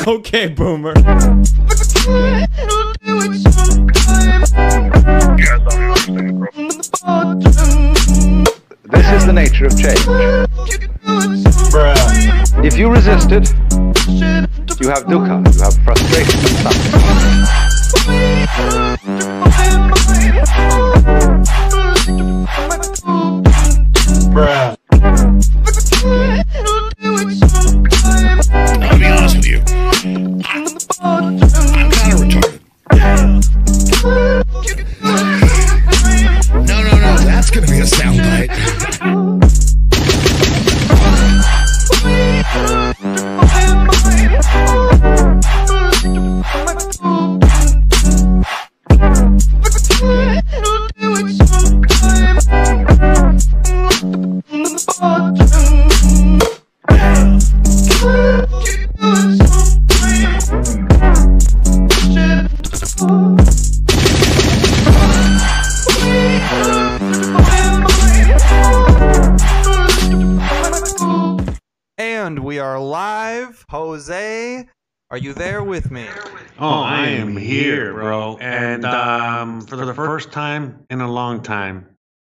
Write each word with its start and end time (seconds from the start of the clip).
Okay, 0.06 0.48
boomer. 0.48 0.94
This 0.94 1.04
is 9.12 9.26
the 9.26 9.32
nature 9.34 9.66
of 9.66 9.76
change. 9.78 10.00
If 12.64 12.78
you 12.78 12.90
resist 12.90 13.30
it, 13.30 13.50
you 14.80 14.88
have 14.88 15.04
dukkha, 15.04 15.44
you 15.54 15.60
have 15.62 15.76
frustration 15.84 16.40
and 24.32 24.79
for 79.70 79.86
the 79.86 79.94
first 79.94 80.32
time 80.32 80.84
in 80.90 81.00
a 81.00 81.10
long 81.10 81.40
time, 81.42 81.86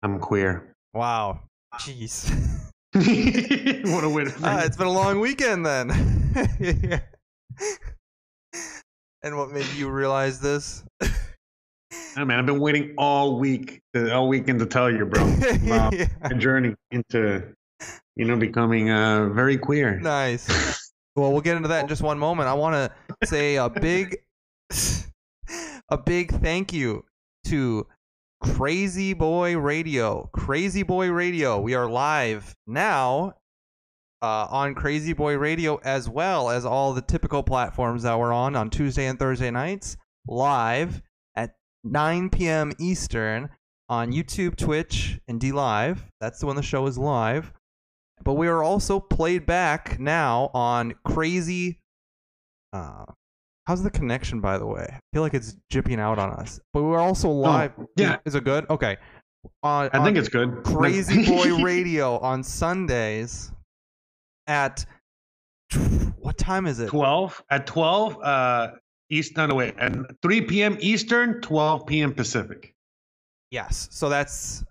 I'm 0.03 0.19
queer. 0.19 0.75
Wow. 0.92 1.39
Jeez. 1.75 2.28
what 3.92 4.03
a 4.03 4.09
way 4.09 4.25
to 4.25 4.34
Ah, 4.42 4.64
it's 4.64 4.77
been 4.77 4.89
a 4.89 4.92
long 4.92 5.20
weekend 5.20 5.64
then. 5.64 5.91
and 9.23 9.36
what 9.36 9.53
made 9.53 9.67
you 9.77 9.89
realize 9.89 10.41
this? 10.41 10.83
I 12.17 12.25
mean, 12.25 12.36
I've 12.36 12.47
been 12.47 12.58
waiting 12.58 12.95
all 12.98 13.39
week, 13.39 13.81
to, 13.95 14.12
all 14.12 14.27
weekend 14.27 14.58
to 14.58 14.67
tell 14.67 14.91
you, 14.91 15.06
bro, 15.06 15.23
about 15.64 15.92
Yeah. 15.95 16.08
my 16.23 16.33
journey 16.33 16.75
into, 16.91 17.47
you 18.17 18.25
know, 18.25 18.36
becoming 18.36 18.91
uh, 18.91 19.28
very 19.28 19.56
queer. 19.56 20.01
Nice. 20.01 20.48
Well, 21.14 21.31
we'll 21.31 21.42
get 21.42 21.56
into 21.56 21.69
that 21.69 21.83
in 21.83 21.89
just 21.89 22.03
one 22.03 22.19
moment. 22.19 22.48
I 22.48 22.55
want 22.55 22.75
to 22.75 22.91
say 23.28 23.55
a 23.55 23.69
big, 23.69 24.17
a 25.89 25.97
big 25.97 26.33
thank 26.41 26.73
you 26.73 27.05
to 27.44 27.86
Crazy 28.42 29.12
Boy 29.12 29.56
Radio. 29.56 30.30
Crazy 30.33 30.83
Boy 30.83 31.10
Radio. 31.10 31.60
We 31.60 31.74
are 31.74 31.88
live 31.88 32.55
now 32.66 33.34
uh, 34.22 34.46
on 34.50 34.74
Crazy 34.74 35.12
Boy 35.12 35.36
Radio 35.36 35.77
as 35.84 36.08
well 36.08 36.50
as 36.50 36.64
all 36.64 36.92
the 36.92 37.02
typical 37.02 37.42
platforms 37.42 38.02
that 38.02 38.18
we're 38.18 38.33
on 38.33 38.56
on 38.56 38.70
Tuesday 38.70 39.06
and 39.06 39.18
Thursday 39.18 39.50
nights, 39.50 39.96
live 40.27 41.02
at 41.34 41.56
9 41.84 42.30
p.m. 42.30 42.73
Eastern 42.79 43.50
on 43.89 44.12
YouTube, 44.12 44.56
Twitch, 44.56 45.18
and 45.27 45.40
DLive. 45.40 45.98
That's 46.20 46.40
the 46.40 46.46
when 46.46 46.56
the 46.56 46.62
show 46.62 46.86
is 46.86 46.98
live. 46.98 47.52
But 48.23 48.34
we 48.34 48.48
are 48.48 48.62
also 48.62 49.00
played 49.00 49.46
back 49.46 49.98
now 49.98 50.50
on 50.52 50.95
Crazy. 51.05 51.79
Uh, 52.73 53.06
how's 53.67 53.83
the 53.83 53.91
connection, 53.91 54.41
by 54.41 54.59
the 54.59 54.67
way? 54.67 54.87
I 54.91 55.01
feel 55.13 55.23
like 55.23 55.35
it's 55.35 55.57
jipping 55.73 55.98
out 55.98 56.19
on 56.19 56.31
us. 56.31 56.61
But 56.73 56.83
we're 56.83 56.98
also 56.98 57.29
live. 57.31 57.73
yeah. 57.97 58.19
Is 58.25 58.35
it 58.35 58.45
good? 58.45 58.69
Okay. 58.71 58.97
On, 59.63 59.89
I 59.93 60.05
think 60.05 60.17
it's 60.17 60.29
good. 60.29 60.63
Crazy 60.65 61.25
Boy 61.25 61.63
Radio 61.63 62.19
on 62.19 62.43
Sundays 62.43 63.53
at 64.47 64.85
what 66.19 66.37
time 66.37 66.67
is 66.67 66.81
it? 66.81 66.89
12 66.89 67.45
at 67.51 67.67
12 67.67 68.23
uh 68.23 68.71
east 69.09 69.37
no 69.37 69.47
no 69.47 69.55
wait 69.55 69.77
at 69.79 69.92
3 70.21 70.41
p.m 70.42 70.77
eastern 70.81 71.41
12 71.41 71.87
p.m 71.87 72.13
pacific 72.13 72.75
Yes. 73.51 73.89
So 73.91 74.09
that's 74.09 74.65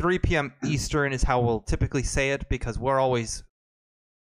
3 0.00 0.18
p.m. 0.18 0.52
Eastern 0.64 1.12
is 1.12 1.22
how 1.22 1.40
we'll 1.40 1.60
typically 1.60 2.02
say 2.02 2.30
it 2.32 2.48
because 2.48 2.78
we're 2.78 2.98
always 2.98 3.44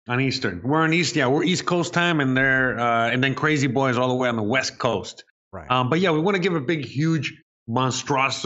on 0.07 0.21
eastern. 0.21 0.61
We're 0.63 0.81
on 0.81 0.93
east 0.93 1.15
yeah 1.15 1.27
we're 1.27 1.43
east 1.43 1.65
coast 1.65 1.93
time 1.93 2.19
and 2.19 2.35
they're 2.35 2.79
uh 2.79 3.09
and 3.09 3.23
then 3.23 3.35
crazy 3.35 3.67
boys 3.67 3.97
all 3.97 4.09
the 4.09 4.15
way 4.15 4.29
on 4.29 4.35
the 4.35 4.43
west 4.43 4.77
coast. 4.77 5.23
Right. 5.51 5.69
um 5.69 5.89
but 5.89 5.99
yeah 5.99 6.11
we 6.11 6.19
want 6.19 6.35
to 6.35 6.41
give 6.41 6.55
a 6.55 6.61
big 6.61 6.85
huge 6.85 7.41
monstrous 7.67 8.45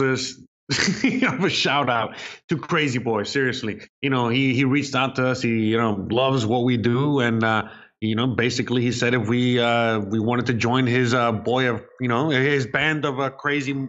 of 0.70 1.44
a 1.44 1.50
shout 1.50 1.90
out 1.90 2.16
to 2.48 2.56
crazy 2.56 2.98
boy 2.98 3.24
seriously. 3.24 3.80
You 4.00 4.10
know 4.10 4.28
he 4.28 4.54
he 4.54 4.64
reached 4.64 4.94
out 4.94 5.16
to 5.16 5.26
us 5.28 5.42
he 5.42 5.66
you 5.66 5.76
know 5.76 6.06
loves 6.10 6.46
what 6.46 6.64
we 6.64 6.76
do 6.76 7.20
and 7.20 7.42
uh 7.44 7.68
you 8.00 8.14
know 8.14 8.28
basically 8.28 8.82
he 8.82 8.92
said 8.92 9.14
if 9.14 9.28
we 9.28 9.58
uh 9.58 9.98
we 10.00 10.18
wanted 10.18 10.46
to 10.46 10.54
join 10.54 10.86
his 10.86 11.14
uh 11.14 11.32
boy 11.32 11.68
of 11.68 11.82
you 12.00 12.08
know 12.08 12.30
his 12.30 12.66
band 12.66 13.04
of 13.04 13.20
uh, 13.20 13.30
crazy 13.30 13.88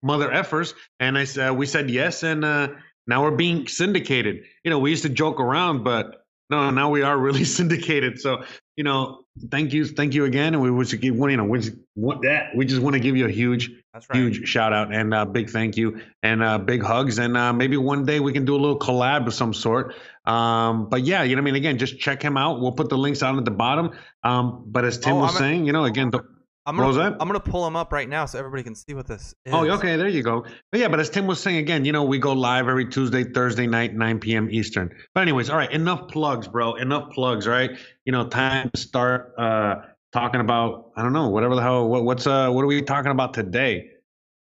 mother 0.00 0.28
effers 0.28 0.74
and 1.00 1.18
i 1.18 1.24
said 1.24 1.50
we 1.50 1.66
said 1.66 1.90
yes 1.90 2.22
and 2.22 2.44
uh 2.44 2.68
now 3.08 3.22
we're 3.22 3.32
being 3.32 3.66
syndicated. 3.66 4.44
You 4.62 4.70
know 4.70 4.78
we 4.78 4.90
used 4.90 5.02
to 5.02 5.08
joke 5.08 5.40
around 5.40 5.82
but 5.82 6.26
no 6.50 6.70
now 6.70 6.90
we 6.90 7.02
are 7.02 7.16
really 7.18 7.44
syndicated. 7.58 8.20
So 8.20 8.42
you 8.76 8.84
know 8.84 9.20
thank 9.50 9.72
you 9.72 9.84
thank 9.86 10.14
you 10.14 10.24
again. 10.24 10.54
And 10.54 10.62
we 10.62 10.70
would 10.70 10.88
give 10.88 11.02
you 11.16 11.36
know 11.36 11.44
we 11.44 11.60
just 11.60 11.76
want 11.96 12.22
that 12.22 12.54
we 12.56 12.64
just 12.64 12.80
want 12.80 12.94
to 12.94 13.00
give 13.00 13.16
you 13.16 13.26
a 13.26 13.30
huge 13.30 13.70
right. 13.94 14.04
huge 14.12 14.48
shout 14.48 14.72
out 14.72 14.92
and 14.94 15.12
uh, 15.12 15.24
big 15.24 15.50
thank 15.50 15.76
you 15.76 16.00
and 16.22 16.42
uh, 16.42 16.58
big 16.58 16.82
hugs. 16.82 17.18
And 17.18 17.36
uh, 17.36 17.52
maybe 17.52 17.76
one 17.76 18.04
day 18.04 18.20
we 18.20 18.32
can 18.32 18.44
do 18.44 18.54
a 18.54 18.60
little 18.60 18.78
collab 18.78 19.26
of 19.26 19.34
some 19.34 19.52
sort. 19.52 19.94
Um, 20.24 20.88
but 20.88 21.02
yeah 21.04 21.22
you 21.22 21.36
know 21.36 21.42
what 21.42 21.48
i 21.48 21.52
mean 21.52 21.56
again 21.56 21.78
just 21.78 21.98
check 21.98 22.22
him 22.22 22.36
out. 22.36 22.60
We'll 22.60 22.72
put 22.72 22.88
the 22.88 22.98
links 22.98 23.22
out 23.22 23.36
at 23.36 23.44
the 23.44 23.50
bottom. 23.50 23.92
Um, 24.22 24.64
but 24.66 24.84
as 24.84 24.98
tim 24.98 25.14
Oh, 25.14 25.20
was 25.20 25.30
I'm 25.30 25.36
a- 25.36 25.38
saying 25.38 25.66
you 25.66 25.72
know 25.72 25.84
again 25.84 26.10
the, 26.10 26.22
I'm 26.68 26.76
gonna 26.76 26.86
was 26.86 26.96
that? 26.96 27.16
I'm 27.18 27.26
gonna 27.26 27.40
pull 27.40 27.64
them 27.64 27.76
up 27.76 27.92
right 27.92 28.08
now 28.08 28.26
so 28.26 28.38
everybody 28.38 28.62
can 28.62 28.74
see 28.74 28.92
what 28.92 29.06
this 29.06 29.34
is. 29.46 29.54
Oh, 29.54 29.66
okay, 29.70 29.96
there 29.96 30.08
you 30.08 30.22
go. 30.22 30.44
But 30.70 30.80
yeah, 30.80 30.88
but 30.88 31.00
as 31.00 31.08
Tim 31.08 31.26
was 31.26 31.40
saying 31.40 31.56
again, 31.56 31.86
you 31.86 31.92
know, 31.92 32.04
we 32.04 32.18
go 32.18 32.34
live 32.34 32.68
every 32.68 32.86
Tuesday, 32.86 33.24
Thursday 33.24 33.66
night, 33.66 33.94
9 33.94 34.20
p.m. 34.20 34.50
Eastern. 34.50 34.94
But 35.14 35.22
anyways, 35.22 35.48
all 35.48 35.56
right, 35.56 35.72
enough 35.72 36.08
plugs, 36.08 36.46
bro. 36.46 36.74
Enough 36.74 37.12
plugs, 37.12 37.46
right? 37.46 37.70
You 38.04 38.12
know, 38.12 38.28
time 38.28 38.68
to 38.74 38.78
start 38.78 39.32
uh 39.38 39.76
talking 40.12 40.42
about 40.42 40.90
I 40.94 41.02
don't 41.02 41.14
know, 41.14 41.30
whatever 41.30 41.54
the 41.54 41.62
hell 41.62 41.88
what, 41.88 42.04
what's 42.04 42.26
uh 42.26 42.50
what 42.50 42.62
are 42.62 42.66
we 42.66 42.82
talking 42.82 43.12
about 43.12 43.32
today? 43.32 43.90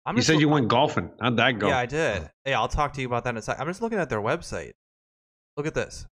I'm 0.04 0.16
You 0.16 0.22
said 0.22 0.38
you 0.38 0.50
went 0.50 0.68
golfing. 0.68 1.10
How'd 1.18 1.38
that 1.38 1.58
go? 1.58 1.68
Yeah, 1.68 1.78
I 1.78 1.86
did. 1.86 2.28
Yeah, 2.44 2.60
I'll 2.60 2.68
talk 2.68 2.92
to 2.94 3.00
you 3.00 3.06
about 3.06 3.24
that 3.24 3.30
in 3.30 3.36
a 3.38 3.42
second. 3.42 3.62
I'm 3.62 3.68
just 3.68 3.80
looking 3.80 3.98
at 3.98 4.10
their 4.10 4.20
website. 4.20 4.72
Look 5.56 5.66
at 5.66 5.74
this. 5.74 6.06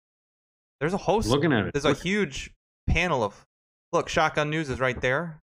There's 0.80 0.94
a 0.94 0.98
host. 0.98 1.28
Looking 1.28 1.52
at 1.52 1.66
it. 1.66 1.74
There's 1.74 1.86
a 1.86 1.94
huge 1.94 2.52
panel 2.88 3.24
of. 3.24 3.46
Look, 3.92 4.08
Shotgun 4.08 4.52
News 4.52 4.70
is 4.70 4.80
right 4.80 5.00
there. 5.02 5.42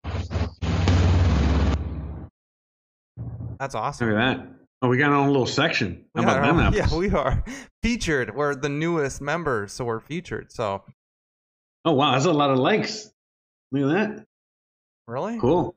That's 3.59 3.75
awesome. 3.75 4.09
Look 4.11 4.19
at 4.19 4.39
that. 4.39 4.47
Oh, 4.83 4.89
we 4.89 4.99
got 4.99 5.11
our 5.11 5.17
own 5.17 5.29
little 5.29 5.47
section. 5.47 6.05
How 6.15 6.23
about 6.23 6.43
them 6.43 6.59
apples? 6.61 6.93
yeah, 6.93 6.99
we 6.99 7.11
are 7.11 7.43
featured. 7.83 8.35
We're 8.35 8.55
the 8.55 8.69
newest 8.69 9.21
members, 9.21 9.73
so 9.73 9.85
we're 9.85 10.01
featured. 10.01 10.53
So 10.53 10.83
Oh 11.85 11.93
wow, 11.93 12.13
that's 12.13 12.25
a 12.25 12.33
lot 12.33 12.51
of 12.51 12.59
likes. 12.59 13.11
Look 13.73 13.91
at 13.91 14.17
that. 14.17 14.27
really, 15.07 15.39
Cool. 15.39 15.75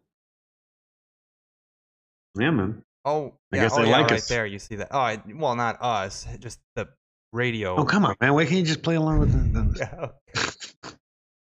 Yeah, 2.39 2.51
man. 2.51 2.83
Oh, 3.03 3.33
I 3.51 3.55
yeah, 3.55 3.61
guess 3.63 3.73
oh, 3.73 3.81
they 3.81 3.89
yeah, 3.89 3.97
like 3.97 4.11
right 4.11 4.19
us. 4.19 4.27
there. 4.27 4.45
You 4.45 4.59
see 4.59 4.75
that? 4.75 4.89
Oh, 4.91 4.99
I, 4.99 5.21
well, 5.33 5.55
not 5.55 5.77
us, 5.81 6.27
just 6.39 6.59
the 6.75 6.87
radio. 7.33 7.75
Oh 7.75 7.83
come 7.83 8.05
on, 8.05 8.15
man. 8.21 8.33
Why 8.33 8.45
can't 8.45 8.57
you 8.57 8.65
just 8.65 8.83
play 8.83 8.95
along 8.95 9.19
with 9.19 9.53
the, 9.53 9.61
the 9.61 10.11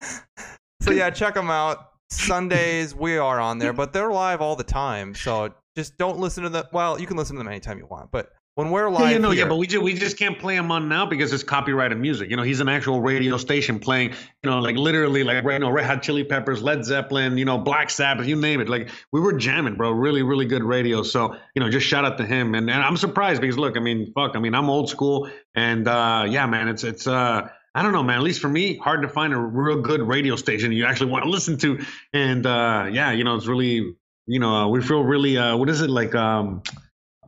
Yeah. 0.02 0.10
so 0.82 0.90
yeah, 0.92 1.10
check 1.10 1.34
them 1.34 1.50
out. 1.50 1.90
Sundays 2.10 2.94
we 2.94 3.16
are 3.16 3.40
on 3.40 3.58
there, 3.58 3.72
but 3.72 3.92
they're 3.92 4.12
live 4.12 4.40
all 4.40 4.54
the 4.56 4.64
time. 4.64 5.14
So 5.14 5.52
just 5.76 5.98
don't 5.98 6.18
listen 6.18 6.44
to 6.44 6.48
them. 6.48 6.64
Well, 6.72 7.00
you 7.00 7.06
can 7.06 7.16
listen 7.16 7.36
to 7.36 7.40
them 7.40 7.48
anytime 7.48 7.78
you 7.78 7.86
want, 7.86 8.10
but 8.10 8.30
when 8.56 8.70
we're 8.70 8.88
live, 8.88 9.02
Yeah, 9.02 9.10
you 9.10 9.18
know, 9.18 9.32
yeah, 9.32 9.46
but 9.46 9.56
we 9.56 9.66
just 9.66 9.84
we 9.84 9.92
just 9.92 10.18
can't 10.18 10.38
play 10.38 10.56
him 10.56 10.72
on 10.72 10.88
now 10.88 11.04
because 11.04 11.30
it's 11.34 11.42
copyrighted 11.42 11.98
music. 11.98 12.30
You 12.30 12.36
know, 12.36 12.42
he's 12.42 12.60
an 12.60 12.70
actual 12.70 13.02
radio 13.02 13.36
station 13.36 13.78
playing, 13.78 14.10
you 14.42 14.50
know, 14.50 14.60
like 14.60 14.76
literally 14.76 15.24
like 15.24 15.44
right 15.44 15.60
now, 15.60 15.70
Red 15.70 15.84
Hot 15.84 16.02
Chili 16.02 16.24
Peppers, 16.24 16.62
Led 16.62 16.82
Zeppelin, 16.82 17.36
you 17.36 17.44
know, 17.44 17.58
Black 17.58 17.90
Sabbath, 17.90 18.26
you 18.26 18.34
name 18.34 18.60
it. 18.60 18.68
Like 18.70 18.88
we 19.12 19.20
were 19.20 19.34
jamming, 19.34 19.74
bro. 19.74 19.90
Really, 19.90 20.22
really 20.22 20.46
good 20.46 20.64
radio. 20.64 21.02
So, 21.02 21.36
you 21.54 21.62
know, 21.62 21.68
just 21.68 21.86
shout 21.86 22.06
out 22.06 22.16
to 22.16 22.24
him. 22.24 22.54
And 22.54 22.70
and 22.70 22.82
I'm 22.82 22.96
surprised 22.96 23.42
because 23.42 23.58
look, 23.58 23.76
I 23.76 23.80
mean, 23.80 24.10
fuck, 24.14 24.36
I 24.36 24.38
mean, 24.38 24.54
I'm 24.54 24.70
old 24.70 24.88
school 24.88 25.30
and 25.54 25.86
uh 25.86 26.24
yeah, 26.26 26.46
man, 26.46 26.68
it's 26.68 26.82
it's 26.82 27.06
uh 27.06 27.48
I 27.74 27.82
don't 27.82 27.92
know, 27.92 28.02
man. 28.02 28.16
At 28.16 28.22
least 28.22 28.40
for 28.40 28.48
me, 28.48 28.78
hard 28.78 29.02
to 29.02 29.08
find 29.10 29.34
a 29.34 29.36
real 29.38 29.82
good 29.82 30.00
radio 30.00 30.34
station 30.36 30.72
you 30.72 30.86
actually 30.86 31.10
want 31.10 31.24
to 31.24 31.30
listen 31.30 31.58
to. 31.58 31.84
And 32.14 32.46
uh, 32.46 32.88
yeah, 32.90 33.12
you 33.12 33.22
know, 33.22 33.36
it's 33.36 33.46
really, 33.46 33.96
you 34.26 34.38
know, 34.38 34.54
uh, 34.54 34.68
we 34.68 34.82
feel 34.82 35.02
really, 35.02 35.36
uh, 35.38 35.56
what 35.56 35.68
is 35.68 35.80
it 35.80 35.90
like? 35.90 36.14
Um, 36.14 36.62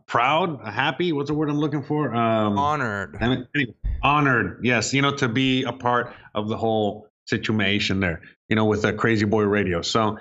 proud, 0.06 0.60
happy. 0.64 1.12
What's 1.12 1.28
the 1.30 1.34
word 1.34 1.48
I'm 1.50 1.58
looking 1.58 1.82
for? 1.82 2.14
Um, 2.14 2.58
Honored. 2.58 3.16
damn 3.18 3.32
it. 3.32 3.48
Anyway, 3.54 3.74
honored. 4.02 4.60
Yes, 4.62 4.92
you 4.92 5.02
know, 5.02 5.14
to 5.16 5.28
be 5.28 5.64
a 5.64 5.72
part 5.72 6.14
of 6.34 6.48
the 6.48 6.56
whole 6.56 7.08
situation 7.26 8.00
there. 8.00 8.22
You 8.48 8.56
know, 8.56 8.64
with 8.64 8.82
the 8.82 8.92
Crazy 8.92 9.26
Boy 9.26 9.42
Radio. 9.42 9.82
So 9.82 10.18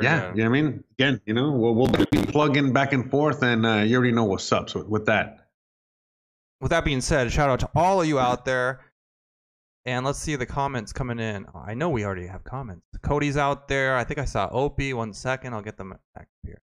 yeah, 0.00 0.30
you 0.34 0.44
know 0.44 0.50
what 0.50 0.58
I 0.58 0.62
mean. 0.62 0.84
Again, 0.98 1.20
you 1.26 1.34
know, 1.34 1.50
we'll, 1.50 1.74
we'll 1.74 1.88
be 1.88 2.06
plugging 2.26 2.72
back 2.72 2.92
and 2.92 3.10
forth, 3.10 3.42
and 3.42 3.66
uh, 3.66 3.76
you 3.78 3.96
already 3.96 4.12
know 4.12 4.24
what's 4.24 4.50
up. 4.52 4.70
So 4.70 4.84
with 4.84 5.06
that. 5.06 5.38
With 6.60 6.70
that 6.70 6.84
being 6.84 7.00
said, 7.00 7.32
shout 7.32 7.50
out 7.50 7.60
to 7.60 7.70
all 7.74 8.00
of 8.00 8.06
you 8.06 8.20
out 8.20 8.44
there. 8.44 8.80
And 9.84 10.06
let's 10.06 10.18
see 10.18 10.36
the 10.36 10.46
comments 10.46 10.92
coming 10.92 11.18
in. 11.18 11.44
Oh, 11.54 11.62
I 11.66 11.74
know 11.74 11.90
we 11.90 12.04
already 12.04 12.26
have 12.26 12.44
comments. 12.44 12.86
Cody's 13.02 13.36
out 13.36 13.66
there. 13.66 13.96
I 13.96 14.04
think 14.04 14.20
I 14.20 14.24
saw 14.24 14.48
Opie. 14.52 14.94
One 14.94 15.12
second. 15.12 15.54
I'll 15.54 15.62
get 15.62 15.76
them 15.76 15.94
back 16.14 16.28
here. 16.44 16.58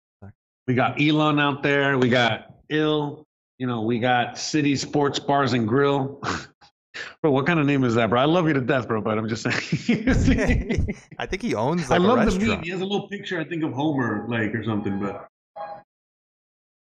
We 0.68 0.76
got 0.76 1.02
Elon 1.02 1.40
out 1.40 1.64
there. 1.64 1.98
We 1.98 2.10
got 2.10 2.54
Ill. 2.70 3.26
You 3.58 3.66
know, 3.66 3.82
we 3.82 4.00
got 4.00 4.38
City 4.38 4.76
Sports 4.76 5.18
Bars 5.18 5.54
and 5.54 5.68
Grill. 5.68 6.22
bro, 7.22 7.32
what 7.32 7.48
kind 7.48 7.60
of 7.60 7.66
name 7.66 7.84
is 7.84 7.96
that, 7.96 8.10
bro? 8.10 8.22
I 8.22 8.26
love 8.26 8.48
you 8.48 8.54
to 8.54 8.62
death, 8.62 8.88
bro, 8.88 9.02
but 9.02 9.18
I'm 9.18 9.28
just 9.28 9.44
saying. 9.44 10.96
I 11.18 11.26
think 11.26 11.42
he 11.42 11.56
owns 11.56 11.90
I 11.90 11.98
like 11.98 12.00
a 12.00 12.14
love 12.14 12.40
the 12.40 12.46
meme. 12.46 12.64
He 12.64 12.70
has 12.70 12.82
a 12.82 12.86
little 12.86 13.08
picture, 13.08 13.40
I 13.40 13.46
think, 13.46 13.64
of 13.64 13.74
Homer, 13.74 14.28
like, 14.30 14.54
or 14.54 14.64
something, 14.64 15.00
but. 15.00 15.28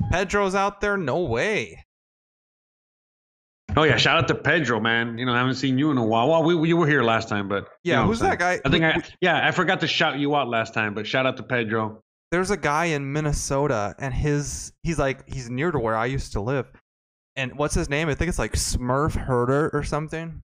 Pedro's 0.09 0.55
out 0.55 0.79
there. 0.79 0.95
No 0.95 1.19
way. 1.23 1.83
Oh, 3.75 3.83
yeah. 3.83 3.97
Shout 3.97 4.17
out 4.17 4.27
to 4.27 4.35
Pedro, 4.35 4.79
man. 4.79 5.17
You 5.17 5.25
know, 5.25 5.33
I 5.33 5.37
haven't 5.39 5.55
seen 5.55 5.77
you 5.77 5.89
in 5.91 5.97
a 5.97 6.05
while. 6.05 6.29
Well, 6.29 6.43
we, 6.43 6.67
you 6.69 6.77
were 6.77 6.87
here 6.87 7.01
last 7.03 7.27
time, 7.27 7.47
but. 7.47 7.63
you 7.83 7.91
Yeah, 7.93 8.01
know 8.01 8.07
who's 8.07 8.19
that 8.19 8.37
guy? 8.39 8.59
I 8.65 8.69
think 8.69 8.81
We- 8.83 8.85
I, 8.85 9.01
yeah, 9.21 9.47
I 9.47 9.51
forgot 9.51 9.79
to 9.81 9.87
shout 9.87 10.19
you 10.19 10.35
out 10.35 10.47
last 10.47 10.73
time, 10.73 10.93
but 10.93 11.07
shout 11.07 11.25
out 11.25 11.37
to 11.37 11.43
Pedro. 11.43 12.01
there's 12.31 12.51
a 12.51 12.57
guy 12.57 12.85
in 12.85 13.11
Minnesota, 13.13 13.95
and 13.99 14.13
his 14.13 14.73
he's 14.83 14.97
like 14.99 15.27
he's 15.27 15.49
near 15.49 15.71
to 15.71 15.79
where 15.79 15.95
I 15.97 16.05
used 16.07 16.33
to 16.33 16.41
live. 16.41 16.71
And 17.35 17.57
what's 17.57 17.73
his 17.73 17.89
name? 17.89 18.09
I 18.09 18.15
think 18.15 18.29
it's 18.29 18.37
like 18.39 18.53
Smurf 18.53 19.15
Herder 19.15 19.71
or 19.73 19.83
something. 19.83 20.41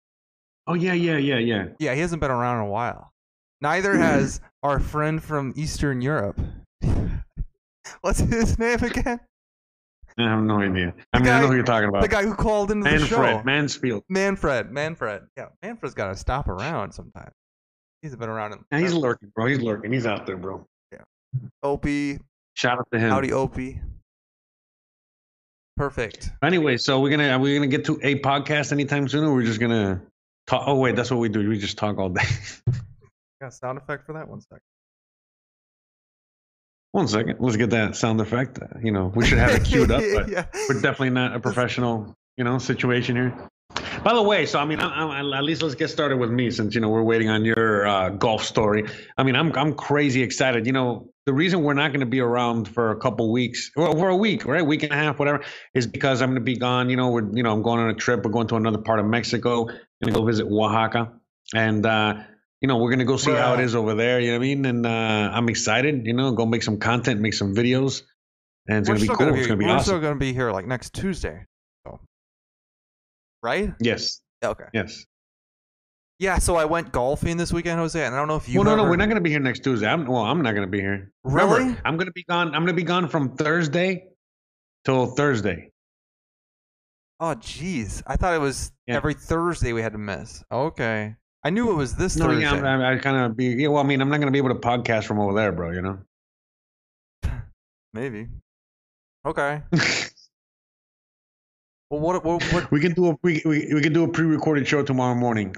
Oh, 0.67 0.73
yeah, 0.73 0.93
yeah, 0.93 1.17
yeah, 1.17 1.37
yeah. 1.37 1.65
Yeah, 1.79 1.93
he 1.95 2.01
hasn't 2.01 2.21
been 2.21 2.31
around 2.31 2.57
in 2.57 2.63
a 2.67 2.69
while. 2.69 3.11
Neither 3.61 3.95
has 4.07 4.41
our 4.63 4.79
friend 4.79 5.21
from 5.21 5.53
Eastern 5.55 6.01
Europe. 6.01 6.39
What's 8.01 8.19
his 8.19 8.57
name 8.59 8.79
again? 8.83 9.19
I 10.17 10.23
have 10.23 10.41
no 10.43 10.59
idea. 10.59 10.93
I 11.13 11.19
The 11.19 11.23
mean, 11.23 11.33
I 11.33 11.41
know 11.41 11.47
who 11.47 11.55
you're 11.55 11.63
talking 11.63 11.89
about. 11.89 12.01
The 12.01 12.07
guy 12.07 12.23
who 12.23 12.33
called 12.33 12.71
into 12.71 12.89
the 12.89 13.05
show. 13.05 13.19
Manfred, 13.19 13.45
Mansfield. 13.45 14.03
Manfred, 14.09 14.71
Manfred. 14.71 15.23
Yeah, 15.37 15.47
Manfred's 15.61 15.93
got 15.95 16.07
to 16.07 16.15
stop 16.15 16.47
around 16.47 16.91
sometime. 16.91 17.31
He's 18.01 18.15
been 18.15 18.29
around 18.29 18.53
in 18.53 18.59
Yeah, 18.71 18.79
he's 18.79 18.93
lurking, 18.93 19.31
bro. 19.35 19.45
He's 19.45 19.59
lurking. 19.61 19.91
He's 19.91 20.05
out 20.05 20.25
there, 20.25 20.37
bro. 20.37 20.65
Yeah. 20.91 20.99
Opie. 21.63 22.19
Shout 22.55 22.79
out 22.79 22.87
to 22.91 22.99
him. 22.99 23.09
Howdy, 23.09 23.31
Opie. 23.31 23.81
Perfect. 25.77 26.31
Anyway, 26.43 26.75
so 26.77 26.99
we're 26.99 27.09
gonna 27.09 27.29
are 27.29 27.39
we 27.39 27.53
gonna 27.53 27.67
get 27.67 27.85
to 27.85 27.97
a 28.03 28.19
podcast 28.19 28.73
anytime 28.73 29.07
soon, 29.07 29.23
or 29.23 29.33
we're 29.33 29.45
just 29.45 29.61
gonna 29.61 30.01
talk? 30.45 30.63
Oh 30.65 30.75
wait, 30.75 30.95
that's 30.97 31.09
what 31.09 31.21
we 31.21 31.29
do. 31.29 31.47
We 31.47 31.57
just 31.57 31.77
talk 31.77 31.97
all 31.97 32.09
day. 32.09 32.21
Got 33.41 33.47
a 33.47 33.51
sound 33.51 33.77
effect 33.77 34.05
for 34.05 34.11
that 34.13 34.27
one 34.27 34.41
second. 34.41 34.59
One 36.91 37.07
second, 37.07 37.37
let's 37.39 37.55
get 37.55 37.69
that 37.69 37.95
sound 37.95 38.19
effect. 38.19 38.59
You 38.81 38.91
know, 38.91 39.11
we 39.15 39.25
should 39.25 39.37
have 39.37 39.51
it 39.51 39.63
queued 39.63 39.91
up, 39.91 40.01
but 40.13 40.29
yeah. 40.29 40.45
we're 40.67 40.81
definitely 40.81 41.11
not 41.11 41.35
a 41.35 41.39
professional, 41.39 42.15
you 42.35 42.43
know, 42.43 42.57
situation 42.57 43.15
here. 43.15 43.49
By 44.03 44.13
the 44.13 44.23
way, 44.23 44.45
so 44.45 44.59
I 44.59 44.65
mean, 44.65 44.79
I, 44.79 45.19
I, 45.19 45.37
at 45.37 45.43
least 45.43 45.61
let's 45.61 45.75
get 45.75 45.89
started 45.89 46.17
with 46.17 46.31
me, 46.31 46.49
since 46.49 46.73
you 46.73 46.81
know 46.81 46.89
we're 46.89 47.03
waiting 47.03 47.29
on 47.29 47.45
your 47.45 47.85
uh, 47.85 48.09
golf 48.09 48.43
story. 48.43 48.85
I 49.17 49.23
mean, 49.23 49.35
I'm 49.35 49.51
I'm 49.55 49.75
crazy 49.75 50.23
excited. 50.23 50.65
You 50.65 50.71
know, 50.71 51.11
the 51.25 51.33
reason 51.33 51.61
we're 51.61 51.73
not 51.73 51.89
going 51.89 51.99
to 51.99 52.05
be 52.05 52.19
around 52.19 52.67
for 52.67 52.91
a 52.91 52.97
couple 52.97 53.31
weeks, 53.31 53.69
well, 53.75 53.93
for 53.93 54.09
a 54.09 54.15
week, 54.15 54.45
right, 54.45 54.65
week 54.65 54.83
and 54.83 54.91
a 54.91 54.95
half, 54.95 55.19
whatever, 55.19 55.43
is 55.75 55.85
because 55.85 56.21
I'm 56.21 56.29
going 56.29 56.35
to 56.35 56.43
be 56.43 56.57
gone. 56.57 56.89
You 56.89 56.95
know, 56.95 57.09
we're 57.09 57.29
you 57.35 57.43
know 57.43 57.51
I'm 57.51 57.61
going 57.61 57.79
on 57.79 57.89
a 57.89 57.93
trip. 57.93 58.23
We're 58.23 58.31
going 58.31 58.47
to 58.47 58.55
another 58.55 58.79
part 58.79 58.99
of 58.99 59.05
Mexico. 59.05 59.65
Going 59.65 59.77
to 60.05 60.11
go 60.11 60.25
visit 60.25 60.47
Oaxaca, 60.47 61.11
and 61.53 61.85
uh, 61.85 62.15
you 62.61 62.67
know 62.67 62.77
we're 62.77 62.89
going 62.89 62.99
to 62.99 63.05
go 63.05 63.17
see 63.17 63.31
how 63.31 63.53
it 63.53 63.59
is 63.61 63.75
over 63.75 63.95
there. 63.95 64.19
You 64.19 64.27
know 64.31 64.37
what 64.39 64.43
I 64.45 64.47
mean? 64.47 64.65
And 64.65 64.85
uh, 64.85 64.89
I'm 65.33 65.49
excited. 65.49 66.05
You 66.05 66.13
know, 66.13 66.31
go 66.33 66.45
make 66.45 66.63
some 66.63 66.77
content, 66.77 67.21
make 67.21 67.33
some 67.33 67.53
videos, 67.55 68.03
and 68.67 68.79
it's 68.79 68.89
We're 68.89 68.95
to 68.95 69.01
be 69.01 69.07
cool. 69.07 69.15
gonna 69.17 69.33
it's 69.33 69.47
going 69.47 69.59
to 69.59 69.63
be 69.63 69.65
we're 69.65 69.71
awesome. 69.75 69.83
still 69.85 69.99
gonna 69.99 70.15
be 70.19 70.33
here 70.33 70.51
like 70.51 70.65
next 70.67 70.93
Tuesday. 70.93 71.45
So. 71.85 71.99
Right? 73.43 73.73
Yes, 73.79 74.21
Okay. 74.43 74.65
yes. 74.73 75.05
Yeah. 76.19 76.37
So 76.39 76.57
I 76.57 76.65
went 76.65 76.91
golfing 76.91 77.37
this 77.37 77.53
weekend, 77.53 77.79
Jose, 77.79 78.03
and 78.03 78.13
I 78.13 78.17
don't 78.17 78.27
know 78.27 78.35
if 78.35 78.49
you. 78.49 78.59
well, 78.59 78.65
no, 78.65 78.75
no, 78.83 78.89
we're 78.89 78.97
not 78.97 79.05
going 79.05 79.15
to 79.15 79.21
be 79.21 79.29
here 79.29 79.39
next 79.39 79.63
Tuesday. 79.63 79.87
I'm, 79.87 80.05
well, 80.05 80.23
I'm 80.23 80.41
not 80.41 80.51
going 80.51 80.67
to 80.67 80.71
be 80.71 80.81
here. 80.81 81.11
Really? 81.23 81.59
Remember, 81.59 81.81
I'm 81.85 81.95
going 81.95 82.07
to 82.07 82.11
be 82.13 82.23
gone. 82.25 82.47
I'm 82.47 82.63
going 82.65 82.67
to 82.67 82.73
be 82.73 82.83
gone 82.83 83.07
from 83.07 83.37
Thursday 83.37 84.07
till 84.83 85.05
Thursday. 85.07 85.71
Oh, 87.21 87.35
jeez. 87.35 88.01
I 88.07 88.15
thought 88.17 88.33
it 88.33 88.39
was 88.41 88.71
Yeah. 88.87 88.95
every 88.97 89.13
Thursday 89.13 89.71
we 89.73 89.81
had 89.81 89.93
to 89.93 89.97
miss. 89.97 90.43
Okay. 90.51 91.15
I 91.43 91.49
knew 91.49 91.71
it 91.71 91.75
was 91.75 91.95
this 91.95 92.15
No, 92.17 92.25
Thursday. 92.25 92.41
yeah, 92.41 92.53
I'm, 92.53 92.81
I 92.81 92.97
kind 92.97 93.17
of 93.17 93.37
be. 93.37 93.47
Yeah, 93.47 93.69
well, 93.69 93.83
I 93.83 93.87
mean, 93.87 94.01
I'm 94.01 94.09
not 94.09 94.17
going 94.17 94.27
to 94.27 94.31
be 94.31 94.37
able 94.37 94.49
to 94.49 94.55
podcast 94.55 95.05
from 95.05 95.19
over 95.19 95.33
there, 95.33 95.51
bro. 95.51 95.71
You 95.71 95.81
know. 95.81 95.99
Maybe. 97.93 98.27
Okay. 99.25 99.61
Well, 101.89 102.01
what? 102.01 102.23
What? 102.23 102.43
what 102.53 102.71
we 102.71 102.79
can 102.79 102.93
do 102.93 103.07
a 103.07 103.17
we, 103.23 103.41
we, 103.45 103.73
we 103.73 103.81
can 103.81 103.93
do 103.93 104.03
a 104.03 104.07
pre-recorded 104.07 104.67
show 104.67 104.83
tomorrow 104.83 105.15
morning, 105.15 105.55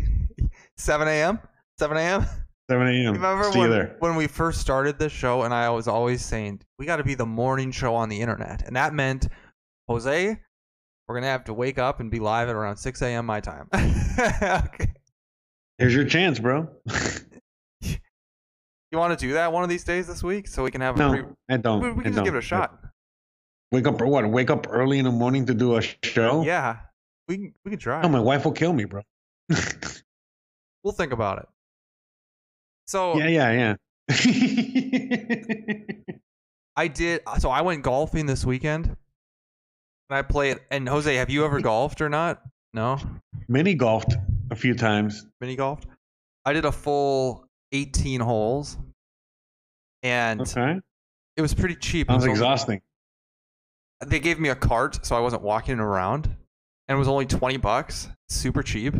7 0.76 1.08
a.m. 1.08 1.40
7 1.80 1.96
a.m. 1.96 2.26
7 2.70 2.86
a.m. 2.86 3.12
Remember 3.14 3.50
See 3.50 3.58
when, 3.58 3.90
when 3.98 4.14
we 4.14 4.28
first 4.28 4.60
started 4.60 5.00
this 5.00 5.10
show, 5.10 5.42
and 5.42 5.52
I 5.52 5.68
was 5.70 5.88
always 5.88 6.24
saying 6.24 6.60
we 6.78 6.86
got 6.86 6.98
to 6.98 7.04
be 7.04 7.16
the 7.16 7.26
morning 7.26 7.72
show 7.72 7.96
on 7.96 8.08
the 8.08 8.20
internet, 8.20 8.62
and 8.64 8.76
that 8.76 8.94
meant 8.94 9.26
Jose, 9.88 10.38
we're 11.08 11.14
gonna 11.16 11.26
have 11.26 11.44
to 11.44 11.54
wake 11.54 11.78
up 11.78 11.98
and 11.98 12.08
be 12.08 12.20
live 12.20 12.48
at 12.48 12.54
around 12.54 12.76
6 12.76 13.02
a.m. 13.02 13.26
my 13.26 13.40
time. 13.40 13.68
okay. 13.74 14.92
Here's 15.78 15.94
your 15.94 16.04
chance, 16.04 16.38
bro. 16.38 16.68
You 18.94 18.98
want 18.98 19.18
to 19.18 19.26
do 19.26 19.32
that 19.32 19.52
one 19.52 19.64
of 19.64 19.68
these 19.68 19.82
days 19.82 20.06
this 20.06 20.22
week, 20.22 20.46
so 20.46 20.62
we 20.62 20.70
can 20.70 20.80
have 20.80 20.94
a 20.94 20.98
no, 20.98 21.36
I 21.50 21.56
don't. 21.56 21.80
we, 21.80 21.90
we 21.90 22.00
I 22.00 22.02
can 22.04 22.12
just 22.12 22.16
don't. 22.16 22.24
give 22.26 22.36
it 22.36 22.38
a 22.38 22.42
shot. 22.42 22.78
Wake 23.72 23.88
up, 23.88 24.00
what? 24.00 24.30
Wake 24.30 24.50
up 24.50 24.68
early 24.70 25.00
in 25.00 25.04
the 25.04 25.10
morning 25.10 25.46
to 25.46 25.54
do 25.54 25.76
a 25.76 25.82
show? 26.04 26.44
Yeah, 26.44 26.76
we 27.26 27.38
can 27.38 27.54
we 27.64 27.72
can 27.72 27.80
try. 27.80 28.02
Oh, 28.02 28.08
my 28.08 28.20
wife 28.20 28.44
will 28.44 28.52
kill 28.52 28.72
me, 28.72 28.84
bro. 28.84 29.02
We'll 30.84 30.92
think 30.92 31.12
about 31.12 31.38
it. 31.38 31.48
So 32.86 33.16
yeah, 33.18 33.26
yeah, 33.26 33.76
yeah. 34.08 35.74
I 36.76 36.86
did. 36.86 37.22
So 37.40 37.50
I 37.50 37.62
went 37.62 37.82
golfing 37.82 38.26
this 38.26 38.44
weekend, 38.44 38.86
and 38.86 38.96
I 40.10 40.22
played. 40.22 40.60
And 40.70 40.88
Jose, 40.88 41.12
have 41.16 41.30
you 41.30 41.44
ever 41.44 41.60
golfed 41.60 42.00
or 42.00 42.08
not? 42.08 42.42
No, 42.72 43.00
Mini 43.48 43.74
golfed 43.74 44.14
a 44.50 44.56
few 44.56 44.74
times. 44.74 45.26
mini 45.40 45.56
golfed. 45.56 45.86
I 46.44 46.52
did 46.52 46.64
a 46.64 46.72
full 46.72 47.46
18 47.72 48.20
holes, 48.20 48.76
and 50.02 50.40
Okay. 50.42 50.80
it 51.36 51.42
was 51.42 51.54
pretty 51.54 51.76
cheap. 51.76 52.08
It 52.08 52.12
Sounds 52.12 52.18
was 52.18 52.24
only- 52.24 52.32
exhausting. 52.32 52.82
they 54.06 54.20
gave 54.20 54.38
me 54.38 54.50
a 54.50 54.54
cart, 54.56 55.04
so 55.06 55.16
I 55.16 55.20
wasn't 55.20 55.42
walking 55.42 55.78
around, 55.78 56.26
and 56.26 56.96
it 56.96 56.98
was 56.98 57.08
only 57.08 57.26
20 57.26 57.56
bucks, 57.56 58.08
super 58.28 58.62
cheap. 58.62 58.94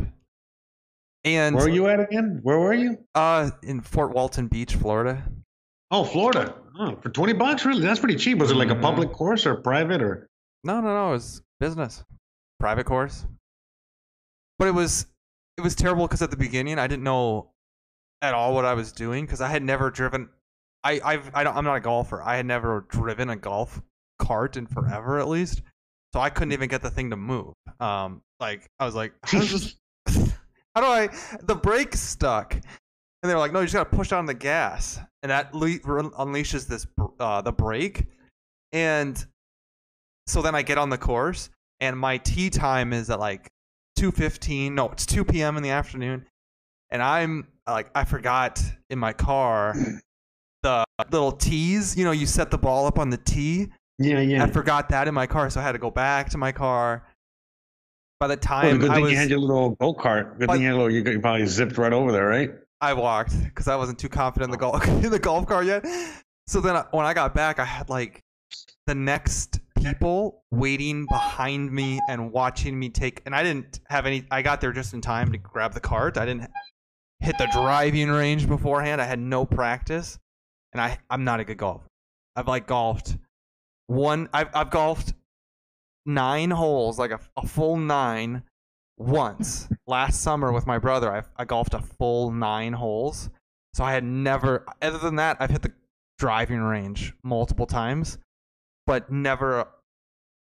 And 1.25 1.55
Where 1.57 1.65
were 1.67 1.71
you 1.71 1.87
at 1.89 2.01
again? 2.01 2.41
Where 2.43 2.59
were 2.59 2.75
you? 2.75 2.99
Uh, 3.15 3.51
in 3.63 3.81
Fort 3.81 4.13
Walton 4.13 4.47
Beach, 4.49 4.75
Florida. 4.75 5.31
Oh, 5.91 6.05
Florida. 6.05 6.55
Oh, 6.79 6.97
for 6.97 7.09
20 7.11 7.33
bucks? 7.35 7.65
Really? 7.65 7.83
That's 7.83 8.01
pretty 8.01 8.17
cheap. 8.17 8.39
Was 8.39 8.51
it 8.51 8.57
like 8.57 8.71
a 8.71 8.75
Mhm. 8.75 8.83
public 8.83 9.13
course 9.13 9.47
or 9.47 9.57
private 9.57 10.03
or? 10.03 10.29
No, 10.65 10.81
no, 10.81 10.89
no. 10.89 11.09
It 11.11 11.13
was 11.13 11.43
business, 11.61 12.05
private 12.59 12.85
course. 12.85 13.27
But 14.59 14.69
it 14.69 14.73
was 14.75 15.07
it 15.57 15.61
was 15.61 15.75
terrible 15.75 16.07
because 16.07 16.23
at 16.23 16.31
the 16.31 16.37
beginning 16.37 16.79
I 16.79 16.87
didn't 16.87 17.05
know 17.05 17.51
at 18.23 18.35
all 18.35 18.55
what 18.55 18.65
I 18.65 18.75
was 18.75 18.93
doing 18.93 19.25
because 19.25 19.41
I 19.41 19.49
had 19.49 19.63
never 19.63 19.91
driven. 19.91 20.29
I 20.83 21.01
I've 21.05 21.31
I 21.35 21.45
don't, 21.45 21.57
I'm 21.57 21.65
not 21.65 21.77
a 21.77 21.81
golfer. 21.81 22.23
I 22.23 22.37
had 22.37 22.47
never 22.47 22.87
driven 22.89 23.31
a 23.31 23.37
golf 23.37 23.81
cart 24.19 24.57
in 24.57 24.67
forever 24.67 25.19
at 25.19 25.29
least, 25.29 25.63
so 26.13 26.21
I 26.21 26.31
couldn't 26.31 26.53
even 26.53 26.69
get 26.69 26.83
the 26.83 26.91
thing 26.91 27.11
to 27.11 27.17
move. 27.17 27.55
Um, 27.81 28.23
like 28.41 28.69
I 28.79 28.85
was 28.85 28.95
like, 28.95 29.15
how 29.23 29.41
does 29.41 29.51
this? 29.53 29.77
how 30.75 30.81
do 30.81 30.87
I? 30.87 31.09
The 31.43 31.55
brake 31.55 31.95
stuck, 31.95 32.55
and 32.55 32.63
they 33.23 33.35
were 33.35 33.41
like, 33.41 33.53
no, 33.53 33.61
you 33.61 33.67
just 33.67 33.75
gotta 33.75 33.97
push 33.97 34.13
on 34.13 34.27
the 34.27 34.35
gas, 34.35 34.99
and 35.23 35.31
that 35.31 35.55
le- 35.55 35.79
unleashes 35.79 36.67
this 36.67 36.87
uh, 37.21 37.43
the 37.43 37.53
brake, 37.53 38.07
and 38.73 39.25
so 40.27 40.43
then 40.43 40.55
I 40.55 40.63
get 40.63 40.79
on 40.79 40.91
the 40.91 40.99
course, 40.99 41.51
and 41.81 41.99
my 41.99 42.19
tee 42.19 42.51
time 42.51 42.93
is 42.93 43.11
at 43.11 43.21
like 43.21 43.51
2:15. 44.13 44.73
No, 44.73 44.89
it's 44.91 45.07
2 45.07 45.25
p.m. 45.25 45.57
in 45.57 45.63
the 45.63 45.71
afternoon, 45.71 46.27
and 46.91 47.03
I'm 47.03 47.49
like, 47.67 47.91
I 47.95 48.05
forgot 48.05 48.63
in 48.91 48.99
my 48.99 49.13
car 49.13 49.75
the 50.63 50.85
little 51.11 51.33
tees. 51.33 51.97
You 51.97 52.05
know, 52.05 52.13
you 52.13 52.27
set 52.27 52.51
the 52.51 52.59
ball 52.59 52.87
up 52.87 52.99
on 52.99 53.11
the 53.11 53.19
tee. 53.19 53.69
Yeah, 53.99 54.21
yeah. 54.21 54.43
I 54.43 54.49
forgot 54.49 54.89
that 54.91 55.09
in 55.09 55.15
my 55.15 55.27
car, 55.27 55.51
so 55.51 55.61
I 55.61 55.63
had 55.63 55.73
to 55.73 55.79
go 55.79 55.91
back 55.91 56.31
to 56.31 56.39
my 56.39 56.53
car. 56.53 57.07
By 58.21 58.29
the 58.29 58.35
Well, 58.35 58.39
time 58.39 58.79
good 58.79 58.91
I 58.91 58.95
thing 58.95 59.03
was, 59.05 59.13
you 59.13 59.19
had 59.19 59.31
your 59.31 59.39
little 59.39 59.71
go 59.71 59.93
kart. 59.93 60.39
Good 60.39 60.49
thing 60.51 60.63
you 60.63 60.69
had 60.69 60.77
little, 60.77 60.91
you 60.91 61.21
probably 61.21 61.47
zipped 61.47 61.79
right 61.79 61.93
over 61.93 62.13
there, 62.13 62.27
right? 62.27 62.51
I 62.81 62.93
walked 62.93 63.43
because 63.45 63.69
I 63.69 63.77
wasn't 63.77 63.99
too 63.99 64.09
confident 64.09 64.49
in 64.49 64.51
the 64.53 64.59
golf 64.59 64.87
in 65.05 65.11
the 65.11 65.19
golf 65.19 65.47
cart 65.47 65.67
yet. 65.67 65.85
So 66.47 66.61
then 66.61 66.77
I, 66.77 66.85
when 66.91 67.07
I 67.07 67.15
got 67.15 67.35
back, 67.35 67.59
I 67.59 67.65
had 67.65 67.89
like 67.89 68.21
the 68.87 68.95
next 68.95 69.61
people 69.77 70.43
waiting 70.51 71.07
behind 71.07 71.71
me 71.73 72.01
and 72.09 72.33
watching 72.33 72.79
me 72.79 72.89
take. 72.89 73.23
And 73.27 73.35
I 73.35 73.43
didn't 73.43 73.81
have 73.89 74.07
any. 74.07 74.25
I 74.31 74.43
got 74.43 74.61
there 74.61 74.73
just 74.73 74.95
in 74.95 75.01
time 75.01 75.33
to 75.33 75.39
grab 75.39 75.75
the 75.75 75.81
cart. 75.81 76.17
I 76.17 76.25
didn't 76.27 76.51
hit 77.21 77.39
the 77.39 77.49
driving 77.53 78.11
range 78.11 78.49
beforehand. 78.49 79.01
I 79.01 79.07
had 79.07 79.19
no 79.19 79.45
practice, 79.45 80.19
and 80.73 80.81
I 80.81 80.99
I'm 81.11 81.25
not 81.25 81.41
a 81.41 81.45
good 81.45 81.59
golfer. 81.59 81.87
I've 82.37 82.49
like 82.49 82.67
golfed 82.67 83.17
one. 83.87 84.29
I've 84.33 84.49
I've 84.55 84.71
golfed 84.71 85.15
nine 86.07 86.51
holes, 86.51 86.99
like 86.99 87.11
a, 87.11 87.21
a 87.37 87.47
full 87.47 87.77
nine, 87.77 88.43
once 88.97 89.69
last 89.87 90.21
summer 90.21 90.53
with 90.53 90.67
my 90.67 90.79
brother. 90.79 91.13
I 91.13 91.23
I 91.37 91.45
golfed 91.45 91.75
a 91.75 91.81
full 91.81 92.31
nine 92.31 92.73
holes. 92.73 93.31
So 93.75 93.83
I 93.83 93.93
had 93.93 94.05
never. 94.05 94.65
Other 94.81 94.99
than 94.99 95.17
that, 95.17 95.37
I've 95.41 95.51
hit 95.51 95.63
the 95.63 95.73
driving 96.19 96.61
range 96.61 97.13
multiple 97.23 97.67
times, 97.67 98.19
but 98.87 99.11
never 99.11 99.67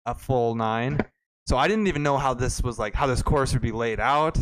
a, 0.06 0.14
full 0.14 0.54
nine. 0.54 1.00
So 1.46 1.56
I 1.56 1.68
didn't 1.68 1.86
even 1.86 2.02
know 2.02 2.16
how 2.18 2.34
this 2.34 2.62
was 2.62 2.78
like 2.78 2.94
how 2.94 3.06
this 3.06 3.22
course 3.22 3.52
would 3.52 3.62
be 3.62 3.72
laid 3.72 4.00
out. 4.00 4.38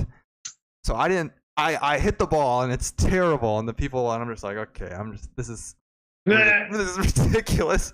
So 0.84 0.94
I 0.94 1.08
didn't. 1.08 1.32
I 1.56 1.76
I 1.94 1.99
hit 1.99 2.18
the 2.18 2.26
ball 2.26 2.62
and 2.62 2.72
it's 2.72 2.92
terrible, 2.92 3.58
and 3.58 3.68
the 3.68 3.75
people 3.75 4.11
and 4.12 4.22
I'm 4.22 4.28
just 4.30 4.42
like, 4.44 4.56
okay, 4.56 4.90
I'm 4.94 5.12
just 5.12 5.34
this 5.37 5.49
is 5.49 5.75
this 6.26 6.96
is 6.99 6.99
ridiculous. 7.25 7.92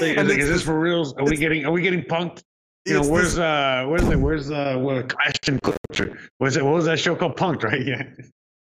Like, 0.00 0.16
And 0.18 0.28
is, 0.30 0.36
is 0.38 0.48
this 0.48 0.62
for 0.62 0.78
reals? 0.78 1.14
Are 1.14 1.24
we 1.24 1.36
getting 1.36 1.64
are 1.64 1.72
we 1.72 1.82
getting 1.82 2.02
punked? 2.02 2.42
You 2.84 2.94
know, 3.00 3.08
where's 3.08 3.34
this- 3.34 3.38
uh 3.38 3.86
where's 3.88 4.04
the 4.04 4.18
where's 4.18 4.50
uh 4.50 4.76
what 4.76 5.14
Ashton 5.24 5.58
Kutcher? 5.60 6.18
Was 6.40 6.56
it 6.56 6.64
what 6.64 6.74
was 6.74 6.84
that 6.86 6.98
show 6.98 7.14
called 7.16 7.36
Punked, 7.36 7.62
right? 7.62 7.80
Yeah. 7.86 8.02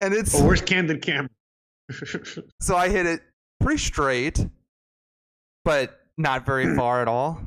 and 0.02 0.14
it's 0.14 0.36
Oh, 0.36 0.46
where's 0.46 0.62
Candid 0.62 1.02
Cam? 1.02 1.30
so 2.60 2.76
I 2.76 2.90
hit 2.90 3.06
it 3.06 3.22
pretty 3.62 3.78
straight, 3.78 4.46
but 5.64 5.97
not 6.18 6.46
very 6.46 6.76
far 6.78 7.02
at 7.02 7.08
all. 7.08 7.40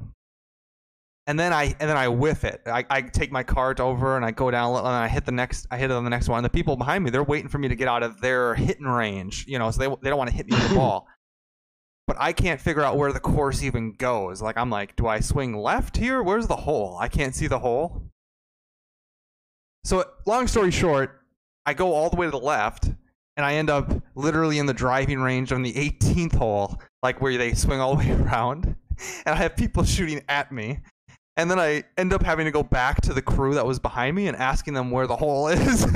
And 1.27 1.39
then 1.39 1.53
I 1.53 1.77
and 1.79 1.89
then 1.89 1.97
I 1.97 2.09
whiff 2.09 2.45
it. 2.45 2.63
I, 2.67 2.85
I 2.91 3.03
take 3.03 3.31
my 3.31 3.43
cart 3.43 3.79
over 3.79 4.17
and 4.17 4.25
I 4.25 4.33
go 4.33 4.51
down 4.51 4.77
and 4.77 4.87
I 4.87 5.07
hit 5.07 5.25
the 5.25 5.33
next. 5.33 5.67
I 5.71 5.77
hit 5.77 5.91
it 5.91 5.95
on 5.95 6.03
the 6.03 6.11
next 6.11 6.29
one. 6.29 6.39
And 6.39 6.45
the 6.45 6.51
people 6.51 6.77
behind 6.77 7.05
me, 7.05 7.11
they're 7.11 7.23
waiting 7.23 7.49
for 7.49 7.59
me 7.59 7.69
to 7.69 7.77
get 7.77 7.87
out 7.87 8.03
of 8.03 8.21
their 8.21 8.55
hitting 8.55 8.87
range. 8.87 9.45
You 9.47 9.59
know, 9.59 9.71
so 9.71 9.79
they 9.79 9.97
they 10.03 10.11
don't 10.11 10.19
want 10.19 10.31
to 10.31 10.37
hit 10.37 10.47
me 10.47 10.57
with 10.57 10.69
the 10.71 10.75
ball. 10.77 11.07
But 12.09 12.17
I 12.19 12.33
can't 12.33 12.61
figure 12.61 12.83
out 12.83 12.97
where 12.97 13.13
the 13.13 13.21
course 13.21 13.63
even 13.63 13.93
goes. 13.93 14.43
Like 14.43 14.57
I'm 14.57 14.71
like, 14.71 14.97
do 14.97 15.07
I 15.07 15.21
swing 15.21 15.57
left 15.57 15.97
here? 15.97 16.23
Where's 16.23 16.49
the 16.49 16.57
hole? 16.57 16.97
I 16.99 17.07
can't 17.07 17.35
see 17.35 17.47
the 17.47 17.61
hole. 17.61 18.03
So 19.85 20.05
long 20.27 20.47
story 20.49 20.73
short, 20.73 21.21
I 21.65 21.75
go 21.75 21.93
all 21.93 22.11
the 22.11 22.17
way 22.17 22.27
to 22.27 22.31
the 22.31 22.39
left, 22.39 22.87
and 23.37 23.47
I 23.47 23.55
end 23.55 23.71
up 23.71 23.93
literally 24.15 24.59
in 24.59 24.67
the 24.67 24.75
driving 24.75 25.21
range 25.21 25.53
on 25.53 25.63
the 25.63 25.73
18th 25.73 26.35
hole, 26.35 26.81
like 27.03 27.21
where 27.21 27.37
they 27.37 27.55
swing 27.55 27.81
all 27.81 27.97
the 27.97 27.99
way 27.99 28.11
around, 28.23 28.77
and 29.25 29.35
I 29.35 29.37
have 29.37 29.57
people 29.57 29.85
shooting 29.85 30.23
at 30.29 30.53
me. 30.53 30.81
And 31.37 31.51
then 31.51 31.59
I 31.59 31.85
end 31.97 32.13
up 32.13 32.23
having 32.23 32.45
to 32.45 32.51
go 32.51 32.63
back 32.63 33.01
to 33.03 33.15
the 33.15 33.23
crew 33.23 33.55
that 33.55 33.65
was 33.65 33.79
behind 33.79 34.15
me 34.15 34.27
and 34.27 34.37
asking 34.37 34.75
them 34.75 34.91
where 34.91 35.07
the 35.07 35.17
hole 35.17 35.49
is. 35.49 35.81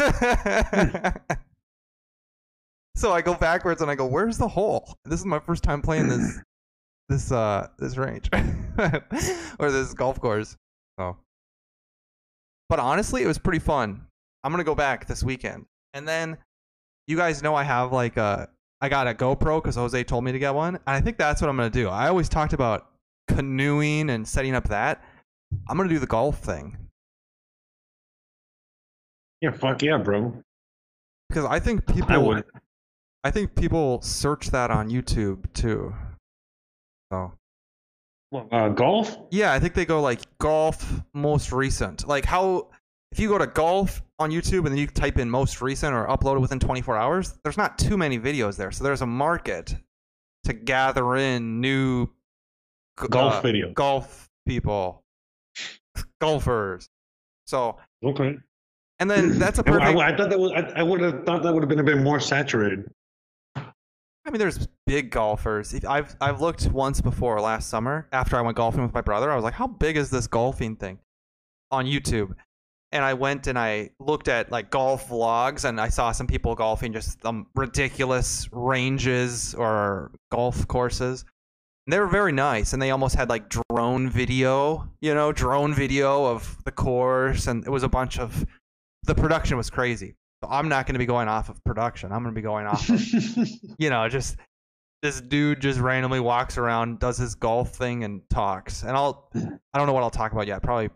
so 2.96 3.12
I 3.12 3.20
go 3.20 3.34
backwards 3.34 3.82
and 3.82 3.90
I 3.90 3.94
go, 3.94 4.06
"Where's 4.06 4.38
the 4.38 4.49
hole?" 4.49 4.96
This 5.04 5.20
is 5.20 5.26
my 5.26 5.38
first 5.38 5.62
time 5.62 5.82
playing 5.82 6.08
this 6.08 6.40
this 7.08 7.30
uh 7.30 7.68
this 7.78 7.99
range 7.99 8.30
or 9.58 9.70
this 9.70 9.92
golf 9.92 10.18
course. 10.20 10.56
So, 10.99 11.18
but 12.70 12.78
honestly, 12.78 13.23
it 13.23 13.26
was 13.26 13.38
pretty 13.38 13.58
fun. 13.58 14.06
I'm 14.42 14.52
gonna 14.52 14.64
go 14.64 14.75
back 14.75 15.06
this 15.06 15.23
weekend, 15.23 15.66
and 15.92 16.08
then 16.08 16.38
you 17.06 17.18
guys 17.18 17.42
know 17.42 17.54
I 17.54 17.64
have 17.64 17.92
like 17.92 18.16
a 18.16 18.49
I 18.84 18.88
got 18.90 19.08
a 19.08 19.14
GoPro 19.14 19.62
because 19.62 19.76
Jose 19.76 20.04
told 20.04 20.24
me 20.24 20.32
to 20.32 20.38
get 20.38 20.54
one, 20.54 20.74
and 20.74 20.82
I 20.86 21.00
think 21.00 21.16
that's 21.16 21.40
what 21.40 21.48
I'm 21.48 21.56
gonna 21.56 21.70
do. 21.70 21.88
I 21.88 22.08
always 22.08 22.28
talked 22.28 22.52
about 22.52 22.86
canoeing 23.28 24.10
and 24.10 24.28
setting 24.28 24.54
up 24.54 24.68
that. 24.68 25.02
I'm 25.68 25.76
gonna 25.78 25.88
do 25.88 25.98
the 25.98 26.06
golf 26.06 26.38
thing 26.40 26.76
Yeah, 29.40 29.50
fuck 29.52 29.82
yeah, 29.82 29.96
bro. 29.98 30.42
because 31.28 31.44
I 31.46 31.58
think 31.60 31.82
I 31.88 31.92
people 31.94 32.26
would. 32.26 32.44
I 33.24 33.30
think 33.30 33.54
people 33.54 34.02
search 34.02 34.50
that 34.50 34.70
on 34.70 34.90
YouTube 34.90 35.50
too. 35.54 35.94
So 37.10 37.32
Well, 38.30 38.48
uh, 38.52 38.68
golf? 38.68 39.16
yeah, 39.30 39.52
I 39.54 39.58
think 39.58 39.72
they 39.74 39.86
go 39.86 40.02
like 40.02 40.20
golf 40.38 41.00
most 41.14 41.52
recent. 41.52 42.06
Like 42.06 42.24
how 42.26 42.68
if 43.12 43.18
you 43.18 43.28
go 43.28 43.38
to 43.38 43.46
golf 43.46 44.02
on 44.18 44.30
YouTube 44.30 44.59
and 44.59 44.68
then 44.68 44.76
you 44.78 44.87
type 44.87 45.18
in 45.18 45.28
most 45.28 45.61
recent 45.61 45.92
or 45.94 46.06
upload 46.06 46.37
it 46.37 46.40
within 46.40 46.61
24 46.61 46.97
hours, 46.97 47.38
there's 47.42 47.56
not 47.56 47.78
too 47.78 47.97
many 47.97 48.18
videos 48.18 48.56
there. 48.56 48.71
So 48.71 48.85
there's 48.85 49.02
a 49.02 49.06
market 49.06 49.75
to 50.44 50.52
gather 50.52 51.16
in 51.16 51.61
new 51.61 52.06
g- 53.00 53.09
Golf 53.11 53.35
uh, 53.35 53.40
video. 53.40 53.73
golf 53.73 54.28
people, 54.47 55.02
golfers. 56.21 56.88
So 57.47 57.76
Okay. 58.04 58.37
and 59.00 59.11
then 59.11 59.38
that's 59.38 59.59
a 59.59 59.62
I, 59.62 59.71
perfect. 59.71 59.99
I, 59.99 60.09
I 60.12 60.16
thought 60.16 60.30
that 60.30 60.38
was. 60.38 60.52
I, 60.52 60.80
I 60.80 60.83
would 60.83 61.00
have 61.00 61.25
thought 61.25 61.42
that 61.42 61.52
would 61.52 61.62
have 61.62 61.68
been 61.68 61.80
a 61.80 61.85
bit 61.85 61.99
more 61.99 62.21
saturated. 62.21 62.90
I 63.56 64.30
mean, 64.30 64.38
there's 64.38 64.68
big 64.87 65.11
golfers. 65.11 65.75
I've 65.85 66.16
I've 66.21 66.40
looked 66.40 66.66
once 66.71 67.00
before 67.00 67.40
last 67.40 67.68
summer 67.68 68.09
after 68.12 68.37
I 68.37 68.40
went 68.40 68.56
golfing 68.56 68.83
with 68.83 68.94
my 68.94 69.02
brother. 69.02 69.30
I 69.30 69.35
was 69.35 69.44
like, 69.44 69.54
how 69.54 69.66
big 69.66 69.97
is 69.97 70.09
this 70.11 70.26
golfing 70.26 70.76
thing 70.76 70.99
on 71.71 71.85
YouTube? 71.85 72.35
And 72.94 73.04
I 73.04 73.12
went 73.12 73.48
and 73.48 73.58
I 73.58 73.90
looked 73.98 74.28
at 74.28 74.50
like 74.50 74.70
golf 74.70 75.08
vlogs, 75.08 75.64
and 75.64 75.80
I 75.80 75.88
saw 75.88 76.12
some 76.12 76.26
people 76.26 76.54
golfing 76.54 76.92
just 76.92 77.20
some 77.22 77.48
ridiculous 77.54 78.48
ranges 78.52 79.54
or 79.54 80.12
golf 80.30 80.66
courses. 80.68 81.24
And 81.86 81.92
they 81.92 81.98
were 81.98 82.06
very 82.06 82.32
nice, 82.32 82.72
and 82.72 82.80
they 82.80 82.92
almost 82.92 83.16
had 83.16 83.28
like 83.28 83.50
drone 83.68 84.08
video, 84.08 84.88
you 85.02 85.12
know, 85.12 85.32
drone 85.32 85.74
video 85.74 86.24
of 86.24 86.56
the 86.64 86.72
course, 86.72 87.46
and 87.48 87.66
it 87.66 87.70
was 87.70 87.82
a 87.82 87.88
bunch 87.88 88.18
of. 88.18 88.46
The 89.06 89.14
production 89.14 89.58
was 89.58 89.68
crazy. 89.68 90.14
So 90.42 90.48
I'm 90.50 90.68
not 90.68 90.86
going 90.86 90.94
to 90.94 90.98
be 90.98 91.04
going 91.04 91.28
off 91.28 91.50
of 91.50 91.62
production. 91.64 92.10
I'm 92.10 92.22
going 92.22 92.34
to 92.34 92.38
be 92.38 92.42
going 92.42 92.66
off 92.66 92.88
of 92.88 93.02
you 93.78 93.90
know, 93.90 94.08
just 94.08 94.36
this 95.02 95.20
dude 95.20 95.60
just 95.60 95.78
randomly 95.78 96.20
walks 96.20 96.56
around, 96.56 97.00
does 97.00 97.18
his 97.18 97.34
golf 97.34 97.74
thing, 97.74 98.04
and 98.04 98.22
talks. 98.30 98.82
And 98.82 98.92
I'll, 98.92 99.30
I 99.34 99.78
don't 99.78 99.86
know 99.86 99.92
what 99.92 100.02
I'll 100.02 100.10
talk 100.10 100.32
about 100.32 100.46
yet. 100.46 100.62
Probably 100.62 100.88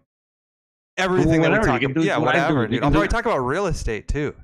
everything 0.98 1.40
Well, 1.40 1.50
that 1.50 1.52
we 1.52 1.58
whatever, 1.58 1.78
you 1.80 1.88
talk 1.88 1.90
about. 1.96 2.04
Yeah, 2.04 2.16
what 2.18 2.26
whatever, 2.26 2.66
dude. 2.66 2.82
I'll 2.82 2.90
do- 2.90 2.94
probably 2.94 3.08
talk 3.08 3.26
about 3.26 3.38
real 3.38 3.66
estate 3.66 4.08
too. 4.08 4.34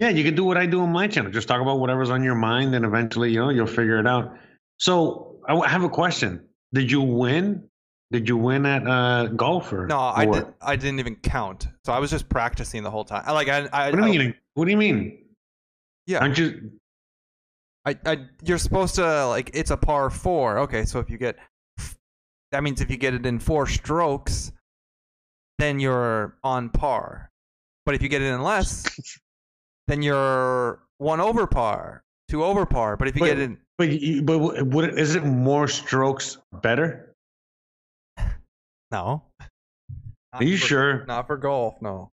Yeah, 0.00 0.08
you 0.10 0.24
can 0.24 0.34
do 0.34 0.44
what 0.44 0.56
I 0.56 0.66
do 0.66 0.80
on 0.82 0.90
my 0.90 1.06
channel. 1.06 1.30
Just 1.30 1.48
talk 1.48 1.60
about 1.60 1.78
whatever's 1.78 2.10
on 2.10 2.22
your 2.22 2.34
mind, 2.34 2.74
and 2.74 2.84
eventually, 2.84 3.30
you 3.30 3.40
know, 3.40 3.50
you'll 3.50 3.66
figure 3.66 3.98
it 3.98 4.06
out. 4.06 4.36
So, 4.78 5.36
I 5.46 5.52
w- 5.52 5.68
have 5.68 5.84
a 5.84 5.88
question. 5.88 6.44
Did 6.74 6.90
you 6.90 7.00
win? 7.00 7.68
Did 8.12 8.28
you 8.28 8.36
win 8.36 8.66
at 8.66 8.86
uh, 8.86 9.26
golf 9.28 9.72
or 9.72 9.86
No, 9.86 9.98
I 9.98 10.26
what? 10.26 10.44
did. 10.44 10.54
I 10.60 10.76
didn't 10.76 11.00
even 11.00 11.16
count. 11.16 11.68
So 11.84 11.92
I 11.92 11.98
was 11.98 12.10
just 12.10 12.28
practicing 12.28 12.82
the 12.82 12.90
whole 12.90 13.04
time. 13.04 13.22
I 13.26 13.32
like. 13.32 13.48
I. 13.48 13.66
I 13.72 13.90
What 13.90 13.96
do 13.98 14.04
I- 14.04 14.08
you 14.08 14.18
mean? 14.18 14.34
What 14.54 14.64
do 14.66 14.70
you 14.70 14.76
mean? 14.76 15.18
Yeah. 16.06 16.18
Aren't 16.20 16.38
you? 16.38 16.72
I, 17.84 17.96
I, 18.04 18.18
you're 18.44 18.58
supposed 18.58 18.96
to 18.96 19.26
like. 19.26 19.50
It's 19.54 19.70
a 19.70 19.76
par 19.76 20.10
four. 20.10 20.58
Okay, 20.60 20.84
so 20.84 20.98
if 20.98 21.08
you 21.08 21.18
get, 21.18 21.36
that 22.52 22.62
means 22.64 22.80
if 22.80 22.90
you 22.90 22.96
get 22.96 23.14
it 23.14 23.24
in 23.26 23.38
four 23.38 23.66
strokes, 23.66 24.50
then 25.58 25.80
you're 25.80 26.36
on 26.44 26.68
par. 26.70 27.30
But 27.84 27.94
if 27.94 28.02
you 28.02 28.08
get 28.08 28.22
it 28.22 28.26
in 28.26 28.42
less, 28.42 28.84
then 29.88 30.02
you're 30.02 30.80
one 30.98 31.20
over 31.20 31.46
par, 31.46 32.02
two 32.28 32.44
over 32.44 32.66
par. 32.66 32.96
But 32.96 33.08
if 33.08 33.16
you 33.16 33.22
Wait, 33.22 33.28
get 33.28 33.38
it 33.38 33.42
in, 33.44 33.58
But 33.78 33.88
you, 33.90 34.22
but 34.22 34.66
would 34.66 34.84
it, 34.90 34.98
is 34.98 35.14
it 35.14 35.24
more 35.24 35.68
strokes 35.68 36.38
better? 36.62 37.14
no. 38.90 39.22
Are 40.32 40.44
you 40.44 40.56
sure? 40.56 41.04
Not 41.06 41.26
for 41.26 41.36
golf, 41.36 41.80
no. 41.80 42.10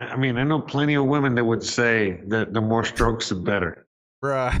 I 0.00 0.16
mean, 0.16 0.36
I 0.36 0.44
know 0.44 0.60
plenty 0.60 0.94
of 0.94 1.06
women 1.06 1.34
that 1.36 1.44
would 1.44 1.62
say 1.62 2.20
that 2.26 2.52
the 2.52 2.60
more 2.60 2.84
strokes, 2.84 3.30
the 3.30 3.34
better. 3.34 3.86
Bruh. 4.22 4.60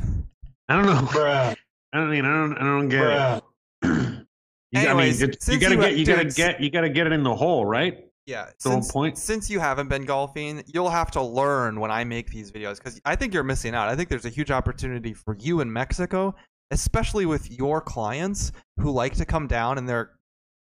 I 0.68 0.76
don't 0.76 0.86
know. 0.86 1.00
Bruh. 1.08 1.54
I 1.92 1.96
don't 1.98 2.10
mean. 2.10 2.24
I 2.24 2.32
don't. 2.32 2.56
I 2.58 2.60
don't 2.62 2.88
get 2.88 3.42
it. 3.82 4.26
You, 4.72 4.80
Anyways, 4.80 5.22
I 5.22 5.26
mean, 5.26 5.36
you 5.48 5.58
gotta 5.58 5.74
you- 5.74 5.80
get. 5.80 5.96
You 5.98 6.06
gotta 6.06 6.24
dude, 6.24 6.34
get. 6.34 6.60
You 6.60 6.70
gotta 6.70 6.88
get 6.90 7.06
it 7.06 7.12
in 7.12 7.22
the 7.22 7.34
hole, 7.34 7.64
right? 7.64 8.04
Yeah, 8.26 8.50
The 8.62 8.68
whole 8.68 8.82
since, 8.82 8.92
point? 8.92 9.16
since 9.16 9.48
you 9.48 9.58
haven't 9.58 9.88
been 9.88 10.04
golfing, 10.04 10.62
you'll 10.66 10.90
have 10.90 11.10
to 11.12 11.22
learn 11.22 11.80
when 11.80 11.90
I 11.90 12.04
make 12.04 12.30
these 12.30 12.52
videos 12.52 12.76
because 12.76 13.00
I 13.06 13.16
think 13.16 13.32
you're 13.32 13.42
missing 13.42 13.74
out. 13.74 13.88
I 13.88 13.96
think 13.96 14.10
there's 14.10 14.26
a 14.26 14.28
huge 14.30 14.50
opportunity 14.50 15.14
for 15.14 15.34
you 15.40 15.60
in 15.60 15.72
Mexico, 15.72 16.34
especially 16.70 17.24
with 17.24 17.50
your 17.50 17.80
clients 17.80 18.52
who 18.80 18.90
like 18.90 19.14
to 19.14 19.24
come 19.24 19.46
down 19.46 19.78
and 19.78 19.88
they're 19.88 20.10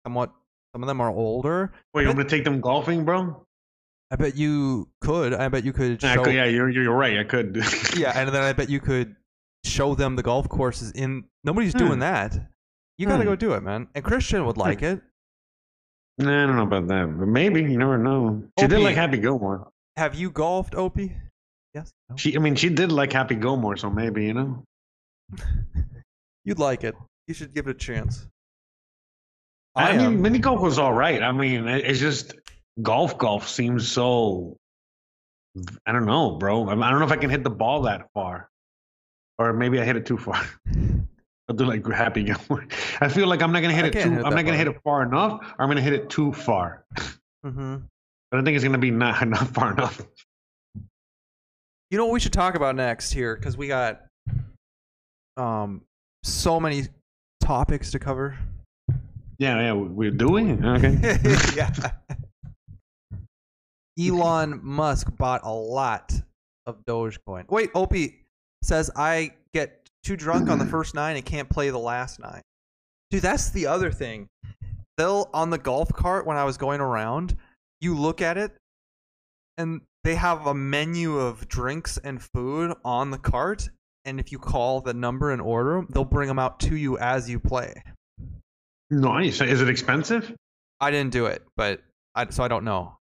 somewhat. 0.06 0.30
Some 0.74 0.82
of 0.82 0.86
them 0.88 1.00
are 1.00 1.08
older. 1.08 1.72
Wait, 1.94 2.06
I'm 2.06 2.14
gonna 2.16 2.28
take 2.28 2.44
them 2.44 2.60
golfing, 2.60 3.06
bro. 3.06 3.42
I 4.10 4.16
bet 4.16 4.36
you 4.36 4.90
could. 5.00 5.32
I 5.32 5.48
bet 5.48 5.64
you 5.64 5.72
could 5.72 6.02
show. 6.02 6.22
could- 6.24 6.34
yeah, 6.34 6.44
you're 6.44 6.68
you're 6.68 6.94
right. 6.94 7.16
I 7.18 7.24
could. 7.24 7.56
yeah, 7.96 8.12
and 8.14 8.28
then 8.28 8.42
I 8.42 8.52
bet 8.52 8.68
you 8.68 8.80
could 8.80 9.16
show 9.64 9.94
them 9.94 10.16
the 10.16 10.22
golf 10.22 10.46
courses 10.50 10.92
in. 10.92 11.24
Nobody's 11.44 11.72
Hmm. 11.72 11.78
doing 11.78 11.98
that. 12.00 12.36
You 12.98 13.06
gotta 13.06 13.22
Hmm. 13.22 13.30
go 13.30 13.36
do 13.36 13.52
it, 13.54 13.62
man. 13.62 13.88
And 13.94 14.04
Christian 14.04 14.44
would 14.44 14.56
like 14.56 14.82
it. 14.82 15.00
Nah, 16.18 16.42
I 16.42 16.46
don't 16.46 16.56
know 16.56 16.64
about 16.64 16.88
that, 16.88 17.06
but 17.16 17.28
maybe 17.28 17.60
you 17.62 17.78
never 17.78 17.96
know. 17.96 18.42
She 18.58 18.66
did 18.66 18.80
like 18.80 18.96
Happy 18.96 19.18
Gilmore. 19.18 19.70
Have 19.96 20.16
you 20.16 20.30
golfed, 20.30 20.74
Opie? 20.74 21.16
Yes. 21.74 21.92
No? 22.10 22.16
She, 22.16 22.34
I 22.34 22.40
mean, 22.40 22.56
she 22.56 22.68
did 22.68 22.90
like 22.90 23.12
Happy 23.12 23.36
Gilmore, 23.36 23.76
so 23.76 23.88
maybe 23.88 24.24
you 24.26 24.34
know. 24.34 24.64
You'd 26.44 26.58
like 26.58 26.82
it. 26.82 26.96
You 27.28 27.34
should 27.34 27.54
give 27.54 27.68
it 27.68 27.70
a 27.70 27.74
chance. 27.74 28.26
I, 29.76 29.90
I, 29.92 29.96
mean, 29.96 30.20
mini 30.20 30.38
golf 30.40 30.60
was 30.60 30.78
all 30.78 30.92
right. 30.92 31.22
I 31.22 31.30
mean, 31.30 31.68
it's 31.68 32.00
just 32.00 32.34
golf. 32.82 33.16
Golf 33.16 33.48
seems 33.48 33.86
so. 33.86 34.56
I 35.86 35.92
don't 35.92 36.06
know, 36.06 36.32
bro. 36.32 36.68
I 36.68 36.74
don't 36.90 36.98
know 36.98 37.04
if 37.04 37.12
I 37.12 37.16
can 37.16 37.30
hit 37.30 37.44
the 37.44 37.50
ball 37.50 37.82
that 37.82 38.08
far, 38.12 38.48
or 39.38 39.52
maybe 39.52 39.80
I 39.80 39.84
hit 39.84 39.96
it 39.96 40.06
too 40.06 40.18
far. 40.18 40.44
I'll 41.48 41.56
do 41.56 41.64
like 41.64 41.86
Happy 41.86 42.22
Gilmore. 42.24 42.66
I 43.00 43.08
feel 43.08 43.26
like 43.26 43.42
I'm 43.42 43.52
not 43.52 43.60
gonna 43.60 43.74
hit 43.74 43.84
I 43.84 43.88
it 43.88 43.92
too. 43.92 43.98
hit 44.10 44.24
I'm 44.24 44.34
not 44.34 44.44
gonna 44.44 44.48
far. 44.48 44.56
hit 44.56 44.66
it 44.68 44.80
far 44.84 45.02
enough, 45.02 45.40
or 45.58 45.62
I'm 45.62 45.68
gonna 45.68 45.80
hit 45.80 45.92
it 45.94 46.10
too 46.10 46.32
far. 46.32 46.84
hmm 47.44 47.76
But 48.30 48.40
I 48.40 48.42
think 48.44 48.54
it's 48.56 48.64
gonna 48.64 48.78
be 48.78 48.90
not 48.90 49.26
not 49.28 49.48
far 49.48 49.72
enough. 49.72 50.00
You 51.90 51.96
know 51.96 52.04
what 52.04 52.12
we 52.12 52.20
should 52.20 52.32
talk 52.34 52.54
about 52.54 52.76
next 52.76 53.12
here 53.12 53.34
because 53.36 53.56
we 53.56 53.66
got 53.68 54.02
um 55.38 55.82
so 56.22 56.60
many 56.60 56.82
topics 57.40 57.90
to 57.92 57.98
cover. 57.98 58.36
Yeah, 59.38 59.60
yeah, 59.60 59.72
we're 59.72 60.10
doing 60.10 60.62
okay. 60.64 60.98
yeah. 61.56 61.72
Elon 63.98 64.60
Musk 64.62 65.16
bought 65.16 65.40
a 65.44 65.52
lot 65.52 66.12
of 66.66 66.84
Dogecoin. 66.84 67.48
Wait, 67.48 67.70
Opie 67.74 68.26
says 68.62 68.90
I 68.96 69.32
get 69.54 69.77
too 70.02 70.16
drunk 70.16 70.48
on 70.48 70.58
the 70.58 70.64
mm-hmm. 70.64 70.70
first 70.70 70.94
nine 70.94 71.16
and 71.16 71.24
can't 71.24 71.48
play 71.48 71.70
the 71.70 71.78
last 71.78 72.18
nine. 72.18 72.42
Dude, 73.10 73.22
that's 73.22 73.50
the 73.50 73.66
other 73.66 73.90
thing. 73.90 74.28
They'll 74.96 75.30
on 75.32 75.50
the 75.50 75.58
golf 75.58 75.92
cart 75.92 76.26
when 76.26 76.36
I 76.36 76.44
was 76.44 76.56
going 76.56 76.80
around, 76.80 77.36
you 77.80 77.96
look 77.96 78.20
at 78.20 78.36
it 78.36 78.52
and 79.56 79.80
they 80.04 80.14
have 80.14 80.46
a 80.46 80.54
menu 80.54 81.18
of 81.18 81.48
drinks 81.48 81.98
and 81.98 82.22
food 82.22 82.74
on 82.84 83.10
the 83.10 83.18
cart 83.18 83.68
and 84.04 84.18
if 84.18 84.32
you 84.32 84.38
call 84.38 84.80
the 84.80 84.94
number 84.94 85.32
and 85.32 85.42
order 85.42 85.74
them, 85.74 85.88
they'll 85.90 86.04
bring 86.04 86.28
them 86.28 86.38
out 86.38 86.60
to 86.60 86.76
you 86.76 86.96
as 86.98 87.28
you 87.28 87.38
play. 87.38 87.82
Nice. 88.90 89.40
Is 89.40 89.60
it 89.60 89.68
expensive? 89.68 90.34
I 90.80 90.90
didn't 90.90 91.12
do 91.12 91.26
it, 91.26 91.42
but 91.56 91.82
I 92.14 92.28
so 92.30 92.42
I 92.42 92.48
don't 92.48 92.64
know. 92.64 92.96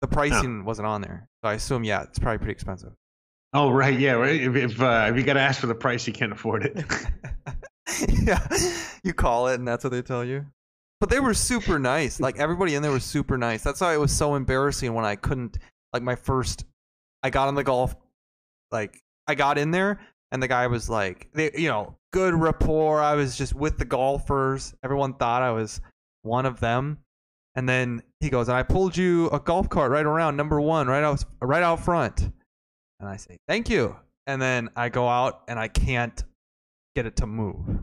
The 0.00 0.08
pricing 0.08 0.64
wasn't 0.64 0.86
on 0.86 1.02
there, 1.02 1.28
so 1.44 1.50
I 1.50 1.54
assume 1.54 1.84
yeah, 1.84 2.02
it's 2.02 2.18
probably 2.18 2.38
pretty 2.38 2.52
expensive. 2.52 2.92
Oh 3.52 3.70
right, 3.70 3.98
yeah. 3.98 4.22
If 4.24 4.54
if, 4.54 4.80
uh, 4.80 5.08
if 5.10 5.16
you 5.16 5.22
got 5.24 5.34
to 5.34 5.40
ask 5.40 5.60
for 5.60 5.66
the 5.66 5.74
price, 5.74 6.06
you 6.06 6.12
can't 6.12 6.32
afford 6.32 6.64
it. 6.64 6.84
yeah, 8.22 8.46
you 9.02 9.12
call 9.12 9.48
it, 9.48 9.54
and 9.54 9.66
that's 9.66 9.82
what 9.82 9.90
they 9.90 10.02
tell 10.02 10.24
you. 10.24 10.46
But 11.00 11.10
they 11.10 11.18
were 11.18 11.34
super 11.34 11.78
nice. 11.78 12.20
Like 12.20 12.38
everybody 12.38 12.74
in 12.74 12.82
there 12.82 12.92
was 12.92 13.04
super 13.04 13.36
nice. 13.36 13.62
That's 13.62 13.80
why 13.80 13.94
it 13.94 13.98
was 13.98 14.12
so 14.12 14.34
embarrassing 14.34 14.94
when 14.94 15.04
I 15.04 15.16
couldn't. 15.16 15.58
Like 15.92 16.02
my 16.02 16.14
first, 16.14 16.64
I 17.22 17.30
got 17.30 17.48
on 17.48 17.54
the 17.54 17.64
golf. 17.64 17.96
Like 18.70 19.02
I 19.26 19.34
got 19.34 19.58
in 19.58 19.72
there, 19.72 20.00
and 20.30 20.42
the 20.42 20.48
guy 20.48 20.66
was 20.68 20.88
like, 20.88 21.28
they, 21.32 21.50
you 21.54 21.68
know, 21.68 21.96
good 22.12 22.34
rapport. 22.34 23.00
I 23.00 23.14
was 23.14 23.36
just 23.36 23.54
with 23.54 23.78
the 23.78 23.84
golfers. 23.84 24.74
Everyone 24.84 25.14
thought 25.14 25.42
I 25.42 25.50
was 25.50 25.80
one 26.22 26.46
of 26.46 26.60
them. 26.60 26.98
And 27.56 27.68
then 27.68 28.02
he 28.20 28.30
goes, 28.30 28.48
and 28.48 28.56
I 28.56 28.62
pulled 28.62 28.96
you 28.96 29.28
a 29.30 29.40
golf 29.40 29.68
cart 29.68 29.90
right 29.90 30.06
around 30.06 30.36
number 30.36 30.60
one, 30.60 30.86
right 30.86 31.02
out, 31.02 31.24
right 31.42 31.64
out 31.64 31.80
front. 31.80 32.30
And 33.00 33.08
I 33.08 33.16
say, 33.16 33.38
thank 33.48 33.68
you. 33.68 33.96
And 34.26 34.40
then 34.40 34.68
I 34.76 34.90
go 34.90 35.08
out 35.08 35.42
and 35.48 35.58
I 35.58 35.68
can't 35.68 36.22
get 36.94 37.06
it 37.06 37.16
to 37.16 37.26
move. 37.26 37.82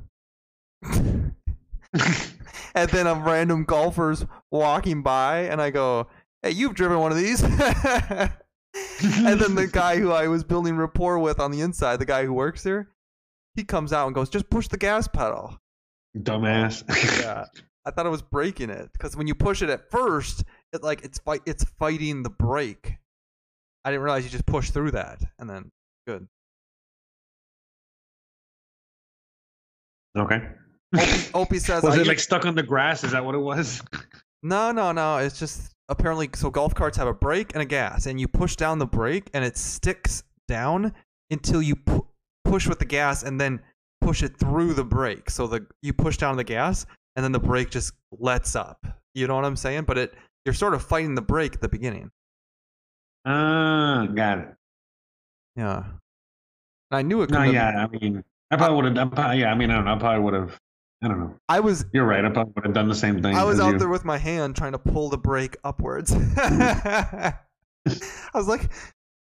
and 2.75 2.89
then 2.89 3.07
a 3.07 3.15
random 3.15 3.63
golfers 3.63 4.25
walking 4.51 5.01
by, 5.01 5.41
and 5.41 5.61
I 5.61 5.71
go, 5.71 6.07
"Hey, 6.41 6.51
you've 6.51 6.75
driven 6.75 6.99
one 6.99 7.11
of 7.11 7.17
these." 7.17 7.41
and 7.43 8.31
then 9.39 9.55
the 9.55 9.67
guy 9.71 9.97
who 9.97 10.11
I 10.11 10.27
was 10.27 10.43
building 10.43 10.77
rapport 10.77 11.19
with 11.19 11.39
on 11.39 11.51
the 11.51 11.61
inside, 11.61 11.97
the 11.97 12.05
guy 12.05 12.25
who 12.25 12.33
works 12.33 12.63
there, 12.63 12.89
he 13.55 13.63
comes 13.63 13.91
out 13.93 14.05
and 14.05 14.15
goes, 14.15 14.29
"Just 14.29 14.49
push 14.49 14.67
the 14.67 14.77
gas 14.77 15.07
pedal." 15.07 15.57
Dumbass. 16.17 16.83
Yeah, 17.21 17.45
I 17.85 17.91
thought 17.91 18.05
I 18.05 18.09
was 18.09 18.21
breaking 18.21 18.69
it 18.69 18.91
because 18.93 19.15
when 19.15 19.27
you 19.27 19.35
push 19.35 19.61
it 19.61 19.69
at 19.69 19.89
first, 19.89 20.43
it 20.73 20.83
like 20.83 21.03
it's 21.03 21.19
fight, 21.19 21.41
it's 21.45 21.63
fighting 21.63 22.23
the 22.23 22.29
brake. 22.29 22.97
I 23.87 23.91
didn't 23.91 24.03
realize 24.03 24.25
you 24.25 24.29
just 24.29 24.45
push 24.45 24.69
through 24.69 24.91
that, 24.91 25.21
and 25.39 25.49
then 25.49 25.71
good. 26.05 26.27
okay. 30.17 30.41
Opie, 30.93 31.29
Opie 31.33 31.59
says, 31.59 31.83
Was 31.83 31.95
it 31.97 32.05
like 32.05 32.19
stuck 32.19 32.45
on 32.45 32.53
the 32.53 32.63
grass? 32.63 33.05
Is 33.05 33.11
that 33.13 33.23
what 33.23 33.33
it 33.33 33.39
was? 33.39 33.81
No, 34.43 34.71
no, 34.71 34.91
no. 34.91 35.17
It's 35.17 35.39
just 35.39 35.73
apparently 35.89 36.29
so 36.35 36.51
golf 36.51 36.75
carts 36.75 36.95
have 36.97 37.07
a 37.07 37.13
brake 37.13 37.53
and 37.53 37.61
a 37.61 37.65
gas, 37.65 38.05
and 38.05 38.19
you 38.19 38.27
push 38.27 38.55
down 38.55 38.77
the 38.77 38.85
brake, 38.85 39.29
and 39.33 39.43
it 39.43 39.57
sticks 39.57 40.23
down 40.47 40.93
until 41.31 41.61
you 41.61 41.75
pu- 41.75 42.05
push 42.45 42.67
with 42.67 42.77
the 42.77 42.85
gas, 42.85 43.23
and 43.23 43.41
then 43.41 43.59
push 44.01 44.21
it 44.21 44.37
through 44.37 44.73
the 44.75 44.83
brake. 44.83 45.29
So 45.29 45.47
the 45.47 45.65
you 45.81 45.91
push 45.91 46.17
down 46.17 46.37
the 46.37 46.43
gas, 46.43 46.85
and 47.15 47.23
then 47.23 47.31
the 47.31 47.39
brake 47.39 47.71
just 47.71 47.93
lets 48.11 48.55
up. 48.55 48.85
You 49.15 49.27
know 49.27 49.35
what 49.35 49.45
I'm 49.45 49.55
saying? 49.55 49.85
But 49.85 49.97
it 49.97 50.13
you're 50.45 50.53
sort 50.53 50.75
of 50.75 50.83
fighting 50.83 51.15
the 51.15 51.21
brake 51.23 51.55
at 51.55 51.61
the 51.61 51.69
beginning. 51.69 52.11
Ah, 53.27 54.07
got 54.15 54.39
it. 54.39 54.47
Yeah. 55.57 55.83
And 56.91 56.97
I 56.97 57.01
knew 57.01 57.21
it. 57.23 57.29
No, 57.29 57.39
couldn't 57.39 57.53
yeah. 57.53 57.85
I 57.85 57.87
mean, 57.87 58.23
I 58.49 58.55
probably 58.55 58.77
would 58.77 58.97
have. 58.97 59.35
Yeah, 59.37 59.51
I 59.51 59.55
mean, 59.55 59.69
I 59.69 59.75
don't 59.75 59.85
know. 59.85 59.95
I 59.95 59.99
probably 59.99 60.23
would 60.23 60.33
have. 60.33 60.57
I 61.03 61.09
don't 61.09 61.19
know. 61.19 61.35
I 61.49 61.59
was 61.59 61.85
You're 61.93 62.05
right. 62.05 62.23
I 62.23 62.29
probably 62.29 62.53
would 62.55 62.65
have 62.65 62.73
done 62.73 62.87
the 62.87 62.95
same 62.95 63.21
thing. 63.21 63.35
I 63.35 63.43
was 63.43 63.59
out 63.59 63.73
you. 63.73 63.79
there 63.79 63.89
with 63.89 64.05
my 64.05 64.17
hand 64.17 64.55
trying 64.55 64.71
to 64.71 64.79
pull 64.79 65.09
the 65.09 65.17
brake 65.17 65.57
upwards. 65.63 66.11
I 66.37 67.33
was 68.33 68.47
like, 68.47 68.71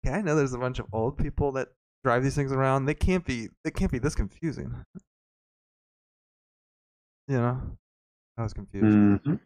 yeah, 0.05 0.17
I 0.17 0.23
know 0.23 0.37
there's 0.37 0.55
a 0.55 0.59
bunch 0.59 0.79
of 0.79 0.87
old 0.93 1.19
people 1.19 1.53
that 1.53 1.69
drive 2.05 2.23
these 2.23 2.37
things 2.37 2.53
around. 2.53 2.87
They 2.87 2.95
can't 2.95 3.25
be 3.25 3.49
they 3.65 3.73
can't 3.73 3.91
be 3.91 3.99
this 3.99 4.15
confusing. 4.15 4.85
You 7.27 7.37
know? 7.37 7.61
I 8.39 8.43
was 8.45 8.55
confused. 8.55 8.87
Mhm. 8.87 9.41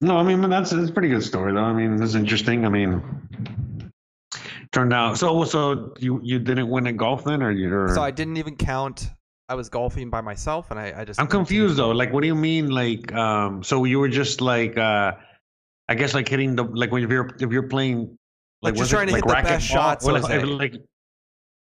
No, 0.00 0.16
I 0.18 0.22
mean 0.22 0.48
that's 0.50 0.72
it's 0.72 0.90
a 0.90 0.92
pretty 0.92 1.08
good 1.08 1.22
story 1.22 1.52
though. 1.52 1.60
I 1.64 1.72
mean, 1.72 2.02
it's 2.02 2.14
interesting. 2.14 2.66
I 2.66 2.68
mean, 2.68 3.02
turned 4.72 4.92
out 4.92 5.18
so. 5.18 5.44
So 5.44 5.94
you 5.98 6.20
you 6.22 6.38
didn't 6.38 6.68
win 6.68 6.86
at 6.86 6.96
golf 6.96 7.24
then, 7.24 7.42
or 7.42 7.50
you? 7.50 7.72
Or, 7.74 7.94
So 7.94 8.02
I 8.02 8.10
didn't 8.10 8.36
even 8.36 8.56
count 8.56 9.10
I 9.48 9.54
was 9.54 9.68
golfing 9.68 10.08
by 10.10 10.20
myself 10.22 10.70
and 10.70 10.80
I, 10.80 11.00
I 11.00 11.04
just 11.04 11.20
I'm 11.20 11.26
confused 11.26 11.76
though. 11.76 11.90
Like, 11.90 12.12
what 12.12 12.22
do 12.22 12.26
you 12.26 12.34
mean? 12.34 12.70
Like, 12.70 13.12
um, 13.12 13.62
so 13.62 13.84
you 13.84 13.98
were 14.00 14.08
just 14.08 14.40
like, 14.40 14.76
uh, 14.78 15.12
I 15.88 15.94
guess 15.94 16.14
like 16.14 16.28
hitting 16.28 16.56
the 16.56 16.64
like 16.64 16.90
when 16.92 17.08
you're 17.08 17.26
if 17.40 17.52
you're 17.52 17.68
playing 17.68 18.16
Like, 18.62 18.72
like 18.72 18.74
just 18.74 18.80
was 18.80 18.90
trying 18.90 19.08
it, 19.08 19.12
to 19.12 19.12
like 19.12 19.24
hit 19.24 19.28
the 19.28 19.32
racket 19.34 19.50
best 19.50 19.68
ball? 19.68 19.76
shots, 19.76 20.04
Or 20.06 20.08
so 20.08 20.12
like, 20.14 20.30
to 20.30 20.36
if- 20.36 20.42
say. 20.42 20.46
like 20.48 20.74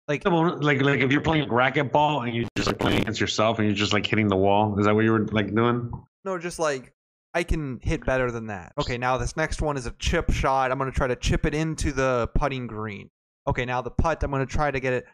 like 0.09 0.25
like 0.63 0.81
like 0.83 1.01
if 1.01 1.11
you're 1.13 1.21
playing 1.21 1.49
racquetball 1.49 1.93
ball 1.93 2.23
and 2.23 2.35
you're 2.35 2.49
just 2.57 2.67
like 2.69 2.79
playing 2.79 3.03
against 3.03 3.21
yourself 3.21 3.59
and 3.59 3.67
you're 3.69 3.77
just 3.77 3.93
like 3.93 4.07
hitting 4.07 4.29
the 4.29 4.37
wall. 4.37 4.79
Is 4.79 4.87
that 4.87 4.95
what 4.95 5.05
you 5.05 5.13
were 5.13 5.27
like 5.27 5.55
doing? 5.55 5.91
No, 6.25 6.39
just 6.39 6.59
like 6.61 6.93
I 7.35 7.43
can 7.45 7.81
hit 7.83 8.05
better 8.05 8.31
than 8.31 8.47
that. 8.49 8.73
Okay, 8.79 8.99
now 8.99 9.17
this 9.17 9.37
next 9.37 9.63
one 9.63 9.77
is 9.77 9.87
a 9.87 9.93
chip 9.99 10.31
shot. 10.31 10.71
I'm 10.71 10.79
gonna 10.79 10.91
try 10.93 11.07
to 11.07 11.17
chip 11.17 11.47
it 11.47 11.55
into 11.55 11.93
the 11.93 12.29
putting 12.35 12.67
green. 12.67 13.09
Okay, 13.47 13.65
now 13.65 13.81
the 13.81 13.91
putt, 13.91 14.23
I'm 14.23 14.31
gonna 14.31 14.47
try 14.47 14.71
to 14.71 14.81
get 14.81 14.93
it 14.93 15.07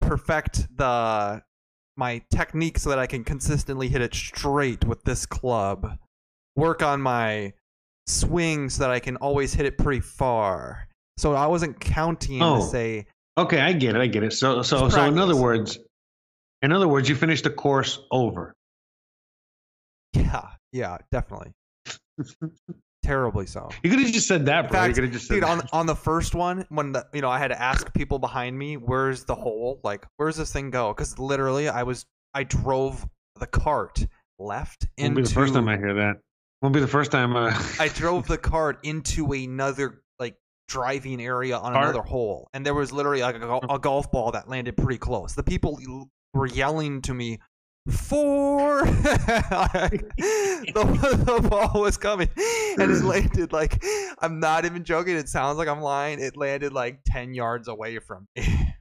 perfect 0.00 0.66
the 0.76 1.42
my 1.98 2.22
technique 2.30 2.78
so 2.78 2.90
that 2.90 2.98
I 2.98 3.06
can 3.06 3.24
consistently 3.24 3.88
hit 3.88 4.02
it 4.02 4.14
straight 4.14 4.84
with 4.84 5.02
this 5.04 5.24
club. 5.26 5.98
Work 6.54 6.82
on 6.82 7.00
my 7.00 7.52
swing 8.06 8.68
so 8.68 8.82
that 8.84 8.90
I 8.90 9.00
can 9.00 9.16
always 9.16 9.54
hit 9.54 9.66
it 9.66 9.78
pretty 9.78 10.00
far. 10.00 10.88
So 11.18 11.34
I 11.34 11.46
wasn't 11.46 11.80
counting 11.80 12.42
Oh. 12.42 12.56
to 12.60 12.62
say 12.62 13.06
Okay, 13.38 13.60
I 13.60 13.74
get 13.74 13.94
it. 13.94 14.00
I 14.00 14.06
get 14.06 14.22
it. 14.22 14.32
So 14.32 14.62
so 14.62 14.88
so 14.88 15.04
in 15.04 15.18
other 15.18 15.36
words, 15.36 15.78
in 16.62 16.72
other 16.72 16.88
words, 16.88 17.08
you 17.08 17.14
finished 17.14 17.44
the 17.44 17.50
course 17.50 17.98
over. 18.10 18.54
Yeah, 20.76 20.98
definitely. 21.10 21.52
Terribly 23.02 23.46
so. 23.46 23.68
You 23.84 23.90
could 23.90 24.00
have 24.00 24.10
just 24.10 24.26
said 24.26 24.46
that, 24.46 24.64
In 24.64 24.70
bro. 24.70 24.80
you 24.80 24.86
fact, 24.86 24.94
could 24.96 25.04
have 25.04 25.12
just 25.12 25.28
said 25.28 25.34
dude, 25.36 25.44
on 25.44 25.58
that. 25.58 25.68
on 25.72 25.86
the 25.86 25.94
first 25.94 26.34
one, 26.34 26.66
when 26.70 26.90
the, 26.92 27.06
you 27.12 27.20
know 27.20 27.30
I 27.30 27.38
had 27.38 27.48
to 27.48 27.60
ask 27.60 27.92
people 27.94 28.18
behind 28.18 28.58
me, 28.58 28.76
"Where's 28.76 29.24
the 29.24 29.34
hole? 29.36 29.80
Like, 29.84 30.04
where's 30.16 30.36
this 30.36 30.52
thing 30.52 30.70
go?" 30.70 30.92
Because 30.92 31.16
literally, 31.18 31.68
I 31.68 31.84
was 31.84 32.04
I 32.34 32.42
drove 32.42 33.06
the 33.38 33.46
cart 33.46 34.04
left 34.40 34.86
Won't 34.98 35.10
into 35.10 35.22
be 35.22 35.28
the 35.28 35.34
first 35.34 35.54
time 35.54 35.68
I 35.68 35.76
hear 35.76 35.94
that. 35.94 36.16
Won't 36.62 36.74
be 36.74 36.80
the 36.80 36.88
first 36.88 37.12
time. 37.12 37.36
Uh, 37.36 37.52
I 37.78 37.88
drove 37.94 38.26
the 38.26 38.38
cart 38.38 38.80
into 38.82 39.32
another 39.32 40.02
like 40.18 40.34
driving 40.66 41.22
area 41.22 41.56
on 41.56 41.74
Cart? 41.74 41.84
another 41.84 42.02
hole, 42.02 42.48
and 42.54 42.66
there 42.66 42.74
was 42.74 42.92
literally 42.92 43.20
like 43.22 43.36
a, 43.36 43.60
a 43.70 43.78
golf 43.78 44.10
ball 44.10 44.32
that 44.32 44.48
landed 44.48 44.76
pretty 44.76 44.98
close. 44.98 45.32
The 45.34 45.44
people 45.44 45.78
were 46.34 46.46
yelling 46.48 47.02
to 47.02 47.14
me, 47.14 47.38
"Four!" 47.90 48.84
the, 48.86 51.22
the 51.24 51.48
ball 51.48 51.80
was 51.80 51.96
coming, 51.96 52.28
and 52.78 52.90
it 52.90 53.02
landed 53.04 53.52
like 53.52 53.82
I'm 54.20 54.40
not 54.40 54.64
even 54.64 54.84
joking. 54.84 55.16
It 55.16 55.28
sounds 55.28 55.58
like 55.58 55.68
I'm 55.68 55.80
lying. 55.80 56.20
It 56.20 56.36
landed 56.36 56.72
like 56.72 57.00
ten 57.06 57.34
yards 57.34 57.68
away 57.68 57.98
from 57.98 58.26
me. 58.36 58.74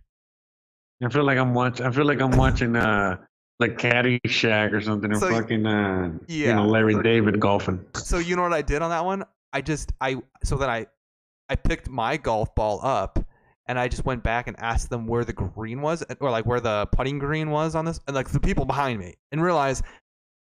I 1.04 1.10
feel 1.10 1.24
like 1.24 1.38
I'm 1.38 1.54
watching. 1.54 1.86
I 1.86 1.92
feel 1.92 2.06
like 2.06 2.22
I'm 2.22 2.32
watching 2.38 2.76
uh, 2.76 3.18
like 3.60 3.78
Caddyshack 3.78 4.74
or 4.74 4.82
something, 4.82 5.12
or 5.12 5.20
So- 5.20 5.30
fucking 5.30 5.66
uh, 5.66 6.12
you 6.28 6.46
Yeah. 6.46 6.56
know 6.56 6.66
Larry 6.66 7.02
David 7.02 7.40
golfing. 7.40 7.84
So 7.96 8.18
you 8.18 8.36
know 8.36 8.44
what 8.44 8.54
I 8.54 8.62
did 8.62 8.82
on 8.82 8.90
that 8.90 9.06
one? 9.06 9.24
I 9.54 9.62
just 9.62 9.92
I 10.02 10.18
so 10.44 10.58
then 10.58 10.70
I 10.70 10.88
I 11.50 11.56
picked 11.56 11.90
my 11.90 12.18
golf 12.18 12.54
ball 12.56 12.80
up 12.84 13.20
and 13.68 13.80
I 13.80 13.88
just 13.88 14.06
went 14.06 14.24
back 14.24 14.48
and 14.48 14.60
asked 14.60 14.90
them 14.90 15.08
where 15.08 15.26
the 15.26 15.34
green 15.34 15.82
was 15.82 16.04
eh, 16.10 16.16
or 16.20 16.32
like 16.32 16.46
where 16.46 16.60
the 16.60 16.88
putting 16.92 17.20
green 17.20 17.50
was 17.50 17.76
on 17.76 17.86
this 17.86 18.00
and 18.08 18.16
like 18.16 18.30
the 18.30 18.40
people 18.40 18.66
behind 18.66 19.00
me 19.00 19.16
and 19.32 19.42
realized 19.42 19.84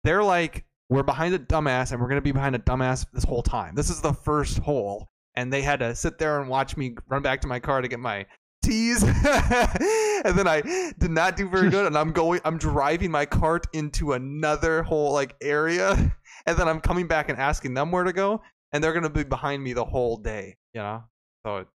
they're 0.03 0.23
like 0.23 0.65
we're 0.89 1.03
behind 1.03 1.33
a 1.33 1.39
dumbass 1.39 1.91
and 1.91 2.01
we're 2.01 2.09
to 2.09 2.21
be 2.21 2.31
behind 2.31 2.55
a 2.55 2.59
dumbass 2.59 3.05
this 3.11 3.25
whole 3.25 3.43
time. 3.43 3.75
This 3.75 3.89
is 3.89 3.99
the 3.99 4.13
first 4.13 4.59
hole 4.59 5.09
and 5.35 5.51
they 5.51 5.61
had 5.61 5.79
to 5.79 5.93
sit 5.95 6.17
there 6.17 6.39
and 6.39 6.49
watch 6.49 6.77
me 6.77 6.95
run 7.09 7.21
back 7.21 7.41
to 7.41 7.47
my 7.47 7.59
car 7.59 7.81
to 7.81 7.87
get 7.87 7.99
my 7.99 8.25
tees 8.63 9.03
and 9.03 10.37
then 10.37 10.47
I 10.47 10.61
did 10.97 11.11
not 11.11 11.35
do 11.35 11.47
very 11.47 11.69
good 11.69 11.85
and 11.85 11.97
I'm 11.97 12.11
going 12.11 12.41
I'm 12.45 12.57
driving 12.57 13.11
my 13.11 13.25
cart 13.25 13.67
into 13.73 14.13
another 14.13 14.83
whole 14.83 15.13
like 15.13 15.35
area 15.41 16.15
and 16.47 16.57
then 16.57 16.67
I'm 16.67 16.79
coming 16.79 17.07
back 17.07 17.29
and 17.29 17.37
asking 17.37 17.73
them 17.73 17.91
where 17.91 18.05
to 18.05 18.13
go, 18.13 18.41
and 18.71 18.83
they're 18.83 18.93
gonna 18.93 19.09
be 19.09 19.23
behind 19.23 19.61
me 19.61 19.73
the 19.73 19.85
whole 19.85 20.17
day, 20.17 20.55
you 20.73 20.81
know. 20.81 21.03
So 21.45 21.65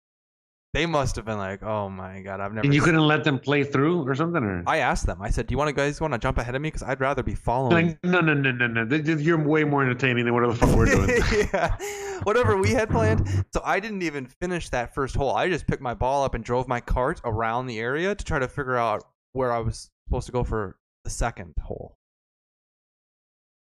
they 0.74 0.86
must 0.86 1.16
have 1.16 1.26
been 1.26 1.36
like, 1.36 1.62
"Oh 1.62 1.90
my 1.90 2.20
god, 2.22 2.40
I've 2.40 2.52
never." 2.52 2.64
And 2.64 2.74
you 2.74 2.80
couldn't 2.80 3.06
let 3.06 3.24
them 3.24 3.38
play 3.38 3.62
through 3.62 4.08
or 4.08 4.14
something, 4.14 4.42
or 4.42 4.62
I 4.66 4.78
asked 4.78 5.04
them. 5.06 5.20
I 5.20 5.28
said, 5.28 5.46
"Do 5.46 5.52
you 5.52 5.58
want 5.58 5.68
to 5.68 5.74
guys 5.74 6.00
want 6.00 6.14
to 6.14 6.18
jump 6.18 6.38
ahead 6.38 6.54
of 6.54 6.62
me? 6.62 6.68
Because 6.68 6.82
I'd 6.82 7.00
rather 7.00 7.22
be 7.22 7.34
following." 7.34 7.88
like 7.88 7.98
no, 8.02 8.20
no, 8.20 8.32
no, 8.32 8.50
no, 8.52 8.66
no. 8.66 8.96
You're 8.96 9.42
way 9.42 9.64
more 9.64 9.82
entertaining 9.82 10.24
than 10.24 10.32
whatever 10.32 10.54
the 10.54 10.58
fuck 10.66 10.74
we're 10.74 10.86
doing. 10.86 11.08
yeah, 11.52 11.76
whatever 12.22 12.56
we 12.56 12.70
had 12.70 12.88
planned. 12.88 13.28
So 13.52 13.60
I 13.64 13.80
didn't 13.80 14.02
even 14.02 14.26
finish 14.26 14.70
that 14.70 14.94
first 14.94 15.14
hole. 15.14 15.32
I 15.32 15.48
just 15.48 15.66
picked 15.66 15.82
my 15.82 15.94
ball 15.94 16.24
up 16.24 16.34
and 16.34 16.42
drove 16.42 16.66
my 16.68 16.80
cart 16.80 17.20
around 17.24 17.66
the 17.66 17.78
area 17.78 18.14
to 18.14 18.24
try 18.24 18.38
to 18.38 18.48
figure 18.48 18.76
out 18.76 19.04
where 19.32 19.52
I 19.52 19.58
was 19.58 19.90
supposed 20.06 20.26
to 20.26 20.32
go 20.32 20.42
for 20.42 20.78
the 21.04 21.10
second 21.10 21.54
hole. 21.62 21.98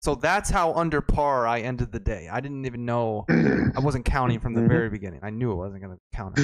So 0.02 0.14
that's 0.14 0.48
how 0.48 0.72
under 0.74 1.02
par 1.02 1.46
I 1.46 1.60
ended 1.60 1.92
the 1.92 2.00
day. 2.00 2.28
I 2.30 2.40
didn't 2.40 2.64
even 2.64 2.86
know. 2.86 3.26
I 3.28 3.80
wasn't 3.80 4.06
counting 4.06 4.40
from 4.40 4.54
the 4.54 4.62
very 4.68 4.88
beginning. 4.88 5.20
I 5.22 5.28
knew 5.28 5.52
it 5.52 5.56
wasn't 5.56 5.82
going 5.82 5.94
to 5.94 6.00
count. 6.16 6.38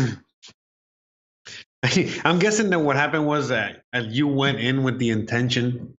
I'm 2.24 2.38
guessing 2.38 2.70
that 2.70 2.78
what 2.80 2.96
happened 2.96 3.26
was 3.26 3.48
that 3.48 3.82
you 4.04 4.28
went 4.28 4.58
in 4.58 4.82
with 4.82 4.98
the 4.98 5.10
intention 5.10 5.96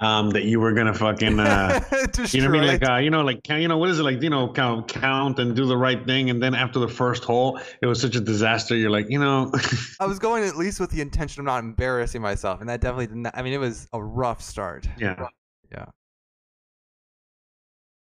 um, 0.00 0.30
that 0.30 0.44
you 0.44 0.60
were 0.60 0.72
gonna 0.72 0.94
fucking, 0.94 1.38
uh, 1.38 1.78
you 2.30 2.40
know 2.40 2.48
what 2.48 2.56
I 2.56 2.60
mean? 2.60 2.66
Like, 2.66 2.88
uh, 2.88 2.96
you 2.96 3.10
know, 3.10 3.20
like, 3.20 3.46
you 3.48 3.68
know, 3.68 3.76
what 3.76 3.90
is 3.90 3.98
it 3.98 4.02
like? 4.02 4.22
You 4.22 4.30
know, 4.30 4.50
count, 4.50 4.88
count, 4.88 5.38
and 5.38 5.54
do 5.54 5.66
the 5.66 5.76
right 5.76 6.04
thing, 6.06 6.30
and 6.30 6.42
then 6.42 6.54
after 6.54 6.78
the 6.78 6.88
first 6.88 7.22
hole, 7.22 7.60
it 7.82 7.86
was 7.86 8.00
such 8.00 8.16
a 8.16 8.20
disaster. 8.20 8.74
You're 8.74 8.90
like, 8.90 9.10
you 9.10 9.18
know, 9.18 9.52
I 10.00 10.06
was 10.06 10.18
going 10.18 10.44
at 10.44 10.56
least 10.56 10.80
with 10.80 10.90
the 10.90 11.02
intention 11.02 11.40
of 11.40 11.44
not 11.46 11.58
embarrassing 11.58 12.22
myself, 12.22 12.60
and 12.60 12.68
that 12.70 12.80
definitely 12.80 13.08
did 13.08 13.16
not. 13.16 13.36
I 13.36 13.42
mean, 13.42 13.52
it 13.52 13.60
was 13.60 13.88
a 13.92 14.02
rough 14.02 14.40
start. 14.40 14.88
yeah, 14.98 15.26
Yeah. 15.70 15.84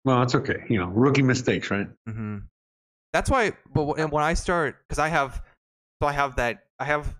Well, 0.04 0.22
it's 0.24 0.36
okay. 0.36 0.64
You 0.70 0.80
know, 0.80 0.88
rookie 0.88 1.24
mistakes, 1.24 1.72
right? 1.72 1.88
hmm 2.06 2.40
That's 3.14 3.30
why. 3.30 3.54
But 3.74 3.84
when 3.84 4.10
when 4.10 4.24
I 4.26 4.34
start, 4.34 4.78
because 4.88 5.00
I 5.00 5.08
have, 5.08 5.42
so 6.02 6.08
I 6.08 6.12
have 6.12 6.36
that. 6.36 6.66
I 6.80 6.86
have 6.86 7.16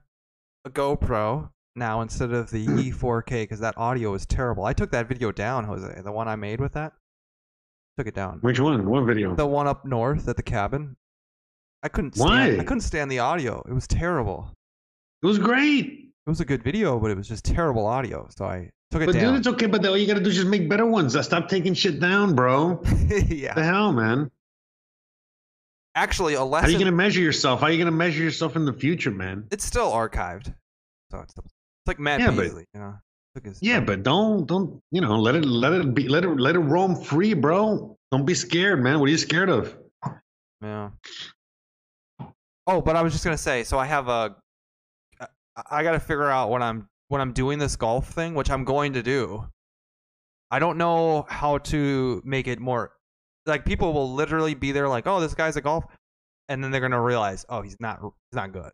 a 0.66 0.70
GoPro 0.70 1.50
now 1.76 2.02
instead 2.02 2.32
of 2.32 2.50
the 2.52 2.66
E4K 2.68 3.44
because 3.44 3.60
that 3.60 3.78
audio 3.78 4.14
is 4.14 4.26
terrible. 4.26 4.66
I 4.66 4.74
took 4.74 4.92
that 4.92 5.08
video 5.08 5.32
down, 5.32 5.64
Jose. 5.64 6.02
The 6.04 6.12
one 6.12 6.28
I 6.28 6.36
made 6.36 6.60
with 6.60 6.74
that. 6.74 6.94
Took 7.98 8.08
it 8.08 8.14
down. 8.16 8.40
Which 8.42 8.60
one? 8.60 8.88
What 8.88 9.06
video? 9.06 9.34
The 9.36 9.48
one 9.48 9.68
up 9.68 9.84
north 9.86 10.28
at 10.28 10.38
the 10.38 10.44
cabin. 10.44 10.96
I 11.82 11.90
couldn't. 11.90 12.16
Stand, 12.16 12.30
Why? 12.30 12.62
I 12.62 12.64
couldn't 12.64 12.82
stand 12.82 13.10
the 13.10 13.20
audio. 13.20 13.64
It 13.68 13.74
was 13.74 13.88
terrible. 13.88 14.52
It 15.24 15.26
was 15.26 15.40
great. 15.40 15.86
It 15.88 16.30
was 16.30 16.40
a 16.40 16.46
good 16.46 16.62
video, 16.62 17.00
but 17.00 17.10
it 17.10 17.18
was 17.18 17.28
just 17.28 17.44
terrible 17.44 17.88
audio. 17.88 18.28
So 18.38 18.46
I 18.46 18.70
took 18.92 19.02
it 19.02 19.08
But 19.08 19.14
down. 19.14 19.24
But 19.24 19.30
dude, 19.30 19.38
it's 19.38 19.48
okay. 19.48 19.66
But 19.66 19.86
all 19.86 19.98
you 19.98 20.06
gotta 20.06 20.20
do 20.20 20.30
is 20.30 20.36
just 20.36 20.48
make 20.48 20.70
better 20.70 20.86
ones. 20.86 21.16
Uh, 21.16 21.24
Stop 21.24 21.50
taking 21.50 21.74
shit 21.74 22.00
down, 22.00 22.36
bro. 22.36 22.84
yeah. 23.28 23.56
the 23.56 23.64
hell, 23.64 23.92
man? 23.94 24.30
Actually, 25.98 26.36
a 26.36 26.44
lesson. 26.44 26.70
How 26.70 26.70
are 26.70 26.80
you 26.80 26.86
gonna 26.86 26.96
measure 26.96 27.22
yourself? 27.22 27.60
How 27.60 27.66
are 27.66 27.72
you 27.72 27.80
gonna 27.80 27.90
measure 27.90 28.22
yourself 28.22 28.56
in 28.56 28.66
the 28.66 28.74
future, 28.74 29.10
man? 29.10 29.48
It's 29.50 29.66
still 29.66 29.92
archived, 29.92 30.54
so 31.10 31.20
it's, 31.22 31.34
it's 31.36 31.54
like 31.88 31.98
Matt 31.98 32.20
Yeah, 32.20 32.30
but- 32.30 32.46
you 32.46 32.66
know. 32.76 33.00
Yeah, 33.62 33.80
but 33.80 34.02
don't 34.04 34.48
don't 34.48 34.82
you 34.92 35.02
know? 35.02 35.20
Let 35.20 35.36
it 35.36 35.46
let 35.46 35.74
it 35.74 35.94
be 35.94 36.08
let 36.08 36.24
it 36.24 36.40
let 36.40 36.56
it 36.56 36.60
roam 36.60 36.96
free, 36.96 37.34
bro. 37.34 37.98
Don't 38.12 38.26
be 38.26 38.34
scared, 38.34 38.82
man. 38.82 39.00
What 39.00 39.08
are 39.08 39.12
you 39.12 39.18
scared 39.18 39.50
of? 39.50 39.76
Yeah. 40.62 40.90
Oh, 42.66 42.82
but 42.82 42.96
I 42.96 43.02
was 43.02 43.14
just 43.14 43.24
gonna 43.24 43.38
say. 43.38 43.64
So 43.64 43.78
I 43.78 43.86
have 43.86 44.08
a. 44.08 44.36
I, 45.20 45.28
I 45.70 45.84
got 45.84 45.92
to 45.92 46.00
figure 46.00 46.30
out 46.30 46.50
when 46.50 46.64
I'm 46.64 46.88
when 47.10 47.22
I'm 47.22 47.32
doing 47.32 47.60
this 47.60 47.76
golf 47.76 48.10
thing, 48.10 48.34
which 48.34 48.50
I'm 48.50 48.64
going 48.64 48.94
to 48.94 49.04
do. 49.04 49.46
I 50.50 50.60
don't 50.60 50.78
know 50.78 51.26
how 51.30 51.60
to 51.60 52.22
make 52.26 52.48
it 52.48 52.60
more. 52.60 52.97
Like 53.48 53.66
people 53.66 53.94
will 53.94 54.14
literally 54.14 54.54
be 54.54 54.72
there, 54.72 54.88
like, 54.88 55.08
"Oh, 55.08 55.20
this 55.20 55.34
guy's 55.34 55.56
a 55.56 55.62
golf," 55.62 55.86
and 56.50 56.64
then 56.64 56.70
they're 56.72 56.82
gonna 56.82 57.02
realize, 57.02 57.46
"Oh, 57.50 57.62
he's 57.62 57.78
not. 57.80 58.00
He's 58.02 58.36
not 58.36 58.52
good," 58.52 58.72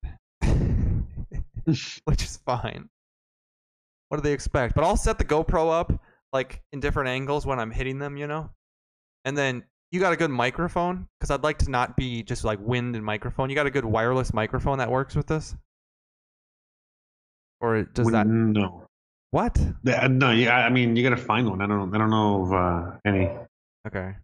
which 1.65 2.23
is 2.23 2.37
fine. 2.45 2.89
What 4.09 4.17
do 4.17 4.23
they 4.23 4.33
expect? 4.33 4.75
But 4.75 4.83
I'll 4.83 4.97
set 4.97 5.17
the 5.17 5.25
GoPro 5.25 5.71
up 5.71 5.93
like 6.33 6.61
in 6.73 6.79
different 6.79 7.09
angles 7.09 7.45
when 7.45 7.59
I'm 7.59 7.71
hitting 7.71 7.99
them, 7.99 8.17
you 8.17 8.27
know. 8.27 8.49
And 9.25 9.37
then 9.37 9.63
you 9.91 9.99
got 9.99 10.11
a 10.11 10.17
good 10.17 10.31
microphone 10.31 11.07
because 11.19 11.29
I'd 11.29 11.43
like 11.43 11.59
to 11.59 11.69
not 11.69 11.95
be 11.95 12.23
just 12.23 12.43
like 12.43 12.59
wind 12.59 12.95
and 12.95 13.05
microphone. 13.05 13.49
You 13.49 13.55
got 13.55 13.67
a 13.67 13.71
good 13.71 13.85
wireless 13.85 14.33
microphone 14.33 14.79
that 14.79 14.89
works 14.89 15.15
with 15.15 15.27
this, 15.27 15.55
or 17.61 17.83
does 17.83 18.11
that 18.11 18.27
no? 18.27 18.85
what? 19.31 19.57
Yeah, 19.83 20.07
no, 20.07 20.31
yeah. 20.31 20.57
I 20.57 20.69
mean, 20.69 20.95
you 20.95 21.03
gotta 21.03 21.21
find 21.21 21.49
one. 21.49 21.61
I 21.61 21.67
don't. 21.67 21.93
I 21.93 21.97
don't 21.97 22.09
know 22.09 22.43
of 22.43 22.53
uh, 22.53 22.91
any. 23.05 23.29
Okay, 23.87 24.15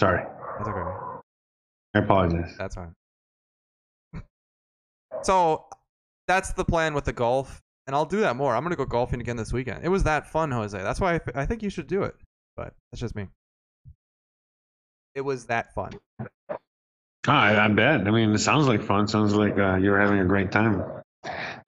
Sorry, 0.00 0.24
that's 0.56 0.68
okay. 0.68 0.80
I 1.94 1.98
apologize. 1.98 2.54
That's 2.58 2.74
fine. 2.76 2.94
So 5.22 5.64
that's 6.28 6.52
the 6.52 6.64
plan 6.64 6.94
with 6.94 7.04
the 7.04 7.12
golf, 7.12 7.60
and 7.86 7.96
I'll 7.96 8.04
do 8.06 8.20
that 8.20 8.36
more. 8.36 8.54
I'm 8.54 8.62
gonna 8.62 8.76
go 8.76 8.84
golfing 8.84 9.20
again 9.20 9.36
this 9.36 9.52
weekend. 9.52 9.84
It 9.84 9.88
was 9.88 10.04
that 10.04 10.28
fun, 10.28 10.50
Jose. 10.52 10.76
That's 10.80 11.00
why 11.00 11.14
I, 11.14 11.18
th- 11.18 11.36
I 11.36 11.46
think 11.46 11.62
you 11.62 11.70
should 11.70 11.86
do 11.88 12.02
it. 12.04 12.14
But 12.56 12.74
that's 12.92 13.00
just 13.00 13.14
me. 13.16 13.26
It 15.14 15.22
was 15.22 15.46
that 15.46 15.74
fun. 15.74 15.92
I, 17.26 17.64
I 17.64 17.68
bet. 17.68 18.06
I 18.06 18.10
mean, 18.10 18.30
it 18.32 18.38
sounds 18.38 18.68
like 18.68 18.82
fun. 18.82 19.08
Sounds 19.08 19.34
like 19.34 19.58
uh, 19.58 19.76
you're 19.76 19.98
having 20.00 20.20
a 20.20 20.24
great 20.24 20.52
time. 20.52 20.82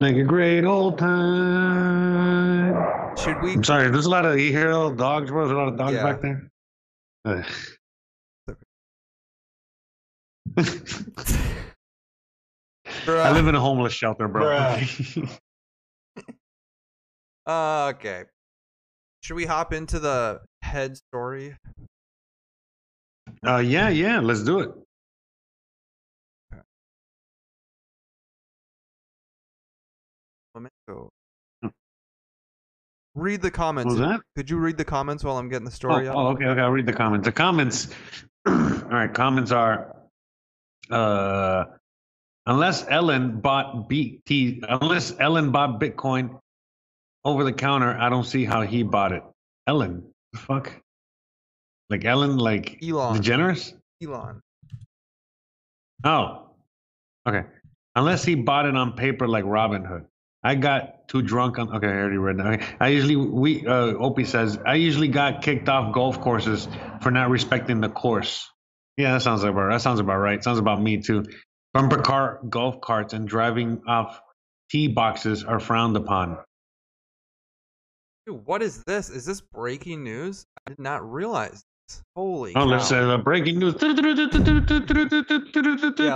Like 0.00 0.14
a 0.16 0.22
great 0.22 0.64
old 0.64 0.98
time. 0.98 2.76
Should 3.16 3.42
we? 3.42 3.54
I'm 3.54 3.64
sorry. 3.64 3.90
There's 3.90 4.06
a 4.06 4.10
lot 4.10 4.24
of 4.24 4.38
you 4.38 4.52
hear 4.52 4.70
dogs, 4.94 5.30
bro. 5.30 5.46
There's 5.48 5.56
a 5.56 5.58
lot 5.58 5.68
of 5.68 5.76
dogs 5.76 5.94
Yeah. 5.94 6.02
back 6.04 6.20
there. 6.22 6.50
I 13.06 13.30
live 13.32 13.46
in 13.48 13.54
a 13.54 13.60
homeless 13.60 13.92
shelter, 13.92 14.28
bro. 14.28 14.78
Uh, 17.46 17.92
okay. 17.96 18.24
Should 19.22 19.34
we 19.34 19.44
hop 19.44 19.72
into 19.72 19.98
the 19.98 20.40
head 20.62 20.96
story? 20.96 21.56
uh, 23.44 23.56
yeah, 23.56 23.88
yeah. 23.88 24.20
Let's 24.20 24.44
do 24.44 24.60
it. 24.60 24.70
Memento. 30.54 31.10
Hmm. 31.62 31.68
Read 33.14 33.42
the 33.42 33.50
comments. 33.50 33.94
What 33.94 34.00
was 34.00 34.08
that? 34.08 34.20
Could 34.36 34.50
you 34.50 34.58
read 34.58 34.76
the 34.76 34.84
comments 34.84 35.24
while 35.24 35.38
I'm 35.38 35.48
getting 35.48 35.64
the 35.64 35.70
Oh, 35.70 35.74
story 35.74 36.08
up? 36.08 36.16
oh, 36.16 36.28
okay, 36.28 36.46
okay. 36.46 36.60
I'll 36.60 36.70
read 36.70 36.86
the 36.86 36.92
comments. 36.92 37.24
The 37.26 37.32
comments. 37.32 37.88
all 38.46 38.54
right, 38.54 39.12
comments 39.12 39.50
are. 39.52 39.96
Uh, 40.90 41.64
unless 42.46 42.86
Ellen 42.88 43.40
bought 43.40 43.88
BT, 43.88 44.62
unless 44.68 45.14
Ellen 45.18 45.50
bought 45.50 45.80
Bitcoin 45.80 46.38
over 47.24 47.44
the 47.44 47.52
counter, 47.52 47.96
I 47.96 48.08
don't 48.08 48.24
see 48.24 48.44
how 48.44 48.62
he 48.62 48.82
bought 48.82 49.12
it. 49.12 49.22
Ellen, 49.66 50.04
the 50.32 50.38
fuck? 50.38 50.72
Like 51.88 52.04
Ellen, 52.04 52.38
like 52.38 52.82
Elon. 52.82 53.16
DeGeneres? 53.20 53.74
Elon. 54.02 54.40
Oh, 56.04 56.50
okay. 57.28 57.42
Unless 57.94 58.24
he 58.24 58.36
bought 58.36 58.66
it 58.66 58.76
on 58.76 58.92
paper 58.92 59.28
like 59.28 59.44
Robinhood. 59.44 60.06
I 60.42 60.54
got 60.54 61.08
too 61.08 61.20
drunk 61.20 61.58
on. 61.58 61.76
Okay, 61.76 61.86
I 61.86 61.90
already 61.90 62.16
read 62.16 62.38
that. 62.38 62.46
Okay. 62.46 62.66
I 62.80 62.88
usually 62.88 63.16
we 63.16 63.66
uh, 63.66 63.94
Opie 63.94 64.24
says 64.24 64.58
I 64.64 64.76
usually 64.76 65.08
got 65.08 65.42
kicked 65.42 65.68
off 65.68 65.92
golf 65.92 66.20
courses 66.20 66.66
for 67.02 67.10
not 67.10 67.28
respecting 67.28 67.80
the 67.80 67.90
course. 67.90 68.48
Yeah, 68.96 69.12
that 69.14 69.22
sounds 69.22 69.42
about 69.44 69.70
that 69.70 69.80
sounds 69.80 70.00
about 70.00 70.18
right. 70.18 70.42
Sounds 70.42 70.58
about 70.58 70.80
me 70.82 71.00
too. 71.00 71.24
Bumper 71.72 71.98
car 72.02 72.40
golf 72.48 72.80
carts 72.80 73.12
and 73.14 73.26
driving 73.28 73.80
off 73.86 74.20
tee 74.70 74.88
boxes 74.88 75.44
are 75.44 75.60
frowned 75.60 75.96
upon. 75.96 76.38
Dude, 78.26 78.44
what 78.46 78.62
is 78.62 78.82
this? 78.84 79.08
Is 79.08 79.24
this 79.24 79.40
breaking 79.40 80.04
news? 80.04 80.46
I 80.66 80.70
did 80.70 80.78
not 80.78 81.08
realize 81.10 81.62
this. 81.88 82.02
Holy 82.14 82.50
Oh, 82.52 82.60
cow. 82.60 82.64
let's 82.66 82.88
say 82.88 82.98
uh, 82.98 83.16
breaking 83.18 83.58
news. 83.58 83.74
yeah, 83.80 83.88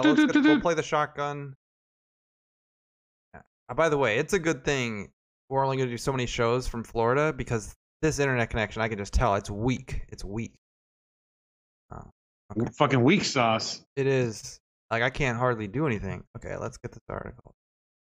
let's 0.00 0.24
get, 0.32 0.42
we'll 0.44 0.60
play 0.60 0.74
the 0.74 0.82
shotgun. 0.82 1.54
Uh, 3.34 3.74
by 3.74 3.88
the 3.88 3.96
way, 3.98 4.18
it's 4.18 4.32
a 4.34 4.38
good 4.38 4.64
thing 4.64 5.08
we're 5.48 5.64
only 5.64 5.76
going 5.76 5.88
to 5.88 5.92
do 5.92 5.98
so 5.98 6.12
many 6.12 6.26
shows 6.26 6.66
from 6.68 6.84
Florida 6.84 7.32
because 7.32 7.74
this 8.02 8.18
internet 8.18 8.50
connection, 8.50 8.82
I 8.82 8.88
can 8.88 8.98
just 8.98 9.12
tell 9.14 9.34
it's 9.34 9.50
weak. 9.50 10.02
It's 10.08 10.24
weak. 10.24 10.52
Fucking 12.76 13.02
weak 13.02 13.24
sauce. 13.24 13.80
It 13.96 14.07
is 14.07 14.61
like 14.90 15.02
I 15.02 15.11
can't 15.11 15.38
hardly 15.38 15.66
do 15.66 15.87
anything. 15.87 16.24
Okay, 16.37 16.57
let's 16.57 16.76
get 16.76 16.92
this 16.92 17.00
article. 17.09 17.54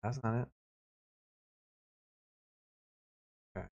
That's 0.02 0.20
not 0.22 0.34
it. 0.42 0.48
Okay. 3.56 3.66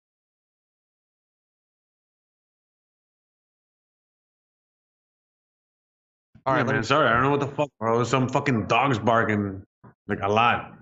All 6.46 6.54
yeah, 6.54 6.58
right, 6.60 6.66
man. 6.66 6.76
me, 6.76 6.82
Sorry, 6.82 7.08
I 7.08 7.12
don't 7.14 7.22
know 7.22 7.30
what 7.30 7.40
the 7.40 7.48
fuck, 7.48 7.70
bro. 7.80 8.04
Some 8.04 8.28
fucking 8.28 8.66
dogs 8.66 8.98
barking 8.98 9.62
like 10.08 10.20
a 10.22 10.28
lot. 10.28 10.72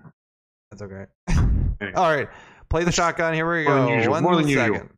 that's 0.71 0.81
okay. 0.81 1.05
All 1.95 2.13
right, 2.15 2.27
play 2.69 2.83
the 2.83 2.91
shotgun. 2.91 3.33
Here 3.33 3.49
we 3.49 3.65
More 3.65 3.75
than 3.75 3.87
go. 3.87 3.95
usual, 3.95 4.11
One 4.13 4.23
more 4.23 4.35
than 4.35 4.47
usual. 4.47 4.75
second. 4.75 4.89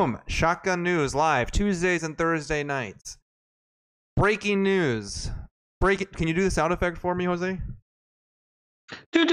Boom! 0.00 0.18
Shotgun 0.28 0.82
news 0.82 1.14
live 1.14 1.50
Tuesdays 1.50 2.02
and 2.02 2.16
Thursday 2.16 2.62
nights. 2.62 3.18
Breaking 4.16 4.62
news. 4.62 5.30
Break 5.78 6.00
it. 6.00 6.16
Can 6.16 6.26
you 6.26 6.32
do 6.32 6.42
the 6.42 6.50
sound 6.50 6.72
effect 6.72 6.96
for 6.96 7.14
me, 7.14 7.26
Jose? 7.26 7.60
Did 9.12 9.30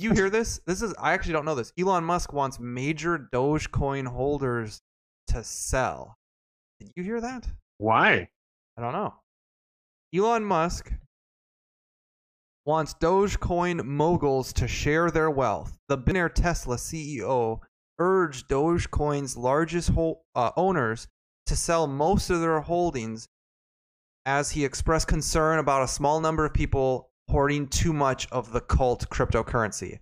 you 0.00 0.12
hear 0.14 0.30
this? 0.30 0.60
This 0.66 0.80
is 0.80 0.94
I 0.98 1.12
actually 1.12 1.34
don't 1.34 1.44
know 1.44 1.54
this. 1.54 1.74
Elon 1.78 2.04
Musk 2.04 2.32
wants 2.32 2.58
major 2.58 3.28
Dogecoin 3.30 4.06
holders 4.06 4.80
to 5.26 5.44
sell. 5.44 6.16
Did 6.80 6.90
you 6.96 7.02
hear 7.02 7.20
that? 7.20 7.46
Why? 7.76 8.30
I 8.78 8.80
don't 8.80 8.94
know. 8.94 9.12
Elon 10.16 10.46
Musk 10.46 10.90
wants 12.68 12.92
Dogecoin 12.92 13.82
moguls 13.82 14.52
to 14.52 14.68
share 14.68 15.10
their 15.10 15.30
wealth. 15.30 15.78
The 15.88 15.96
billionaire 15.96 16.28
Tesla 16.28 16.76
CEO 16.76 17.60
urged 17.98 18.46
Dogecoin's 18.48 19.38
largest 19.38 19.88
hol- 19.88 20.26
uh, 20.34 20.50
owners 20.54 21.08
to 21.46 21.56
sell 21.56 21.86
most 21.86 22.28
of 22.28 22.42
their 22.42 22.60
holdings 22.60 23.26
as 24.26 24.50
he 24.50 24.66
expressed 24.66 25.08
concern 25.08 25.58
about 25.58 25.82
a 25.82 25.88
small 25.88 26.20
number 26.20 26.44
of 26.44 26.52
people 26.52 27.08
hoarding 27.30 27.68
too 27.68 27.94
much 27.94 28.28
of 28.30 28.52
the 28.52 28.60
cult 28.60 29.08
cryptocurrency. 29.08 30.00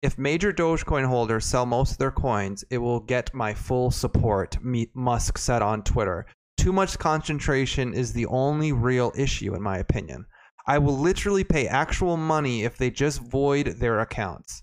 If 0.00 0.16
major 0.16 0.54
Dogecoin 0.54 1.06
holders 1.06 1.44
sell 1.44 1.66
most 1.66 1.92
of 1.92 1.98
their 1.98 2.10
coins, 2.10 2.64
it 2.70 2.78
will 2.78 3.00
get 3.00 3.34
my 3.34 3.52
full 3.52 3.90
support, 3.90 4.56
Musk 4.62 5.36
said 5.36 5.60
on 5.60 5.82
Twitter. 5.82 6.24
Too 6.56 6.72
much 6.72 6.98
concentration 6.98 7.92
is 7.92 8.14
the 8.14 8.24
only 8.24 8.72
real 8.72 9.12
issue, 9.16 9.54
in 9.54 9.60
my 9.60 9.76
opinion. 9.76 10.24
I 10.66 10.78
will 10.78 10.98
literally 10.98 11.44
pay 11.44 11.68
actual 11.68 12.16
money 12.16 12.64
if 12.64 12.76
they 12.76 12.90
just 12.90 13.20
void 13.20 13.66
their 13.78 14.00
accounts. 14.00 14.62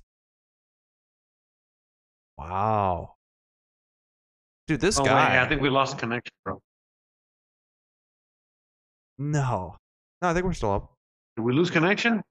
Wow. 2.38 3.16
Dude, 4.68 4.82
this 4.82 5.00
Oh, 5.00 5.04
wait, 5.04 5.10
guy. 5.10 5.44
I 5.44 5.48
think 5.48 5.62
we 5.62 5.70
lost 5.70 5.98
connection, 5.98 6.34
bro. 6.44 6.60
no. 9.18 9.78
No, 10.22 10.30
I 10.30 10.34
think 10.34 10.46
we're 10.46 10.54
still 10.54 10.72
up. 10.74 10.94
Did 11.36 11.44
we 11.44 11.54
lose 11.54 11.70
connection? 11.70 12.22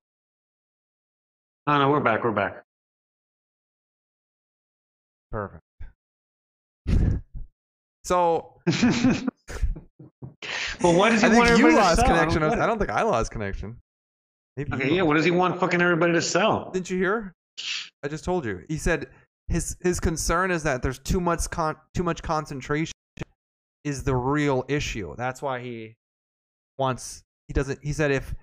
No, 1.67 1.79
no, 1.79 1.91
we're 1.91 2.01
back. 2.01 2.25
We're 2.25 2.33
back. 2.33 2.63
Perfect. 5.31 5.63
So 8.05 8.61
well, 10.83 10.95
why 10.97 11.11
does 11.11 11.21
he 11.23 11.29
I 11.29 11.35
want 11.35 11.49
think 11.49 11.59
you 11.59 11.67
everybody 11.67 11.75
to 11.75 11.81
lost 11.81 12.01
sell? 12.01 12.05
I 12.05 12.25
don't 12.25 12.33
connection. 12.33 12.61
I 12.61 12.67
don't 12.67 12.79
think 12.79 12.91
I 12.91 13.03
lost 13.03 13.31
connection. 13.31 13.77
Maybe 14.57 14.71
you 14.71 14.77
Okay, 14.77 14.89
yeah. 14.91 15.03
lost. 15.03 15.09
What 15.09 15.15
does 15.15 15.25
he 15.25 15.31
want 15.31 15.61
fucking 15.61 15.81
everybody 15.81 16.13
to 16.13 16.23
sell? 16.23 16.71
Didn't 16.73 16.91
you 16.91 16.99
hear? 16.99 17.33
I 18.03 18.09
just 18.09 18.25
told 18.25 18.45
you. 18.45 18.65
He 18.69 18.79
said 18.79 19.09
his 19.49 19.77
his 19.81 20.01
concern 20.01 20.51
is 20.51 20.63
that 20.63 20.83
there's 20.83 20.99
too 20.99 21.21
much 21.21 21.49
con- 21.51 21.77
too 21.95 22.03
much 22.03 22.23
concentration 22.23 22.93
is 23.85 24.03
the 24.05 24.15
real 24.15 24.65
issue. 24.69 25.15
That's 25.17 25.43
why 25.43 25.61
he 25.61 25.95
wants 26.79 27.23
he 27.49 27.55
doesn't 27.55 27.79
he 27.83 27.93
said 27.93 28.11
if 28.11 28.35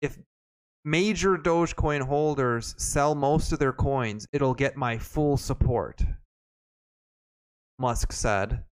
if 0.00 0.18
major 0.84 1.36
Dogecoin 1.38 2.02
holders 2.02 2.74
sell 2.76 3.14
most 3.14 3.52
of 3.52 3.58
their 3.58 3.72
coins, 3.72 4.26
it'll 4.32 4.54
get 4.54 4.76
my 4.76 4.98
full 4.98 5.36
support. 5.36 6.02
Musk 7.78 8.12
said. 8.12 8.64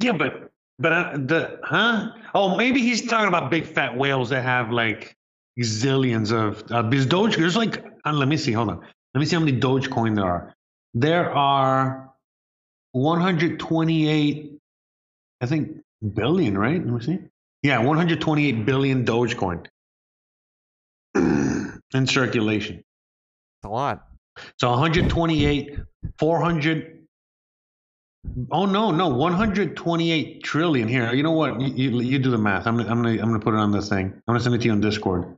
Yeah, 0.00 0.12
but 0.12 0.50
but 0.78 0.92
uh, 0.92 1.12
the 1.14 1.60
huh? 1.64 2.12
Oh, 2.34 2.56
maybe 2.56 2.80
he's 2.80 3.06
talking 3.06 3.28
about 3.28 3.50
big 3.50 3.66
fat 3.66 3.96
whales 3.96 4.30
that 4.30 4.42
have 4.42 4.70
like 4.70 5.16
zillions 5.60 6.32
of 6.32 6.62
uh, 6.70 6.82
because 6.82 7.06
Doge. 7.06 7.36
There's 7.36 7.56
like 7.56 7.84
uh, 8.04 8.12
let 8.12 8.28
me 8.28 8.36
see. 8.36 8.52
Hold 8.52 8.70
on. 8.70 8.80
Let 9.14 9.20
me 9.20 9.26
see 9.26 9.36
how 9.36 9.42
many 9.42 9.58
Dogecoin 9.58 10.14
there 10.14 10.26
are. 10.26 10.54
There 10.94 11.30
are 11.34 12.10
128. 12.92 14.52
I 15.40 15.46
think 15.46 15.78
billion, 16.14 16.56
right? 16.56 16.84
Let 16.84 16.94
me 16.94 17.00
see. 17.00 17.18
Yeah, 17.62 17.78
128 17.78 18.64
billion 18.64 19.04
Dogecoin 19.04 19.66
in 21.14 22.06
circulation. 22.06 22.76
It's 22.76 23.64
a 23.64 23.68
lot. 23.68 24.06
So 24.60 24.70
128, 24.70 25.78
400. 26.18 26.97
Oh 28.50 28.66
no, 28.66 28.90
no, 28.90 29.08
128 29.08 30.42
trillion 30.42 30.88
here. 30.88 31.12
You 31.12 31.22
know 31.22 31.32
what? 31.32 31.60
You, 31.60 31.68
you, 31.68 32.00
you 32.00 32.18
do 32.18 32.30
the 32.30 32.38
math. 32.38 32.66
I'm 32.66 32.76
gonna, 32.76 32.88
I'm 32.88 33.02
gonna, 33.02 33.20
I'm 33.20 33.28
gonna 33.28 33.40
put 33.40 33.54
it 33.54 33.58
on 33.58 33.72
this 33.72 33.88
thing. 33.88 34.06
I'm 34.06 34.22
gonna 34.26 34.40
send 34.40 34.54
it 34.54 34.58
to 34.58 34.64
you 34.64 34.72
on 34.72 34.80
Discord. 34.80 35.36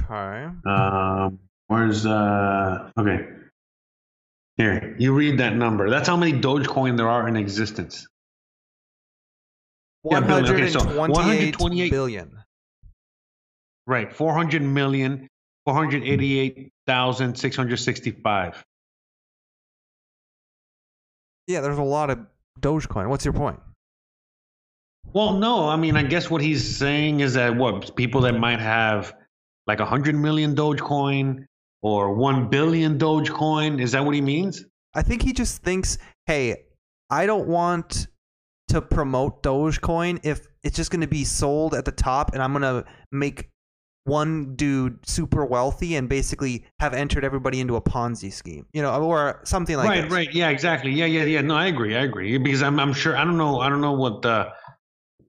Okay. 0.00 0.48
Um, 0.66 1.38
where's 1.68 2.06
uh? 2.06 2.90
Okay. 2.98 3.28
Here, 4.56 4.94
you 4.98 5.14
read 5.14 5.38
that 5.38 5.56
number. 5.56 5.90
That's 5.90 6.06
how 6.06 6.16
many 6.16 6.32
Dogecoin 6.32 6.96
there 6.96 7.08
are 7.08 7.26
in 7.26 7.36
existence. 7.36 8.06
Yeah, 10.04 10.20
billion. 10.20 10.54
Okay, 10.54 10.70
so 10.70 10.78
and 10.80 10.96
128 10.96 11.90
billion. 11.90 12.38
Right, 13.86 14.14
400 14.14 14.62
million, 14.62 15.28
488,665. 15.66 18.64
Yeah, 21.46 21.60
there's 21.60 21.78
a 21.78 21.82
lot 21.82 22.10
of 22.10 22.18
Dogecoin. 22.60 23.08
What's 23.08 23.24
your 23.24 23.34
point? 23.34 23.60
Well, 25.12 25.34
no, 25.34 25.68
I 25.68 25.76
mean, 25.76 25.96
I 25.96 26.02
guess 26.02 26.30
what 26.30 26.40
he's 26.40 26.76
saying 26.76 27.20
is 27.20 27.34
that 27.34 27.54
what 27.56 27.94
people 27.94 28.22
that 28.22 28.38
might 28.38 28.60
have 28.60 29.14
like 29.66 29.80
a 29.80 29.84
hundred 29.84 30.14
million 30.14 30.54
Dogecoin 30.54 31.46
or 31.82 32.14
one 32.14 32.48
billion 32.48 32.98
Dogecoin, 32.98 33.80
is 33.80 33.92
that 33.92 34.04
what 34.04 34.14
he 34.14 34.20
means? 34.20 34.64
I 34.94 35.02
think 35.02 35.22
he 35.22 35.32
just 35.32 35.62
thinks, 35.62 35.98
hey, 36.26 36.64
I 37.10 37.26
don't 37.26 37.46
want 37.46 38.08
to 38.68 38.80
promote 38.80 39.42
Dogecoin 39.42 40.20
if 40.24 40.46
it's 40.62 40.76
just 40.76 40.90
going 40.90 41.02
to 41.02 41.06
be 41.06 41.24
sold 41.24 41.74
at 41.74 41.84
the 41.84 41.92
top 41.92 42.32
and 42.32 42.42
I'm 42.42 42.52
going 42.52 42.62
to 42.62 42.84
make 43.12 43.50
one 44.04 44.54
dude 44.54 44.98
super 45.08 45.44
wealthy 45.44 45.96
and 45.96 46.08
basically 46.08 46.64
have 46.78 46.92
entered 46.92 47.24
everybody 47.24 47.60
into 47.60 47.76
a 47.76 47.80
Ponzi 47.80 48.32
scheme, 48.32 48.66
you 48.72 48.82
know, 48.82 49.02
or 49.02 49.40
something 49.44 49.76
like 49.76 49.86
that. 49.86 49.90
right, 49.90 50.02
this. 50.02 50.12
right, 50.12 50.34
yeah, 50.34 50.50
exactly, 50.50 50.92
yeah, 50.92 51.06
yeah, 51.06 51.24
yeah. 51.24 51.40
No, 51.40 51.56
I 51.56 51.66
agree, 51.66 51.96
I 51.96 52.02
agree, 52.02 52.36
because 52.38 52.62
I'm, 52.62 52.78
I'm 52.78 52.92
sure, 52.92 53.16
I 53.16 53.24
don't 53.24 53.38
know, 53.38 53.60
I 53.60 53.68
don't 53.68 53.80
know 53.80 53.92
what 53.94 54.22
the, 54.22 54.52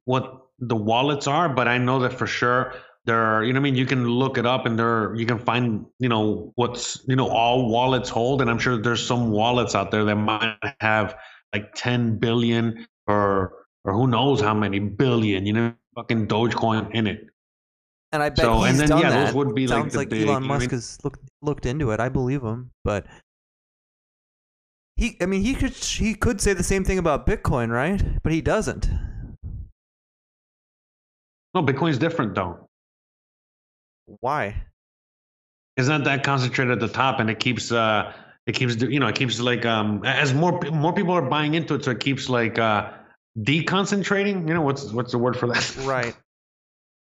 what 0.03 0.41
the 0.59 0.75
wallets 0.75 1.25
are, 1.25 1.47
but 1.47 1.67
I 1.67 1.77
know 1.77 1.99
that 1.99 2.13
for 2.13 2.27
sure 2.27 2.73
there 3.05 3.21
are, 3.21 3.43
you 3.43 3.53
know, 3.53 3.59
what 3.59 3.67
I 3.67 3.71
mean, 3.71 3.75
you 3.75 3.85
can 3.85 4.07
look 4.07 4.37
it 4.37 4.45
up 4.45 4.65
and 4.65 4.77
there, 4.77 5.15
you 5.15 5.25
can 5.25 5.39
find, 5.39 5.85
you 5.99 6.09
know, 6.09 6.51
what's, 6.55 7.01
you 7.07 7.15
know, 7.15 7.29
all 7.29 7.69
wallets 7.69 8.09
hold, 8.09 8.41
and 8.41 8.49
I'm 8.49 8.59
sure 8.59 8.77
there's 8.81 9.05
some 9.05 9.31
wallets 9.31 9.73
out 9.73 9.91
there 9.91 10.03
that 10.03 10.15
might 10.15 10.57
have 10.81 11.15
like 11.53 11.73
10 11.75 12.17
billion 12.17 12.87
or, 13.07 13.53
or 13.85 13.93
who 13.93 14.07
knows 14.07 14.41
how 14.41 14.53
many 14.53 14.79
billion, 14.79 15.45
you 15.45 15.53
know, 15.53 15.73
fucking 15.95 16.27
Dogecoin 16.27 16.93
in 16.93 17.07
it. 17.07 17.29
And 18.15 18.23
I 18.23 18.29
bet 18.29 18.45
So, 18.45 18.61
he's 18.61 18.69
and 18.71 18.79
then, 18.79 18.89
done 18.89 19.01
yeah, 19.01 19.09
that. 19.09 19.25
those 19.27 19.35
would 19.35 19.53
be, 19.53 19.67
like, 19.67 19.77
Sounds 19.77 19.93
the 19.93 19.99
like 19.99 20.09
big- 20.09 20.21
Elon 20.27 20.43
what 20.43 20.43
I 20.43 20.47
Musk 20.47 20.61
mean? 20.61 20.69
has 20.71 20.97
looked 21.03 21.19
looked 21.41 21.65
into 21.65 21.91
it. 21.91 21.99
I 21.99 22.07
believe 22.09 22.41
him, 22.41 22.71
but 22.83 23.05
he, 24.95 25.17
I 25.21 25.25
mean, 25.25 25.41
he 25.41 25.53
could 25.53 25.73
he 25.73 26.15
could 26.15 26.39
say 26.39 26.53
the 26.53 26.63
same 26.63 26.83
thing 26.85 26.97
about 26.97 27.27
Bitcoin, 27.27 27.69
right? 27.71 28.01
But 28.23 28.31
he 28.31 28.41
doesn't. 28.41 28.89
No, 31.53 31.61
Bitcoin's 31.61 31.97
different 31.97 32.35
though. 32.35 32.67
Why? 34.21 34.63
It's 35.77 35.87
not 35.89 36.05
that 36.05 36.23
concentrated 36.23 36.71
at 36.71 36.79
the 36.79 36.87
top, 36.87 37.19
and 37.19 37.29
it 37.29 37.39
keeps, 37.39 37.71
uh, 37.71 38.13
it 38.47 38.53
keeps, 38.53 38.77
you 38.81 38.99
know, 38.99 39.07
it 39.07 39.15
keeps 39.15 39.41
like, 39.41 39.65
um, 39.65 40.01
as 40.05 40.33
more 40.33 40.57
more 40.71 40.93
people 40.93 41.13
are 41.13 41.21
buying 41.21 41.53
into 41.53 41.73
it, 41.75 41.83
so 41.83 41.91
it 41.91 41.99
keeps 41.99 42.29
like, 42.29 42.57
uh, 42.59 42.91
deconcentrating. 43.39 44.47
You 44.47 44.53
know, 44.53 44.61
what's 44.61 44.91
what's 44.93 45.11
the 45.11 45.17
word 45.17 45.35
for 45.37 45.47
that? 45.47 45.75
Right. 45.83 46.15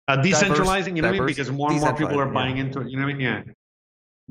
Uh, 0.06 0.18
decentralizing. 0.18 0.96
you 0.96 1.02
know 1.02 1.08
what 1.08 1.16
I 1.16 1.18
mean? 1.18 1.26
Because 1.26 1.50
more 1.50 1.70
and 1.70 1.80
more 1.80 1.94
people 1.94 2.20
are 2.20 2.26
buying 2.26 2.56
yeah. 2.56 2.64
into 2.64 2.80
it. 2.80 2.90
You 2.90 2.98
know 2.98 3.04
what 3.04 3.14
I 3.14 3.16
mean? 3.16 3.20
Yeah. 3.20 3.42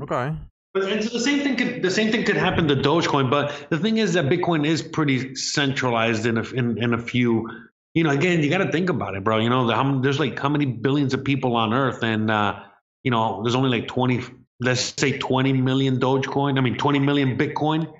Okay. 0.03 0.36
But 0.73 0.91
and 0.91 1.03
so 1.03 1.09
the 1.12 1.19
same 1.19 1.41
thing 1.41 1.55
could 1.55 1.81
the 1.81 1.91
same 1.91 2.12
thing 2.12 2.25
could 2.25 2.38
happen 2.38 2.67
to 2.67 2.75
Dogecoin. 2.75 3.29
But 3.29 3.69
the 3.69 3.77
thing 3.77 3.97
is 3.97 4.13
that 4.13 4.25
Bitcoin 4.25 4.65
is 4.65 4.81
pretty 4.81 5.36
centralized 5.36 6.25
in 6.25 6.38
a 6.38 6.43
in, 6.51 6.81
in 6.81 6.93
a 6.93 6.97
few. 6.97 7.47
You 7.93 8.03
know, 8.03 8.09
again, 8.09 8.41
you 8.41 8.49
got 8.49 8.57
to 8.57 8.71
think 8.71 8.89
about 8.89 9.15
it, 9.15 9.23
bro. 9.23 9.38
You 9.38 9.49
know, 9.49 9.67
the, 9.67 9.75
how, 9.75 9.99
there's 9.99 10.19
like 10.19 10.39
how 10.39 10.49
many 10.49 10.65
billions 10.65 11.13
of 11.13 11.23
people 11.23 11.55
on 11.55 11.73
Earth, 11.73 12.03
and 12.03 12.31
uh, 12.31 12.59
you 13.03 13.12
know, 13.12 13.43
there's 13.43 13.53
only 13.53 13.69
like 13.69 13.88
20, 13.88 14.23
let's 14.62 14.93
say 14.97 15.17
20 15.17 15.53
million 15.53 15.99
Dogecoin. 15.99 16.57
I 16.57 16.62
mean, 16.62 16.75
20 16.77 16.99
million 16.99 17.38
Bitcoin. 17.38 17.91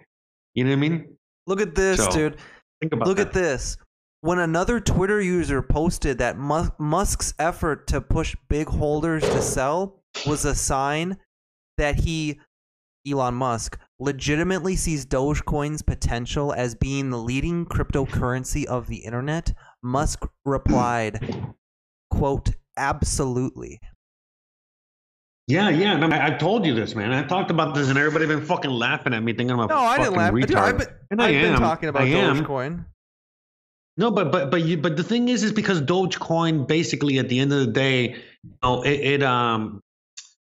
You 0.55 0.63
know 0.63 0.71
what 0.71 0.77
I 0.77 0.79
mean? 0.79 1.17
Look 1.45 1.62
at 1.62 1.75
this, 1.75 2.03
So, 2.03 2.12
dude. 2.12 2.38
Think 2.79 2.93
about 2.93 3.07
Look 3.07 3.17
that. 3.17 3.27
at 3.27 3.33
this. 3.33 3.77
When 4.23 4.39
another 4.39 4.79
Twitter 4.79 5.19
user 5.19 5.62
posted 5.62 6.19
that 6.19 6.38
Musk's 6.38 7.33
effort 7.38 7.88
to 7.88 7.99
push 7.99 8.38
big 8.47 8.69
holders 8.69 9.21
to 9.21 9.41
sell 9.41 10.01
was 10.25 10.45
a 10.45 10.55
sign 10.55 11.17
that 11.77 11.99
he, 11.99 12.39
Elon 13.05 13.33
Musk, 13.33 13.77
legitimately 13.99 14.77
sees 14.77 15.05
Dogecoin's 15.05 15.81
potential 15.81 16.53
as 16.53 16.73
being 16.73 17.09
the 17.09 17.17
leading 17.17 17.65
cryptocurrency 17.65 18.63
of 18.63 18.88
the 18.88 18.99
internet, 18.99 19.51
Musk 19.83 20.25
replied, 20.45 21.53
quote, 22.09 22.51
absolutely. 22.77 23.77
Yeah, 25.47 25.67
yeah. 25.67 25.97
No, 25.97 26.07
I, 26.07 26.27
I 26.27 26.29
told 26.29 26.65
you 26.65 26.73
this, 26.73 26.95
man. 26.95 27.12
I 27.12 27.23
talked 27.23 27.51
about 27.51 27.75
this, 27.75 27.89
and 27.89 27.97
everybody 27.97 28.25
been 28.25 28.45
fucking 28.45 28.71
laughing 28.71 29.13
at 29.13 29.21
me, 29.21 29.33
thinking 29.33 29.51
I'm 29.51 29.59
a 29.59 29.67
No, 29.67 29.79
I 29.79 29.97
didn't 29.97 30.15
fucking 30.15 30.38
laugh. 30.38 30.47
Dude. 30.47 30.55
I've 30.55 30.77
been, 30.77 30.88
and 31.12 31.21
I 31.21 31.27
I've 31.27 31.41
been 31.41 31.59
talking 31.59 31.89
about 31.89 32.07
am. 32.07 32.45
Dogecoin. 32.45 32.86
No, 33.95 34.10
but 34.12 34.32
but 34.32 34.49
but 34.49 34.63
you 34.63 34.77
but 34.77 34.97
the 34.97 35.03
thing 35.03 35.29
is, 35.29 35.43
is 35.43 35.51
because 35.51 35.82
Dogecoin 35.82 36.67
basically 36.67 37.19
at 37.19 37.29
the 37.29 37.39
end 37.39 37.53
of 37.53 37.60
the 37.60 37.71
day, 37.71 38.15
you 38.43 38.58
know, 38.62 38.82
it, 38.82 38.99
it 38.99 39.23
um. 39.23 39.82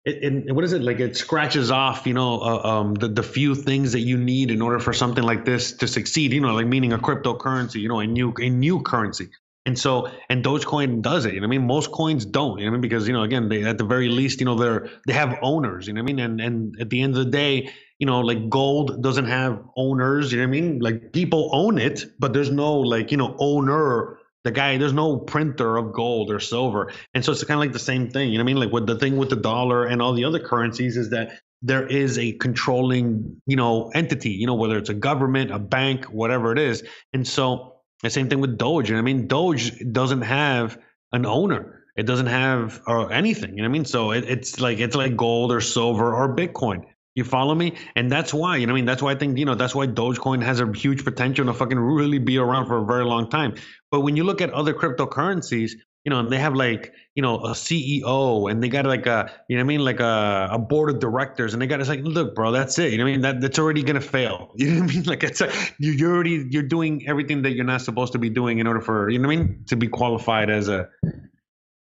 It, 0.05 0.23
it, 0.23 0.55
what 0.55 0.63
is 0.63 0.71
it 0.71 0.81
like? 0.81 1.01
It 1.01 1.17
scratches 1.17 1.69
off, 1.69 2.07
you 2.07 2.13
know, 2.13 2.39
uh, 2.39 2.61
um, 2.63 2.93
the 2.93 3.09
the 3.09 3.23
few 3.23 3.55
things 3.55 3.91
that 3.91 3.99
you 3.99 4.17
need 4.17 4.51
in 4.51 4.61
order 4.61 4.79
for 4.79 4.93
something 4.93 5.23
like 5.23 5.43
this 5.43 5.73
to 5.73 5.87
succeed. 5.87 6.31
You 6.31 6.39
know, 6.39 6.53
like 6.53 6.65
meaning 6.65 6.93
a 6.93 6.97
cryptocurrency, 6.97 7.81
you 7.81 7.89
know, 7.89 7.99
a 7.99 8.07
new 8.07 8.33
a 8.37 8.49
new 8.49 8.81
currency. 8.81 9.29
And 9.65 9.77
so, 9.77 10.09
and 10.29 10.45
Dogecoin 10.45 11.01
does 11.01 11.25
it. 11.25 11.33
You 11.33 11.41
know 11.41 11.47
I 11.47 11.49
mean? 11.49 11.67
Most 11.67 11.91
coins 11.91 12.25
don't. 12.25 12.57
You 12.57 12.67
know 12.67 12.71
I 12.71 12.71
mean? 12.71 12.81
Because 12.81 13.05
you 13.05 13.13
know, 13.13 13.23
again, 13.23 13.49
they 13.49 13.65
at 13.65 13.77
the 13.77 13.83
very 13.83 14.07
least, 14.07 14.39
you 14.39 14.45
know, 14.45 14.55
they're 14.55 14.89
they 15.05 15.11
have 15.11 15.37
owners. 15.41 15.87
You 15.87 15.93
know 15.93 15.99
I 15.99 16.03
mean? 16.03 16.19
And 16.19 16.39
and 16.39 16.79
at 16.79 16.89
the 16.89 17.01
end 17.01 17.17
of 17.17 17.25
the 17.25 17.29
day, 17.29 17.69
you 17.99 18.05
know, 18.05 18.21
like 18.21 18.49
gold 18.49 19.01
doesn't 19.01 19.25
have 19.25 19.63
owners. 19.75 20.31
You 20.31 20.39
know 20.39 20.47
what 20.47 20.57
I 20.57 20.61
mean? 20.61 20.79
Like 20.79 21.13
people 21.13 21.49
own 21.51 21.77
it, 21.77 22.05
but 22.19 22.33
there's 22.33 22.51
no 22.51 22.79
like 22.79 23.11
you 23.11 23.17
know 23.17 23.35
owner. 23.39 24.19
The 24.43 24.51
guy, 24.51 24.77
there's 24.77 24.93
no 24.93 25.17
printer 25.17 25.75
of 25.75 25.91
gold 25.91 26.31
or 26.31 26.39
silver, 26.39 26.91
and 27.13 27.25
so 27.25 27.31
it's 27.31 27.43
kind 27.43 27.57
of 27.57 27.59
like 27.59 27.73
the 27.73 27.79
same 27.79 28.09
thing. 28.09 28.31
You 28.31 28.37
know 28.37 28.43
what 28.43 28.51
I 28.51 28.53
mean? 28.53 28.63
Like 28.63 28.71
with 28.71 28.87
the 28.87 28.97
thing 28.97 29.17
with 29.17 29.29
the 29.29 29.35
dollar 29.35 29.85
and 29.85 30.01
all 30.01 30.13
the 30.13 30.23
other 30.23 30.39
currencies 30.39 30.95
is 30.95 31.09
that 31.09 31.39
there 31.63 31.85
is 31.85 32.17
a 32.17 32.33
controlling, 32.33 33.41
you 33.45 33.57
know, 33.57 33.89
entity. 33.93 34.29
You 34.31 34.47
know, 34.47 34.55
whether 34.55 34.77
it's 34.77 34.89
a 34.89 34.93
government, 34.93 35.51
a 35.51 35.59
bank, 35.59 36.05
whatever 36.05 36.53
it 36.53 36.59
is, 36.59 36.83
and 37.13 37.27
so 37.27 37.77
the 38.03 38.09
same 38.09 38.29
thing 38.29 38.39
with 38.39 38.57
Doge. 38.57 38.89
You 38.89 38.95
know 38.95 38.99
I 38.99 39.03
mean? 39.03 39.27
Doge 39.27 39.73
doesn't 39.91 40.21
have 40.21 40.77
an 41.11 41.25
owner. 41.25 41.83
It 41.95 42.05
doesn't 42.05 42.27
have 42.27 42.81
or 42.85 43.11
anything. 43.11 43.57
You 43.57 43.63
know 43.63 43.69
what 43.69 43.69
I 43.69 43.79
mean? 43.79 43.85
So 43.85 44.11
it, 44.11 44.25
it's 44.25 44.59
like 44.59 44.79
it's 44.79 44.95
like 44.95 45.15
gold 45.15 45.51
or 45.51 45.61
silver 45.61 46.13
or 46.13 46.35
Bitcoin. 46.35 46.85
You 47.17 47.23
follow 47.23 47.55
me? 47.55 47.73
And 47.95 48.11
that's 48.11 48.31
why, 48.31 48.57
you 48.57 48.67
know 48.67 48.73
what 48.73 48.77
I 48.77 48.81
mean? 48.81 48.85
That's 48.85 49.01
why 49.01 49.11
I 49.13 49.15
think, 49.15 49.39
you 49.39 49.45
know, 49.45 49.55
that's 49.55 49.73
why 49.73 49.87
Dogecoin 49.87 50.43
has 50.43 50.59
a 50.59 50.71
huge 50.71 51.03
potential 51.03 51.47
to 51.47 51.53
fucking 51.55 51.79
really 51.79 52.19
be 52.19 52.37
around 52.37 52.67
for 52.67 52.77
a 52.77 52.85
very 52.85 53.05
long 53.05 53.27
time. 53.27 53.55
But 53.89 54.01
when 54.01 54.15
you 54.15 54.23
look 54.23 54.39
at 54.39 54.51
other 54.51 54.71
cryptocurrencies, 54.71 55.71
you 56.05 56.11
know, 56.11 56.29
they 56.29 56.37
have 56.37 56.53
like, 56.53 56.93
you 57.15 57.23
know, 57.23 57.39
a 57.39 57.53
CEO 57.53 58.51
and 58.51 58.61
they 58.61 58.69
got 58.69 58.85
like 58.85 59.07
a, 59.07 59.31
you 59.49 59.57
know 59.57 59.63
what 59.63 59.65
I 59.65 59.67
mean? 59.67 59.79
Like 59.83 59.99
a, 59.99 60.49
a 60.51 60.59
board 60.59 60.91
of 60.91 60.99
directors 60.99 61.53
and 61.53 61.61
they 61.61 61.65
got, 61.65 61.79
it's 61.79 61.89
like, 61.89 62.01
look, 62.03 62.35
bro, 62.35 62.51
that's 62.51 62.77
it. 62.77 62.91
You 62.91 62.99
know 62.99 63.05
what 63.05 63.09
I 63.09 63.11
mean? 63.13 63.21
That, 63.21 63.41
that's 63.41 63.57
already 63.57 63.81
going 63.81 63.99
to 63.99 64.07
fail. 64.07 64.51
You 64.57 64.75
know 64.75 64.81
what 64.81 64.91
I 64.91 64.93
mean? 64.93 65.03
Like 65.05 65.23
it's, 65.23 65.41
a, 65.41 65.51
you, 65.79 65.93
you're 65.93 66.13
already, 66.13 66.45
you're 66.51 66.61
doing 66.61 67.07
everything 67.07 67.41
that 67.41 67.53
you're 67.53 67.65
not 67.65 67.81
supposed 67.81 68.13
to 68.13 68.19
be 68.19 68.29
doing 68.29 68.59
in 68.59 68.67
order 68.67 68.79
for, 68.79 69.09
you 69.09 69.17
know 69.17 69.27
what 69.27 69.37
I 69.37 69.41
mean? 69.41 69.63
To 69.69 69.75
be 69.75 69.87
qualified 69.87 70.51
as 70.51 70.69
a, 70.69 70.87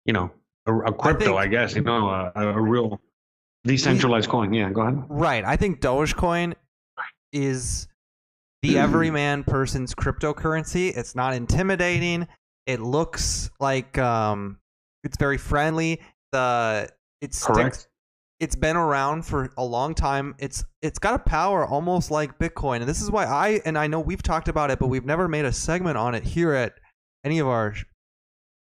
you 0.05 0.13
know, 0.13 0.31
a, 0.65 0.73
a 0.73 0.93
crypto, 0.93 1.25
think- 1.25 1.37
I, 1.37 1.47
guess, 1.47 1.75
you 1.75 1.81
know, 1.81 2.07
a, 2.07 2.31
a 2.35 2.61
real 2.61 3.01
decentralized 3.65 4.29
coin. 4.29 4.53
Yeah, 4.53 4.69
go 4.71 4.81
ahead. 4.81 5.03
Right. 5.09 5.43
I 5.43 5.55
think 5.55 5.81
Dogecoin 5.81 6.53
is 7.33 7.87
the 8.61 8.77
everyman 8.77 9.43
person's 9.43 9.93
cryptocurrency. 9.93 10.95
It's 10.95 11.15
not 11.15 11.33
intimidating. 11.33 12.27
It 12.65 12.81
looks 12.81 13.49
like 13.59 13.97
um, 13.97 14.57
it's 15.03 15.17
very 15.17 15.37
friendly. 15.37 16.01
The 16.31 16.89
it's 17.21 17.45
Correct. 17.45 17.87
It's 18.39 18.55
been 18.55 18.75
around 18.75 19.25
for 19.25 19.49
a 19.57 19.63
long 19.63 19.93
time. 19.95 20.35
It's 20.39 20.63
it's 20.81 20.99
got 20.99 21.13
a 21.13 21.19
power 21.19 21.65
almost 21.65 22.11
like 22.11 22.37
Bitcoin, 22.37 22.77
and 22.77 22.87
this 22.87 23.01
is 23.01 23.09
why 23.09 23.25
I 23.25 23.61
and 23.65 23.77
I 23.77 23.87
know 23.87 23.99
we've 23.99 24.21
talked 24.21 24.47
about 24.47 24.71
it, 24.71 24.79
but 24.79 24.87
we've 24.87 25.05
never 25.05 25.27
made 25.27 25.45
a 25.45 25.53
segment 25.53 25.97
on 25.97 26.15
it 26.15 26.23
here 26.23 26.53
at 26.53 26.73
any 27.23 27.39
of 27.39 27.47
our. 27.47 27.73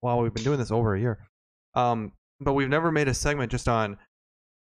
Well, 0.01 0.21
we've 0.21 0.33
been 0.33 0.43
doing 0.43 0.59
this 0.59 0.71
over 0.71 0.95
a 0.95 0.99
year, 0.99 1.27
um, 1.73 2.13
but 2.39 2.53
we've 2.53 2.69
never 2.69 2.91
made 2.91 3.07
a 3.07 3.13
segment 3.13 3.51
just 3.51 3.67
on 3.67 3.97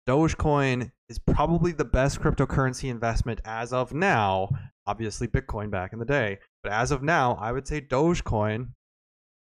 Dogecoin 0.09 0.91
is 1.11 1.19
probably 1.19 1.73
the 1.73 1.85
best 1.85 2.21
cryptocurrency 2.21 2.89
investment 2.89 3.43
as 3.45 3.75
of 3.75 3.93
now. 3.93 4.49
Obviously, 4.87 5.29
Bitcoin 5.29 5.71
back 5.71 5.93
in 5.93 5.99
the 5.99 6.07
day, 6.07 6.39
but 6.63 6.73
as 6.73 6.91
of 6.91 7.03
now, 7.03 7.35
I 7.35 7.53
would 7.53 7.69
say 7.69 7.83
Dogecoin 7.83 8.69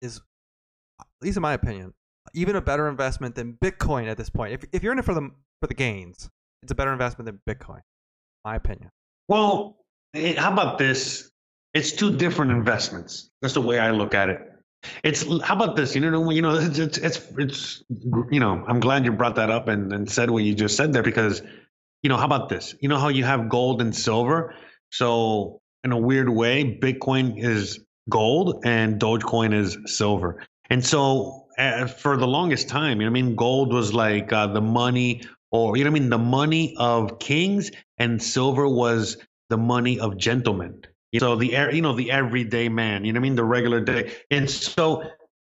is, 0.04 0.22
at 1.02 1.08
least 1.24 1.38
in 1.38 1.42
my 1.42 1.54
opinion, 1.54 1.96
even 2.36 2.56
a 2.56 2.62
better 2.62 2.88
investment 2.88 3.34
than 3.34 3.58
Bitcoin 3.64 4.08
at 4.08 4.16
this 4.16 4.30
point. 4.30 4.54
If, 4.54 4.64
if 4.72 4.84
you're 4.84 4.92
in 4.92 5.00
it 5.00 5.06
for 5.06 5.16
the 5.16 5.32
for 5.60 5.68
the 5.68 5.74
gains, 5.74 6.30
it's 6.62 6.72
a 6.72 6.76
better 6.76 6.94
investment 6.94 7.26
than 7.26 7.40
Bitcoin, 7.50 7.82
my 8.46 8.56
opinion. 8.56 8.92
Well, 9.28 9.78
eh, 10.14 10.40
how 10.40 10.54
about 10.54 10.78
this? 10.78 11.32
It's 11.74 11.92
two 11.92 12.16
different 12.16 12.52
investments. 12.52 13.32
That's 13.42 13.56
the 13.56 13.62
way 13.62 13.80
I 13.80 13.90
look 13.90 14.14
at 14.14 14.30
it. 14.30 14.53
It's 15.04 15.24
how 15.42 15.56
about 15.56 15.76
this? 15.76 15.96
You 15.96 16.02
know, 16.02 16.30
you 16.32 16.42
know, 16.42 16.56
it's 16.56 16.80
it's 16.80 16.98
it's, 16.98 17.22
it's 17.38 17.84
you 18.32 18.40
know, 18.40 18.64
I'm 18.68 18.80
glad 18.80 19.06
you 19.06 19.12
brought 19.12 19.36
that 19.36 19.50
up 19.50 19.68
and, 19.68 19.92
and 19.94 20.10
said 20.10 20.30
what 20.30 20.44
you 20.44 20.54
just 20.54 20.76
said 20.76 20.94
there 20.94 21.04
because, 21.04 21.42
you 22.02 22.10
know, 22.10 22.18
how 22.18 22.26
about 22.26 22.50
this? 22.50 22.76
You 22.82 22.90
know 22.90 22.98
how 22.98 23.10
you 23.10 23.24
have 23.24 23.50
gold 23.50 23.82
and 23.82 23.96
silver. 23.96 24.56
So 24.92 25.62
in 25.84 25.92
a 25.92 25.98
weird 25.98 26.30
way, 26.30 26.78
Bitcoin 26.82 27.42
is 27.42 27.80
gold 28.10 28.64
and 28.66 29.00
Dogecoin 29.00 29.54
is 29.54 29.78
silver. 29.86 30.44
And 30.70 30.86
so 30.86 31.48
uh, 31.58 31.88
for 31.88 32.18
the 32.18 32.28
longest 32.28 32.70
time, 32.70 33.00
you 33.00 33.06
know, 33.06 33.12
I 33.12 33.14
mean, 33.14 33.36
gold 33.36 33.74
was 33.74 33.94
like 33.94 34.34
uh, 34.34 34.48
the 34.48 34.62
money, 34.62 35.24
or 35.52 35.78
you 35.78 35.84
know, 35.84 35.90
I 35.90 35.94
mean, 35.94 36.10
the 36.10 36.18
money 36.18 36.76
of 36.78 37.20
kings, 37.20 37.72
and 37.98 38.22
silver 38.22 38.68
was 38.68 39.18
the 39.50 39.58
money 39.58 40.00
of 40.00 40.18
gentlemen. 40.18 40.84
So 41.20 41.36
the 41.36 41.56
air, 41.56 41.74
you 41.74 41.82
know, 41.82 41.94
the 41.94 42.12
everyday 42.12 42.70
man, 42.70 43.06
you 43.06 43.14
know 43.14 43.20
what 43.20 43.26
I 43.26 43.30
mean, 43.30 43.36
the 43.36 43.44
regular 43.44 43.82
day. 43.82 44.14
And 44.32 44.50
so, 44.50 45.04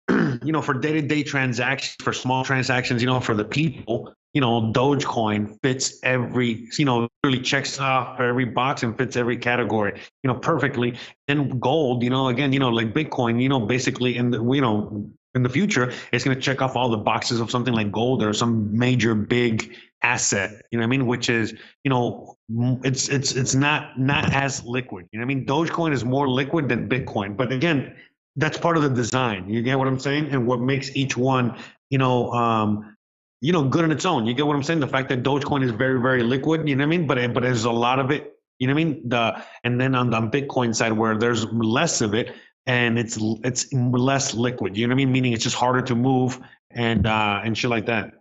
you 0.09 0.51
know, 0.51 0.61
for 0.61 0.73
day-to-day 0.73 1.23
transactions, 1.23 1.95
for 2.01 2.13
small 2.13 2.43
transactions, 2.43 3.01
you 3.01 3.07
know, 3.07 3.19
for 3.19 3.35
the 3.35 3.45
people, 3.45 4.13
you 4.33 4.41
know, 4.41 4.71
Dogecoin 4.73 5.57
fits 5.61 5.99
every, 6.03 6.67
you 6.77 6.85
know, 6.85 7.07
really 7.23 7.39
checks 7.41 7.79
off 7.79 8.19
every 8.19 8.45
box 8.45 8.83
and 8.83 8.97
fits 8.97 9.15
every 9.15 9.37
category, 9.37 9.99
you 10.23 10.27
know, 10.27 10.35
perfectly. 10.35 10.97
And 11.27 11.61
gold, 11.61 12.03
you 12.03 12.09
know, 12.09 12.29
again, 12.29 12.53
you 12.53 12.59
know, 12.59 12.69
like 12.69 12.93
Bitcoin, 12.93 13.41
you 13.41 13.49
know, 13.49 13.59
basically 13.59 14.13
the, 14.13 14.43
you 14.43 14.61
know, 14.61 15.11
in 15.33 15.43
the 15.43 15.49
future, 15.49 15.93
it's 16.11 16.23
going 16.23 16.35
to 16.35 16.41
check 16.41 16.61
off 16.61 16.75
all 16.75 16.89
the 16.89 16.97
boxes 16.97 17.39
of 17.39 17.51
something 17.51 17.73
like 17.73 17.91
gold 17.91 18.23
or 18.23 18.33
some 18.33 18.77
major 18.77 19.15
big 19.15 19.75
asset, 20.03 20.65
you 20.71 20.77
know 20.77 20.81
what 20.81 20.87
I 20.87 20.97
mean? 20.97 21.05
Which 21.07 21.29
is, 21.29 21.53
you 21.83 21.89
know, 21.89 22.37
it's 22.83 23.09
it's 23.09 23.33
it's 23.33 23.55
not 23.55 23.99
not 23.99 24.33
as 24.33 24.63
liquid. 24.63 25.07
You 25.11 25.19
know 25.19 25.25
what 25.25 25.31
I 25.31 25.35
mean? 25.35 25.45
Dogecoin 25.45 25.93
is 25.93 26.03
more 26.03 26.27
liquid 26.27 26.69
than 26.69 26.89
Bitcoin, 26.89 27.35
but 27.37 27.51
again, 27.51 27.95
that's 28.35 28.57
part 28.57 28.77
of 28.77 28.83
the 28.83 28.89
design. 28.89 29.49
You 29.49 29.61
get 29.61 29.77
what 29.77 29.87
I'm 29.87 29.99
saying? 29.99 30.29
And 30.31 30.47
what 30.47 30.59
makes 30.59 30.95
each 30.95 31.17
one, 31.17 31.57
you 31.89 31.97
know, 31.97 32.31
um, 32.31 32.95
you 33.41 33.51
know, 33.51 33.63
good 33.63 33.83
on 33.83 33.91
its 33.91 34.05
own. 34.05 34.25
You 34.25 34.33
get 34.33 34.45
what 34.45 34.55
I'm 34.55 34.63
saying? 34.63 34.79
The 34.79 34.87
fact 34.87 35.09
that 35.09 35.23
Dogecoin 35.23 35.63
is 35.63 35.71
very 35.71 35.99
very 35.99 36.23
liquid. 36.23 36.67
You 36.67 36.75
know 36.75 36.81
what 36.81 36.93
I 36.93 36.97
mean? 36.97 37.07
But 37.07 37.33
but 37.33 37.43
there's 37.43 37.65
a 37.65 37.71
lot 37.71 37.99
of 37.99 38.11
it. 38.11 38.33
You 38.59 38.67
know 38.67 38.73
what 38.73 38.81
I 38.81 38.83
mean? 38.83 39.09
The 39.09 39.43
and 39.63 39.81
then 39.81 39.95
on 39.95 40.09
the 40.09 40.21
Bitcoin 40.21 40.75
side 40.75 40.93
where 40.93 41.17
there's 41.17 41.45
less 41.45 42.01
of 42.01 42.13
it 42.13 42.35
and 42.67 42.99
it's 42.99 43.17
it's 43.43 43.71
less 43.73 44.33
liquid. 44.33 44.77
You 44.77 44.87
know 44.87 44.91
what 44.91 45.01
I 45.01 45.05
mean? 45.05 45.11
Meaning 45.11 45.33
it's 45.33 45.43
just 45.43 45.55
harder 45.55 45.81
to 45.81 45.95
move 45.95 46.39
and 46.69 47.07
uh 47.07 47.41
and 47.43 47.57
shit 47.57 47.69
like 47.69 47.87
that. 47.87 48.13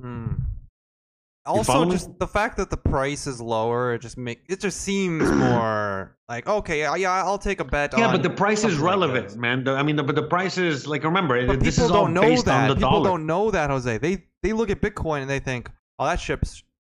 Hmm. 0.00 0.32
Follow 1.62 1.80
Also, 1.80 1.84
me? 1.86 1.90
just 1.92 2.18
the 2.18 2.26
fact 2.26 2.56
that 2.56 2.70
the 2.70 2.76
price 2.76 3.26
is 3.26 3.40
lower, 3.40 3.94
it 3.94 4.00
just 4.00 4.16
make 4.18 4.40
it 4.48 4.60
just 4.60 4.80
seems 4.80 5.30
more 5.44 6.16
like 6.28 6.46
okay, 6.48 6.80
yeah, 6.80 6.94
yeah, 6.96 7.12
I'll 7.24 7.38
take 7.38 7.60
a 7.60 7.64
bet. 7.64 7.94
Yeah, 7.96 8.06
on 8.06 8.12
but 8.12 8.22
the 8.22 8.30
price 8.30 8.58
is 8.64 8.74
something 8.74 8.80
like 8.80 8.90
relevant, 8.90 9.36
man. 9.36 9.64
The- 9.64 9.72
I 9.74 9.82
mean, 9.82 9.96
the, 9.96 10.02
but 10.02 10.14
the 10.14 10.22
price 10.28 10.58
is 10.58 10.86
like 10.86 11.04
remember, 11.04 11.46
But 11.46 11.60
this 11.60 11.76
people 11.76 11.86
is 11.86 11.90
all 11.92 12.04
don't 12.04 12.14
know 12.14 12.22
based 12.22 12.44
that. 12.46 12.62
on 12.62 12.68
the 12.68 12.74
people 12.76 12.90
dollar. 12.90 13.08
don't 13.10 13.26
know 13.26 13.50
that, 13.50 13.70
Jose. 13.70 13.98
They 13.98 14.24
they 14.42 14.52
look 14.52 14.70
at 14.70 14.80
Bitcoin 14.80 15.22
and 15.22 15.30
they 15.30 15.40
think, 15.40 15.70
oh, 15.98 16.06
that 16.06 16.20
ship 16.20 16.42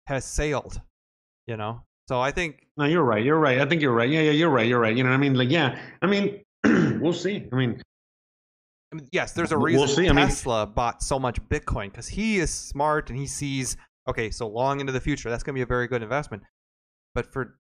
has 0.08 0.26
sailed. 0.26 0.82
You 1.48 1.58
know. 1.58 1.82
So 2.08 2.22
I 2.22 2.32
think 2.32 2.68
No, 2.78 2.86
you're 2.86 3.04
right. 3.04 3.24
You're 3.24 3.40
right. 3.40 3.60
I 3.60 3.66
think 3.66 3.82
you're 3.82 3.92
right. 3.94 4.10
Yeah, 4.10 4.22
yeah, 4.22 4.32
you're 4.32 4.50
right. 4.50 4.68
You're 4.68 4.80
right. 4.80 4.96
You 4.96 5.04
know 5.04 5.10
what 5.10 5.16
I 5.16 5.20
mean? 5.20 5.34
Like, 5.34 5.50
yeah. 5.50 5.80
I 6.04 6.06
mean, 6.08 6.44
we'll 7.02 7.14
see. 7.14 7.48
I 7.52 7.56
mean, 7.56 7.82
yes, 9.12 9.32
there's 9.34 9.52
a 9.52 9.58
We'll 9.58 9.66
reason 9.66 9.88
see. 9.88 10.10
I 10.10 10.14
mean- 10.14 10.28
Tesla 10.28 10.66
bought 10.66 11.02
so 11.04 11.18
much 11.20 11.42
Bitcoin 11.50 11.92
because 11.92 12.08
he 12.08 12.38
is 12.38 12.52
smart 12.54 13.10
and 13.10 13.18
he 13.20 13.28
sees 13.28 13.76
Okay, 14.08 14.30
so 14.32 14.48
long 14.48 14.80
into 14.80 14.92
the 14.92 15.00
future, 15.00 15.30
that's 15.30 15.44
going 15.44 15.54
to 15.56 15.58
be 15.58 15.64
a 15.64 15.66
very 15.66 15.88
good 15.88 16.04
investment. 16.04 16.44
But 17.14 17.32
for 17.32 17.58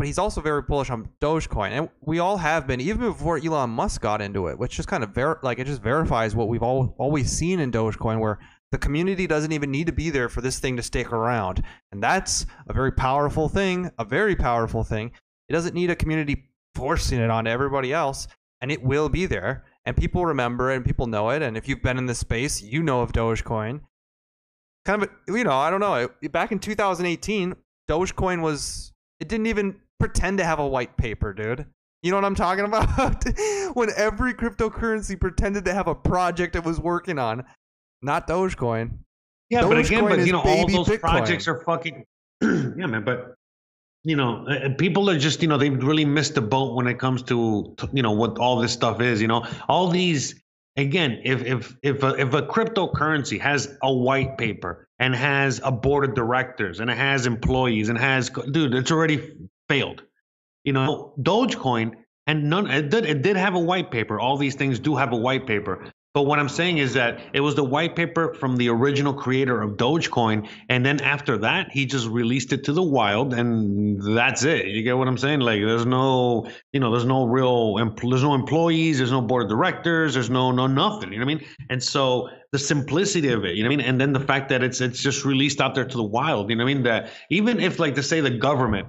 but 0.00 0.06
he's 0.06 0.18
also 0.18 0.40
very 0.40 0.62
bullish 0.62 0.88
on 0.88 1.10
Dogecoin, 1.20 1.72
and 1.72 1.90
we 2.00 2.20
all 2.20 2.38
have 2.38 2.66
been 2.66 2.80
even 2.80 3.08
before 3.08 3.36
Elon 3.36 3.68
Musk 3.68 4.00
got 4.00 4.22
into 4.22 4.46
it, 4.46 4.58
which 4.58 4.74
just 4.76 4.88
kind 4.88 5.04
of 5.04 5.10
ver- 5.10 5.38
like 5.42 5.58
it 5.58 5.66
just 5.66 5.82
verifies 5.82 6.34
what 6.34 6.48
we've 6.48 6.62
all 6.62 6.94
always 6.96 7.30
seen 7.30 7.60
in 7.60 7.70
Dogecoin, 7.70 8.18
where 8.18 8.38
the 8.72 8.78
community 8.78 9.26
doesn't 9.26 9.52
even 9.52 9.70
need 9.70 9.88
to 9.88 9.92
be 9.92 10.08
there 10.08 10.30
for 10.30 10.40
this 10.40 10.58
thing 10.58 10.78
to 10.78 10.82
stick 10.82 11.12
around, 11.12 11.62
and 11.92 12.02
that's 12.02 12.46
a 12.66 12.72
very 12.72 12.92
powerful 12.92 13.50
thing, 13.50 13.90
a 13.98 14.04
very 14.06 14.34
powerful 14.34 14.84
thing. 14.84 15.10
It 15.50 15.52
doesn't 15.52 15.74
need 15.74 15.90
a 15.90 15.96
community 15.96 16.48
forcing 16.74 17.20
it 17.20 17.28
on 17.28 17.46
everybody 17.46 17.92
else, 17.92 18.26
and 18.62 18.72
it 18.72 18.82
will 18.82 19.10
be 19.10 19.26
there, 19.26 19.66
and 19.84 19.94
people 19.94 20.24
remember 20.24 20.70
and 20.70 20.82
people 20.82 21.08
know 21.08 21.28
it, 21.28 21.42
and 21.42 21.58
if 21.58 21.68
you've 21.68 21.82
been 21.82 21.98
in 21.98 22.06
this 22.06 22.20
space, 22.20 22.62
you 22.62 22.82
know 22.82 23.02
of 23.02 23.12
Dogecoin. 23.12 23.82
Kind 24.84 25.02
of, 25.02 25.10
a, 25.28 25.32
you 25.36 25.44
know, 25.44 25.52
I 25.52 25.70
don't 25.70 25.80
know. 25.80 26.08
Back 26.30 26.52
in 26.52 26.58
2018, 26.58 27.54
Dogecoin 27.88 28.42
was 28.42 28.92
it 29.20 29.28
didn't 29.28 29.46
even 29.46 29.76
pretend 29.98 30.38
to 30.38 30.44
have 30.44 30.58
a 30.58 30.66
white 30.66 30.96
paper, 30.96 31.32
dude. 31.32 31.66
You 32.02 32.10
know 32.10 32.16
what 32.16 32.24
I'm 32.24 32.34
talking 32.34 32.64
about? 32.64 33.24
when 33.74 33.90
every 33.96 34.34
cryptocurrency 34.34 35.20
pretended 35.20 35.64
to 35.66 35.74
have 35.74 35.86
a 35.86 35.94
project 35.94 36.56
it 36.56 36.64
was 36.64 36.80
working 36.80 37.18
on, 37.18 37.44
not 38.02 38.26
Dogecoin. 38.26 38.98
Yeah, 39.50 39.62
but 39.62 39.78
again, 39.78 40.04
Dogecoin 40.04 40.08
but 40.08 40.26
you 40.26 40.32
know, 40.32 40.40
all 40.40 40.66
those 40.66 40.88
Bitcoin. 40.88 41.00
projects 41.00 41.48
are 41.48 41.62
fucking. 41.64 42.04
yeah, 42.42 42.86
man. 42.86 43.04
But 43.04 43.34
you 44.04 44.16
know, 44.16 44.46
people 44.78 45.10
are 45.10 45.18
just 45.18 45.42
you 45.42 45.48
know 45.48 45.58
they 45.58 45.68
really 45.68 46.04
missed 46.04 46.34
the 46.34 46.40
boat 46.40 46.74
when 46.74 46.86
it 46.86 46.98
comes 46.98 47.22
to, 47.24 47.76
you 47.92 48.02
know 48.02 48.12
what 48.12 48.38
all 48.38 48.58
this 48.58 48.72
stuff 48.72 49.00
is. 49.00 49.20
You 49.20 49.28
know, 49.28 49.46
all 49.68 49.88
these 49.88 50.40
again, 50.80 51.20
if 51.24 51.44
if 51.44 51.76
if 51.82 52.02
a, 52.02 52.14
if 52.14 52.34
a 52.34 52.42
cryptocurrency 52.42 53.40
has 53.40 53.76
a 53.82 53.92
white 53.92 54.38
paper 54.38 54.88
and 54.98 55.14
has 55.14 55.60
a 55.62 55.70
board 55.70 56.04
of 56.04 56.14
directors 56.14 56.80
and 56.80 56.90
it 56.90 56.96
has 56.96 57.26
employees 57.26 57.88
and 57.88 57.98
has 57.98 58.30
dude, 58.30 58.74
it's 58.74 58.90
already 58.90 59.32
failed. 59.68 60.02
You 60.64 60.72
know, 60.72 61.14
Dogecoin 61.20 61.94
and 62.26 62.50
none 62.50 62.70
it 62.70 62.90
did 62.90 63.06
it 63.06 63.22
did 63.22 63.36
have 63.36 63.54
a 63.54 63.58
white 63.58 63.90
paper. 63.90 64.20
All 64.20 64.36
these 64.36 64.54
things 64.54 64.78
do 64.78 64.96
have 64.96 65.12
a 65.12 65.16
white 65.16 65.46
paper. 65.46 65.92
But 66.12 66.22
what 66.24 66.40
I'm 66.40 66.48
saying 66.48 66.78
is 66.78 66.94
that 66.94 67.20
it 67.32 67.40
was 67.40 67.54
the 67.54 67.62
white 67.62 67.94
paper 67.94 68.34
from 68.34 68.56
the 68.56 68.68
original 68.68 69.14
creator 69.14 69.62
of 69.62 69.76
Dogecoin, 69.76 70.48
and 70.68 70.84
then 70.84 71.00
after 71.02 71.38
that, 71.38 71.70
he 71.70 71.86
just 71.86 72.08
released 72.08 72.52
it 72.52 72.64
to 72.64 72.72
the 72.72 72.82
wild, 72.82 73.32
and 73.32 74.02
that's 74.16 74.42
it. 74.42 74.66
You 74.66 74.82
get 74.82 74.98
what 74.98 75.06
I'm 75.06 75.18
saying? 75.18 75.38
Like, 75.38 75.60
there's 75.60 75.86
no, 75.86 76.50
you 76.72 76.80
know, 76.80 76.90
there's 76.90 77.04
no 77.04 77.26
real, 77.26 77.76
there's 77.76 78.24
no 78.24 78.34
employees, 78.34 78.98
there's 78.98 79.12
no 79.12 79.20
board 79.20 79.44
of 79.44 79.50
directors, 79.50 80.14
there's 80.14 80.30
no, 80.30 80.50
no 80.50 80.66
nothing. 80.66 81.12
You 81.12 81.20
know 81.20 81.26
what 81.26 81.32
I 81.32 81.34
mean? 81.36 81.46
And 81.70 81.80
so 81.80 82.28
the 82.50 82.58
simplicity 82.58 83.28
of 83.28 83.44
it, 83.44 83.54
you 83.54 83.62
know 83.62 83.68
what 83.68 83.74
I 83.74 83.76
mean? 83.76 83.86
And 83.86 84.00
then 84.00 84.12
the 84.12 84.18
fact 84.18 84.48
that 84.48 84.64
it's 84.64 84.80
it's 84.80 85.00
just 85.00 85.24
released 85.24 85.60
out 85.60 85.76
there 85.76 85.84
to 85.84 85.96
the 85.96 86.02
wild. 86.02 86.50
You 86.50 86.56
know 86.56 86.64
what 86.64 86.70
I 86.70 86.74
mean? 86.74 86.82
That 86.82 87.10
even 87.30 87.60
if, 87.60 87.78
like, 87.78 87.94
to 87.94 88.02
say 88.02 88.20
the 88.20 88.30
government 88.30 88.88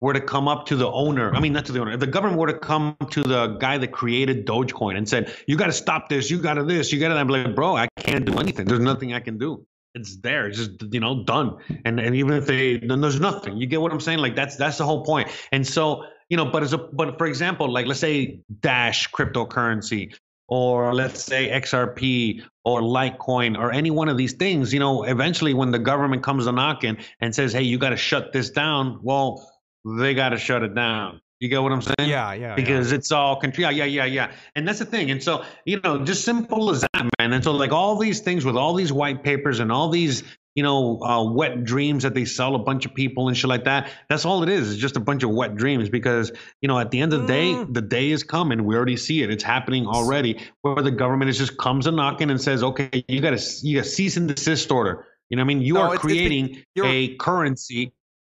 were 0.00 0.14
to 0.14 0.20
come 0.20 0.48
up 0.48 0.66
to 0.66 0.76
the 0.76 0.90
owner, 0.90 1.34
I 1.34 1.40
mean, 1.40 1.52
not 1.52 1.66
to 1.66 1.72
the 1.72 1.80
owner, 1.80 1.92
if 1.92 2.00
the 2.00 2.06
government 2.06 2.38
were 2.38 2.46
to 2.46 2.58
come 2.58 2.96
to 3.10 3.22
the 3.22 3.48
guy 3.58 3.78
that 3.78 3.88
created 3.88 4.46
Dogecoin 4.46 4.96
and 4.96 5.08
said, 5.08 5.34
you 5.46 5.56
got 5.56 5.66
to 5.66 5.72
stop 5.72 6.08
this, 6.08 6.30
you 6.30 6.38
got 6.38 6.54
to 6.54 6.64
this, 6.64 6.92
you 6.92 6.98
got 6.98 7.08
to, 7.08 7.16
I'm 7.16 7.28
like, 7.28 7.54
bro, 7.54 7.76
I 7.76 7.88
can't 7.98 8.24
do 8.24 8.38
anything. 8.38 8.66
There's 8.66 8.80
nothing 8.80 9.12
I 9.12 9.20
can 9.20 9.38
do. 9.38 9.66
It's 9.94 10.16
there. 10.18 10.46
It's 10.46 10.56
just, 10.56 10.70
you 10.92 11.00
know, 11.00 11.24
done. 11.24 11.56
And 11.84 11.98
and 11.98 12.14
even 12.14 12.34
if 12.34 12.46
they, 12.46 12.78
then 12.78 13.00
there's 13.00 13.18
nothing. 13.18 13.56
You 13.56 13.66
get 13.66 13.80
what 13.80 13.92
I'm 13.92 14.00
saying? 14.00 14.20
Like 14.20 14.36
that's, 14.36 14.56
that's 14.56 14.78
the 14.78 14.84
whole 14.84 15.04
point. 15.04 15.28
And 15.50 15.66
so, 15.66 16.04
you 16.28 16.36
know, 16.36 16.44
but 16.44 16.62
as 16.62 16.72
a, 16.72 16.78
but 16.78 17.18
for 17.18 17.26
example, 17.26 17.70
like 17.70 17.86
let's 17.86 17.98
say 17.98 18.40
Dash 18.60 19.10
cryptocurrency 19.10 20.14
or 20.46 20.94
let's 20.94 21.24
say 21.24 21.48
XRP 21.50 22.42
or 22.64 22.82
Litecoin 22.82 23.58
or 23.58 23.72
any 23.72 23.90
one 23.90 24.08
of 24.08 24.16
these 24.16 24.34
things, 24.34 24.72
you 24.72 24.78
know, 24.78 25.02
eventually 25.02 25.54
when 25.54 25.72
the 25.72 25.78
government 25.78 26.22
comes 26.22 26.46
a 26.46 26.52
knocking 26.52 26.98
and 27.20 27.34
says, 27.34 27.52
hey, 27.52 27.62
you 27.62 27.78
got 27.78 27.90
to 27.90 27.96
shut 27.96 28.32
this 28.32 28.50
down, 28.50 29.00
well, 29.02 29.49
they 29.84 30.14
got 30.14 30.30
to 30.30 30.38
shut 30.38 30.62
it 30.62 30.74
down. 30.74 31.20
You 31.40 31.48
get 31.48 31.62
what 31.62 31.72
I'm 31.72 31.80
saying? 31.80 31.94
Yeah, 32.10 32.34
yeah. 32.34 32.54
because 32.54 32.92
it's 32.92 33.10
all 33.10 33.36
country. 33.40 33.62
Yeah, 33.64 33.70
yeah, 33.70 33.84
yeah, 33.86 34.04
yeah. 34.04 34.32
And 34.54 34.68
that's 34.68 34.78
the 34.78 34.84
thing. 34.84 35.10
And 35.10 35.22
so, 35.22 35.42
you 35.64 35.80
know, 35.82 36.04
just 36.04 36.22
simple 36.24 36.68
as 36.70 36.82
that, 36.82 37.08
man. 37.18 37.32
And 37.32 37.42
so, 37.42 37.52
like 37.52 37.72
all 37.72 37.96
these 37.96 38.20
things 38.20 38.44
with 38.44 38.56
all 38.56 38.74
these 38.74 38.92
white 38.92 39.24
papers 39.24 39.58
and 39.58 39.72
all 39.72 39.88
these, 39.88 40.22
you 40.54 40.62
know, 40.62 41.00
uh, 41.02 41.24
wet 41.32 41.64
dreams 41.64 42.02
that 42.02 42.12
they 42.12 42.26
sell 42.26 42.56
a 42.56 42.58
bunch 42.58 42.84
of 42.84 42.92
people 42.92 43.28
and 43.28 43.36
shit 43.38 43.48
like 43.48 43.64
that. 43.64 43.88
That's 44.10 44.26
all 44.26 44.42
it 44.42 44.50
is. 44.50 44.70
It's 44.70 44.78
just 44.82 44.98
a 44.98 45.00
bunch 45.00 45.22
of 45.22 45.30
wet 45.30 45.56
dreams 45.56 45.88
because, 45.88 46.30
you 46.60 46.68
know, 46.68 46.78
at 46.78 46.90
the 46.90 47.00
end 47.00 47.14
of 47.14 47.22
the 47.22 47.26
day, 47.26 47.52
Mm. 47.54 47.72
the 47.72 47.80
day 47.80 48.10
is 48.10 48.22
coming. 48.22 48.64
We 48.66 48.76
already 48.76 48.98
see 48.98 49.22
it. 49.22 49.30
It's 49.30 49.44
happening 49.44 49.86
already 49.86 50.40
where 50.60 50.82
the 50.82 50.90
government 50.90 51.30
is 51.30 51.38
just 51.38 51.56
comes 51.56 51.86
a 51.86 51.90
knocking 51.90 52.28
and 52.30 52.38
says, 52.38 52.62
okay, 52.62 53.02
you 53.08 53.22
got 53.22 53.38
to, 53.38 53.66
you 53.66 53.78
got 53.78 53.86
cease 53.86 54.18
and 54.18 54.28
desist 54.28 54.70
order. 54.70 55.06
You 55.30 55.38
know 55.38 55.42
what 55.42 55.44
I 55.44 55.54
mean? 55.54 55.62
You 55.62 55.74
No, 55.74 55.80
are 55.80 55.84
it's- 55.94 55.94
it's 55.94 56.02
creating 56.02 56.64
you're- 56.74 56.86
a 56.90 57.16
currency 57.16 57.92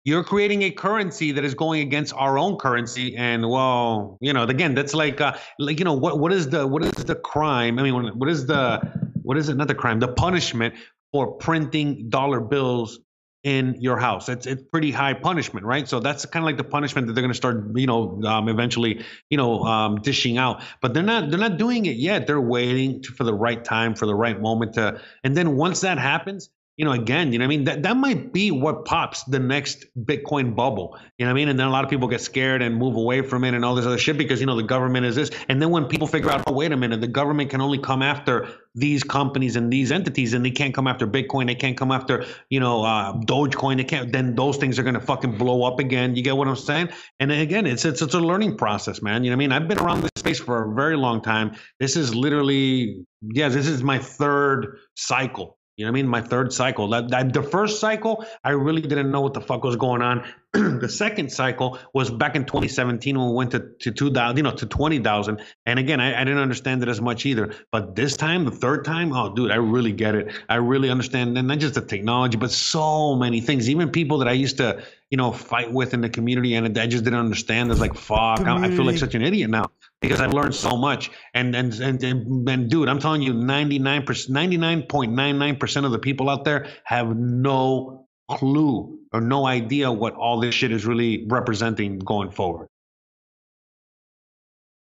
you're 0.04 0.24
creating 0.24 0.62
a 0.62 0.70
currency 0.70 1.32
that 1.32 1.44
is 1.44 1.54
going 1.54 1.82
against 1.82 2.14
our 2.14 2.38
own 2.38 2.56
currency 2.56 3.16
and 3.16 3.48
well 3.48 4.16
you 4.20 4.32
know 4.32 4.44
again 4.44 4.74
that's 4.74 4.94
like 4.94 5.20
uh 5.20 5.36
like 5.58 5.78
you 5.78 5.84
know 5.84 5.92
what 5.92 6.18
what 6.18 6.32
is 6.32 6.48
the 6.48 6.66
what 6.66 6.84
is 6.84 6.92
the 7.04 7.14
crime? 7.14 7.78
I 7.78 7.82
mean 7.82 8.18
what- 8.18 8.28
is 8.28 8.46
the 8.46 8.78
what 9.22 9.36
is 9.36 9.48
it? 9.48 9.56
Not 9.56 9.68
the 9.68 9.74
crime 9.74 10.00
the 10.00 10.08
punishment 10.08 10.74
for 11.12 11.32
printing 11.32 12.08
dollar 12.08 12.40
bills 12.40 13.00
in 13.42 13.76
your 13.80 13.98
house. 13.98 14.28
It's 14.28 14.46
it's 14.46 14.62
pretty 14.70 14.90
high 14.90 15.14
punishment 15.14 15.66
right? 15.66 15.86
So 15.88 16.00
that's 16.00 16.24
kind 16.26 16.42
of 16.42 16.46
like 16.46 16.56
the 16.56 16.64
punishment 16.64 17.06
that 17.06 17.12
they're 17.14 17.22
going 17.22 17.32
to 17.32 17.36
start 17.36 17.76
you 17.76 17.86
know 17.86 18.22
um, 18.24 18.48
eventually 18.48 19.04
you 19.28 19.36
know 19.36 19.64
um, 19.64 20.00
dishing 20.00 20.38
out. 20.38 20.62
But 20.80 20.94
they're 20.94 21.02
not 21.02 21.30
they're 21.30 21.38
not 21.38 21.58
doing 21.58 21.84
it 21.86 21.96
yet. 21.96 22.26
They're 22.26 22.40
waiting 22.40 23.02
to, 23.02 23.12
for 23.12 23.24
the 23.24 23.34
right 23.34 23.62
time 23.62 23.94
for 23.94 24.06
the 24.06 24.14
right 24.14 24.40
moment 24.40 24.74
to 24.74 25.00
and 25.24 25.36
then 25.36 25.56
once 25.56 25.82
that 25.82 25.98
happens 25.98 26.48
you 26.80 26.86
know, 26.86 26.92
again, 26.92 27.30
you 27.30 27.38
know 27.38 27.44
I 27.44 27.48
mean? 27.48 27.64
That 27.64 27.82
that 27.82 27.98
might 27.98 28.32
be 28.32 28.50
what 28.50 28.86
pops 28.86 29.24
the 29.24 29.38
next 29.38 29.84
Bitcoin 30.02 30.56
bubble. 30.56 30.98
You 31.18 31.26
know 31.26 31.30
what 31.30 31.32
I 31.32 31.34
mean? 31.34 31.48
And 31.50 31.58
then 31.58 31.66
a 31.66 31.70
lot 31.70 31.84
of 31.84 31.90
people 31.90 32.08
get 32.08 32.22
scared 32.22 32.62
and 32.62 32.74
move 32.74 32.96
away 32.96 33.20
from 33.20 33.44
it 33.44 33.52
and 33.52 33.66
all 33.66 33.74
this 33.74 33.84
other 33.84 33.98
shit 33.98 34.16
because, 34.16 34.40
you 34.40 34.46
know, 34.46 34.56
the 34.56 34.62
government 34.62 35.04
is 35.04 35.14
this. 35.14 35.30
And 35.50 35.60
then 35.60 35.68
when 35.68 35.84
people 35.84 36.06
figure 36.06 36.30
out, 36.30 36.42
oh, 36.46 36.54
wait 36.54 36.72
a 36.72 36.78
minute, 36.78 37.02
the 37.02 37.06
government 37.06 37.50
can 37.50 37.60
only 37.60 37.76
come 37.76 38.00
after 38.00 38.48
these 38.74 39.02
companies 39.02 39.56
and 39.56 39.70
these 39.70 39.92
entities 39.92 40.32
and 40.32 40.42
they 40.42 40.50
can't 40.50 40.72
come 40.72 40.86
after 40.86 41.06
Bitcoin, 41.06 41.48
they 41.48 41.54
can't 41.54 41.76
come 41.76 41.92
after, 41.92 42.24
you 42.48 42.60
know, 42.60 42.82
uh, 42.82 43.12
Dogecoin, 43.12 43.76
they 43.76 43.84
can't, 43.84 44.10
then 44.10 44.34
those 44.34 44.56
things 44.56 44.78
are 44.78 44.82
gonna 44.82 45.02
fucking 45.02 45.36
blow 45.36 45.64
up 45.64 45.80
again. 45.80 46.16
You 46.16 46.22
get 46.22 46.34
what 46.34 46.48
I'm 46.48 46.56
saying? 46.56 46.88
And 47.18 47.30
again, 47.30 47.66
it's 47.66 47.84
it's 47.84 48.00
it's 48.00 48.14
a 48.14 48.20
learning 48.20 48.56
process, 48.56 49.02
man. 49.02 49.22
You 49.22 49.28
know 49.28 49.34
I 49.34 49.36
mean? 49.36 49.52
I've 49.52 49.68
been 49.68 49.80
around 49.80 50.00
this 50.00 50.12
space 50.16 50.40
for 50.40 50.72
a 50.72 50.74
very 50.74 50.96
long 50.96 51.20
time. 51.20 51.56
This 51.78 51.94
is 51.94 52.14
literally, 52.14 53.04
yeah, 53.20 53.50
this 53.50 53.66
is 53.66 53.82
my 53.82 53.98
third 53.98 54.78
cycle. 54.96 55.58
You 55.80 55.86
know 55.86 55.92
what 55.92 55.98
I 55.98 56.02
mean? 56.02 56.08
My 56.08 56.20
third 56.20 56.52
cycle. 56.52 56.88
That, 56.88 57.08
that 57.08 57.32
the 57.32 57.42
first 57.42 57.80
cycle, 57.80 58.26
I 58.44 58.50
really 58.50 58.82
didn't 58.82 59.10
know 59.10 59.22
what 59.22 59.32
the 59.32 59.40
fuck 59.40 59.64
was 59.64 59.76
going 59.76 60.02
on. 60.02 60.30
the 60.52 60.90
second 60.90 61.32
cycle 61.32 61.78
was 61.94 62.10
back 62.10 62.36
in 62.36 62.44
2017 62.44 63.18
when 63.18 63.28
we 63.28 63.34
went 63.34 63.52
to, 63.52 63.60
to 63.80 63.90
2000, 63.90 64.36
you 64.36 64.42
know, 64.42 64.50
to 64.50 64.66
20,000. 64.66 65.40
And 65.64 65.78
again, 65.78 65.98
I, 65.98 66.20
I 66.20 66.24
didn't 66.24 66.42
understand 66.42 66.82
it 66.82 66.90
as 66.90 67.00
much 67.00 67.24
either. 67.24 67.54
But 67.72 67.96
this 67.96 68.14
time, 68.18 68.44
the 68.44 68.50
third 68.50 68.84
time, 68.84 69.14
oh, 69.14 69.34
dude, 69.34 69.50
I 69.50 69.54
really 69.54 69.92
get 69.92 70.14
it. 70.14 70.34
I 70.50 70.56
really 70.56 70.90
understand, 70.90 71.38
and 71.38 71.48
not 71.48 71.60
just 71.60 71.76
the 71.76 71.80
technology, 71.80 72.36
but 72.36 72.50
so 72.50 73.16
many 73.16 73.40
things. 73.40 73.70
Even 73.70 73.88
people 73.88 74.18
that 74.18 74.28
I 74.28 74.32
used 74.32 74.58
to, 74.58 74.82
you 75.08 75.16
know, 75.16 75.32
fight 75.32 75.72
with 75.72 75.94
in 75.94 76.02
the 76.02 76.10
community, 76.10 76.56
and 76.56 76.78
I 76.78 76.86
just 76.88 77.04
didn't 77.04 77.20
understand. 77.20 77.70
It's 77.70 77.80
like, 77.80 77.94
fuck, 77.94 78.40
I, 78.40 78.66
I 78.66 78.68
feel 78.70 78.84
like 78.84 78.96
mm. 78.96 79.00
such 79.00 79.14
an 79.14 79.22
idiot 79.22 79.48
now 79.48 79.70
because 80.00 80.20
I've 80.20 80.32
learned 80.32 80.54
so 80.54 80.76
much. 80.76 81.10
And 81.34 81.54
and 81.54 81.72
and 81.80 82.02
and, 82.02 82.48
and 82.48 82.70
dude, 82.70 82.88
I'm 82.88 82.98
telling 82.98 83.22
you, 83.22 83.32
99 83.34 84.04
percent, 84.04 84.36
99.99 84.36 85.58
percent 85.60 85.86
of 85.86 85.92
the 85.92 85.98
people 85.98 86.28
out 86.30 86.44
there 86.44 86.68
have 86.84 87.16
no 87.16 88.06
clue 88.30 88.98
or 89.12 89.20
no 89.20 89.46
idea 89.46 89.90
what 89.90 90.14
all 90.14 90.40
this 90.40 90.54
shit 90.54 90.72
is 90.72 90.86
really 90.86 91.26
representing 91.28 91.98
going 91.98 92.30
forward. 92.30 92.68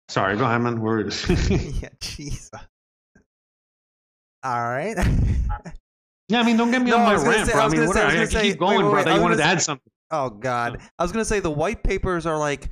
Sorry, 0.10 0.36
go 0.36 0.44
ahead, 0.46 0.62
man. 0.62 0.82
We're 0.82 1.02
yeah, 1.08 1.90
jeez. 2.02 2.50
All 4.44 4.62
right. 4.62 4.98
yeah, 6.28 6.40
I 6.42 6.44
mean, 6.44 6.58
don't 6.58 6.72
get 6.72 6.82
me 6.82 6.92
No, 6.92 6.98
on 6.98 7.04
my 7.04 7.14
rant, 7.24 7.48
say- 7.48 7.54
bro. 7.54 7.62
I 7.62 7.66
I, 7.66 7.70
mean, 7.70 7.78
say- 7.78 7.84
I 7.84 7.88
whatever. 7.88 8.20
was 8.20 8.30
I 8.36 8.40
gonna 8.40 8.50
keep 8.50 8.60
going, 8.60 8.78
wait, 8.78 8.82
bro. 8.84 8.94
wait, 8.96 9.08
I 9.08 9.12
I 9.12 9.16
you 9.16 9.22
wanted 9.22 9.38
to 9.38 9.44
add 9.44 9.62
something. 9.62 9.92
Oh 10.10 10.30
God, 10.30 10.82
I 11.00 11.04
was 11.04 11.12
gonna 11.14 11.24
say 11.24 11.40
the 11.40 11.50
white 11.52 11.84
papers 11.84 12.26
are 12.26 12.38
like 12.38 12.70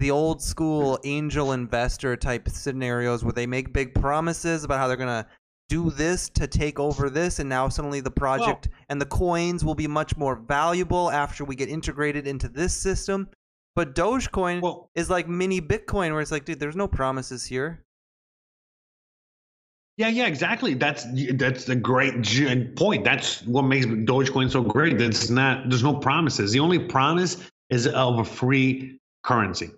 the 0.00 0.10
old 0.10 0.42
school 0.42 0.98
angel 1.04 1.52
investor 1.52 2.16
type 2.16 2.48
scenarios 2.48 3.22
where 3.22 3.32
they 3.32 3.46
make 3.46 3.72
big 3.72 3.94
promises 3.94 4.64
about 4.64 4.78
how 4.78 4.88
they're 4.88 4.96
gonna 4.96 5.26
do 5.68 5.90
this 5.90 6.28
to 6.30 6.48
take 6.48 6.80
over 6.80 7.08
this, 7.08 7.38
and 7.38 7.48
now 7.48 7.68
suddenly 7.68 8.00
the 8.00 8.10
project 8.10 8.68
and 8.88 9.00
the 9.00 9.06
coins 9.06 9.64
will 9.64 9.74
be 9.74 9.86
much 9.86 10.16
more 10.16 10.34
valuable 10.34 11.10
after 11.10 11.44
we 11.44 11.54
get 11.54 11.68
integrated 11.68 12.26
into 12.26 12.48
this 12.48 12.74
system. 12.74 13.28
But 13.76 13.94
Dogecoin 13.94 14.62
Well- 14.62 14.90
is 14.94 15.08
like 15.08 15.28
mini 15.28 15.60
Bitcoin, 15.60 16.10
where 16.12 16.20
it's 16.20 16.32
like, 16.32 16.44
dude, 16.44 16.58
there's 16.58 16.74
no 16.74 16.88
promises 16.88 17.44
here. 17.44 17.84
Yeah, 19.96 20.08
yeah, 20.08 20.26
exactly. 20.26 20.72
That's 20.72 21.04
that's 21.34 21.68
a 21.68 21.76
great 21.76 22.24
point. 22.74 23.04
That's 23.04 23.42
what 23.42 23.62
makes 23.62 23.84
Dogecoin 23.84 24.50
so 24.50 24.62
great. 24.62 24.96
That's 24.96 25.28
not. 25.28 25.68
There's 25.68 25.82
no 25.82 25.94
promises. 25.94 26.52
The 26.52 26.60
only 26.60 26.78
promise 26.78 27.36
is 27.68 27.86
of 27.86 28.18
a 28.18 28.24
free 28.24 28.98
currency. 29.22 29.70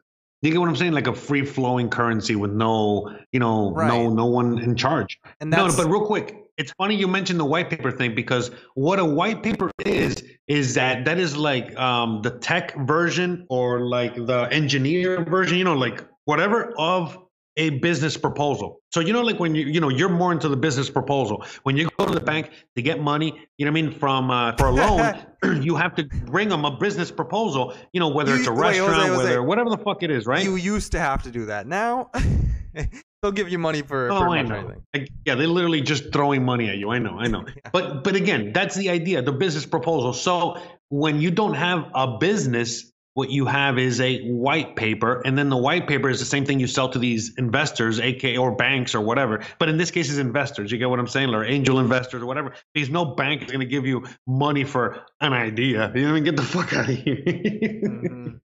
You 0.42 0.50
get 0.50 0.58
what 0.58 0.68
I'm 0.68 0.76
saying? 0.76 0.92
Like 0.92 1.06
a 1.06 1.14
free 1.14 1.44
flowing 1.46 1.88
currency 1.88 2.34
with 2.34 2.50
no, 2.50 3.16
you 3.30 3.38
know, 3.38 3.70
no 3.70 3.74
Right. 3.74 4.12
no 4.12 4.26
one 4.26 4.58
in 4.58 4.74
charge. 4.74 5.20
And 5.40 5.50
No, 5.50 5.68
but 5.76 5.86
real 5.86 6.04
quick, 6.04 6.36
it's 6.58 6.72
funny 6.72 6.96
you 6.96 7.06
mentioned 7.06 7.38
the 7.38 7.44
white 7.44 7.70
paper 7.70 7.92
thing 7.92 8.14
because 8.14 8.50
what 8.74 8.98
a 8.98 9.04
white 9.04 9.42
paper 9.42 9.70
is 9.86 10.22
is 10.48 10.74
that 10.74 11.04
that 11.04 11.18
is 11.18 11.36
like 11.36 11.74
um, 11.78 12.22
the 12.22 12.30
tech 12.30 12.76
version 12.86 13.46
or 13.48 13.86
like 13.86 14.14
the 14.16 14.48
engineer 14.50 15.24
version, 15.24 15.56
you 15.56 15.64
know, 15.64 15.74
like 15.74 16.04
whatever 16.24 16.74
of 16.76 17.16
a 17.56 17.70
business 17.80 18.16
proposal. 18.16 18.80
So 18.92 19.00
you 19.00 19.12
know, 19.12 19.20
like 19.22 19.38
when 19.38 19.54
you 19.54 19.66
you 19.66 19.80
know 19.80 19.88
you're 19.90 20.08
more 20.08 20.32
into 20.32 20.48
the 20.48 20.56
business 20.56 20.88
proposal. 20.90 21.44
When 21.64 21.76
you 21.76 21.88
go 21.98 22.06
to 22.06 22.14
the 22.14 22.20
bank 22.20 22.50
to 22.76 22.82
get 22.82 23.00
money, 23.00 23.26
you 23.58 23.66
know 23.66 23.72
what 23.72 23.78
I 23.78 23.82
mean, 23.82 23.92
from 23.98 24.30
uh, 24.30 24.52
for 24.56 24.66
a 24.68 24.70
loan, 24.72 25.14
you 25.62 25.76
have 25.76 25.94
to 25.96 26.04
bring 26.04 26.48
them 26.48 26.64
a 26.64 26.76
business 26.76 27.10
proposal. 27.10 27.74
You 27.92 28.00
know, 28.00 28.08
whether 28.08 28.34
it's 28.34 28.46
a 28.46 28.50
You- 28.50 28.56
wait, 28.56 28.78
Jose, 28.78 28.80
restaurant, 28.80 29.08
Jose. 29.08 29.16
whether 29.24 29.42
whatever 29.42 29.70
the 29.70 29.78
fuck 29.78 30.02
it 30.02 30.10
is, 30.10 30.26
right? 30.26 30.42
You 30.44 30.56
used 30.56 30.92
to 30.92 30.98
have 30.98 31.22
to 31.24 31.30
do 31.30 31.46
that. 31.46 31.66
Now 31.66 32.10
they'll 33.22 33.32
give 33.32 33.48
you 33.50 33.58
money 33.58 33.82
for, 33.82 34.10
Oh, 34.10 34.18
for 34.20 34.28
I 34.28 34.42
know. 34.42 34.54
anything. 34.56 34.82
Like, 34.94 35.08
yeah, 35.24 35.34
they're 35.34 35.46
literally 35.46 35.80
just 35.82 36.12
throwing 36.12 36.44
money 36.44 36.68
at 36.68 36.76
you. 36.78 36.90
I 36.90 36.98
know, 36.98 37.18
I 37.18 37.26
know. 37.28 37.44
But 37.72 38.04
but 38.04 38.16
again, 38.16 38.52
that's 38.52 38.74
the 38.76 38.90
idea, 38.90 39.22
the 39.22 39.32
business 39.32 39.66
proposal. 39.66 40.12
So 40.12 40.58
when 40.88 41.20
you 41.20 41.30
don't 41.30 41.54
have 41.54 41.86
a 41.94 42.18
business, 42.18 42.91
what 43.14 43.30
you 43.30 43.44
have 43.44 43.78
is 43.78 44.00
a 44.00 44.20
white 44.22 44.74
paper, 44.74 45.20
and 45.24 45.36
then 45.36 45.50
the 45.50 45.56
white 45.56 45.86
paper 45.86 46.08
is 46.08 46.18
the 46.18 46.24
same 46.26 46.46
thing 46.46 46.58
you 46.58 46.66
sell 46.66 46.88
to 46.90 46.98
these 46.98 47.34
investors, 47.36 48.00
aka 48.00 48.36
or 48.36 48.52
banks 48.56 48.94
or 48.94 49.00
whatever. 49.00 49.42
But 49.58 49.68
in 49.68 49.76
this 49.76 49.90
case, 49.90 50.08
it's 50.08 50.18
investors. 50.18 50.72
You 50.72 50.78
get 50.78 50.88
what 50.88 50.98
I'm 50.98 51.08
saying, 51.08 51.34
or 51.34 51.44
angel 51.44 51.78
investors 51.78 52.22
or 52.22 52.26
whatever. 52.26 52.54
Because 52.72 52.88
no 52.88 53.04
bank 53.04 53.42
is 53.42 53.48
going 53.48 53.60
to 53.60 53.66
give 53.66 53.86
you 53.86 54.04
money 54.26 54.64
for 54.64 55.04
an 55.20 55.32
idea. 55.32 55.92
You 55.94 56.02
know 56.02 56.10
I 56.10 56.12
mean? 56.12 56.24
Get 56.24 56.36
the 56.36 56.42
fuck 56.42 56.72
out 56.72 56.88
of 56.88 56.96
here. 56.96 57.22
Mhm. 57.24 58.40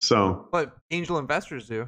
So 0.00 0.48
But 0.52 0.74
angel 0.90 1.18
investors 1.18 1.68
do, 1.68 1.86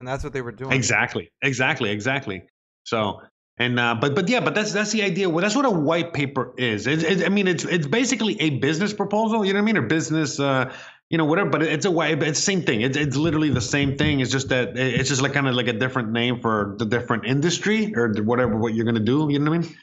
and 0.00 0.08
that's 0.08 0.22
what 0.22 0.32
they 0.32 0.42
were 0.42 0.52
doing. 0.52 0.72
Exactly, 0.72 1.30
exactly, 1.40 1.90
exactly. 1.90 2.42
So, 2.84 3.22
and 3.56 3.78
uh, 3.78 3.94
but 3.94 4.14
but 4.14 4.28
yeah, 4.28 4.40
but 4.40 4.54
that's 4.54 4.72
that's 4.72 4.90
the 4.92 5.02
idea. 5.02 5.30
Well, 5.30 5.42
that's 5.42 5.54
what 5.56 5.64
a 5.64 5.70
white 5.70 6.12
paper 6.12 6.52
is. 6.58 6.86
It's, 6.86 7.02
it's, 7.02 7.24
I 7.24 7.28
mean, 7.28 7.46
it's 7.46 7.64
it's 7.64 7.86
basically 7.86 8.40
a 8.40 8.50
business 8.58 8.92
proposal. 8.92 9.44
You 9.44 9.52
know 9.52 9.60
what 9.60 9.62
I 9.62 9.72
mean? 9.72 9.76
Or 9.78 9.82
business, 9.86 10.40
uh, 10.40 10.74
you 11.14 11.18
know, 11.18 11.24
whatever. 11.26 11.48
But 11.48 11.62
it's 11.62 11.86
a 11.86 11.92
white. 11.92 12.20
It's 12.24 12.40
the 12.40 12.44
same 12.44 12.62
thing. 12.62 12.80
It's 12.80 12.96
it's 12.96 13.16
literally 13.16 13.50
the 13.50 13.60
same 13.60 13.96
thing. 13.96 14.18
It's 14.18 14.32
just 14.32 14.48
that 14.48 14.76
it's 14.76 15.08
just 15.08 15.22
like 15.22 15.32
kind 15.32 15.46
of 15.46 15.54
like 15.54 15.68
a 15.68 15.72
different 15.72 16.10
name 16.10 16.40
for 16.40 16.74
the 16.80 16.84
different 16.86 17.24
industry 17.24 17.94
or 17.94 18.12
whatever 18.24 18.56
what 18.56 18.74
you're 18.74 18.84
gonna 18.84 18.98
do. 18.98 19.28
You 19.30 19.38
know 19.38 19.52
what 19.52 19.58
I 19.58 19.60
mean? 19.60 19.76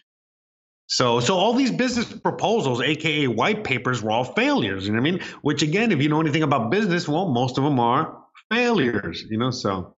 So, 0.87 1.21
so 1.21 1.37
all 1.37 1.53
these 1.53 1.71
business 1.71 2.11
proposals, 2.11 2.81
aka 2.81 3.27
white 3.27 3.63
papers, 3.63 4.03
were 4.03 4.11
all 4.11 4.25
failures. 4.25 4.85
You 4.85 4.91
know 4.91 5.01
what 5.01 5.07
I 5.07 5.11
mean? 5.11 5.21
Which 5.41 5.61
again, 5.63 5.93
if 5.93 6.01
you 6.01 6.09
know 6.09 6.19
anything 6.19 6.43
about 6.43 6.69
business, 6.69 7.07
well, 7.07 7.29
most 7.29 7.57
of 7.57 7.63
them 7.63 7.79
are 7.79 8.23
failures. 8.51 9.23
You 9.29 9.37
know, 9.37 9.51
so 9.51 9.95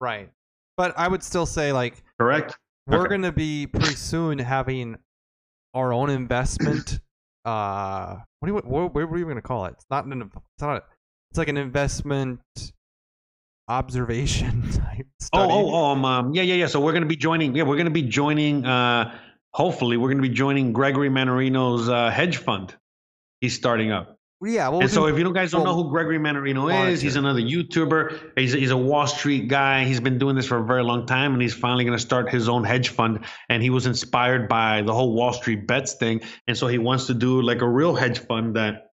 Right. 0.00 0.30
But 0.76 0.96
I 0.96 1.08
would 1.08 1.24
still 1.24 1.46
say 1.46 1.72
like 1.72 2.04
correct. 2.20 2.56
we're 2.86 3.06
Okay. 3.06 3.08
going 3.08 3.22
to 3.22 3.32
be 3.32 3.66
pretty 3.66 3.94
soon 3.94 4.38
having 4.38 4.96
our 5.74 5.92
own 5.92 6.10
investment 6.10 7.00
uh 7.44 8.16
what 8.40 8.48
do 8.48 8.54
you 8.54 8.60
what, 8.64 8.94
what 8.94 9.02
are 9.02 9.18
you 9.18 9.24
going 9.24 9.36
to 9.36 9.42
call 9.42 9.66
it? 9.66 9.74
It's 9.74 9.86
not 9.90 10.06
an 10.06 10.22
it's 10.22 10.62
not 10.62 10.76
a, 10.76 10.82
it's 11.30 11.38
like 11.38 11.48
an 11.48 11.56
investment 11.56 12.40
observation 13.68 14.62
type 14.72 15.06
study. 15.20 15.52
Oh, 15.52 15.70
oh, 15.70 15.74
oh, 15.74 15.84
um, 15.86 16.04
um, 16.04 16.34
yeah, 16.34 16.42
yeah, 16.42 16.54
yeah. 16.54 16.66
So 16.66 16.80
we're 16.80 16.92
gonna 16.92 17.06
be 17.06 17.16
joining. 17.16 17.54
Yeah, 17.54 17.64
we're 17.64 17.76
gonna 17.76 17.90
be 17.90 18.02
joining. 18.02 18.64
Uh, 18.64 19.16
hopefully, 19.52 19.96
we're 19.96 20.10
gonna 20.10 20.22
be 20.22 20.28
joining 20.28 20.72
Gregory 20.72 21.08
Mannarino's 21.08 21.88
uh, 21.88 22.10
hedge 22.10 22.36
fund. 22.36 22.74
He's 23.40 23.54
starting 23.54 23.90
up. 23.90 24.16
Yeah, 24.42 24.68
well, 24.68 24.80
and 24.80 24.90
so, 24.90 25.06
if 25.06 25.18
you 25.18 25.32
guys 25.32 25.52
don't 25.52 25.64
know 25.64 25.74
who 25.74 25.90
Gregory 25.90 26.18
Mannarino. 26.18 26.90
is, 26.90 27.00
he's 27.00 27.16
another 27.16 27.40
YouTuber. 27.40 28.32
He's 28.36 28.54
a, 28.54 28.58
he's 28.58 28.72
a 28.72 28.76
Wall 28.76 29.06
Street 29.06 29.48
guy. 29.48 29.84
He's 29.84 30.00
been 30.00 30.18
doing 30.18 30.36
this 30.36 30.46
for 30.46 30.58
a 30.58 30.64
very 30.64 30.82
long 30.82 31.06
time, 31.06 31.32
and 31.32 31.40
he's 31.40 31.54
finally 31.54 31.84
going 31.84 31.96
to 31.96 32.02
start 32.02 32.28
his 32.28 32.48
own 32.48 32.64
hedge 32.64 32.90
fund. 32.90 33.20
And 33.48 33.62
he 33.62 33.70
was 33.70 33.86
inspired 33.86 34.48
by 34.48 34.82
the 34.82 34.92
whole 34.92 35.14
Wall 35.14 35.32
Street 35.32 35.66
bets 35.66 35.94
thing, 35.94 36.20
and 36.46 36.56
so 36.56 36.66
he 36.66 36.78
wants 36.78 37.06
to 37.06 37.14
do 37.14 37.40
like 37.40 37.62
a 37.62 37.68
real 37.68 37.94
hedge 37.94 38.18
fund 38.18 38.56
that, 38.56 38.90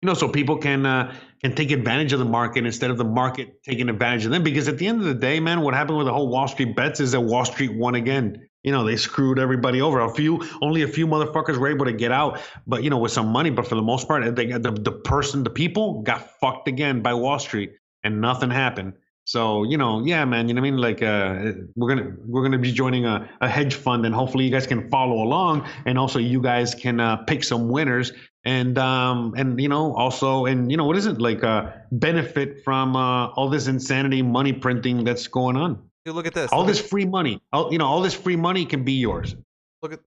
you 0.00 0.06
know, 0.06 0.14
so 0.14 0.28
people 0.28 0.58
can 0.58 0.86
uh, 0.86 1.14
can 1.42 1.54
take 1.54 1.72
advantage 1.72 2.12
of 2.12 2.20
the 2.20 2.24
market 2.24 2.64
instead 2.64 2.90
of 2.90 2.98
the 2.98 3.04
market 3.04 3.62
taking 3.64 3.88
advantage 3.88 4.24
of 4.24 4.30
them. 4.30 4.42
Because 4.44 4.68
at 4.68 4.78
the 4.78 4.86
end 4.86 5.00
of 5.00 5.06
the 5.06 5.14
day, 5.14 5.40
man, 5.40 5.60
what 5.60 5.74
happened 5.74 5.98
with 5.98 6.06
the 6.06 6.12
whole 6.12 6.28
Wall 6.28 6.46
Street 6.46 6.76
bets 6.76 7.00
is 7.00 7.12
that 7.12 7.20
Wall 7.20 7.44
Street 7.44 7.74
won 7.74 7.96
again. 7.96 8.48
You 8.62 8.72
know, 8.72 8.84
they 8.84 8.96
screwed 8.96 9.38
everybody 9.38 9.80
over. 9.80 10.00
A 10.00 10.12
few, 10.12 10.44
only 10.62 10.82
a 10.82 10.88
few 10.88 11.06
motherfuckers 11.06 11.56
were 11.56 11.68
able 11.68 11.86
to 11.86 11.92
get 11.92 12.12
out, 12.12 12.40
but 12.66 12.84
you 12.84 12.90
know, 12.90 12.98
with 12.98 13.12
some 13.12 13.28
money. 13.28 13.50
But 13.50 13.66
for 13.66 13.74
the 13.74 13.82
most 13.82 14.06
part, 14.06 14.36
they, 14.36 14.46
the 14.46 14.70
the 14.70 14.92
person, 14.92 15.42
the 15.42 15.50
people, 15.50 16.02
got 16.02 16.38
fucked 16.38 16.68
again 16.68 17.02
by 17.02 17.14
Wall 17.14 17.38
Street, 17.38 17.72
and 18.04 18.20
nothing 18.20 18.50
happened. 18.50 18.94
So 19.28 19.62
you 19.64 19.76
know, 19.76 20.02
yeah, 20.06 20.24
man. 20.24 20.48
You 20.48 20.54
know 20.54 20.62
what 20.62 20.68
I 20.68 20.70
mean? 20.70 20.80
Like, 20.80 21.02
uh, 21.02 21.52
we're 21.76 21.94
gonna 21.94 22.12
we're 22.24 22.42
gonna 22.42 22.56
be 22.58 22.72
joining 22.72 23.04
a, 23.04 23.28
a 23.42 23.48
hedge 23.48 23.74
fund, 23.74 24.06
and 24.06 24.14
hopefully 24.14 24.46
you 24.46 24.50
guys 24.50 24.66
can 24.66 24.88
follow 24.88 25.22
along, 25.22 25.68
and 25.84 25.98
also 25.98 26.18
you 26.18 26.40
guys 26.40 26.74
can 26.74 26.98
uh, 26.98 27.18
pick 27.18 27.44
some 27.44 27.68
winners, 27.68 28.10
and 28.44 28.78
um, 28.78 29.34
and 29.36 29.60
you 29.60 29.68
know, 29.68 29.94
also, 29.94 30.46
and 30.46 30.70
you 30.70 30.78
know, 30.78 30.86
what 30.86 30.96
is 30.96 31.04
it 31.04 31.20
like? 31.20 31.44
Uh, 31.44 31.72
benefit 31.92 32.64
from 32.64 32.96
uh, 32.96 33.26
all 33.36 33.50
this 33.50 33.66
insanity 33.66 34.22
money 34.22 34.54
printing 34.54 35.04
that's 35.04 35.26
going 35.26 35.58
on. 35.58 35.90
Dude, 36.06 36.14
look 36.14 36.26
at 36.26 36.32
this. 36.32 36.50
All 36.50 36.60
look 36.60 36.68
this 36.68 36.80
at- 36.80 36.88
free 36.88 37.04
money, 37.04 37.42
all, 37.52 37.70
you 37.70 37.76
know, 37.76 37.86
all 37.86 38.00
this 38.00 38.14
free 38.14 38.36
money 38.36 38.64
can 38.64 38.82
be 38.82 38.92
yours. 38.94 39.36
look 39.82 39.92
at 39.92 40.00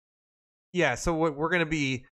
yeah 0.74 0.96
so 0.96 1.14
what 1.14 1.36
we're 1.38 1.50
gonna 1.50 1.66
be 1.66 2.06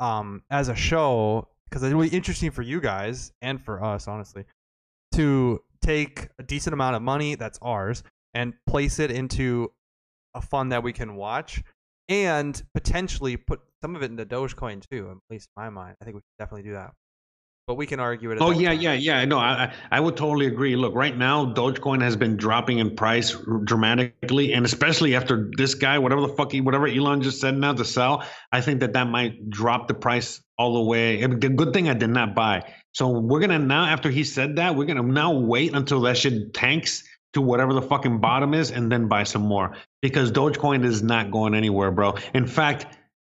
um 0.00 0.42
as 0.50 0.68
a 0.68 0.74
show 0.76 1.48
because 1.70 1.82
it'll 1.82 2.02
be 2.02 2.08
interesting 2.08 2.50
for 2.50 2.60
you 2.60 2.78
guys 2.80 3.32
and 3.40 3.64
for 3.64 3.82
us 3.82 4.06
honestly 4.06 4.44
to 5.12 5.62
take 5.84 6.28
a 6.38 6.42
decent 6.42 6.72
amount 6.72 6.96
of 6.96 7.02
money 7.02 7.34
that's 7.34 7.58
ours 7.60 8.02
and 8.32 8.54
place 8.66 8.98
it 8.98 9.10
into 9.10 9.70
a 10.34 10.40
fund 10.40 10.72
that 10.72 10.82
we 10.82 10.92
can 10.92 11.14
watch 11.14 11.62
and 12.08 12.62
potentially 12.74 13.36
put 13.36 13.60
some 13.82 13.94
of 13.94 14.02
it 14.02 14.10
into 14.10 14.24
dogecoin 14.26 14.82
too 14.90 15.10
at 15.10 15.16
least 15.30 15.48
in 15.56 15.62
my 15.62 15.70
mind 15.70 15.96
i 16.00 16.04
think 16.04 16.14
we 16.14 16.20
should 16.20 16.38
definitely 16.42 16.62
do 16.62 16.72
that 16.72 16.92
but 17.66 17.76
we 17.76 17.86
can 17.86 17.98
argue 17.98 18.30
it 18.30 18.38
Oh 18.42 18.50
yeah, 18.50 18.70
time. 18.70 18.80
yeah, 18.80 18.92
yeah. 18.92 19.24
No, 19.24 19.38
I 19.38 19.64
I 19.64 19.72
I 19.92 20.00
would 20.00 20.18
totally 20.18 20.44
agree. 20.46 20.76
Look, 20.76 20.94
right 20.94 21.16
now, 21.16 21.46
Dogecoin 21.46 22.02
has 22.02 22.14
been 22.14 22.36
dropping 22.36 22.78
in 22.78 22.94
price 22.94 23.34
dramatically, 23.64 24.52
and 24.52 24.66
especially 24.66 25.16
after 25.16 25.50
this 25.56 25.74
guy, 25.74 25.98
whatever 25.98 26.20
the 26.20 26.28
fuck, 26.28 26.52
he, 26.52 26.60
whatever 26.60 26.86
Elon 26.86 27.22
just 27.22 27.40
said 27.40 27.56
now 27.56 27.72
to 27.72 27.84
sell, 27.86 28.22
I 28.52 28.60
think 28.60 28.80
that 28.80 28.92
that 28.92 29.08
might 29.08 29.48
drop 29.48 29.88
the 29.88 29.94
price 29.94 30.42
all 30.58 30.74
the 30.74 30.82
way. 30.82 31.24
The 31.26 31.48
good 31.48 31.72
thing 31.72 31.88
I 31.88 31.94
did 31.94 32.10
not 32.10 32.34
buy. 32.34 32.72
So 32.92 33.08
we're 33.08 33.40
gonna 33.40 33.58
now, 33.58 33.86
after 33.86 34.10
he 34.10 34.24
said 34.24 34.56
that, 34.56 34.76
we're 34.76 34.86
gonna 34.86 35.02
now 35.02 35.32
wait 35.32 35.74
until 35.74 36.02
that 36.02 36.16
shit 36.16 36.54
tanks 36.54 37.04
to 37.32 37.40
whatever 37.40 37.72
the 37.72 37.82
fucking 37.82 38.20
bottom 38.20 38.54
is, 38.54 38.70
and 38.70 38.90
then 38.90 39.08
buy 39.08 39.24
some 39.24 39.42
more 39.42 39.76
because 40.00 40.30
Dogecoin 40.30 40.84
is 40.84 41.02
not 41.02 41.30
going 41.32 41.54
anywhere, 41.54 41.90
bro. 41.90 42.14
In 42.32 42.46
fact, 42.46 42.86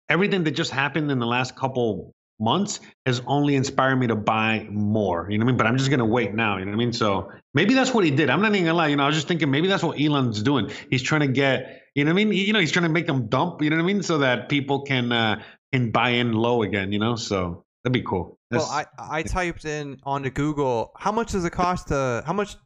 everything 0.09 0.45
that 0.45 0.51
just 0.53 0.71
happened 0.71 1.11
in 1.11 1.19
the 1.19 1.27
last 1.27 1.57
couple 1.57 2.13
months 2.39 2.81
has 3.07 3.23
only 3.27 3.55
inspired 3.55 3.97
me 3.97 4.09
to 4.09 4.17
buy 4.17 4.67
more. 4.71 5.27
You 5.31 5.39
know 5.39 5.45
what 5.45 5.51
I 5.51 5.53
mean? 5.53 5.57
But 5.57 5.67
I'm 5.67 5.79
just 5.79 5.91
gonna 5.91 6.05
wait 6.05 6.35
now. 6.35 6.59
You 6.59 6.67
know 6.67 6.73
what 6.73 6.77
I 6.77 6.79
mean? 6.79 6.93
So 6.93 7.33
maybe 7.55 7.75
that's 7.75 7.95
what 7.95 8.05
he 8.05 8.11
did. 8.11 8.29
I'm 8.29 8.43
not 8.43 8.55
even 8.55 8.67
gonna 8.67 8.77
lie. 8.77 8.89
You 8.89 8.97
know, 8.97 9.05
I 9.05 9.07
was 9.07 9.17
just 9.17 9.29
thinking 9.29 9.51
maybe 9.51 9.69
that's 9.69 9.83
what 9.83 9.99
Elon's 10.01 10.43
doing. 10.43 10.71
He's 10.91 11.03
trying 11.03 11.23
to 11.23 11.29
get. 11.29 11.83
You 11.95 12.05
know 12.05 12.13
what 12.13 12.21
I 12.21 12.25
mean? 12.25 12.33
You 12.35 12.53
know, 12.53 12.61
he's 12.61 12.73
trying 12.73 12.85
to 12.85 12.91
make 12.91 13.07
them 13.07 13.29
dump. 13.29 13.63
You 13.63 13.71
know 13.71 13.77
what 13.77 13.83
I 13.83 13.87
mean? 13.87 14.03
So 14.03 14.19
that 14.19 14.51
people 14.51 14.83
can 14.83 15.13
uh, 15.13 15.43
can 15.73 15.91
buy 15.91 16.11
in 16.11 16.33
low 16.33 16.63
again. 16.63 16.93
You 16.93 16.99
know, 16.99 17.17
so 17.17 17.65
that'd 17.85 17.93
be 17.93 18.03
cool. 18.03 18.37
well 18.51 18.69
That's- 18.69 18.87
i 18.99 19.19
i 19.19 19.23
typed 19.23 19.65
in 19.65 19.99
onto 20.05 20.31
google 20.31 20.93
how 20.97 21.13
much 21.13 21.33
does 21.33 21.45
it 21.45 21.51
cost 21.53 21.89
to 21.89 22.23
how 22.27 22.33
much 22.33 22.57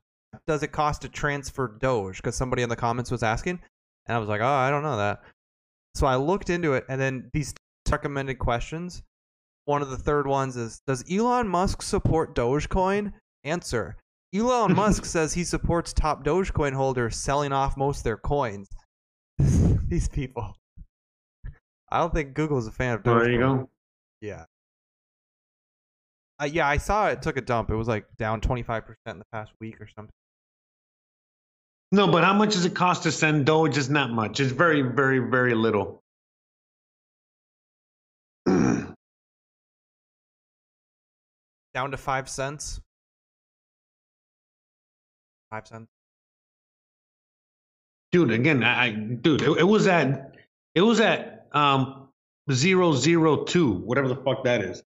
does 0.47 0.63
it 0.63 0.69
cost 0.73 1.03
to 1.03 1.09
transfer 1.09 1.77
doge? 1.81 2.17
Because 2.17 2.37
somebody 2.37 2.63
in 2.63 2.69
the 2.69 2.77
comments 2.77 3.11
was 3.11 3.23
asking 3.23 3.61
and 4.07 4.17
i 4.17 4.19
was 4.19 4.29
like 4.29 4.41
oh 4.41 4.47
i 4.47 4.71
don't 4.71 4.83
know 4.83 4.97
that. 4.97 5.23
So 5.95 6.07
i 6.07 6.17
looked 6.17 6.51
into 6.51 6.75
it 6.75 6.85
and 6.89 7.01
then 7.01 7.31
these 7.33 7.53
recommended 7.91 8.39
questions 8.39 9.03
one 9.65 9.83
of 9.83 9.91
the 9.91 9.99
third 9.99 10.27
ones 10.27 10.57
is 10.57 10.81
does 10.87 11.05
elon 11.11 11.47
musk 11.49 11.83
support 11.83 12.35
dogecoin? 12.35 13.13
Answer 13.45 13.97
elon 14.35 14.75
musk 14.83 15.05
says 15.05 15.35
he 15.35 15.45
supports 15.45 15.93
top 15.93 16.25
dogecoin 16.25 16.73
holders 16.73 17.17
selling 17.17 17.53
off 17.53 17.77
most 17.77 17.99
of 17.99 18.05
their 18.05 18.17
coins. 18.17 18.69
These 19.39 20.09
people 20.09 20.55
i 21.91 21.99
don't 21.99 22.15
think 22.15 22.35
google's 22.35 22.67
a 22.67 22.71
fan 22.73 22.95
of 22.95 23.03
dogecoin 23.03 23.21
there 23.21 23.31
you 23.33 23.39
go. 23.39 23.69
yeah. 24.21 24.45
Uh, 26.41 26.47
yeah, 26.47 26.67
I 26.67 26.79
saw 26.79 27.09
it 27.09 27.21
took 27.21 27.37
a 27.37 27.43
dump. 27.43 27.71
It 27.71 27.75
was 27.75 27.87
like 27.87 28.07
down 28.17 28.41
25% 28.41 28.95
in 29.09 29.19
the 29.19 29.27
past 29.31 29.53
week 29.61 29.79
or 29.79 29.87
something. 29.95 30.15
No, 31.93 32.07
but 32.07 32.25
how 32.25 32.33
much 32.33 32.55
does 32.55 32.65
it 32.65 32.75
cost 32.75 33.03
to 33.03 33.13
send 33.13 33.45
Doge? 33.45 33.77
It's 33.77 33.91
not 33.91 34.11
much. 34.11 34.41
It's 34.41 34.51
very, 34.53 34.81
very, 34.81 35.19
very 35.19 35.55
little. 35.55 36.03
Down 38.47 38.95
to 41.91 41.99
5 41.99 42.29
cents. 42.29 42.81
5 45.51 45.67
cents. 45.67 45.89
dude 48.13 48.31
again 48.31 48.63
i, 48.63 48.87
I 48.87 48.91
dude 48.91 49.43
it, 49.43 49.51
it 49.59 49.65
was 49.65 49.87
at 49.87 50.37
it 50.75 50.81
was 50.81 51.01
at 51.01 51.40
um 51.53 52.09
zero 52.51 52.93
zero 52.93 53.45
two 53.45 53.73
whatever 53.73 54.09
the 54.09 54.17
fuck 54.17 54.45
that 54.45 54.63
is 54.63 54.83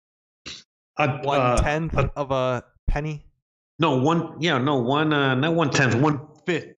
a, 0.98 1.08
One 1.22 1.40
uh, 1.40 1.56
tenth 1.58 1.94
a- 1.94 2.10
of 2.16 2.30
a 2.30 2.64
penny. 2.88 3.24
no 3.78 3.98
one 4.00 4.40
yeah 4.40 4.58
no 4.58 4.76
one 4.76 5.12
uh 5.12 5.34
not 5.34 5.54
one 5.54 5.70
tenth 5.70 5.94
one 5.94 6.20
fifth 6.46 6.74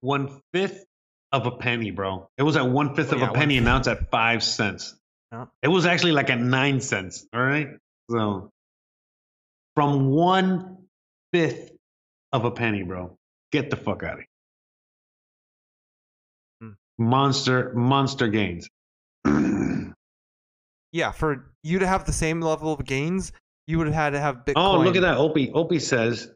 one 0.00 0.40
fifth 0.52 0.84
of 1.32 1.46
a 1.46 1.50
penny, 1.50 1.90
bro. 1.90 2.28
It 2.38 2.44
was 2.44 2.56
at 2.56 2.64
one 2.68 2.94
fifth 2.94 3.10
Oh, 3.12 3.16
of 3.16 3.20
yeah, 3.22 3.30
a 3.30 3.32
penny, 3.32 3.56
and 3.56 3.64
now 3.66 3.78
it's 3.78 3.88
at 3.88 4.08
five 4.12 4.40
cents. 4.44 4.94
Yeah. 5.32 5.46
It 5.62 5.68
was 5.68 5.84
actually 5.84 6.12
like 6.12 6.30
at 6.30 6.38
nine 6.38 6.80
cents. 6.80 7.26
All 7.34 7.42
right, 7.42 7.70
so 8.08 8.52
from 9.74 10.10
one 10.10 10.86
fifth 11.32 11.72
of 12.32 12.44
a 12.44 12.52
penny, 12.52 12.84
bro. 12.84 13.18
Get 13.50 13.68
the 13.70 13.74
fuck 13.76 14.04
out 14.04 14.12
of 14.12 14.18
here. 14.20 14.26
Hmm. 16.60 16.70
Monster, 16.98 17.72
monster 17.74 18.28
gains. 18.28 18.68
Yeah, 20.92 21.10
for 21.10 21.52
you 21.62 21.80
to 21.80 21.86
have 21.86 22.04
the 22.04 22.12
same 22.12 22.40
level 22.40 22.72
of 22.72 22.84
gains, 22.84 23.32
you 23.66 23.78
would 23.78 23.88
have 23.88 23.96
had 23.96 24.10
to 24.10 24.20
have 24.20 24.44
Bitcoin. 24.44 24.52
Oh, 24.56 24.78
look 24.78 24.94
at 24.94 25.02
that. 25.02 25.16
Opie. 25.16 25.50
Opie 25.52 25.80
says, 25.80 26.30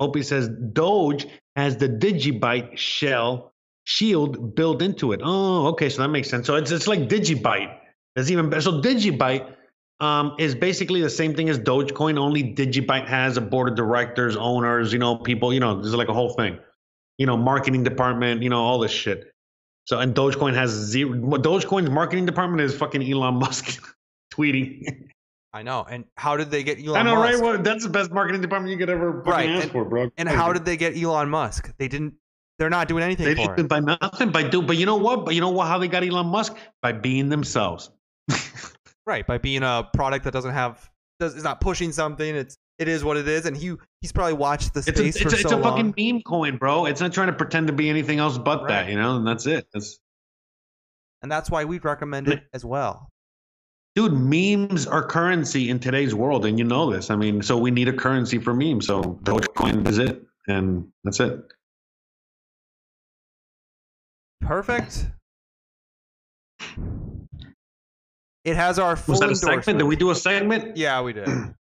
Opie 0.00 0.22
says, 0.22 0.50
Doge 0.72 1.26
has 1.56 1.76
the 1.76 1.88
Digibyte 1.88 2.76
shell 2.76 3.52
shield 3.84 4.54
built 4.54 4.82
into 4.82 5.12
it. 5.12 5.20
Oh, 5.22 5.68
okay. 5.68 5.88
So 5.88 6.02
that 6.02 6.08
makes 6.08 6.28
sense. 6.28 6.46
So 6.46 6.56
it's, 6.56 6.70
it's 6.70 6.86
like 6.86 7.08
Digibyte. 7.08 7.74
It's 8.16 8.30
even 8.30 8.50
better. 8.50 8.60
So 8.60 8.82
Digibyte 8.82 9.54
um, 10.00 10.34
is 10.38 10.54
basically 10.54 11.00
the 11.00 11.08
same 11.08 11.34
thing 11.34 11.48
as 11.48 11.58
Dogecoin, 11.58 12.18
only 12.18 12.42
Digibyte 12.42 13.06
has 13.06 13.36
a 13.36 13.40
board 13.40 13.68
of 13.70 13.76
directors, 13.76 14.36
owners, 14.36 14.92
you 14.92 14.98
know, 14.98 15.16
people, 15.16 15.54
you 15.54 15.60
know, 15.60 15.80
there's 15.80 15.94
like 15.94 16.08
a 16.08 16.12
whole 16.12 16.34
thing, 16.34 16.58
you 17.18 17.26
know, 17.26 17.36
marketing 17.36 17.84
department, 17.84 18.42
you 18.42 18.50
know, 18.50 18.60
all 18.60 18.78
this 18.78 18.90
shit. 18.90 19.31
So, 19.86 19.98
and 19.98 20.14
Dogecoin 20.14 20.54
has 20.54 20.70
zero. 20.70 21.12
Dogecoin's 21.14 21.90
marketing 21.90 22.26
department 22.26 22.62
is 22.62 22.74
fucking 22.74 23.02
Elon 23.10 23.34
Musk 23.34 23.82
tweeting. 24.34 25.08
I 25.52 25.62
know. 25.62 25.84
And 25.88 26.04
how 26.16 26.36
did 26.36 26.50
they 26.50 26.62
get 26.62 26.78
Elon 26.78 26.96
I 27.00 27.02
know, 27.02 27.16
Musk? 27.16 27.32
right? 27.34 27.42
Well, 27.42 27.62
that's 27.62 27.82
the 27.84 27.90
best 27.90 28.10
marketing 28.10 28.40
department 28.40 28.70
you 28.72 28.78
could 28.78 28.88
ever 28.90 29.10
Right, 29.10 29.50
ask 29.50 29.64
and- 29.64 29.72
for, 29.72 29.84
bro. 29.84 30.10
And 30.16 30.28
how 30.28 30.52
did 30.52 30.64
they 30.64 30.76
get 30.76 30.96
Elon 30.96 31.28
Musk? 31.28 31.74
They 31.78 31.88
didn't. 31.88 32.14
They're 32.58 32.70
not 32.70 32.86
doing 32.86 33.02
anything 33.02 33.26
they 33.26 33.34
for 33.34 33.56
did 33.56 33.64
it. 33.64 33.68
by 33.68 33.80
nothing 33.80 34.30
by 34.30 34.44
do? 34.44 34.62
But 34.62 34.76
you 34.76 34.86
know 34.86 34.96
what? 34.96 35.24
But 35.24 35.34
you 35.34 35.40
know 35.40 35.50
what? 35.50 35.66
How 35.66 35.78
they 35.78 35.88
got 35.88 36.04
Elon 36.04 36.26
Musk 36.26 36.56
by 36.80 36.92
being 36.92 37.28
themselves. 37.28 37.90
Right, 39.04 39.26
by 39.26 39.38
being 39.38 39.64
a 39.64 39.88
product 39.94 40.24
that 40.26 40.30
doesn't 40.32 40.52
have 40.52 40.88
does 41.18 41.34
is 41.34 41.42
not 41.42 41.60
pushing 41.60 41.90
something. 41.90 42.36
It's 42.36 42.56
it 42.78 42.88
is 42.88 43.04
what 43.04 43.16
it 43.16 43.28
is, 43.28 43.46
and 43.46 43.56
he 43.56 43.74
he's 44.00 44.12
probably 44.12 44.32
watched 44.34 44.74
the 44.74 44.80
It's 44.80 44.88
a, 44.88 44.94
space 44.94 45.16
it's, 45.16 45.22
for 45.22 45.28
a, 45.28 45.32
it's 45.32 45.42
so 45.42 45.56
a 45.56 45.60
long. 45.60 45.92
fucking 45.92 45.94
meme 46.14 46.22
coin, 46.22 46.56
bro. 46.56 46.86
It's 46.86 47.00
not 47.00 47.12
trying 47.12 47.28
to 47.28 47.32
pretend 47.32 47.66
to 47.68 47.72
be 47.72 47.88
anything 47.90 48.18
else 48.18 48.38
but 48.38 48.66
that, 48.68 48.88
you 48.88 48.96
know. 48.96 49.16
And 49.16 49.26
that's 49.26 49.46
it. 49.46 49.66
That's 49.72 49.98
and 51.22 51.30
that's 51.30 51.50
why 51.50 51.64
we'd 51.64 51.84
recommend 51.84 52.28
it 52.28 52.42
as 52.52 52.64
well. 52.64 53.08
dude. 53.94 54.12
Memes 54.12 54.86
are 54.86 55.04
currency 55.06 55.70
in 55.70 55.78
today's 55.78 56.14
world, 56.14 56.44
and 56.46 56.58
you 56.58 56.64
know 56.64 56.90
this. 56.90 57.10
I 57.10 57.16
mean, 57.16 57.42
so 57.42 57.56
we 57.58 57.70
need 57.70 57.88
a 57.88 57.92
currency 57.92 58.38
for 58.38 58.54
memes. 58.54 58.86
So 58.86 59.20
Dogecoin 59.22 59.86
is 59.86 59.98
it, 59.98 60.20
and 60.48 60.88
that's 61.04 61.20
it. 61.20 61.40
Perfect. 64.40 65.06
It 68.44 68.56
has 68.56 68.78
our 68.80 68.96
full 68.96 69.12
Was 69.12 69.20
that 69.20 69.30
a 69.30 69.36
segment? 69.36 69.78
Did 69.78 69.84
we 69.84 69.94
do 69.94 70.10
a 70.10 70.14
segment? 70.16 70.76
Yeah, 70.76 71.00
we 71.02 71.12
did. 71.12 71.28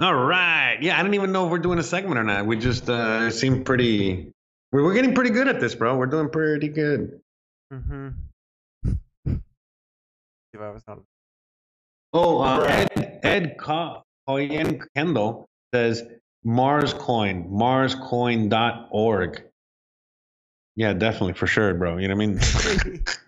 All 0.00 0.14
right. 0.14 0.76
Yeah, 0.80 0.98
I 0.98 1.02
don't 1.02 1.14
even 1.14 1.30
know 1.32 1.44
if 1.44 1.50
we're 1.52 1.58
doing 1.58 1.78
a 1.78 1.82
segment 1.82 2.18
or 2.18 2.24
not. 2.24 2.46
We 2.46 2.56
just 2.56 2.88
uh 2.88 3.30
seem 3.30 3.62
pretty. 3.64 4.32
We're, 4.72 4.82
we're 4.82 4.94
getting 4.94 5.14
pretty 5.14 5.30
good 5.30 5.46
at 5.46 5.60
this, 5.60 5.74
bro. 5.74 5.96
We're 5.96 6.06
doing 6.06 6.28
pretty 6.30 6.68
good. 6.68 7.20
mm-hmm. 7.72 8.08
If 9.26 10.60
I 10.60 10.70
was 10.70 10.82
not 10.86 11.00
Oh, 12.12 12.40
uh, 12.40 12.60
Ed 12.68 13.20
Ed 13.24 13.56
Co- 13.58 14.02
Coyen 14.28 14.80
Kendall 14.94 15.48
says 15.72 16.02
Mars 16.44 16.92
Coin, 16.94 17.48
MarsCoin.org. 17.50 19.42
Yeah, 20.76 20.92
definitely 20.92 21.32
for 21.34 21.46
sure, 21.48 21.74
bro. 21.74 21.98
You 21.98 22.08
know 22.08 22.16
what 22.16 22.22
I 22.22 22.26
mean? 22.26 23.04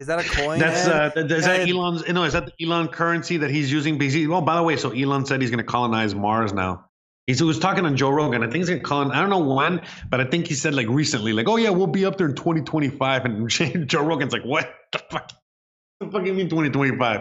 Is 0.00 0.06
that 0.06 0.18
a 0.18 0.24
coin? 0.24 0.58
That's 0.58 0.88
uh, 0.88 1.10
th- 1.10 1.30
is 1.30 1.44
that 1.44 1.68
Elon's? 1.68 2.08
No, 2.08 2.24
is 2.24 2.32
that 2.32 2.46
the 2.46 2.64
Elon 2.64 2.88
currency 2.88 3.36
that 3.36 3.50
he's 3.50 3.70
using? 3.70 3.98
Because 3.98 4.14
he, 4.14 4.26
oh, 4.26 4.40
by 4.40 4.56
the 4.56 4.62
way, 4.62 4.76
so 4.78 4.90
Elon 4.90 5.26
said 5.26 5.42
he's 5.42 5.50
going 5.50 5.58
to 5.58 5.70
colonize 5.70 6.14
Mars 6.14 6.54
now. 6.54 6.86
He's, 7.26 7.38
he 7.38 7.44
was 7.44 7.58
talking 7.58 7.84
on 7.84 7.98
Joe 7.98 8.08
Rogan. 8.08 8.42
I 8.42 8.46
think 8.46 8.56
he's 8.56 8.70
going 8.70 8.80
to 8.80 8.84
colonize. 8.84 9.14
I 9.18 9.20
don't 9.20 9.28
know 9.28 9.54
when, 9.54 9.82
but 10.08 10.22
I 10.22 10.24
think 10.24 10.46
he 10.46 10.54
said 10.54 10.74
like 10.74 10.88
recently, 10.88 11.34
like, 11.34 11.48
oh 11.48 11.56
yeah, 11.56 11.68
we'll 11.68 11.86
be 11.86 12.06
up 12.06 12.16
there 12.16 12.28
in 12.28 12.34
2025. 12.34 13.24
And 13.26 13.48
Joe 13.88 14.02
Rogan's 14.02 14.32
like, 14.32 14.44
what 14.44 14.74
the 14.90 15.00
fuck? 15.10 15.30
What 15.98 16.10
the 16.10 16.10
fuck 16.10 16.26
you 16.26 16.32
mean 16.32 16.48
2025 16.48 17.20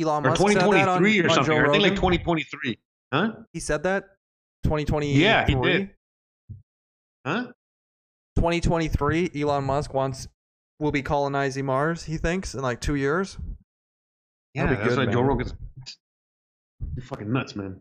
Elon 0.00 0.26
or 0.26 0.30
Musk 0.30 0.42
that 0.42 0.48
2023 0.54 1.20
on- 1.20 1.26
or 1.26 1.28
something? 1.28 1.58
I 1.58 1.70
think 1.70 1.82
like 1.82 1.94
2023. 1.96 2.78
Huh? 3.12 3.32
He 3.52 3.60
said 3.60 3.82
that 3.82 4.04
2020. 4.64 5.12
Yeah, 5.12 5.46
he 5.46 5.54
did. 5.54 5.90
Huh? 7.26 7.48
2023. 8.36 9.32
Elon 9.36 9.64
Musk 9.64 9.92
wants 9.92 10.28
will 10.78 10.92
be 10.92 11.02
colonizing 11.02 11.66
Mars. 11.66 12.04
He 12.04 12.16
thinks 12.16 12.54
in 12.54 12.62
like 12.62 12.80
two 12.80 12.94
years. 12.94 13.38
Yeah, 14.54 14.66
that's 14.66 14.88
good, 14.88 14.98
why 14.98 15.12
Joe 15.12 15.20
man. 15.20 15.26
Rogan's 15.26 15.54
You're 16.96 17.04
fucking 17.04 17.32
nuts, 17.32 17.56
man. 17.56 17.80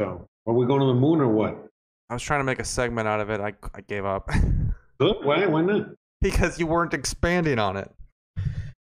So, 0.00 0.26
are 0.46 0.54
we 0.54 0.66
going 0.66 0.80
to 0.80 0.86
the 0.86 0.94
moon 0.94 1.20
or 1.20 1.28
what? 1.28 1.66
I 2.10 2.14
was 2.14 2.22
trying 2.22 2.40
to 2.40 2.44
make 2.44 2.58
a 2.58 2.64
segment 2.64 3.08
out 3.08 3.20
of 3.20 3.30
it. 3.30 3.40
I 3.40 3.54
I 3.74 3.80
gave 3.82 4.04
up 4.04 4.28
Good. 5.00 5.16
Why? 5.22 5.46
Why 5.46 5.62
not? 5.62 5.88
because 6.20 6.56
you 6.58 6.68
weren't 6.68 6.94
expanding 6.94 7.58
on 7.58 7.76
it. 7.76 7.90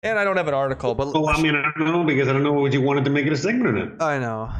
And 0.02 0.18
I 0.18 0.24
don't 0.24 0.36
have 0.36 0.48
an 0.48 0.52
article, 0.52 0.94
but 0.94 1.14
Well, 1.14 1.30
I 1.30 1.40
mean, 1.40 1.54
I 1.54 1.72
don't 1.78 1.86
know 1.90 2.04
because 2.04 2.28
I 2.28 2.34
don't 2.34 2.42
know 2.42 2.52
what 2.52 2.74
you 2.74 2.82
wanted 2.82 3.06
to 3.06 3.10
make 3.10 3.26
it 3.26 3.32
a 3.32 3.36
segment 3.36 3.66
or 3.78 3.86
not. 3.86 4.02
I 4.02 4.18
know. 4.18 4.52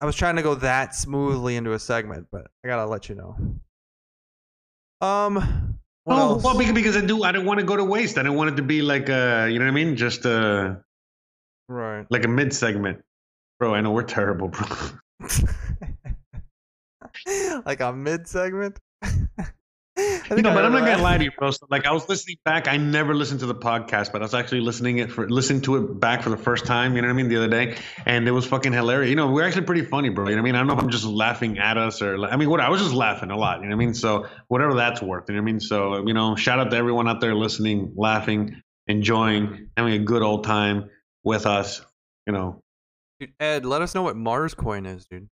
I 0.00 0.06
was 0.06 0.16
trying 0.16 0.36
to 0.36 0.42
go 0.42 0.54
that 0.56 0.94
smoothly 0.94 1.56
into 1.56 1.74
a 1.74 1.78
segment, 1.78 2.26
but 2.32 2.46
I 2.64 2.68
gotta 2.68 2.86
let 2.86 3.10
you 3.10 3.14
know. 3.14 3.36
Um. 5.04 5.76
Oh, 6.06 6.40
well, 6.42 6.56
because, 6.56 6.72
because 6.72 6.96
I 6.96 7.02
do. 7.02 7.24
I 7.24 7.32
don't 7.32 7.44
want 7.44 7.60
to 7.60 7.66
go 7.66 7.76
to 7.76 7.84
waste. 7.84 8.18
I 8.18 8.22
don't 8.22 8.36
want 8.36 8.50
it 8.50 8.56
to 8.56 8.62
be 8.62 8.82
like 8.82 9.08
a, 9.08 9.48
you 9.50 9.58
know 9.58 9.64
what 9.64 9.70
I 9.70 9.74
mean? 9.74 9.96
Just 9.96 10.24
a 10.24 10.82
right. 11.68 12.06
like 12.10 12.24
a 12.24 12.28
mid 12.28 12.52
segment, 12.52 13.02
bro. 13.58 13.74
I 13.74 13.80
know 13.80 13.90
we're 13.90 14.02
terrible, 14.02 14.48
bro. 14.48 14.66
like 17.66 17.80
a 17.80 17.92
mid 17.92 18.28
segment. 18.28 18.78
You 19.96 20.42
know, 20.42 20.54
but 20.54 20.64
I'm 20.64 20.72
not 20.72 20.80
gonna 20.80 21.02
lie 21.02 21.18
to 21.18 21.24
you, 21.24 21.30
bro. 21.30 21.52
So, 21.52 21.66
like, 21.70 21.86
I 21.86 21.92
was 21.92 22.08
listening 22.08 22.38
back. 22.44 22.66
I 22.66 22.76
never 22.76 23.14
listened 23.14 23.40
to 23.40 23.46
the 23.46 23.54
podcast, 23.54 24.10
but 24.10 24.22
I 24.22 24.24
was 24.24 24.34
actually 24.34 24.60
listening 24.60 24.98
it 24.98 25.12
for 25.12 25.28
listening 25.28 25.60
to 25.62 25.76
it 25.76 26.00
back 26.00 26.22
for 26.22 26.30
the 26.30 26.36
first 26.36 26.66
time. 26.66 26.96
You 26.96 27.02
know 27.02 27.08
what 27.08 27.14
I 27.14 27.16
mean? 27.16 27.28
The 27.28 27.36
other 27.36 27.48
day, 27.48 27.76
and 28.04 28.26
it 28.26 28.32
was 28.32 28.44
fucking 28.46 28.72
hilarious. 28.72 29.10
You 29.10 29.16
know, 29.16 29.30
we're 29.30 29.46
actually 29.46 29.66
pretty 29.66 29.84
funny, 29.84 30.08
bro. 30.08 30.28
You 30.28 30.34
know 30.34 30.42
what 30.42 30.48
I 30.48 30.52
mean? 30.52 30.54
I 30.56 30.58
don't 30.58 30.66
know 30.66 30.74
if 30.74 30.80
I'm 30.80 30.90
just 30.90 31.04
laughing 31.04 31.58
at 31.58 31.78
us 31.78 32.02
or, 32.02 32.24
I 32.24 32.36
mean, 32.36 32.50
what 32.50 32.60
I 32.60 32.70
was 32.70 32.80
just 32.80 32.94
laughing 32.94 33.30
a 33.30 33.36
lot. 33.36 33.60
You 33.60 33.68
know 33.68 33.76
what 33.76 33.82
I 33.82 33.86
mean? 33.86 33.94
So 33.94 34.26
whatever 34.48 34.74
that's 34.74 35.00
worth. 35.00 35.28
You 35.28 35.36
know 35.36 35.42
what 35.42 35.48
I 35.48 35.52
mean? 35.52 35.60
So 35.60 36.06
you 36.06 36.14
know, 36.14 36.34
shout 36.34 36.58
out 36.58 36.70
to 36.70 36.76
everyone 36.76 37.06
out 37.06 37.20
there 37.20 37.34
listening, 37.34 37.92
laughing, 37.96 38.60
enjoying, 38.88 39.70
having 39.76 39.92
a 39.92 39.98
good 40.00 40.22
old 40.22 40.44
time 40.44 40.90
with 41.22 41.46
us. 41.46 41.82
You 42.26 42.32
know, 42.32 42.62
Dude, 43.20 43.32
Ed, 43.38 43.64
let 43.64 43.80
us 43.80 43.94
know 43.94 44.02
what 44.02 44.16
Mars 44.16 44.54
coin 44.54 44.86
is, 44.86 45.06
dude. 45.06 45.28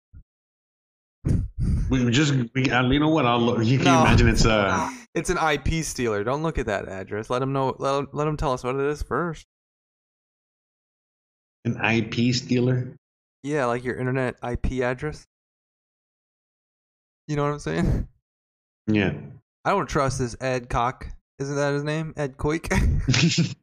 we 1.92 2.10
just, 2.12 2.34
we, 2.56 2.64
you 2.66 3.00
know 3.00 3.10
what? 3.10 3.26
I'll 3.26 3.40
look. 3.40 3.64
You 3.66 3.78
can 3.78 3.86
No. 3.86 4.02
imagine 4.02 4.28
it's 4.30 4.46
uh 4.46 4.90
It's 5.14 5.30
an 5.30 5.38
IP 5.38 5.84
stealer. 5.84 6.24
Don't 6.24 6.42
look 6.44 6.58
at 6.58 6.66
that 6.68 6.88
address. 6.88 7.30
Let 7.30 7.42
him 7.42 7.52
know. 7.54 7.76
Let 7.78 8.00
him, 8.00 8.08
let 8.14 8.28
him 8.28 8.38
tell 8.38 8.54
us 8.54 8.64
what 8.64 8.76
it 8.76 8.82
is 8.82 9.02
first. 9.04 9.46
an 11.66 11.78
IP 11.84 12.34
stealer. 12.34 12.96
Yeah, 13.44 13.66
like 13.66 13.84
your 13.84 13.96
internet 13.98 14.36
IP 14.44 14.82
address. 14.82 15.28
You 17.28 17.36
know 17.36 17.44
what 17.44 17.54
I'm 17.54 17.60
saying? 17.60 18.08
Yeah. 18.88 19.14
I 19.64 19.70
don't 19.72 19.88
trust 19.88 20.18
this 20.20 20.36
Ed 20.42 20.70
Cock. 20.70 21.08
Isn't 21.40 21.56
that 21.56 21.74
his 21.74 21.84
name? 21.84 22.14
Ed 22.18 22.38
Coik? 22.38 22.72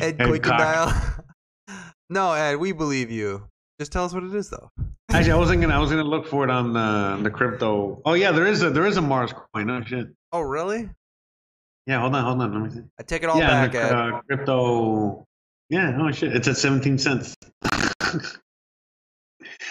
Ed 0.00 0.16
Ed 0.20 0.92
no, 2.10 2.32
Ed, 2.32 2.56
we 2.56 2.72
believe 2.72 3.10
you. 3.10 3.48
Just 3.80 3.92
tell 3.92 4.04
us 4.04 4.14
what 4.14 4.22
it 4.24 4.34
is, 4.34 4.50
though. 4.50 4.70
Actually, 5.16 5.32
I 5.32 5.36
wasn't 5.36 5.62
gonna. 5.62 5.74
I 5.74 5.78
was 5.78 5.88
gonna 5.88 6.04
look 6.04 6.26
for 6.26 6.44
it 6.44 6.50
on 6.50 6.76
uh, 6.76 7.16
the 7.22 7.30
crypto. 7.30 8.02
Oh 8.04 8.12
yeah, 8.12 8.32
there 8.32 8.46
is 8.46 8.62
a 8.62 8.68
there 8.68 8.84
is 8.84 8.98
a 8.98 9.00
Mars 9.00 9.32
coin. 9.32 9.70
Oh 9.70 9.82
shit. 9.82 10.08
Oh, 10.30 10.40
really? 10.40 10.90
Yeah, 11.86 12.00
hold 12.00 12.14
on, 12.14 12.22
hold 12.22 12.42
on. 12.42 12.52
Let 12.52 12.62
me 12.62 12.70
see. 12.70 12.86
I 13.00 13.02
take 13.02 13.22
it 13.22 13.30
all 13.30 13.38
yeah, 13.38 13.66
back, 13.66 13.72
the, 13.72 13.96
uh, 13.96 14.20
crypto. 14.22 15.24
Yeah. 15.70 15.96
Oh 15.98 16.10
shit. 16.10 16.36
It's 16.36 16.48
at 16.48 16.58
seventeen 16.58 16.98
cents. 16.98 17.34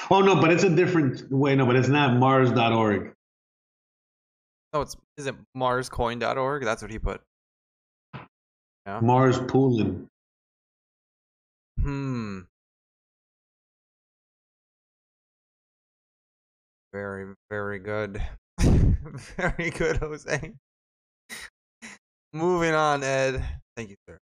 oh 0.10 0.22
no, 0.22 0.42
but 0.42 0.52
it's 0.52 0.64
a 0.64 0.70
different. 0.70 1.32
way. 1.32 1.56
no, 1.56 1.68
but 1.68 1.76
it's 1.76 1.90
not 1.90 2.18
Mars.org. 2.18 3.14
Oh, 4.74 4.82
it's 4.82 4.98
is 5.16 5.28
it 5.28 5.36
MarsCoin.org? 5.56 6.64
That's 6.64 6.82
what 6.82 6.90
he 6.90 6.98
put. 6.98 7.22
Yeah. 8.88 9.00
Mars 9.00 9.38
Poolin. 9.38 10.08
Hmm. 11.80 12.40
Very, 16.96 17.36
very 17.50 17.80
good. 17.80 18.22
very 18.62 19.70
good, 19.70 19.98
Jose. 19.98 20.54
Moving 22.32 22.74
on, 22.74 23.04
Ed. 23.04 23.44
Thank 23.76 23.90
you, 23.90 23.98
sir. 24.08 24.18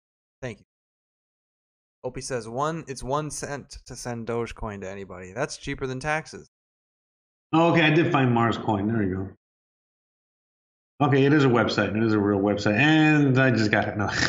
Thank 0.43 0.59
you. 0.59 0.65
Opie 2.03 2.21
says 2.21 2.47
one. 2.47 2.83
It's 2.87 3.01
one 3.01 3.31
cent 3.31 3.79
to 3.87 3.95
send 3.95 4.27
Dogecoin 4.27 4.81
to 4.81 4.87
anybody. 4.87 5.33
That's 5.33 5.57
cheaper 5.57 5.87
than 5.87 5.99
taxes. 5.99 6.47
Oh, 7.53 7.71
okay, 7.71 7.81
I 7.81 7.89
did 7.89 8.11
find 8.11 8.31
Mars 8.31 8.59
coin. 8.59 8.87
There 8.87 9.01
you 9.01 9.15
go. 9.15 11.07
Okay, 11.07 11.25
it 11.25 11.33
is 11.33 11.45
a 11.45 11.49
website. 11.49 11.97
It 11.97 12.03
is 12.03 12.13
a 12.13 12.19
real 12.19 12.39
website, 12.39 12.77
and 12.77 13.39
I 13.39 13.49
just 13.49 13.71
got 13.71 13.87
it. 13.87 13.97
No. 13.97 14.11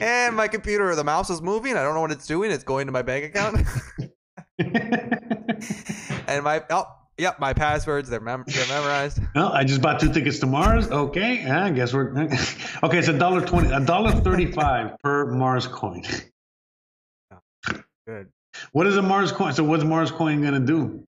And 0.00 0.36
my 0.36 0.48
computer, 0.48 0.94
the 0.94 1.02
mouse 1.02 1.30
is 1.30 1.40
moving. 1.40 1.78
I 1.78 1.82
don't 1.82 1.94
know 1.94 2.02
what 2.02 2.10
it's 2.10 2.26
doing. 2.26 2.50
It's 2.50 2.62
going 2.62 2.84
to 2.88 2.92
my 2.92 3.00
bank 3.00 3.24
account. 3.24 3.66
and 6.26 6.44
my 6.44 6.62
oh, 6.70 6.86
yep, 7.18 7.38
my 7.38 7.52
passwords 7.52 8.08
they're, 8.08 8.20
mem- 8.20 8.44
they're 8.46 8.68
memorized. 8.68 9.20
well, 9.34 9.52
I 9.52 9.64
just 9.64 9.80
bought 9.80 10.00
two 10.00 10.12
tickets 10.12 10.38
to 10.40 10.46
Mars. 10.46 10.90
Okay, 10.90 11.44
I 11.44 11.70
guess 11.70 11.92
we're 11.92 12.10
okay. 12.82 12.98
It's 12.98 13.08
a 13.08 13.18
dollar 13.18 13.40
twenty, 13.40 13.72
a 13.72 13.80
dollar 13.80 14.12
thirty-five 14.12 14.98
per 15.02 15.26
Mars 15.26 15.66
coin. 15.66 16.02
Good. 18.06 18.28
What 18.72 18.86
is 18.86 18.96
a 18.96 19.02
Mars 19.02 19.32
coin? 19.32 19.52
So 19.52 19.64
what's 19.64 19.84
Mars 19.84 20.10
coin 20.10 20.42
gonna 20.42 20.60
do? 20.60 21.04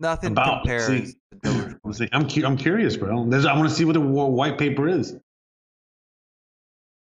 Nothing 0.00 0.32
About, 0.32 0.62
compares 0.62 0.86
see. 0.86 1.14
to 1.44 1.92
see. 1.92 2.08
I'm 2.10 2.26
cu- 2.26 2.46
I'm 2.46 2.56
curious, 2.56 2.96
bro. 2.96 3.28
There's, 3.28 3.44
I 3.44 3.54
want 3.54 3.68
to 3.68 3.74
see 3.74 3.84
what 3.84 3.92
the 3.92 4.00
white 4.00 4.56
paper 4.56 4.88
is. 4.88 5.14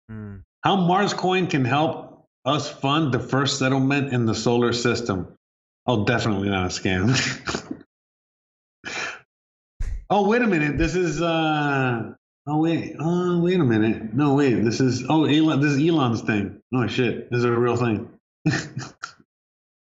Hmm. 0.09 0.39
How 0.65 0.75
Mars 0.75 1.15
coin 1.15 1.47
can 1.47 1.65
help 1.65 2.27
us 2.45 2.69
fund 2.69 3.15
the 3.15 3.21
first 3.21 3.61
settlement 3.61 4.13
in 4.13 4.27
the 4.27 4.35
solar 4.35 4.73
system. 4.73 5.29
Oh, 5.87 6.05
definitely 6.05 6.49
not 6.49 6.67
a 6.67 6.69
scam. 6.69 7.11
oh, 10.11 10.29
wait 10.29 10.43
a 10.43 10.47
minute. 10.47 10.79
This 10.79 10.95
is 10.95 11.21
uh 11.21 12.13
oh 12.47 12.59
wait. 12.59 12.95
Oh, 13.01 13.41
wait 13.41 13.59
a 13.61 13.65
minute. 13.65 14.15
No, 14.15 14.35
wait. 14.35 14.63
This 14.63 14.81
is 14.81 15.05
oh 15.09 15.25
Elon 15.25 15.61
this 15.61 15.73
is 15.73 15.89
Elon's 15.89 16.23
thing. 16.23 16.61
Oh 16.73 16.87
shit. 16.87 17.31
This 17.31 17.39
is 17.39 17.45
a 17.45 17.53
real 17.53 17.77
thing. 17.77 18.09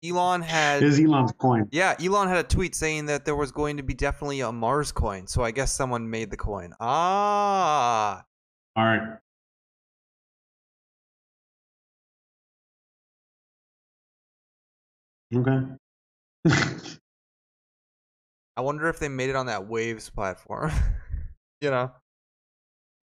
Elon 0.04 0.42
had 0.42 0.82
this 0.82 0.98
is 0.98 1.00
Elon's 1.04 1.32
coin. 1.32 1.68
yeah, 1.72 1.94
Elon 2.00 2.28
had 2.28 2.38
a 2.38 2.48
tweet 2.48 2.74
saying 2.74 3.06
that 3.06 3.24
there 3.24 3.34
was 3.34 3.50
going 3.50 3.78
to 3.78 3.82
be 3.82 3.94
definitely 3.94 4.40
a 4.40 4.52
Mars 4.52 4.92
coin. 4.92 5.26
So 5.26 5.42
I 5.42 5.50
guess 5.50 5.72
someone 5.72 6.10
made 6.10 6.30
the 6.30 6.36
coin. 6.36 6.74
Ah, 6.80 8.24
All 8.76 8.84
right. 8.84 9.18
Okay. 15.36 15.60
I 18.56 18.62
wonder 18.62 18.88
if 18.88 18.98
they 18.98 19.08
made 19.08 19.28
it 19.28 19.36
on 19.36 19.46
that 19.46 19.66
Waves 19.68 20.08
platform. 20.08 20.72
you 21.60 21.70
know. 21.70 21.90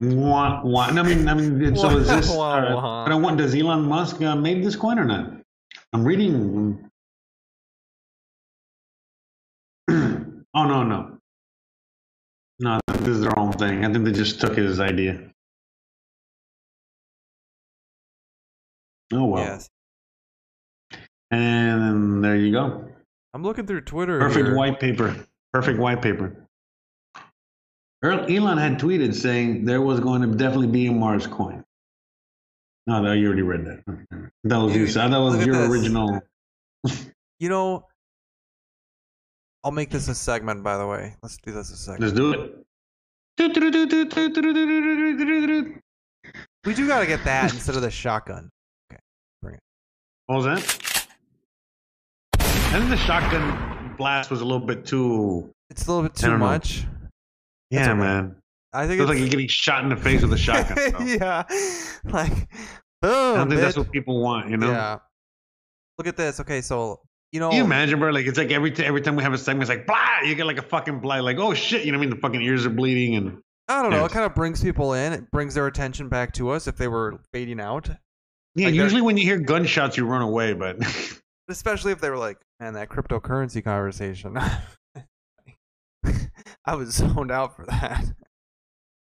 Wah, 0.01 0.61
wah. 0.63 0.85
I 0.85 1.03
mean, 1.03 1.27
I 1.27 1.35
mean, 1.35 1.75
so 1.77 1.97
is 1.97 2.07
this? 2.07 2.29
Uh, 2.31 2.35
wah. 2.35 3.05
I 3.05 3.09
don't 3.09 3.21
want. 3.21 3.37
Does 3.37 3.53
Elon 3.55 3.83
Musk 3.83 4.21
uh, 4.21 4.35
made 4.35 4.63
this 4.63 4.75
coin 4.75 4.97
or 4.97 5.05
not? 5.05 5.31
I'm 5.93 6.03
reading. 6.03 6.89
oh 9.89 10.33
no, 10.55 10.83
no, 10.83 11.17
no. 12.59 12.79
This 12.87 13.09
is 13.09 13.21
their 13.21 13.37
own 13.37 13.53
thing. 13.53 13.85
I 13.85 13.93
think 13.93 14.05
they 14.05 14.11
just 14.11 14.41
took 14.41 14.57
his 14.57 14.79
idea. 14.79 15.29
Oh 19.13 19.25
well. 19.25 19.43
Yes. 19.43 19.69
And 21.33 22.23
there 22.23 22.35
you 22.35 22.51
go. 22.51 22.85
I'm 23.33 23.43
looking 23.43 23.65
through 23.65 23.81
Twitter. 23.81 24.19
Perfect 24.19 24.47
here. 24.47 24.55
white 24.55 24.79
paper. 24.79 25.15
Perfect 25.51 25.79
white 25.79 26.01
paper. 26.01 26.47
Elon 28.03 28.57
had 28.57 28.79
tweeted 28.79 29.15
saying 29.15 29.65
there 29.65 29.81
was 29.81 29.99
going 29.99 30.21
to 30.21 30.27
definitely 30.27 30.67
be 30.67 30.87
a 30.87 30.91
Mars 30.91 31.25
coin. 31.25 31.63
No, 32.85 33.01
no, 33.01 33.13
you 33.13 33.27
already 33.27 33.43
read 33.43 33.65
that. 33.65 34.29
That 34.43 34.57
was 34.57 34.75
you. 34.75 34.85
That 34.87 35.17
was 35.17 35.45
your 35.45 35.69
original. 35.69 36.21
You 37.39 37.49
know, 37.49 37.87
I'll 39.65 39.71
make 39.71 39.89
this 39.89 40.07
a 40.07 40.15
segment. 40.15 40.63
By 40.63 40.77
the 40.77 40.87
way, 40.87 41.15
let's 41.21 41.35
do 41.37 41.51
this 41.51 41.71
a 41.71 41.75
segment. 41.75 42.01
Let's 42.01 42.13
do 42.13 42.31
it. 42.31 42.63
We 46.65 46.73
do 46.73 46.87
gotta 46.87 47.05
get 47.05 47.25
that 47.25 47.51
instead 47.51 47.75
of 47.75 47.81
the 47.81 47.91
shotgun. 47.91 48.49
Okay, 48.89 49.01
bring 49.41 49.55
it. 49.55 49.61
What 50.27 50.37
was 50.37 50.45
that? 50.45 50.92
I 52.73 52.79
think 52.79 52.89
the 52.89 52.97
shotgun 52.97 53.95
blast 53.97 54.31
was 54.31 54.41
a 54.41 54.43
little 54.43 54.65
bit 54.65 54.83
too. 54.83 55.53
It's 55.69 55.85
a 55.85 55.91
little 55.91 56.01
bit 56.01 56.15
too 56.15 56.25
don't 56.25 56.39
know. 56.39 56.45
much. 56.45 56.87
Yeah, 57.69 57.91
okay. 57.91 57.99
man. 57.99 58.35
I 58.73 58.87
think 58.87 58.99
it's 58.99 59.07
like 59.07 59.19
you're 59.19 59.27
getting 59.27 59.47
shot 59.47 59.83
in 59.83 59.91
the 59.91 59.95
face 59.95 60.23
with 60.23 60.33
a 60.33 60.37
shotgun. 60.39 61.07
yeah, 61.07 61.43
like 62.05 62.33
boom. 62.99 63.11
I 63.11 63.31
oh, 63.31 63.35
don't 63.35 63.49
think 63.49 63.61
that's 63.61 63.77
what 63.77 63.91
people 63.91 64.23
want, 64.23 64.49
you 64.49 64.57
know? 64.57 64.71
Yeah. 64.71 64.97
Look 65.99 66.07
at 66.07 66.17
this. 66.17 66.39
Okay, 66.39 66.61
so 66.61 66.99
you 67.31 67.39
know, 67.39 67.49
Can 67.49 67.59
you 67.59 67.63
imagine, 67.63 67.99
bro? 67.99 68.09
Like 68.09 68.25
it's 68.25 68.39
like 68.39 68.49
every 68.49 68.71
t- 68.71 68.83
every 68.83 69.01
time 69.01 69.15
we 69.15 69.21
have 69.21 69.33
a 69.33 69.37
segment, 69.37 69.69
it's 69.69 69.77
like 69.77 69.85
blah. 69.85 70.21
You 70.25 70.33
get 70.33 70.47
like 70.47 70.57
a 70.57 70.63
fucking 70.63 70.99
blah. 70.99 71.19
Like 71.19 71.37
oh 71.37 71.53
shit, 71.53 71.85
you 71.85 71.91
know 71.91 71.99
what 71.99 72.05
I 72.05 72.07
mean? 72.07 72.15
The 72.15 72.21
fucking 72.21 72.41
ears 72.41 72.65
are 72.65 72.71
bleeding 72.71 73.15
and 73.15 73.37
I 73.67 73.83
don't 73.83 73.91
know. 73.91 73.97
Yeah. 73.97 74.05
It 74.05 74.11
kind 74.11 74.25
of 74.25 74.33
brings 74.33 74.63
people 74.63 74.93
in. 74.93 75.13
It 75.13 75.29
brings 75.29 75.53
their 75.53 75.67
attention 75.67 76.09
back 76.09 76.33
to 76.33 76.49
us 76.49 76.65
if 76.67 76.77
they 76.77 76.87
were 76.87 77.19
fading 77.31 77.59
out, 77.59 77.87
yeah. 78.55 78.67
Like 78.67 78.75
usually 78.75 79.01
when 79.01 79.17
you 79.17 79.23
hear 79.23 79.37
gunshots, 79.37 79.97
you 79.97 80.05
run 80.05 80.21
away, 80.21 80.53
but 80.53 80.77
especially 81.49 81.91
if 81.91 81.99
they 82.01 82.09
were 82.09 82.17
like, 82.17 82.37
"Man, 82.59 82.73
that 82.73 82.89
cryptocurrency 82.89 83.63
conversation." 83.63 84.37
I 86.65 86.75
was 86.75 86.95
zoned 86.95 87.31
out 87.31 87.55
for 87.55 87.65
that. 87.65 88.05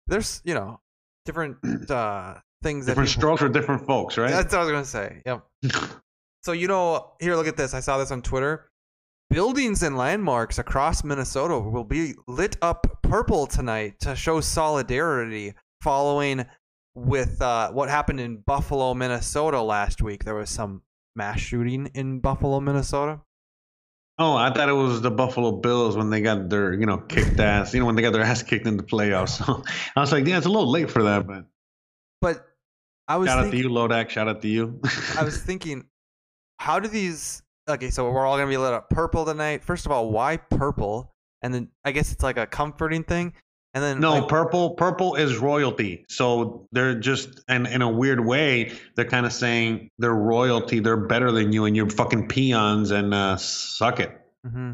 There's, 0.07 0.41
you 0.43 0.53
know, 0.53 0.79
different 1.25 1.57
uh, 1.91 2.35
things 2.63 2.85
different 2.85 3.09
people- 3.09 3.19
strokes 3.19 3.41
for 3.41 3.49
different 3.49 3.85
folks, 3.85 4.17
right? 4.17 4.31
That's 4.31 4.53
what 4.53 4.61
I 4.61 4.63
was 4.63 4.71
gonna 4.71 4.85
say. 4.85 5.21
Yep. 5.25 5.45
So 6.43 6.53
you 6.53 6.67
know, 6.67 7.11
here, 7.19 7.35
look 7.35 7.45
at 7.45 7.55
this. 7.55 7.75
I 7.75 7.81
saw 7.81 7.99
this 7.99 8.09
on 8.09 8.23
Twitter. 8.23 8.67
Buildings 9.29 9.83
and 9.83 9.95
landmarks 9.95 10.57
across 10.57 11.03
Minnesota 11.03 11.59
will 11.59 11.83
be 11.83 12.15
lit 12.27 12.57
up 12.63 12.87
purple 13.03 13.45
tonight 13.45 13.99
to 13.99 14.15
show 14.15 14.41
solidarity 14.41 15.53
following 15.83 16.43
with 16.95 17.39
uh, 17.43 17.69
what 17.71 17.89
happened 17.89 18.19
in 18.19 18.37
Buffalo, 18.37 18.95
Minnesota 18.95 19.61
last 19.61 20.01
week. 20.01 20.23
There 20.25 20.33
was 20.33 20.49
some 20.49 20.81
mass 21.15 21.39
shooting 21.39 21.89
in 21.93 22.19
Buffalo, 22.19 22.59
Minnesota. 22.59 23.21
oh, 24.19 24.35
I 24.35 24.51
thought 24.53 24.69
it 24.69 24.73
was 24.73 25.01
the 25.01 25.09
Buffalo 25.11 25.51
Bills 25.53 25.97
when 25.97 26.09
they 26.09 26.21
got 26.21 26.49
their 26.49 26.73
you 26.73 26.85
know 26.85 26.97
kicked 26.99 27.39
ass. 27.51 27.73
You 27.73 27.79
know 27.79 27.85
when 27.85 27.95
they 27.95 28.01
got 28.01 28.13
their 28.13 28.21
ass 28.23 28.43
kicked 28.43 28.67
in 28.67 28.77
the 28.77 28.83
playoffs. 28.83 29.43
So 29.45 29.63
I 29.95 29.99
was 29.99 30.11
like, 30.11 30.25
yeah, 30.27 30.37
it's 30.37 30.45
a 30.45 30.49
little 30.49 30.69
late 30.69 30.89
for 30.91 31.03
that, 31.03 31.25
but 31.27 31.45
But 32.21 32.45
I 33.07 33.17
was 33.17 33.27
shout 33.27 33.45
out 33.45 33.51
to 33.51 33.57
you, 33.57 33.69
Lodak. 33.69 34.09
Shout 34.09 34.27
out 34.27 34.41
to 34.41 34.47
you. 34.47 34.79
I 35.17 35.23
was 35.23 35.41
thinking, 35.41 35.85
how 36.59 36.79
do 36.79 36.87
these? 36.87 37.41
Okay, 37.69 37.89
so 37.89 38.09
we're 38.11 38.25
all 38.25 38.37
gonna 38.37 38.49
be 38.49 38.57
lit 38.57 38.73
up 38.73 38.89
purple 38.89 39.25
tonight. 39.25 39.63
First 39.63 39.85
of 39.85 39.91
all, 39.91 40.11
why 40.11 40.37
purple? 40.37 41.13
And 41.41 41.53
then 41.53 41.69
I 41.83 41.91
guess 41.91 42.11
it's 42.11 42.23
like 42.23 42.37
a 42.37 42.45
comforting 42.45 43.03
thing. 43.03 43.33
And 43.73 43.81
then 43.83 43.99
No, 44.01 44.15
like, 44.19 44.27
purple. 44.27 44.71
Purple 44.71 45.15
is 45.15 45.37
royalty. 45.37 46.05
So 46.09 46.67
they're 46.73 46.99
just, 46.99 47.41
and 47.47 47.65
in 47.67 47.81
a 47.81 47.89
weird 47.89 48.19
way, 48.25 48.73
they're 48.95 49.05
kind 49.05 49.25
of 49.25 49.31
saying 49.31 49.89
they're 49.97 50.13
royalty. 50.13 50.79
They're 50.79 50.97
better 50.97 51.31
than 51.31 51.53
you, 51.53 51.63
and 51.65 51.75
you're 51.75 51.89
fucking 51.89 52.27
peons, 52.27 52.91
and 52.91 53.13
uh, 53.13 53.37
suck 53.37 54.01
it. 54.01 54.11
Mm-hmm. 54.45 54.71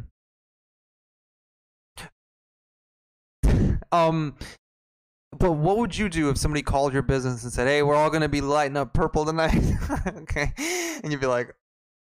Um, 3.91 4.35
but 5.37 5.51
what 5.53 5.77
would 5.77 5.97
you 5.97 6.09
do 6.09 6.29
if 6.29 6.37
somebody 6.37 6.61
called 6.61 6.93
your 6.93 7.01
business 7.03 7.43
and 7.43 7.53
said, 7.53 7.67
"Hey, 7.67 7.83
we're 7.83 7.95
all 7.95 8.09
gonna 8.09 8.27
be 8.29 8.41
lighting 8.41 8.77
up 8.77 8.93
purple 8.93 9.25
tonight"? 9.25 9.61
okay, 10.07 10.51
and 11.03 11.11
you'd 11.11 11.21
be 11.21 11.27
like, 11.27 11.55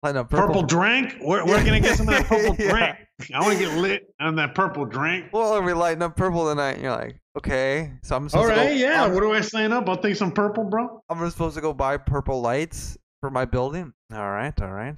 "Lighting 0.03 0.19
up 0.19 0.29
Purple, 0.29 0.47
purple." 0.47 0.63
drink. 0.63 1.15
We're, 1.21 1.45
we're 1.45 1.63
gonna 1.63 1.79
get 1.79 1.97
some 1.97 2.07
of 2.09 2.15
that 2.15 2.25
purple 2.25 2.55
Yeah. 2.59 2.69
drink. 2.71 3.06
I 3.33 3.41
want 3.41 3.57
to 3.57 3.63
get 3.65 3.75
lit 3.77 4.13
on 4.19 4.35
that 4.35 4.53
purple 4.53 4.85
drink. 4.85 5.27
well, 5.33 5.53
are 5.53 5.61
we 5.61 5.73
lighting 5.73 6.03
up 6.03 6.15
purple 6.15 6.47
tonight? 6.49 6.73
And 6.73 6.83
you're 6.83 6.91
like, 6.95 7.19
"Okay, 7.37 7.93
so 8.03 8.15
I'm 8.15 8.23
All 8.23 8.29
supposed 8.29 8.49
right, 8.49 8.63
to 8.69 8.69
go, 8.69 8.75
yeah. 8.75 9.03
I'm, 9.05 9.13
What 9.13 9.21
do 9.21 9.33
I 9.33 9.41
sign 9.41 9.71
up? 9.73 9.89
I'll 9.89 9.97
take 9.97 10.15
some 10.15 10.31
purple, 10.31 10.63
bro. 10.65 11.01
I'm 11.09 11.27
supposed 11.31 11.55
to 11.55 11.61
go 11.61 11.73
buy 11.73 11.97
purple 11.97 12.41
lights 12.41 12.97
for 13.21 13.29
my 13.31 13.45
building." 13.45 13.93
All 14.13 14.29
right, 14.29 14.53
all 14.61 14.71
right. 14.71 14.95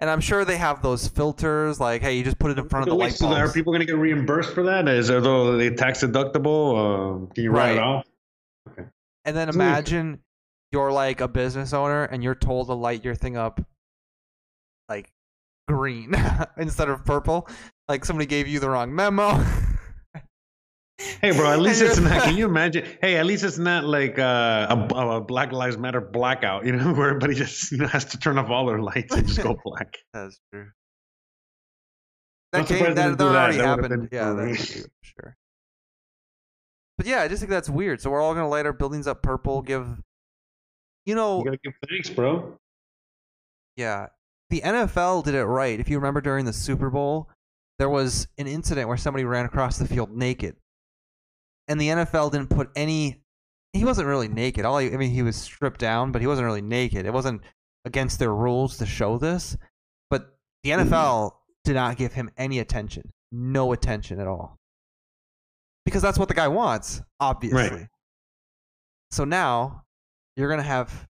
And 0.00 0.10
I'm 0.10 0.20
sure 0.20 0.44
they 0.44 0.56
have 0.56 0.82
those 0.82 1.06
filters, 1.08 1.78
like, 1.78 2.02
hey, 2.02 2.16
you 2.16 2.24
just 2.24 2.38
put 2.38 2.50
it 2.50 2.58
in 2.58 2.68
front 2.68 2.84
of 2.84 2.88
the 2.90 2.94
Wait, 2.96 3.06
light 3.06 3.12
so 3.14 3.26
bulbs. 3.28 3.40
are 3.40 3.52
people 3.52 3.72
gonna 3.72 3.84
get 3.84 3.96
reimbursed 3.96 4.52
for 4.52 4.62
that? 4.64 4.88
Is 4.88 5.08
there 5.08 5.20
though 5.20 5.56
they 5.56 5.70
tax 5.70 6.02
deductible? 6.02 7.24
Uh, 7.26 7.32
can 7.34 7.44
you 7.44 7.50
write 7.50 7.76
it 7.76 7.78
Right. 7.80 7.82
off? 7.82 8.06
And 9.24 9.36
then 9.36 9.48
imagine 9.48 10.20
you're 10.72 10.90
like 10.90 11.20
a 11.20 11.28
business 11.28 11.72
owner 11.72 12.04
and 12.04 12.22
you're 12.24 12.34
told 12.34 12.66
to 12.68 12.74
light 12.74 13.04
your 13.04 13.14
thing 13.14 13.36
up 13.36 13.60
green 15.68 16.14
instead 16.56 16.88
of 16.88 17.04
purple. 17.04 17.48
Like 17.88 18.04
somebody 18.04 18.26
gave 18.26 18.48
you 18.48 18.60
the 18.60 18.70
wrong 18.70 18.94
memo. 18.94 19.42
Hey, 21.20 21.32
bro. 21.32 21.50
At 21.50 21.60
least 21.60 21.82
it's 21.82 21.98
not. 22.00 22.22
Can 22.22 22.36
you 22.36 22.46
imagine? 22.46 22.86
Hey, 23.00 23.16
at 23.16 23.26
least 23.26 23.44
it's 23.44 23.58
not 23.58 23.84
like 23.84 24.18
uh, 24.18 24.66
a, 24.70 25.16
a 25.16 25.20
Black 25.20 25.52
Lives 25.52 25.76
Matter 25.76 26.00
blackout. 26.00 26.64
You 26.64 26.72
know, 26.72 26.92
where 26.94 27.08
everybody 27.08 27.34
just 27.34 27.74
has 27.90 28.04
to 28.06 28.18
turn 28.18 28.38
off 28.38 28.50
all 28.50 28.66
their 28.66 28.80
lights 28.80 29.14
and 29.14 29.26
just 29.26 29.42
go 29.42 29.58
black. 29.64 29.96
That's 30.12 30.38
true. 30.52 30.68
That, 32.52 32.68
surprised 32.68 32.96
that, 32.98 33.16
that 33.16 33.24
already 33.24 33.56
That 33.56 33.66
happened. 33.66 34.08
Yeah, 34.12 34.32
that's 34.32 34.70
true, 34.70 34.84
sure. 35.00 35.36
But 36.98 37.06
yeah, 37.06 37.22
I 37.22 37.28
just 37.28 37.40
think 37.40 37.50
that's 37.50 37.70
weird. 37.70 38.00
So 38.00 38.10
we're 38.10 38.20
all 38.20 38.34
gonna 38.34 38.48
light 38.48 38.66
our 38.66 38.74
buildings 38.74 39.06
up 39.06 39.22
purple. 39.22 39.62
Give, 39.62 39.86
you 41.06 41.14
know, 41.14 41.38
You 41.38 41.44
gotta 41.46 41.58
give 41.64 41.72
thanks, 41.88 42.10
bro. 42.10 42.58
Yeah. 43.76 44.08
The 44.52 44.60
NFL 44.60 45.24
did 45.24 45.34
it 45.34 45.46
right. 45.46 45.80
If 45.80 45.88
you 45.88 45.96
remember 45.96 46.20
during 46.20 46.44
the 46.44 46.52
Super 46.52 46.90
Bowl, 46.90 47.30
there 47.78 47.88
was 47.88 48.28
an 48.36 48.46
incident 48.46 48.86
where 48.86 48.98
somebody 48.98 49.24
ran 49.24 49.46
across 49.46 49.78
the 49.78 49.88
field 49.88 50.14
naked, 50.14 50.56
and 51.68 51.80
the 51.80 51.88
NFL 51.88 52.32
didn't 52.32 52.50
put 52.50 52.68
any. 52.76 53.22
He 53.72 53.82
wasn't 53.82 54.08
really 54.08 54.28
naked. 54.28 54.66
All 54.66 54.76
he, 54.76 54.92
I 54.92 54.98
mean, 54.98 55.10
he 55.10 55.22
was 55.22 55.36
stripped 55.36 55.80
down, 55.80 56.12
but 56.12 56.20
he 56.20 56.26
wasn't 56.26 56.44
really 56.44 56.60
naked. 56.60 57.06
It 57.06 57.14
wasn't 57.14 57.40
against 57.86 58.18
their 58.18 58.34
rules 58.34 58.76
to 58.76 58.84
show 58.84 59.16
this, 59.16 59.56
but 60.10 60.36
the 60.64 60.70
NFL 60.72 61.30
did 61.64 61.76
not 61.76 61.96
give 61.96 62.12
him 62.12 62.28
any 62.36 62.58
attention, 62.58 63.10
no 63.32 63.72
attention 63.72 64.20
at 64.20 64.26
all, 64.26 64.58
because 65.86 66.02
that's 66.02 66.18
what 66.18 66.28
the 66.28 66.34
guy 66.34 66.48
wants, 66.48 67.00
obviously. 67.20 67.88
So 69.12 69.24
now 69.24 69.84
you're 70.36 70.50
gonna 70.50 70.62
have, 70.62 71.08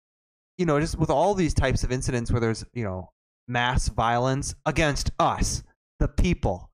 you 0.56 0.66
know, 0.66 0.80
just 0.80 0.98
with 0.98 1.08
all 1.08 1.34
these 1.34 1.54
types 1.54 1.84
of 1.84 1.92
incidents 1.92 2.32
where 2.32 2.40
there's, 2.40 2.64
you 2.74 2.82
know, 2.82 3.12
mass 3.48 3.88
violence 3.88 4.54
against 4.66 5.10
us, 5.18 5.62
the 5.98 6.08
people, 6.08 6.70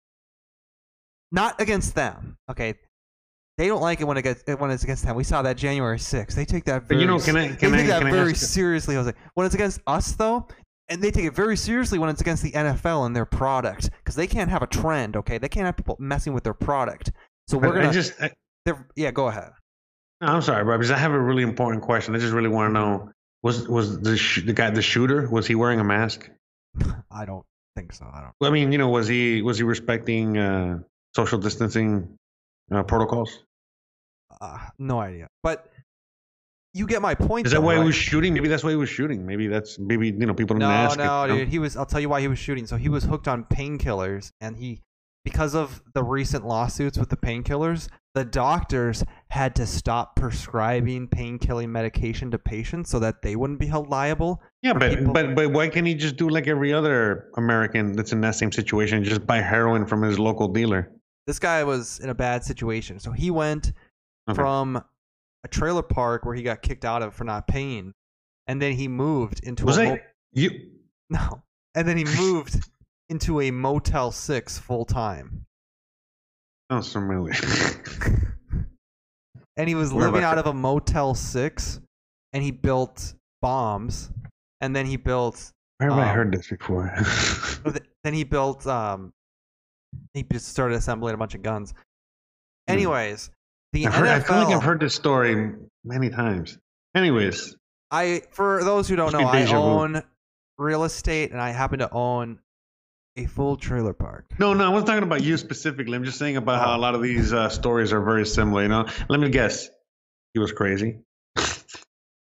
not 1.33 1.61
against 1.61 1.95
them. 1.95 2.37
Okay, 2.51 2.75
they 3.59 3.67
don't 3.69 3.81
like 3.83 4.01
it 4.01 4.05
when 4.05 4.17
it 4.17 4.23
gets 4.23 4.43
when 4.59 4.71
it's 4.71 4.85
against 4.85 5.05
them. 5.05 5.17
We 5.17 5.25
saw 5.25 5.43
that 5.43 5.57
January 5.57 5.99
6th. 5.99 6.35
They 6.35 6.45
take 6.45 6.65
that 6.65 6.85
very, 6.85 7.01
you 7.01 7.07
know, 7.07 7.19
can 7.19 7.37
I- 7.37 7.55
can 7.55 7.71
they 7.73 7.79
I- 7.79 7.81
take 7.83 7.89
that 7.89 8.03
I 8.07 8.11
very 8.11 8.33
ask 8.33 8.43
you- 8.43 8.47
seriously. 8.49 8.95
Jose. 8.95 9.13
When 9.35 9.47
it's 9.47 9.55
against 9.55 9.81
us 9.87 10.13
though, 10.13 10.47
and 10.89 11.01
they 11.03 11.11
take 11.11 11.25
it 11.25 11.35
very 11.35 11.57
seriously 11.57 11.99
when 11.99 12.11
it's 12.11 12.21
against 12.21 12.43
the 12.43 12.53
NFL 12.53 13.07
and 13.07 13.17
their 13.17 13.25
product 13.25 13.91
because 13.99 14.15
they 14.17 14.27
can't 14.27 14.51
have 14.51 14.63
a 14.63 14.67
trend. 14.67 15.17
Okay, 15.17 15.39
they 15.39 15.49
can't 15.49 15.67
have 15.67 15.77
people 15.77 15.97
messing 15.99 16.35
with 16.35 16.45
their 16.45 16.55
product. 16.55 17.11
So 17.49 17.59
we're 17.59 17.71
I- 17.73 17.75
gonna 17.77 17.89
I 17.89 17.93
just, 17.93 18.21
I, 18.21 18.31
yeah, 18.97 19.11
go 19.11 19.29
ahead. 19.29 19.51
no, 20.21 20.29
I'm 20.29 20.43
sorry, 20.43 20.65
bro, 20.65 20.77
because 20.79 20.91
I 20.91 20.99
have 20.99 21.13
a 21.13 21.21
really 21.21 21.43
important 21.43 21.83
question. 21.83 22.15
I 22.15 22.19
just 22.19 22.33
really 22.33 22.49
want 22.49 22.71
to 22.71 22.73
know: 22.81 23.11
was 23.43 23.67
was 23.69 23.99
the 24.01 24.17
sh- 24.17 24.45
the 24.45 24.53
guy 24.53 24.71
the 24.71 24.83
shooter 24.83 25.29
was 25.31 25.47
he 25.47 25.55
wearing 25.55 25.81
a 25.81 25.85
mask? 25.85 26.31
I 27.11 27.25
don't 27.25 27.45
think 27.77 27.93
so. 27.93 28.07
I 28.13 28.21
don't. 28.21 28.49
I 28.49 28.51
mean, 28.53 28.73
you 28.73 28.79
know, 28.79 28.89
was 28.89 29.07
he 29.09 29.43
was 29.43 29.59
he 29.59 29.65
respecting 29.65 30.39
uh, 30.39 30.79
social 31.15 31.39
distancing 31.39 32.17
uh, 32.73 32.83
protocols? 32.83 33.45
Uh, 34.41 34.59
no 34.79 35.01
idea. 35.01 35.29
But 35.43 35.71
you 36.73 36.87
get 36.87 37.01
my 37.03 37.15
point. 37.15 37.47
Is 37.47 37.53
that 37.53 37.61
though, 37.61 37.67
why 37.67 37.77
he 37.79 37.85
was 37.85 37.95
shooting? 37.95 38.35
Maybe 38.35 38.49
that's 38.49 38.65
why 38.65 38.71
he 38.71 38.77
was 38.77 38.89
shooting. 38.89 39.25
Maybe 39.25 39.47
that's 39.47 39.79
maybe 39.79 40.09
you 40.09 40.27
know 40.27 40.35
people 40.35 40.55
didn't 40.55 40.69
No, 40.69 40.75
ask. 40.75 40.99
no, 40.99 41.05
it, 41.05 41.27
you 41.27 41.33
know? 41.33 41.39
dude. 41.41 41.49
He 41.49 41.59
was. 41.59 41.77
I'll 41.77 41.87
tell 41.87 42.01
you 42.01 42.09
why 42.09 42.21
he 42.21 42.29
was 42.29 42.39
shooting. 42.39 42.67
So 42.67 42.77
he 42.77 42.89
was 42.89 43.05
hooked 43.05 43.29
on 43.29 43.45
painkillers, 43.45 44.31
and 44.41 44.57
he, 44.57 44.81
because 45.25 45.55
of 45.55 45.83
the 45.95 46.03
recent 46.03 46.47
lawsuits 46.47 46.99
with 46.99 47.11
the 47.11 47.17
painkillers, 47.17 47.89
the 48.15 48.25
doctors 48.25 49.05
had 49.29 49.57
to 49.57 49.67
stop 49.67 50.15
prescribing 50.17 51.09
painkilling 51.09 51.69
medication 51.69 52.31
to 52.31 52.39
patients 52.39 52.89
so 52.91 52.99
that 53.01 53.23
they 53.23 53.35
wouldn't 53.37 53.59
be 53.59 53.67
held 53.67 53.91
liable. 53.91 54.41
Yeah, 54.63 54.73
but 54.75 54.97
people- 54.99 55.13
but 55.13 55.35
but 55.35 55.53
why 55.53 55.69
can't 55.69 55.87
he 55.87 55.95
just 55.95 56.17
do 56.17 56.29
like 56.29 56.47
every 56.47 56.73
other 56.73 57.29
American 57.37 57.93
that's 57.93 58.13
in 58.13 58.21
that 58.21 58.37
same 58.37 58.53
situation? 58.53 59.03
Just 59.05 59.27
buy 59.27 59.41
heroin 59.41 59.85
from 59.87 60.03
his 60.03 60.19
local 60.19 60.49
dealer. 60.49 60.91
This 61.27 61.39
guy 61.39 61.65
was 61.65 61.99
in 62.01 62.09
a 62.11 62.15
bad 62.15 62.45
situation, 62.45 62.99
so 63.01 63.11
he 63.11 63.31
went 63.31 63.73
Okay. 64.29 64.37
from 64.37 64.83
a 65.43 65.49
trailer 65.49 65.83
park 65.83 66.25
where 66.25 66.35
he 66.35 66.43
got 66.43 66.63
kicked 66.63 66.85
out 66.85 67.03
of 67.03 67.15
for 67.15 67.25
not 67.25 67.47
paying, 67.49 67.93
and 68.47 68.63
then 68.63 68.73
he 68.73 68.89
moved 68.89 69.41
into 69.43 69.65
Was 69.67 69.79
a 69.79 69.83
I 69.83 69.87
mo- 69.87 69.99
you? 70.33 70.51
No. 71.11 71.43
And 71.75 71.87
then 71.89 71.97
he 71.97 72.05
moved 72.19 72.61
into 73.11 73.41
a 73.41 73.51
Motel 73.51 74.11
6 74.13 74.59
full 74.59 74.85
time. 74.85 75.45
Sounds 76.71 76.93
familiar. 76.93 77.33
And 79.57 79.69
he 79.69 79.75
was 79.75 79.93
Where 79.93 80.07
living 80.07 80.25
out 80.25 80.37
that? 80.37 80.47
of 80.47 80.55
a 80.55 80.55
Motel 80.55 81.15
6 81.15 81.81
and 82.33 82.43
he 82.43 82.51
built 82.51 83.15
bombs 83.41 84.11
and 84.61 84.75
then 84.75 84.87
he 84.87 84.97
built 84.97 85.53
Where 85.79 85.91
have 85.91 85.99
I 85.99 86.09
Um, 86.11 86.15
heard 86.17 86.33
this 86.33 86.49
before? 86.49 86.93
then 88.03 88.15
he 88.15 88.25
built 88.25 88.67
um 88.67 89.13
he 90.13 90.25
just 90.25 90.49
started 90.49 90.75
assembling 90.77 91.15
a 91.15 91.19
bunch 91.19 91.35
of 91.37 91.43
guns. 91.43 91.73
Anyways, 92.67 93.31
the 93.73 93.83
Hmm. 93.83 93.89
I've 93.89 93.95
heard, 93.95 94.09
I 94.09 94.21
feel 94.21 94.37
like 94.37 94.57
I've 94.57 94.63
heard 94.63 94.81
this 94.81 94.95
story 94.95 95.53
many 95.85 96.11
times. 96.11 96.59
Anyways, 96.97 97.57
I 97.93 98.23
for 98.33 98.65
those 98.65 98.89
who 98.89 98.97
don't 98.97 99.13
know, 99.13 99.27
I 99.27 99.45
vu. 99.45 99.55
own 99.55 100.03
real 100.59 100.83
estate 100.85 101.31
and 101.31 101.41
I 101.41 101.51
happen 101.51 101.79
to 101.79 101.91
own 101.93 102.41
a 103.17 103.27
full 103.27 103.57
trailer 103.57 103.93
park. 103.93 104.27
no, 104.39 104.55
no, 104.55 104.65
I 104.65 104.69
wasn't 104.69 104.89
talking 104.89 105.03
about 105.05 105.23
you 105.23 105.37
specifically. 105.37 105.95
I'm 105.95 106.05
just 106.05 106.19
saying 106.19 106.37
about 106.37 106.61
how 106.65 106.77
a 106.77 106.79
lot 106.79 106.95
of 106.95 107.03
these 107.03 107.33
uh, 107.33 107.49
stories 107.49 107.93
are 107.93 108.01
very 108.01 108.27
similar. 108.27 108.63
You 108.63 108.69
know, 108.69 108.89
let 109.09 109.21
me 109.21 109.29
guess. 109.29 109.69
He 110.33 110.41
was 110.41 110.53
crazy. 110.53 110.99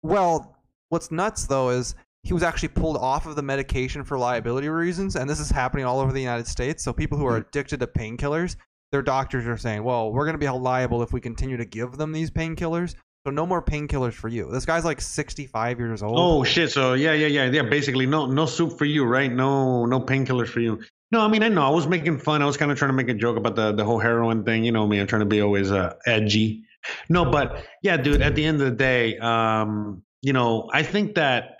Well, 0.03 0.59
what's 0.91 1.11
nuts 1.11 1.47
though 1.47 1.71
is 1.71 1.95
he 2.25 2.35
was 2.35 2.43
actually 2.43 2.69
pulled 2.69 2.99
off 2.99 3.25
of 3.25 3.37
the 3.37 3.43
medication 3.43 4.05
for 4.05 4.19
liability 4.19 4.69
reasons, 4.69 5.17
and 5.17 5.31
this 5.31 5.41
is 5.41 5.49
happening 5.49 5.87
all 5.87 5.99
over 5.99 6.13
the 6.13 6.21
United 6.21 6.47
States. 6.47 6.85
So 6.85 6.93
people 6.93 7.17
who 7.17 7.25
are 7.25 7.39
addicted 7.39 7.81
to 7.81 7.87
painkillers, 7.87 8.57
their 8.93 9.01
doctors 9.01 9.47
are 9.47 9.57
saying, 9.57 9.83
"Well, 9.83 10.13
we're 10.13 10.27
going 10.27 10.35
to 10.35 10.39
be 10.39 10.45
held 10.45 10.63
liable 10.63 11.03
if 11.03 11.15
we 11.15 11.23
continue 11.23 11.57
to 11.57 11.65
give 11.65 11.93
them 11.93 12.13
these 12.13 12.31
painkillers. 12.31 12.97
So 13.27 13.31
no 13.31 13.47
more 13.47 13.63
painkillers 13.63 14.13
for 14.13 14.29
you." 14.29 14.51
This 14.51 14.67
guy's 14.67 14.85
like 14.85 15.01
65 15.01 15.79
years 15.79 16.03
old. 16.03 16.19
Oh 16.19 16.45
shit! 16.45 16.71
So 16.71 16.95
yeah, 16.95 17.13
yeah, 17.15 17.27
yeah, 17.27 17.47
yeah. 17.47 17.63
Basically, 17.63 18.07
no, 18.07 18.27
no 18.27 18.47
soup 18.47 18.77
for 18.77 18.85
you, 18.85 19.05
right? 19.05 19.33
No, 19.33 19.87
no 19.87 20.01
painkillers 20.01 20.49
for 20.49 20.61
you. 20.61 20.83
No, 21.11 21.21
I 21.21 21.29
mean, 21.29 21.43
I 21.43 21.49
know. 21.49 21.63
I 21.63 21.71
was 21.71 21.87
making 21.87 22.19
fun. 22.19 22.43
I 22.43 22.45
was 22.45 22.57
kind 22.57 22.73
of 22.73 22.79
trying 22.79 22.91
to 22.91 22.97
make 22.97 23.09
a 23.09 23.15
joke 23.15 23.37
about 23.37 23.57
the 23.57 23.73
the 23.73 23.85
whole 23.85 23.99
heroin 23.99 24.45
thing. 24.45 24.65
You 24.65 24.73
know 24.73 24.87
me. 24.87 24.99
I'm 24.99 25.07
trying 25.07 25.21
to 25.21 25.27
be 25.27 25.41
always 25.41 25.71
uh, 25.71 25.95
edgy. 26.07 26.65
No, 27.09 27.31
but 27.31 27.65
yeah, 27.83 27.97
dude. 27.97 28.21
At 28.21 28.35
the 28.35 28.45
end 28.45 28.61
of 28.61 28.67
the 28.69 28.77
day, 28.77 29.17
um, 29.19 30.03
you 30.23 30.33
know, 30.33 30.69
I 30.73 30.83
think 30.83 31.15
that 31.15 31.59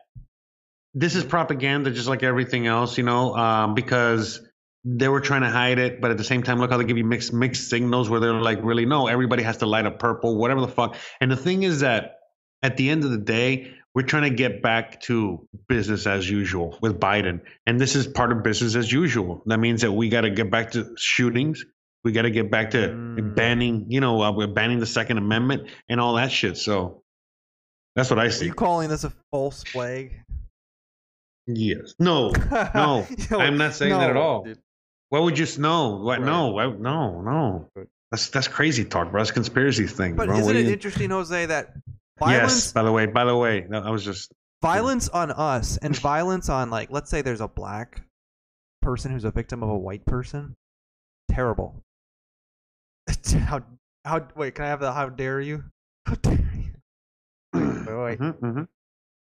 this 0.93 1.15
is 1.15 1.25
propaganda, 1.25 1.91
just 1.91 2.09
like 2.09 2.23
everything 2.23 2.67
else. 2.67 2.99
You 2.99 3.05
know, 3.05 3.35
um, 3.37 3.75
because 3.75 4.41
they 4.85 5.09
were 5.09 5.21
trying 5.21 5.41
to 5.43 5.49
hide 5.51 5.79
it, 5.79 6.01
but 6.01 6.11
at 6.11 6.19
the 6.19 6.25
same 6.25 6.43
time, 6.43 6.59
look 6.61 6.71
how 6.71 6.77
they 6.77 6.85
give 6.85 6.99
you 6.99 7.05
mixed 7.05 7.33
mixed 7.33 7.71
signals 7.71 8.11
where 8.11 8.21
they're 8.21 8.35
like, 8.35 8.59
really, 8.63 8.85
no, 8.85 9.07
everybody 9.07 9.43
has 9.43 9.57
to 9.59 9.67
light 9.67 9.87
up 9.87 9.99
purple, 9.99 10.37
whatever 10.37 10.61
the 10.61 10.69
fuck. 10.69 10.97
And 11.21 11.31
the 11.31 11.37
thing 11.37 11.63
is 11.63 11.81
that 11.81 12.17
at 12.63 12.77
the 12.77 12.91
end 12.91 13.05
of 13.05 13.11
the 13.11 13.19
day, 13.19 13.73
we're 13.95 14.03
trying 14.03 14.25
to 14.25 14.31
get 14.37 14.61
back 14.61 15.01
to 15.03 15.47
business 15.69 16.07
as 16.07 16.29
usual 16.29 16.77
with 16.83 16.99
Biden. 16.99 17.41
And 17.67 17.81
this 17.81 17.95
is 17.95 18.07
part 18.07 18.33
of 18.33 18.43
business 18.43 18.75
as 18.75 18.91
usual. 18.91 19.43
That 19.47 19.59
means 19.59 19.83
that 19.83 19.93
we 19.93 20.09
got 20.09 20.23
to 20.23 20.31
get 20.31 20.51
back 20.51 20.73
to 20.73 20.95
shootings. 20.99 21.65
We 22.03 22.13
got 22.13 22.23
to 22.23 22.31
get 22.31 22.51
back 22.51 22.73
to 22.73 22.89
Mm. 22.89 23.35
banning, 23.37 23.87
you 23.89 24.01
know, 24.01 24.21
uh, 24.21 24.33
we're 24.33 24.49
banning 24.49 24.81
the 24.81 24.87
Second 24.87 25.17
Amendment 25.19 25.69
and 25.89 26.01
all 26.01 26.15
that 26.17 26.31
shit. 26.33 26.59
So 26.59 27.03
that's 27.97 28.11
what 28.11 28.19
I 28.19 28.25
Are 28.27 28.31
see. 28.31 28.47
you 28.47 28.55
calling 28.55 28.89
this 28.91 29.05
a 29.05 29.13
false 29.31 29.63
flag? 29.65 30.21
Yes. 31.47 31.95
No, 31.99 32.31
no, 32.75 33.07
Yo, 33.31 33.39
I'm 33.39 33.57
not 33.59 33.75
saying 33.75 33.93
that 33.93 34.11
at 34.11 34.17
all. 34.17 34.45
dude. 34.45 34.59
Why 35.11 35.21
would 35.21 35.39
you 35.39 35.47
know? 35.59 35.97
What? 35.97 36.21
Right. 36.21 36.27
No, 36.27 36.49
why, 36.49 36.67
no, 36.67 37.21
no. 37.21 37.71
That's 38.11 38.29
that's 38.31 38.49
crazy 38.49 38.85
talk, 38.85 39.11
bro. 39.11 39.21
That's 39.21 39.31
conspiracy 39.31 39.87
thing, 39.87 40.17
But 40.17 40.27
bro. 40.27 40.35
isn't 40.39 40.47
What 40.47 40.53
do 40.55 40.59
it 40.61 40.67
you- 40.67 40.73
interesting, 40.73 41.11
Jose, 41.11 41.47
that 41.47 41.75
violence 42.19 42.67
Yes. 42.67 42.73
By 42.73 42.83
the 42.83 42.93
way, 42.93 43.07
by 43.07 43.25
the 43.25 43.37
way, 43.37 43.67
no, 43.69 43.81
I 43.81 43.91
was 43.91 44.05
just 44.05 44.33
violence 44.63 45.09
on 45.11 45.31
us 45.31 45.77
and 45.83 45.97
violence 45.97 46.49
on 46.49 46.71
like 46.71 46.91
let's 46.91 47.11
say 47.11 47.23
there's 47.23 47.41
a 47.41 47.49
black 47.49 48.03
person 48.83 49.13
who's 49.13 49.25
a 49.25 49.31
victim 49.31 49.63
of 49.63 49.69
a 49.69 49.77
white 49.77 50.05
person 50.07 50.55
terrible 51.31 51.75
how 53.47 53.63
how 54.05 54.27
wait 54.37 54.55
can 54.55 54.65
i 54.65 54.69
have 54.69 54.81
the 54.81 54.93
how 54.93 55.09
dare 55.09 55.41
you 55.41 55.65
how 56.07 56.15
dare 56.17 56.39
you 56.55 56.73
wait 57.87 57.87
wait 57.87 58.19
Mhm, 58.21 58.39
mhm, 58.41 58.69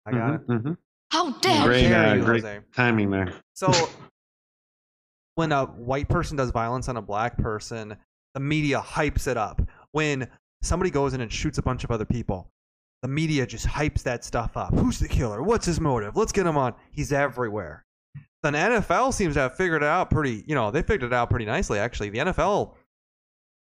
i 0.07 0.11
got 0.11 0.35
it 0.35 0.47
mhm, 0.47 0.63
mhm. 0.63 0.77
How 1.11 1.31
How 1.31 1.39
dare 1.41 1.63
Great, 1.63 1.83
dare 1.89 2.07
uh, 2.07 2.15
you, 2.15 2.25
great 2.25 2.43
Jose. 2.45 2.61
timing 2.75 3.11
there. 3.11 3.35
so 3.55 3.71
when 5.35 5.53
a 5.53 5.65
white 5.65 6.09
person 6.09 6.37
does 6.37 6.51
violence 6.51 6.89
on 6.89 6.97
a 6.97 7.03
black 7.03 7.37
person 7.39 7.97
the 8.35 8.41
media 8.41 8.81
hypes 8.81 9.27
it 9.27 9.37
up. 9.37 9.61
When 9.93 10.27
somebody 10.63 10.91
goes 10.91 11.13
in 11.13 11.21
and 11.21 11.31
shoots 11.31 11.59
a 11.59 11.63
bunch 11.63 11.85
of 11.85 11.91
other 11.91 12.05
people 12.05 12.49
the 13.03 13.09
media 13.09 13.45
just 13.45 13.67
hypes 13.67 14.05
that 14.05 14.25
stuff 14.25 14.57
up. 14.57 14.73
Who's 14.75 15.01
the 15.01 15.09
killer? 15.09 15.43
What's 15.43 15.67
his 15.67 15.81
motive? 15.81 16.17
Let's 16.17 16.31
get 16.31 16.47
him 16.47 16.57
on. 16.57 16.75
He's 16.93 17.13
everywhere. 17.13 17.85
The 18.43 18.51
nfl 18.51 19.13
seems 19.13 19.35
to 19.35 19.41
have 19.41 19.57
figured 19.57 19.83
it 19.83 19.89
out 19.89 20.11
pretty 20.11 20.45
you 20.49 20.55
know 20.55 20.73
they 20.73 20.83
figured 20.83 21.05
it 21.05 21.13
out 21.13 21.31
pretty 21.31 21.45
nicely 21.45 21.79
actually. 21.79 22.11
The 22.11 22.19
nfl 22.19 22.75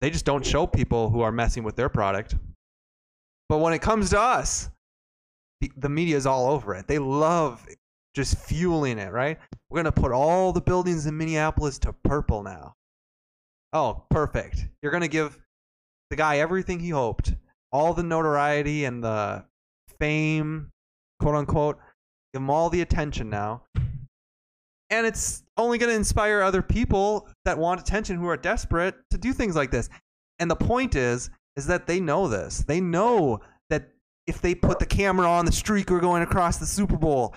they 0.01 0.09
just 0.09 0.25
don't 0.25 0.45
show 0.45 0.67
people 0.67 1.09
who 1.09 1.21
are 1.21 1.31
messing 1.31 1.63
with 1.63 1.75
their 1.75 1.89
product. 1.89 2.35
But 3.49 3.59
when 3.59 3.73
it 3.73 3.81
comes 3.81 4.11
to 4.11 4.19
us 4.19 4.69
the, 5.61 5.71
the 5.77 5.89
media 5.89 6.15
is 6.15 6.25
all 6.27 6.51
over 6.51 6.75
it. 6.75 6.87
They 6.87 6.99
love 6.99 7.65
just 8.17 8.37
fueling 8.39 8.97
it 8.97 9.13
right? 9.13 9.37
We're 9.69 9.83
going 9.83 9.93
to 9.93 10.01
put 10.01 10.11
all 10.11 10.51
the 10.51 10.59
buildings 10.59 11.05
in 11.05 11.15
minneapolis 11.15 11.77
to 11.79 11.93
purple 11.93 12.41
now. 12.41 12.73
Oh 13.73 14.03
perfect. 14.09 14.67
You're 14.81 14.91
going 14.91 15.01
to 15.01 15.07
give 15.07 15.37
the 16.09 16.15
guy 16.15 16.39
everything 16.39 16.79
he 16.79 16.89
hoped 16.89 17.35
all 17.71 17.93
the 17.93 18.01
notoriety 18.01 18.85
and 18.85 19.03
the 19.03 19.45
fame 19.99 20.71
quote 21.19 21.35
unquote 21.35 21.77
give 22.33 22.41
him 22.41 22.49
all 22.49 22.71
the 22.71 22.81
attention 22.81 23.29
now. 23.29 23.61
And 24.89 25.05
it's 25.05 25.43
only 25.55 25.77
going 25.77 25.91
to 25.91 25.95
inspire 25.95 26.41
other 26.41 26.63
people 26.63 27.27
that 27.45 27.57
want 27.57 27.79
attention 27.79 28.17
who 28.17 28.27
are 28.27 28.37
desperate 28.37 28.95
to 29.11 29.17
do 29.19 29.31
things 29.31 29.55
like 29.55 29.69
this. 29.69 29.89
And 30.39 30.49
the 30.49 30.55
point 30.55 30.95
is 30.95 31.29
is 31.55 31.67
that 31.67 31.85
they 31.85 31.99
know 31.99 32.27
this. 32.27 32.63
They 32.67 32.81
know 32.81 33.41
that 33.69 33.89
if 34.25 34.41
they 34.41 34.55
put 34.55 34.79
the 34.79 34.85
camera 34.87 35.27
on 35.27 35.45
the 35.45 35.51
streaker 35.51 36.01
going 36.01 36.23
across 36.23 36.57
the 36.57 36.65
super 36.65 36.97
bowl 36.97 37.35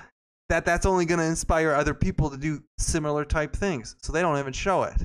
that 0.50 0.64
that's 0.64 0.86
only 0.86 1.06
going 1.06 1.18
to 1.18 1.26
inspire 1.26 1.72
other 1.72 1.94
people 1.94 2.30
to 2.30 2.36
do 2.36 2.62
similar 2.78 3.24
type 3.24 3.56
things 3.56 3.96
so 4.02 4.12
they 4.12 4.20
don't 4.20 4.38
even 4.38 4.52
show 4.52 4.82
it 4.82 5.00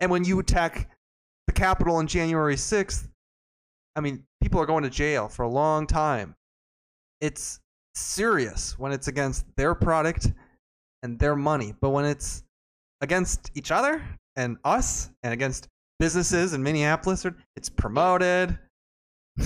And 0.00 0.10
when 0.10 0.24
you 0.24 0.38
attack 0.38 0.88
the 1.46 1.52
Capitol 1.52 1.96
on 1.96 2.06
January 2.06 2.56
6th, 2.56 3.06
I 3.94 4.00
mean, 4.00 4.24
people 4.42 4.60
are 4.60 4.66
going 4.66 4.84
to 4.84 4.90
jail 4.90 5.28
for 5.28 5.42
a 5.42 5.48
long 5.48 5.86
time. 5.86 6.34
It's 7.20 7.60
serious 7.94 8.78
when 8.78 8.92
it's 8.92 9.08
against 9.08 9.44
their 9.56 9.74
product 9.74 10.32
and 11.02 11.18
their 11.18 11.36
money. 11.36 11.74
But 11.80 11.90
when 11.90 12.06
it's 12.06 12.42
against 13.02 13.50
each 13.54 13.70
other 13.70 14.02
and 14.36 14.56
us 14.64 15.10
and 15.22 15.34
against 15.34 15.68
businesses 15.98 16.54
in 16.54 16.62
Minneapolis, 16.62 17.26
it's 17.56 17.68
promoted. 17.68 18.58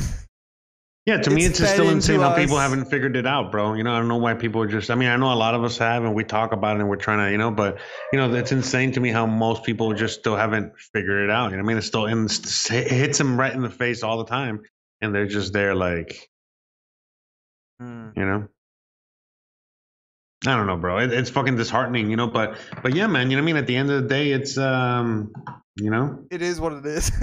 Yeah, 1.07 1.19
to 1.19 1.31
me, 1.31 1.45
It's 1.45 1.59
still 1.59 1.91
insane 1.91 2.21
how 2.21 2.35
people 2.35 2.59
haven't 2.59 2.87
figured 2.87 3.15
it 3.15 3.27
out, 3.27 3.53
bro. 3.53 3.75
You 3.75 3.85
know, 3.85 3.93
I 3.93 3.99
don't 3.99 4.09
know 4.09 4.17
why 4.17 4.33
people 4.33 4.63
are 4.63 4.67
just. 4.67 4.91
I 4.91 4.95
mean, 4.95 5.11
I 5.11 5.17
know 5.17 5.31
a 5.33 5.35
lot 5.35 5.55
of 5.55 5.63
us 5.63 5.77
have, 5.77 6.03
and 6.03 6.15
we 6.15 6.25
talk 6.25 6.53
about 6.53 6.77
it, 6.77 6.81
and 6.81 6.89
we're 6.89 6.97
trying 6.97 7.19
to, 7.19 7.31
you 7.31 7.37
know, 7.37 7.51
but 7.51 7.79
you 8.11 8.19
know, 8.19 8.33
it's 8.33 8.53
insane 8.53 8.91
to 8.93 9.01
me 9.01 9.11
how 9.11 9.27
most 9.27 9.65
people 9.65 9.93
just 9.93 10.19
still 10.19 10.35
haven't 10.35 10.73
figured 10.95 11.25
it 11.25 11.31
out. 11.31 11.51
You 11.51 11.59
know, 11.59 11.63
what 11.63 11.67
I 11.67 11.69
mean, 11.69 11.77
it's 11.77 11.87
still 11.87 12.07
in, 12.07 12.25
it 12.25 12.91
hits 12.91 13.19
them 13.19 13.39
right 13.39 13.53
in 13.53 13.61
the 13.61 13.69
face 13.69 14.03
all 14.03 14.17
the 14.17 14.25
time, 14.25 14.63
and 15.03 15.15
they're 15.15 15.27
just 15.27 15.53
there, 15.53 15.75
like, 15.75 16.31
Hmm. 17.79 18.11
you 18.17 18.25
know. 18.25 18.49
I 20.47 20.57
don't 20.57 20.67
know, 20.67 20.77
bro. 20.77 20.99
It, 20.99 21.13
it's 21.13 21.31
fucking 21.31 21.57
disheartening, 21.57 22.11
you 22.11 22.17
know. 22.17 22.29
But, 22.29 22.57
but 22.83 22.95
yeah, 22.95 23.07
man. 23.07 23.31
You 23.31 23.37
know 23.37 23.43
what 23.43 23.51
I 23.51 23.53
mean? 23.53 23.57
At 23.57 23.67
the 23.67 23.77
end 23.77 23.91
of 23.91 24.03
the 24.03 24.09
day, 24.09 24.31
it's, 24.31 24.57
um, 24.59 25.33
you 25.77 25.91
know, 25.91 26.19
It 26.31 26.41
is 26.43 26.61
what 26.61 26.73
it 26.73 26.87
is. 26.87 27.11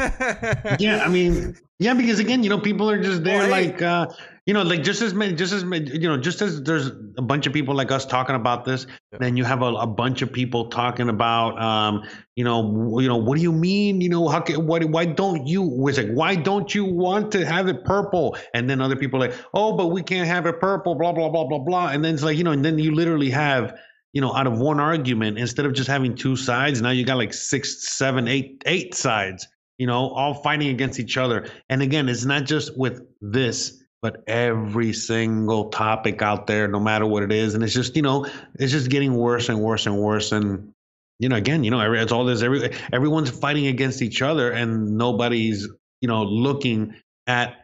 yeah, 0.80 1.04
I 1.06 1.08
mean, 1.08 1.56
yeah, 1.80 1.94
because 1.94 2.20
again, 2.20 2.44
you 2.44 2.50
know, 2.50 2.60
people 2.60 2.90
are 2.90 3.02
just 3.02 3.24
there, 3.24 3.40
Well, 3.40 3.46
hey. 3.54 3.68
like, 3.72 3.82
uh, 3.82 4.08
you 4.46 4.54
know, 4.54 4.62
like 4.64 4.84
just 4.84 5.02
as 5.02 5.14
many, 5.14 5.34
just 5.36 5.54
as 5.54 5.64
many, 5.64 5.90
you 5.92 6.08
know, 6.10 6.18
just 6.18 6.42
as 6.42 6.62
there's 6.64 6.88
a 7.18 7.22
bunch 7.22 7.48
of 7.48 7.54
people 7.54 7.76
like 7.76 7.92
us 7.92 8.06
talking 8.06 8.36
about 8.36 8.66
this, 8.66 8.88
Yeah. 9.12 9.20
then 9.22 9.38
you 9.38 9.46
have 9.46 9.62
a, 9.62 9.68
a 9.68 9.88
bunch 9.88 10.22
of 10.22 10.34
people 10.34 10.70
talking 10.70 11.08
about, 11.08 11.62
um, 11.62 12.04
you 12.36 12.44
know, 12.44 13.00
you 13.00 13.08
know, 13.08 13.16
what 13.18 13.38
do 13.38 13.42
you 13.42 13.54
mean? 13.54 14.02
You 14.02 14.10
know, 14.10 14.28
how 14.28 14.42
can, 14.42 14.68
what, 14.68 14.84
why 14.86 15.06
don't 15.06 15.48
you? 15.48 15.88
It's 15.88 15.98
like, 15.98 16.12
why 16.12 16.36
don't 16.36 16.74
you 16.76 16.84
want 16.86 17.32
to 17.34 17.46
have 17.46 17.68
it 17.70 17.86
purple? 17.86 18.36
And 18.54 18.70
then 18.70 18.82
other 18.82 18.96
people 18.98 19.20
like, 19.20 19.34
oh, 19.54 19.78
but 19.78 19.88
we 19.88 20.04
can't 20.04 20.28
have 20.28 20.46
it 20.46 20.60
purple, 20.60 20.96
blah 20.96 21.14
blah 21.14 21.30
blah 21.30 21.46
blah 21.48 21.60
blah. 21.60 21.88
And 21.90 22.04
then 22.04 22.14
it's 22.16 22.24
like, 22.24 22.38
you 22.38 22.44
know, 22.44 22.52
and 22.52 22.66
then 22.66 22.78
you 22.80 22.94
literally 22.94 23.30
have. 23.30 23.74
You 24.14 24.22
know, 24.22 24.34
out 24.34 24.48
of 24.48 24.60
one 24.60 24.80
argument, 24.80 25.38
instead 25.38 25.66
of 25.66 25.74
just 25.74 25.88
having 25.88 26.16
two 26.16 26.36
sides, 26.36 26.82
now 26.82 26.90
you 26.90 27.06
got 27.06 27.18
like 27.18 27.34
six, 27.34 27.90
seven, 27.98 28.28
eight, 28.28 28.62
eight 28.66 28.94
sides 28.94 29.48
you 29.82 29.88
know, 29.88 30.10
all 30.12 30.36
fighting 30.36 30.68
against 30.68 31.00
each 31.00 31.18
other. 31.18 31.48
And 31.68 31.82
again, 31.82 32.08
it's 32.08 32.24
not 32.24 32.44
just 32.44 32.78
with 32.78 33.02
this, 33.20 33.84
but 34.04 34.24
every 34.28 34.94
single 34.94 35.70
topic 35.70 36.22
out 36.22 36.46
there, 36.46 36.68
no 36.68 36.80
matter 36.80 37.08
what 37.08 37.24
it 37.24 37.32
is. 37.32 37.56
And 37.56 37.64
it's 37.64 37.74
just, 37.74 37.96
you 37.96 38.04
know, 38.04 38.28
it's 38.60 38.72
just 38.72 38.92
getting 38.92 39.16
worse 39.16 39.50
and 39.50 39.60
worse 39.60 39.88
and 39.88 39.98
worse. 39.98 40.34
And, 40.34 40.72
you 41.18 41.30
know, 41.30 41.36
again, 41.36 41.64
you 41.64 41.72
know, 41.72 41.80
every, 41.80 42.00
it's 42.00 42.12
all 42.12 42.26
this, 42.26 42.44
every, 42.44 42.76
everyone's 42.94 43.32
fighting 43.32 43.66
against 43.66 44.04
each 44.04 44.22
other 44.22 44.52
and 44.52 45.00
nobody's, 45.00 45.68
you 46.00 46.08
know, 46.08 46.26
looking 46.26 46.94
at 47.26 47.56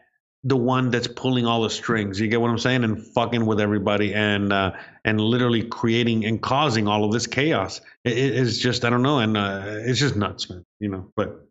the 0.43 0.55
one 0.57 0.91
that's 0.91 1.07
pulling 1.07 1.45
all 1.45 1.61
the 1.63 1.69
strings. 1.69 2.19
You 2.19 2.27
get 2.27 2.39
what 2.39 2.49
I'm 2.49 2.59
saying? 2.59 2.83
And 2.83 3.05
fucking 3.05 3.45
with 3.45 3.59
everybody 3.59 4.13
and, 4.13 4.53
uh, 4.53 4.71
and 5.03 5.19
literally 5.19 5.63
creating 5.63 6.25
and 6.25 6.41
causing 6.41 6.88
all 6.88 7.03
of 7.03 7.11
this 7.11 7.27
chaos. 7.27 7.81
It, 8.03 8.17
it- 8.17 8.35
it's 8.35 8.57
just, 8.57 8.85
I 8.85 8.89
don't 8.89 9.01
know. 9.01 9.19
And, 9.19 9.35
uh, 9.35 9.63
it's 9.65 9.99
just 9.99 10.15
nuts, 10.15 10.49
man, 10.49 10.63
you 10.79 10.89
know, 10.89 11.11
but 11.15 11.43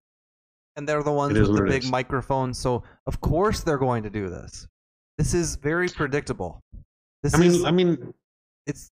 and 0.77 0.87
they're 0.87 1.03
the 1.03 1.13
ones 1.13 1.39
with 1.39 1.57
the 1.57 1.63
big 1.63 1.85
is. 1.85 1.91
microphones, 1.91 2.59
so 2.59 2.83
of 3.07 3.21
course 3.21 3.61
they're 3.63 3.79
going 3.79 4.03
to 4.03 4.11
do 4.11 4.29
this. 4.29 4.69
This 5.19 5.33
is 5.33 5.57
very 5.57 5.89
predictable. 5.89 6.61
This 7.23 7.33
is 7.33 7.39
I 7.39 7.43
mean, 7.43 7.51
is 7.51 7.65
I 7.65 7.71
mean, 7.71 8.15
it's 8.67 8.91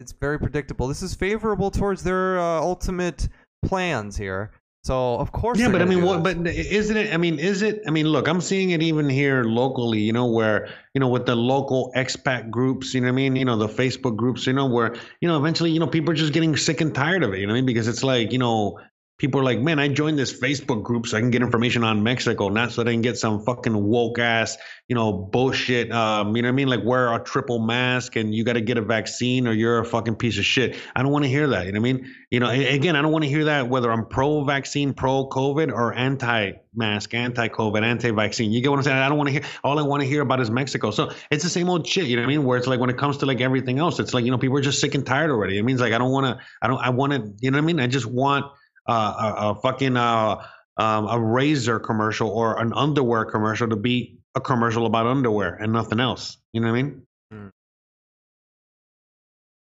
it's 0.00 0.12
very 0.20 0.38
predictable. 0.38 0.88
This 0.88 1.02
is 1.02 1.14
favorable 1.14 1.70
towards 1.70 2.02
their 2.02 2.40
uh, 2.40 2.60
ultimate 2.60 3.28
plans 3.64 4.16
here. 4.16 4.50
So 4.86 5.16
of 5.16 5.32
course, 5.32 5.58
yeah, 5.58 5.68
but 5.68 5.82
I 5.82 5.84
mean, 5.84 6.04
what? 6.04 6.22
But 6.22 6.46
isn't 6.46 6.96
it? 6.96 7.12
I 7.12 7.16
mean, 7.16 7.40
is 7.40 7.62
it? 7.62 7.82
I 7.88 7.90
mean, 7.90 8.06
look, 8.06 8.28
I'm 8.28 8.40
seeing 8.40 8.70
it 8.70 8.82
even 8.82 9.08
here 9.08 9.42
locally. 9.42 9.98
You 9.98 10.12
know, 10.12 10.26
where 10.26 10.68
you 10.94 11.00
know 11.00 11.08
with 11.08 11.26
the 11.26 11.34
local 11.34 11.90
expat 11.96 12.50
groups. 12.50 12.94
You 12.94 13.00
know 13.00 13.08
what 13.08 13.14
I 13.14 13.16
mean? 13.16 13.34
You 13.34 13.44
know, 13.46 13.56
the 13.56 13.66
Facebook 13.66 14.14
groups. 14.14 14.46
You 14.46 14.52
know, 14.52 14.66
where 14.66 14.94
you 15.20 15.26
know 15.26 15.36
eventually, 15.38 15.72
you 15.72 15.80
know, 15.80 15.88
people 15.88 16.12
are 16.12 16.14
just 16.14 16.32
getting 16.32 16.56
sick 16.56 16.80
and 16.80 16.94
tired 16.94 17.24
of 17.24 17.34
it. 17.34 17.40
You 17.40 17.48
know 17.48 17.54
what 17.54 17.58
I 17.58 17.62
mean? 17.62 17.66
Because 17.66 17.88
it's 17.88 18.04
like, 18.04 18.30
you 18.30 18.38
know. 18.38 18.78
People 19.18 19.40
are 19.40 19.44
like, 19.44 19.58
man, 19.58 19.78
I 19.78 19.88
joined 19.88 20.18
this 20.18 20.38
Facebook 20.38 20.82
group 20.82 21.06
so 21.06 21.16
I 21.16 21.20
can 21.20 21.30
get 21.30 21.40
information 21.40 21.82
on 21.82 22.02
Mexico, 22.02 22.50
not 22.50 22.72
so 22.72 22.84
they 22.84 22.92
can 22.92 23.00
get 23.00 23.16
some 23.16 23.42
fucking 23.46 23.74
woke 23.74 24.18
ass, 24.18 24.58
you 24.88 24.94
know, 24.94 25.10
bullshit. 25.10 25.90
Um, 25.90 26.36
you 26.36 26.42
know 26.42 26.48
what 26.48 26.52
I 26.52 26.56
mean? 26.56 26.68
Like 26.68 26.84
wear 26.84 27.14
a 27.14 27.24
triple 27.24 27.58
mask 27.58 28.16
and 28.16 28.34
you 28.34 28.44
got 28.44 28.54
to 28.54 28.60
get 28.60 28.76
a 28.76 28.82
vaccine 28.82 29.48
or 29.48 29.52
you're 29.52 29.78
a 29.78 29.86
fucking 29.86 30.16
piece 30.16 30.38
of 30.38 30.44
shit. 30.44 30.76
I 30.94 31.02
don't 31.02 31.12
want 31.12 31.24
to 31.24 31.30
hear 31.30 31.46
that. 31.48 31.64
You 31.64 31.72
know 31.72 31.80
what 31.80 31.88
I 31.88 31.92
mean? 31.94 32.14
You 32.30 32.40
know, 32.40 32.50
again, 32.50 32.94
I 32.94 33.00
don't 33.00 33.10
want 33.10 33.24
to 33.24 33.30
hear 33.30 33.44
that 33.44 33.70
whether 33.70 33.90
I'm 33.90 34.06
pro 34.06 34.44
vaccine, 34.44 34.92
pro 34.92 35.28
COVID, 35.30 35.72
or 35.72 35.94
anti 35.94 36.52
mask, 36.74 37.14
anti 37.14 37.48
COVID, 37.48 37.82
anti 37.82 38.10
vaccine. 38.10 38.52
You 38.52 38.60
get 38.60 38.70
what 38.70 38.76
I'm 38.76 38.82
saying? 38.82 38.98
I 38.98 39.08
don't 39.08 39.16
want 39.16 39.28
to 39.28 39.32
hear, 39.32 39.42
all 39.64 39.78
I 39.78 39.82
want 39.82 40.02
to 40.02 40.06
hear 40.06 40.20
about 40.20 40.40
is 40.40 40.50
Mexico. 40.50 40.90
So 40.90 41.10
it's 41.30 41.42
the 41.42 41.48
same 41.48 41.70
old 41.70 41.86
shit. 41.86 42.04
You 42.04 42.16
know 42.16 42.22
what 42.22 42.26
I 42.26 42.36
mean? 42.36 42.44
Where 42.44 42.58
it's 42.58 42.66
like 42.66 42.80
when 42.80 42.90
it 42.90 42.98
comes 42.98 43.16
to 43.18 43.26
like 43.26 43.40
everything 43.40 43.78
else, 43.78 43.98
it's 43.98 44.12
like, 44.12 44.26
you 44.26 44.30
know, 44.30 44.36
people 44.36 44.58
are 44.58 44.60
just 44.60 44.78
sick 44.78 44.94
and 44.94 45.06
tired 45.06 45.30
already. 45.30 45.56
It 45.56 45.62
means 45.62 45.80
like, 45.80 45.94
I 45.94 45.98
don't 45.98 46.12
want 46.12 46.26
to, 46.26 46.44
I 46.60 46.66
don't, 46.66 46.78
I 46.78 46.90
want 46.90 47.12
to, 47.14 47.32
you 47.40 47.50
know 47.50 47.56
what 47.56 47.62
I 47.62 47.66
mean? 47.66 47.80
I 47.80 47.86
just 47.86 48.06
want 48.06 48.44
uh, 48.88 49.34
a, 49.38 49.50
a 49.50 49.54
fucking, 49.56 49.96
uh, 49.96 50.42
um, 50.76 51.08
a 51.08 51.18
razor 51.18 51.78
commercial 51.78 52.28
or 52.30 52.60
an 52.60 52.72
underwear 52.74 53.24
commercial 53.24 53.68
to 53.68 53.76
be 53.76 54.18
a 54.34 54.40
commercial 54.40 54.86
about 54.86 55.06
underwear 55.06 55.54
and 55.54 55.72
nothing 55.72 56.00
else. 56.00 56.36
You 56.52 56.60
know 56.60 56.70
what 56.70 56.78
I 56.78 56.82
mean? 56.82 57.02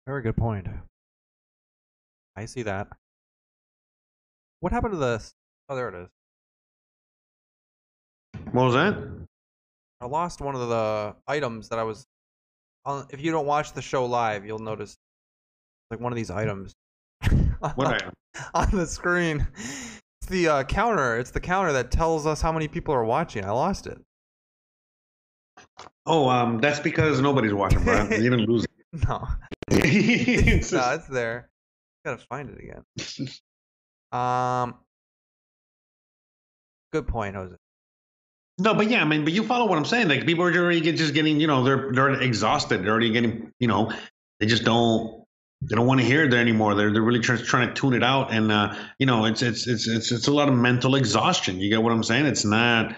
Very 0.07 0.23
good 0.23 0.37
point. 0.37 0.69
I 2.37 2.45
see 2.45 2.63
that. 2.63 2.89
What 4.61 4.73
happened 4.73 4.93
to 4.93 4.99
this? 4.99 5.33
Oh, 5.69 5.75
there 5.75 5.89
it 5.89 5.95
is. 5.95 6.09
What 8.53 8.67
was 8.67 8.75
that? 8.75 8.97
I 10.01 10.07
lost 10.07 10.41
one 10.41 10.55
of 10.55 10.69
the 10.69 11.17
items 11.27 11.69
that 11.71 11.79
I 11.79 11.83
was. 11.83 12.07
On, 12.85 13.05
if 13.11 13.21
you 13.21 13.33
don't 13.33 13.47
watch 13.47 13.73
the 13.73 13.83
show 13.83 14.07
live, 14.07 14.47
you'll 14.47 14.61
notice 14.61 14.97
like 15.91 15.99
one 15.99 16.13
of 16.13 16.17
these 16.17 16.31
items 16.31 16.75
What 17.61 18.03
on 18.55 18.71
the 18.71 18.87
screen. 18.87 19.47
It's 19.57 20.29
the 20.29 20.49
uh, 20.49 20.65
counter. 20.65 21.19
It's 21.19 21.31
the 21.31 21.41
counter 21.41 21.73
that 21.73 21.91
tells 21.91 22.27
us 22.27 22.41
how 22.41 22.53
many 22.53 22.69
people 22.69 22.95
are 22.95 23.05
watching. 23.05 23.45
I 23.45 23.51
lost 23.51 23.87
it. 23.87 23.99
oh, 26.07 26.29
um, 26.29 26.59
that's 26.61 26.81
because 26.81 27.21
nobody's 27.21 27.55
watching, 27.55 27.85
bro. 27.85 28.05
You 28.11 28.31
didn't 28.31 28.49
lose 28.49 28.65
it. 28.65 28.71
No, 29.09 29.27
It's 29.69 30.73
no, 30.73 30.93
it's 30.93 31.07
there. 31.07 31.49
Gotta 32.05 32.19
find 32.19 32.51
it 32.51 32.59
again. 32.63 33.29
Um, 34.13 34.75
good 36.93 37.07
point, 37.07 37.35
Jose. 37.35 37.57
No, 38.59 38.73
but 38.75 38.89
yeah, 38.89 39.03
I 39.03 39.05
mean, 39.05 39.25
but 39.25 39.35
you 39.35 39.43
follow 39.43 39.67
what 39.67 39.77
I'm 39.77 39.85
saying. 39.85 40.09
Like 40.09 40.25
people 40.25 40.45
are 40.45 40.57
already 40.57 40.81
just 40.81 41.13
getting, 41.13 41.41
you 41.41 41.47
know, 41.47 41.63
they're 41.63 41.93
they're 41.93 42.21
exhausted. 42.23 42.83
They're 42.85 42.93
already 42.93 43.11
getting, 43.11 43.53
you 43.59 43.69
know, 43.69 43.93
they 44.41 44.47
just 44.47 44.65
don't 44.65 45.26
they 45.69 45.75
don't 45.75 45.87
want 45.87 46.01
to 46.01 46.07
hear 46.07 46.25
it 46.25 46.31
there 46.31 46.41
anymore. 46.41 46.75
They're 46.75 46.93
they're 46.93 47.03
really 47.03 47.21
trying 47.21 47.45
trying 47.45 47.69
to 47.69 47.75
tune 47.75 47.95
it 47.95 48.03
out, 48.03 48.33
and 48.33 48.53
uh, 48.53 48.75
you 48.99 49.07
know, 49.07 49.25
it's 49.25 49.43
it's 49.43 49.67
it's 49.67 49.89
it's 49.89 50.13
it's 50.13 50.29
a 50.29 50.33
lot 50.33 50.49
of 50.49 50.55
mental 50.55 50.95
exhaustion. 50.95 51.61
You 51.61 51.71
get 51.71 51.83
what 51.83 51.93
I'm 51.93 52.05
saying? 52.05 52.27
It's 52.27 52.45
not, 52.45 52.95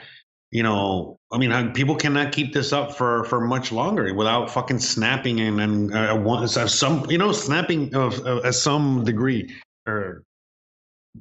you 0.50 0.62
know, 0.62 1.18
I 1.32 1.38
mean, 1.38 1.72
people 1.72 1.96
cannot 1.96 2.32
keep 2.32 2.52
this 2.52 2.72
up 2.72 2.94
for 2.96 3.24
for 3.24 3.40
much 3.40 3.72
longer 3.72 4.12
without 4.14 4.50
fucking 4.50 4.80
snapping 4.80 5.40
and 5.40 5.60
and 5.60 5.94
uh, 5.94 6.16
one 6.16 6.46
some 6.48 7.10
you 7.10 7.18
know 7.18 7.32
snapping 7.32 7.94
of, 7.94 8.26
at 8.26 8.54
some 8.54 9.04
degree. 9.04 9.54
Or 9.86 10.24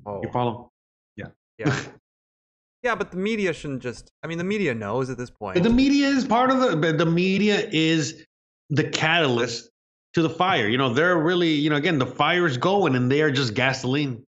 Oh, 0.05 0.21
you 0.21 0.29
follow? 0.31 0.69
yeah, 1.15 1.27
yeah, 1.57 1.79
Yeah, 2.83 2.95
but 2.95 3.11
the 3.11 3.17
media 3.17 3.53
shouldn't 3.53 3.81
just. 3.81 4.11
I 4.23 4.27
mean, 4.27 4.37
the 4.37 4.43
media 4.43 4.73
knows 4.73 5.09
at 5.09 5.17
this 5.17 5.29
point. 5.29 5.55
But 5.55 5.63
the 5.63 5.69
media 5.69 6.07
is 6.07 6.25
part 6.25 6.51
of 6.51 6.59
the. 6.81 6.93
The 6.93 7.05
media 7.05 7.67
is 7.71 8.23
the 8.69 8.83
catalyst 8.83 9.69
to 10.17 10.23
the 10.23 10.29
fire. 10.29 10.67
You 10.67 10.77
know, 10.79 10.91
they're 10.93 11.17
really. 11.17 11.49
You 11.53 11.69
know, 11.69 11.75
again, 11.77 11.99
the 11.99 12.05
fire 12.07 12.45
is 12.47 12.57
going, 12.57 12.95
and 12.95 13.09
they 13.11 13.21
are 13.21 13.31
just 13.31 13.53
gasoline. 13.53 14.23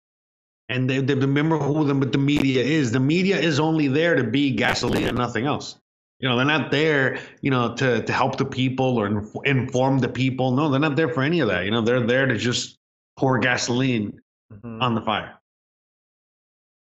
And 0.69 0.89
they, 0.89 0.99
they 0.99 1.15
remember 1.15 1.57
who 1.57 1.85
the, 1.85 1.93
the 2.05 2.17
media 2.17 2.61
is. 2.61 2.91
The 2.91 2.99
media 2.99 3.37
is 3.39 3.57
only 3.57 3.87
there 3.87 4.15
to 4.15 4.23
be 4.25 4.51
gasoline 4.51 5.07
and 5.07 5.17
nothing 5.17 5.45
else. 5.45 5.79
You 6.19 6.27
know, 6.27 6.35
they're 6.35 6.45
not 6.45 6.71
there. 6.71 7.19
You 7.41 7.51
know, 7.51 7.73
to 7.75 8.03
to 8.03 8.13
help 8.13 8.37
the 8.37 8.45
people 8.45 8.97
or 8.97 9.07
inf- 9.07 9.45
inform 9.45 9.99
the 9.99 10.09
people. 10.09 10.51
No, 10.51 10.69
they're 10.69 10.79
not 10.81 10.97
there 10.97 11.07
for 11.09 11.23
any 11.23 11.39
of 11.39 11.47
that. 11.47 11.63
You 11.65 11.71
know, 11.71 11.81
they're 11.81 12.05
there 12.05 12.25
to 12.27 12.37
just 12.37 12.77
pour 13.17 13.39
gasoline 13.39 14.19
Mhm. 14.53 14.81
on 14.81 14.93
the 14.95 15.01
fire. 15.01 15.33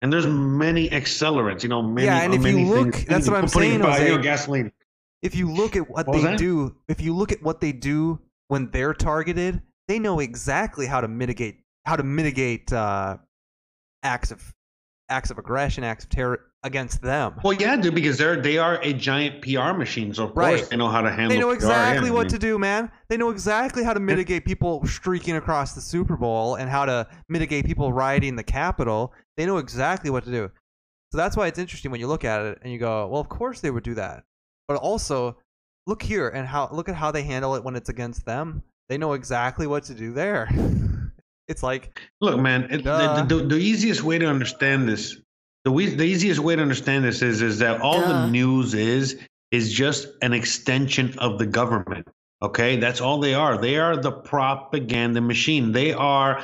And 0.04 0.12
there's 0.12 0.26
many 0.28 0.90
accelerants. 0.90 1.64
You 1.64 1.70
know, 1.70 1.82
many. 1.82 2.06
Yeah, 2.08 2.22
and 2.22 2.34
if 2.34 2.44
you 2.46 2.66
look- 2.66 2.94
things- 2.96 3.06
that's 3.06 3.28
what 3.30 3.38
I'm 3.38 3.48
saying, 3.48 3.80
Jose. 3.82 4.22
gasoline. 4.22 4.72
if 5.24 5.36
you 5.36 5.52
look 5.52 5.76
at 5.76 5.88
what, 5.90 6.08
What 6.08 6.22
they 6.24 6.36
do, 6.36 6.76
if 6.88 7.00
you 7.02 7.16
look 7.16 7.32
at 7.32 7.42
what 7.44 7.62
they 7.62 7.72
do 7.72 8.20
when 8.52 8.70
they're 8.72 8.94
targeted, 8.94 9.62
they 9.88 9.98
know 9.98 10.20
exactly 10.20 10.86
how 10.86 11.00
to 11.00 11.08
mitigate 11.08 11.64
how 11.86 11.96
to 11.96 12.04
mitigate 12.04 12.72
uh, 12.74 13.18
acts 14.04 14.30
of 14.30 14.54
acts 15.08 15.32
of 15.32 15.38
aggression, 15.38 15.86
acts 15.86 16.04
of 16.04 16.10
terror 16.10 16.52
against 16.64 17.02
them. 17.02 17.40
Well, 17.46 17.54
yeah, 17.54 17.78
dude, 17.78 17.96
because 17.96 18.18
they're 18.18 18.42
they 18.42 18.58
are 18.58 18.78
a 18.82 18.92
giant 18.92 19.42
PR 19.42 19.72
machine, 19.72 20.14
so 20.14 20.26
of 20.26 20.36
Right. 20.36 20.58
course 20.58 20.68
they 20.68 20.76
know 20.76 20.90
how 20.90 21.00
to 21.00 21.10
handle. 21.10 21.30
They 21.30 21.40
know 21.40 21.48
PR, 21.48 21.54
exactly 21.54 22.10
yeah, 22.10 22.14
what 22.14 22.20
I 22.20 22.24
mean, 22.24 22.32
to 22.32 22.40
do, 22.40 22.60
man. 22.60 22.92
They 23.08 23.16
know 23.16 23.30
exactly 23.30 23.86
how 23.86 23.94
to 23.94 24.02
mitigate 24.02 24.44
people 24.44 24.86
streaking 24.86 25.38
across 25.38 25.72
the 25.72 25.82
Super 25.82 26.18
Bowl 26.18 26.56
and 26.56 26.70
how 26.70 26.84
to 26.84 27.08
mitigate 27.30 27.66
people 27.66 27.94
rioting 27.94 28.36
the 28.36 28.44
Capitol. 28.44 29.14
They 29.38 29.46
know 29.46 29.60
exactly 29.60 30.10
what 30.10 30.26
to 30.26 30.32
do. 30.32 30.52
So 31.14 31.18
that's 31.18 31.38
why 31.38 31.48
it's 31.48 31.58
interesting 31.58 31.90
when 31.90 32.02
you 32.02 32.08
look 32.08 32.26
at 32.26 32.42
it 32.42 32.60
and 32.64 32.74
you 32.74 32.80
go, 32.80 33.08
well, 33.08 33.22
of 33.22 33.30
course 33.30 33.62
they 33.62 33.72
would 33.72 33.84
do 33.84 33.94
that. 33.94 34.24
But 34.68 34.76
also, 34.76 35.38
look 35.88 36.02
here 36.02 36.30
and 36.30 36.48
how 36.48 36.70
look 36.72 36.90
at 36.90 36.96
how 36.96 37.12
they 37.12 37.24
handle 37.24 37.56
it 37.56 37.64
when 37.64 37.76
it's 37.76 37.90
against 37.90 38.26
them. 38.26 38.64
They 38.90 38.98
know 38.98 39.14
exactly 39.14 39.68
what 39.68 39.84
to 39.86 39.94
do 39.94 40.14
there. 40.14 40.50
it's 41.48 41.64
like, 41.64 42.00
Look, 42.20 42.40
man, 42.40 42.68
it, 42.70 42.84
Duh. 42.84 43.24
the, 43.24 43.36
the, 43.38 43.44
the 43.46 43.58
easiest 43.58 44.04
way 44.04 44.18
to 44.20 44.26
understand 44.26 44.88
this, 44.88 45.18
the 45.64 45.72
we, 45.72 45.88
the 45.88 46.04
easiest 46.04 46.40
way 46.40 46.56
to 46.56 46.62
understand 46.62 47.04
this 47.06 47.22
is 47.22 47.42
is 47.42 47.60
that 47.60 47.82
all 47.82 48.02
Duh. 48.02 48.26
the 48.26 48.32
news 48.32 48.74
is 48.74 49.20
is 49.52 49.72
just 49.72 50.08
an 50.22 50.34
extension 50.34 51.18
of 51.20 51.38
the 51.38 51.46
government. 51.46 52.08
Okay, 52.44 52.78
that's 52.78 53.02
all 53.02 53.20
they 53.20 53.36
are. 53.36 53.58
They 53.58 53.78
are 53.78 53.96
the 53.96 54.12
propaganda 54.12 55.22
machine. 55.22 55.72
They 55.74 55.94
are 55.94 56.44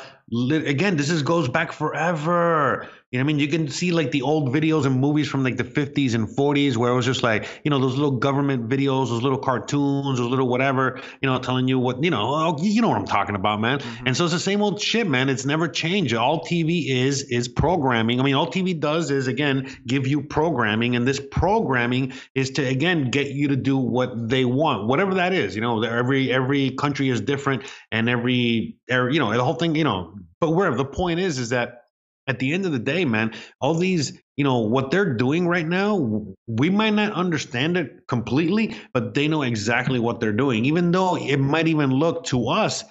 again. 0.51 0.95
This 0.95 1.09
is 1.09 1.23
goes 1.23 1.49
back 1.49 1.71
forever. 1.71 2.87
You 3.11 3.19
know, 3.19 3.23
what 3.23 3.29
I 3.29 3.33
mean, 3.35 3.39
you 3.39 3.47
can 3.47 3.69
see 3.69 3.91
like 3.91 4.11
the 4.11 4.21
old 4.21 4.53
videos 4.53 4.85
and 4.85 4.99
movies 4.99 5.29
from 5.29 5.41
like 5.41 5.55
the 5.55 5.63
50s 5.63 6.13
and 6.13 6.27
40s 6.27 6.75
where 6.75 6.91
it 6.91 6.95
was 6.95 7.05
just 7.05 7.23
like, 7.23 7.47
you 7.63 7.71
know, 7.71 7.79
those 7.79 7.95
little 7.95 8.17
government 8.17 8.67
videos, 8.67 9.07
those 9.07 9.23
little 9.23 9.37
cartoons, 9.37 10.17
those 10.17 10.29
little 10.29 10.49
whatever, 10.49 10.99
you 11.21 11.29
know, 11.29 11.39
telling 11.39 11.69
you 11.69 11.79
what, 11.79 12.03
you 12.03 12.09
know, 12.09 12.19
oh, 12.21 12.57
you 12.61 12.81
know 12.81 12.89
what 12.89 12.97
I'm 12.97 13.05
talking 13.05 13.35
about, 13.35 13.61
man. 13.61 13.79
Mm-hmm. 13.79 14.07
And 14.07 14.17
so 14.17 14.25
it's 14.25 14.33
the 14.33 14.41
same 14.41 14.61
old 14.61 14.81
shit, 14.81 15.07
man. 15.07 15.29
It's 15.29 15.45
never 15.45 15.69
changed. 15.69 16.13
All 16.15 16.43
TV 16.43 16.89
is 16.89 17.23
is 17.23 17.47
programming. 17.47 18.19
I 18.19 18.23
mean, 18.23 18.35
all 18.35 18.51
TV 18.51 18.77
does 18.77 19.09
is 19.09 19.27
again 19.27 19.73
give 19.87 20.05
you 20.05 20.21
programming, 20.21 20.97
and 20.97 21.07
this 21.07 21.21
programming 21.31 22.11
is 22.35 22.51
to 22.51 22.67
again 22.67 23.09
get 23.09 23.31
you 23.31 23.47
to 23.47 23.55
do 23.55 23.77
what 23.77 24.27
they 24.27 24.43
want, 24.43 24.85
whatever 24.85 25.13
that 25.13 25.31
is. 25.31 25.55
You 25.55 25.61
know, 25.61 25.81
every 25.81 26.29
every 26.33 26.71
country 26.71 27.07
is 27.07 27.21
different, 27.21 27.63
and 27.89 28.09
every, 28.09 28.75
every 28.89 29.13
you 29.13 29.19
know 29.21 29.31
the 29.31 29.45
whole 29.45 29.53
thing. 29.53 29.75
You 29.75 29.85
know, 29.85 30.13
but 30.41 30.51
where 30.51 30.75
the 30.75 30.83
point 30.83 31.21
is 31.21 31.39
is 31.39 31.49
that 31.49 31.83
at 32.27 32.39
the 32.39 32.53
end 32.53 32.65
of 32.65 32.71
the 32.71 32.79
day, 32.79 33.05
man, 33.05 33.33
all 33.61 33.73
these, 33.73 34.19
you 34.35 34.43
know, 34.43 34.59
what 34.59 34.91
they're 34.91 35.13
doing 35.13 35.47
right 35.47 35.67
now, 35.67 36.25
we 36.47 36.69
might 36.69 36.93
not 36.93 37.13
understand 37.13 37.77
it 37.77 38.07
completely, 38.07 38.75
but 38.93 39.13
they 39.13 39.27
know 39.27 39.43
exactly 39.43 39.99
what 39.99 40.19
they're 40.19 40.33
doing, 40.33 40.65
even 40.65 40.91
though 40.91 41.15
it 41.15 41.37
might 41.37 41.67
even 41.67 41.89
look 41.89 42.25
to 42.25 42.49
us 42.49 42.83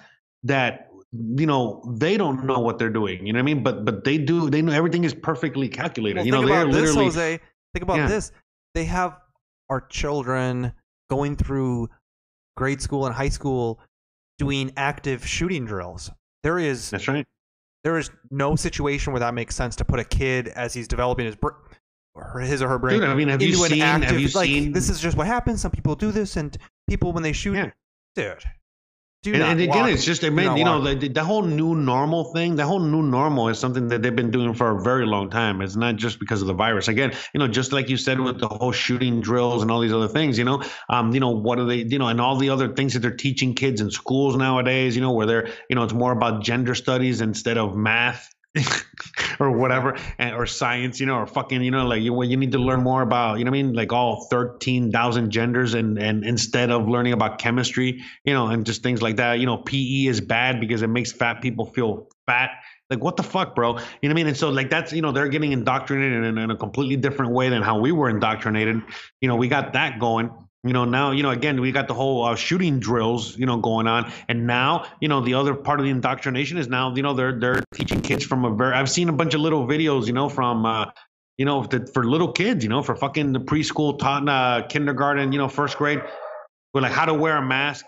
that 0.43 0.89
you 1.35 1.45
know 1.45 1.81
they 1.97 2.17
don't 2.17 2.45
know 2.45 2.59
what 2.59 2.77
they're 2.77 2.89
doing 2.89 3.25
you 3.25 3.31
know 3.31 3.37
what 3.37 3.41
i 3.41 3.45
mean 3.45 3.63
but 3.63 3.85
but 3.85 4.03
they 4.03 4.17
do 4.17 4.49
they 4.49 4.61
know 4.61 4.73
everything 4.73 5.05
is 5.05 5.13
perfectly 5.13 5.69
calculated 5.69 6.17
well, 6.17 6.25
you 6.25 6.31
know 6.33 6.39
think 6.39 6.49
they're 6.49 6.63
about 6.63 6.73
this, 6.73 6.81
literally 6.81 7.05
Jose. 7.05 7.39
Think 7.73 7.83
about 7.83 7.97
Yeah. 7.97 8.07
this. 8.07 8.31
They 8.73 8.85
have 8.85 9.19
our 9.69 9.81
children 9.81 10.73
going 11.09 11.35
through 11.35 11.89
grade 12.55 12.81
school 12.81 13.05
and 13.05 13.13
high 13.13 13.29
school 13.29 13.79
doing 14.37 14.71
active 14.75 15.25
shooting 15.25 15.65
drills. 15.65 16.11
There 16.43 16.59
is 16.59 16.89
that's 16.89 17.07
right 17.07 17.27
there 17.87 17.97
is 17.97 18.11
no 18.31 18.53
situation 18.57 19.13
where 19.13 19.21
that 19.21 19.33
makes 19.33 19.55
sense 19.55 19.73
to 19.77 19.85
put 19.85 19.97
a 19.97 20.03
kid 20.03 20.49
as 20.49 20.73
he's 20.73 20.89
developing 20.89 21.25
his 21.25 21.37
br- 21.37 21.51
or 22.15 22.41
his 22.41 22.61
or 22.61 22.67
her 22.67 22.77
brain 22.77 22.99
Dude, 22.99 23.07
I 23.09 23.15
mean, 23.15 23.29
have 23.29 23.41
you 23.41 23.53
into 23.53 23.63
an 23.63 23.69
seen- 23.69 23.79
have 24.01 24.19
you 24.19 24.27
like 24.35 24.47
seen- 24.49 24.73
this 24.73 24.89
is 24.89 24.99
just 24.99 25.15
what 25.15 25.25
happens. 25.25 25.61
Some 25.61 25.71
people 25.71 25.95
do 25.95 26.11
this, 26.11 26.35
and 26.35 26.57
people 26.89 27.13
when 27.13 27.23
they 27.23 27.31
shoot, 27.31 27.53
Yeah. 27.53 27.71
dude. 28.13 28.43
Do 29.27 29.33
and, 29.33 29.43
and 29.43 29.59
again, 29.59 29.81
walk- 29.81 29.89
it's 29.89 30.05
just, 30.05 30.23
I 30.23 30.29
mean, 30.29 30.55
you 30.55 30.63
know, 30.63 30.81
the, 30.81 31.09
the 31.09 31.23
whole 31.23 31.41
new 31.41 31.75
normal 31.75 32.23
thing, 32.31 32.55
the 32.55 32.65
whole 32.65 32.79
new 32.79 33.01
normal 33.03 33.49
is 33.49 33.59
something 33.59 33.89
that 33.89 34.01
they've 34.01 34.15
been 34.15 34.31
doing 34.31 34.53
for 34.53 34.77
a 34.77 34.81
very 34.81 35.05
long 35.05 35.29
time. 35.29 35.61
It's 35.61 35.75
not 35.75 35.97
just 35.97 36.17
because 36.17 36.41
of 36.41 36.47
the 36.47 36.53
virus. 36.53 36.87
Again, 36.87 37.11
you 37.33 37.39
know, 37.39 37.47
just 37.49 37.73
like 37.73 37.89
you 37.89 37.97
said 37.97 38.21
with 38.21 38.39
the 38.39 38.47
whole 38.47 38.71
shooting 38.71 39.19
drills 39.19 39.63
and 39.63 39.69
all 39.69 39.81
these 39.81 39.91
other 39.91 40.07
things, 40.07 40.37
you 40.37 40.45
know, 40.45 40.63
um, 40.87 41.13
you 41.13 41.19
know, 41.19 41.31
what 41.31 41.59
are 41.59 41.65
they, 41.65 41.79
you 41.83 41.99
know, 41.99 42.07
and 42.07 42.21
all 42.21 42.37
the 42.37 42.49
other 42.49 42.73
things 42.73 42.93
that 42.93 43.01
they're 43.01 43.11
teaching 43.11 43.53
kids 43.53 43.81
in 43.81 43.91
schools 43.91 44.37
nowadays, 44.37 44.95
you 44.95 45.01
know, 45.01 45.11
where 45.11 45.25
they're, 45.25 45.49
you 45.69 45.75
know, 45.75 45.83
it's 45.83 45.93
more 45.93 46.13
about 46.13 46.41
gender 46.41 46.73
studies 46.73 47.19
instead 47.19 47.57
of 47.57 47.75
math. 47.75 48.33
or 49.39 49.51
whatever, 49.51 49.97
and, 50.17 50.35
or 50.35 50.45
science, 50.45 50.99
you 50.99 51.05
know, 51.05 51.15
or 51.15 51.27
fucking, 51.27 51.61
you 51.63 51.71
know, 51.71 51.85
like 51.85 52.01
you, 52.01 52.21
you 52.23 52.37
need 52.37 52.51
to 52.51 52.59
learn 52.59 52.81
more 52.81 53.01
about, 53.01 53.39
you 53.39 53.45
know, 53.45 53.49
I 53.49 53.51
mean, 53.51 53.73
like 53.73 53.93
all 53.93 54.27
thirteen 54.29 54.91
thousand 54.91 55.31
genders, 55.31 55.73
and 55.73 55.97
and 55.97 56.25
instead 56.25 56.71
of 56.71 56.87
learning 56.87 57.13
about 57.13 57.39
chemistry, 57.39 58.03
you 58.23 58.33
know, 58.33 58.47
and 58.47 58.65
just 58.65 58.83
things 58.83 59.01
like 59.01 59.17
that. 59.17 59.39
You 59.39 59.45
know, 59.45 59.57
PE 59.57 60.05
is 60.07 60.21
bad 60.21 60.59
because 60.59 60.81
it 60.81 60.87
makes 60.87 61.11
fat 61.11 61.41
people 61.41 61.65
feel 61.65 62.07
fat. 62.25 62.51
Like 62.89 63.03
what 63.03 63.17
the 63.17 63.23
fuck, 63.23 63.53
bro? 63.53 63.69
You 63.69 63.75
know 63.75 63.81
what 64.01 64.09
I 64.09 64.13
mean? 64.13 64.27
And 64.27 64.37
so 64.37 64.49
like 64.49 64.69
that's 64.69 64.93
you 64.93 65.01
know 65.01 65.11
they're 65.11 65.27
getting 65.27 65.51
indoctrinated 65.51 66.23
in, 66.23 66.37
in 66.37 66.51
a 66.51 66.55
completely 66.55 66.95
different 66.95 67.31
way 67.33 67.49
than 67.49 67.61
how 67.61 67.79
we 67.79 67.91
were 67.91 68.09
indoctrinated. 68.09 68.81
You 69.21 69.27
know, 69.27 69.35
we 69.35 69.47
got 69.47 69.73
that 69.73 69.99
going. 69.99 70.31
You 70.67 70.73
know, 70.73 70.85
now 70.85 71.11
you 71.11 71.23
know 71.23 71.31
again 71.31 71.59
we 71.61 71.71
got 71.71 71.87
the 71.87 71.93
whole 71.93 72.23
uh, 72.25 72.35
shooting 72.35 72.79
drills 72.79 73.37
you 73.37 73.45
know 73.45 73.57
going 73.57 73.87
on, 73.87 74.11
and 74.27 74.47
now 74.47 74.85
you 74.99 75.07
know 75.07 75.21
the 75.21 75.33
other 75.33 75.53
part 75.53 75.79
of 75.79 75.85
the 75.85 75.91
indoctrination 75.91 76.57
is 76.57 76.67
now 76.67 76.93
you 76.95 77.03
know 77.03 77.13
they're 77.13 77.39
they're 77.39 77.63
teaching 77.73 78.01
kids 78.01 78.23
from 78.25 78.45
a 78.45 78.55
very. 78.55 78.73
I've 78.73 78.89
seen 78.89 79.09
a 79.09 79.13
bunch 79.13 79.33
of 79.33 79.41
little 79.41 79.65
videos 79.67 80.07
you 80.07 80.13
know 80.13 80.29
from. 80.29 80.65
Uh, 80.65 80.85
you 81.37 81.45
know, 81.45 81.63
the, 81.63 81.85
for 81.93 82.03
little 82.03 82.31
kids, 82.31 82.63
you 82.63 82.69
know, 82.69 82.81
for 82.81 82.95
fucking 82.95 83.31
the 83.31 83.39
preschool, 83.39 83.99
taught, 83.99 84.27
uh, 84.27 84.65
kindergarten, 84.67 85.31
you 85.31 85.37
know, 85.37 85.47
first 85.47 85.77
grade, 85.77 86.01
with 86.73 86.83
like 86.83 86.91
how 86.91 87.05
to 87.05 87.13
wear 87.13 87.37
a 87.37 87.45
mask. 87.45 87.85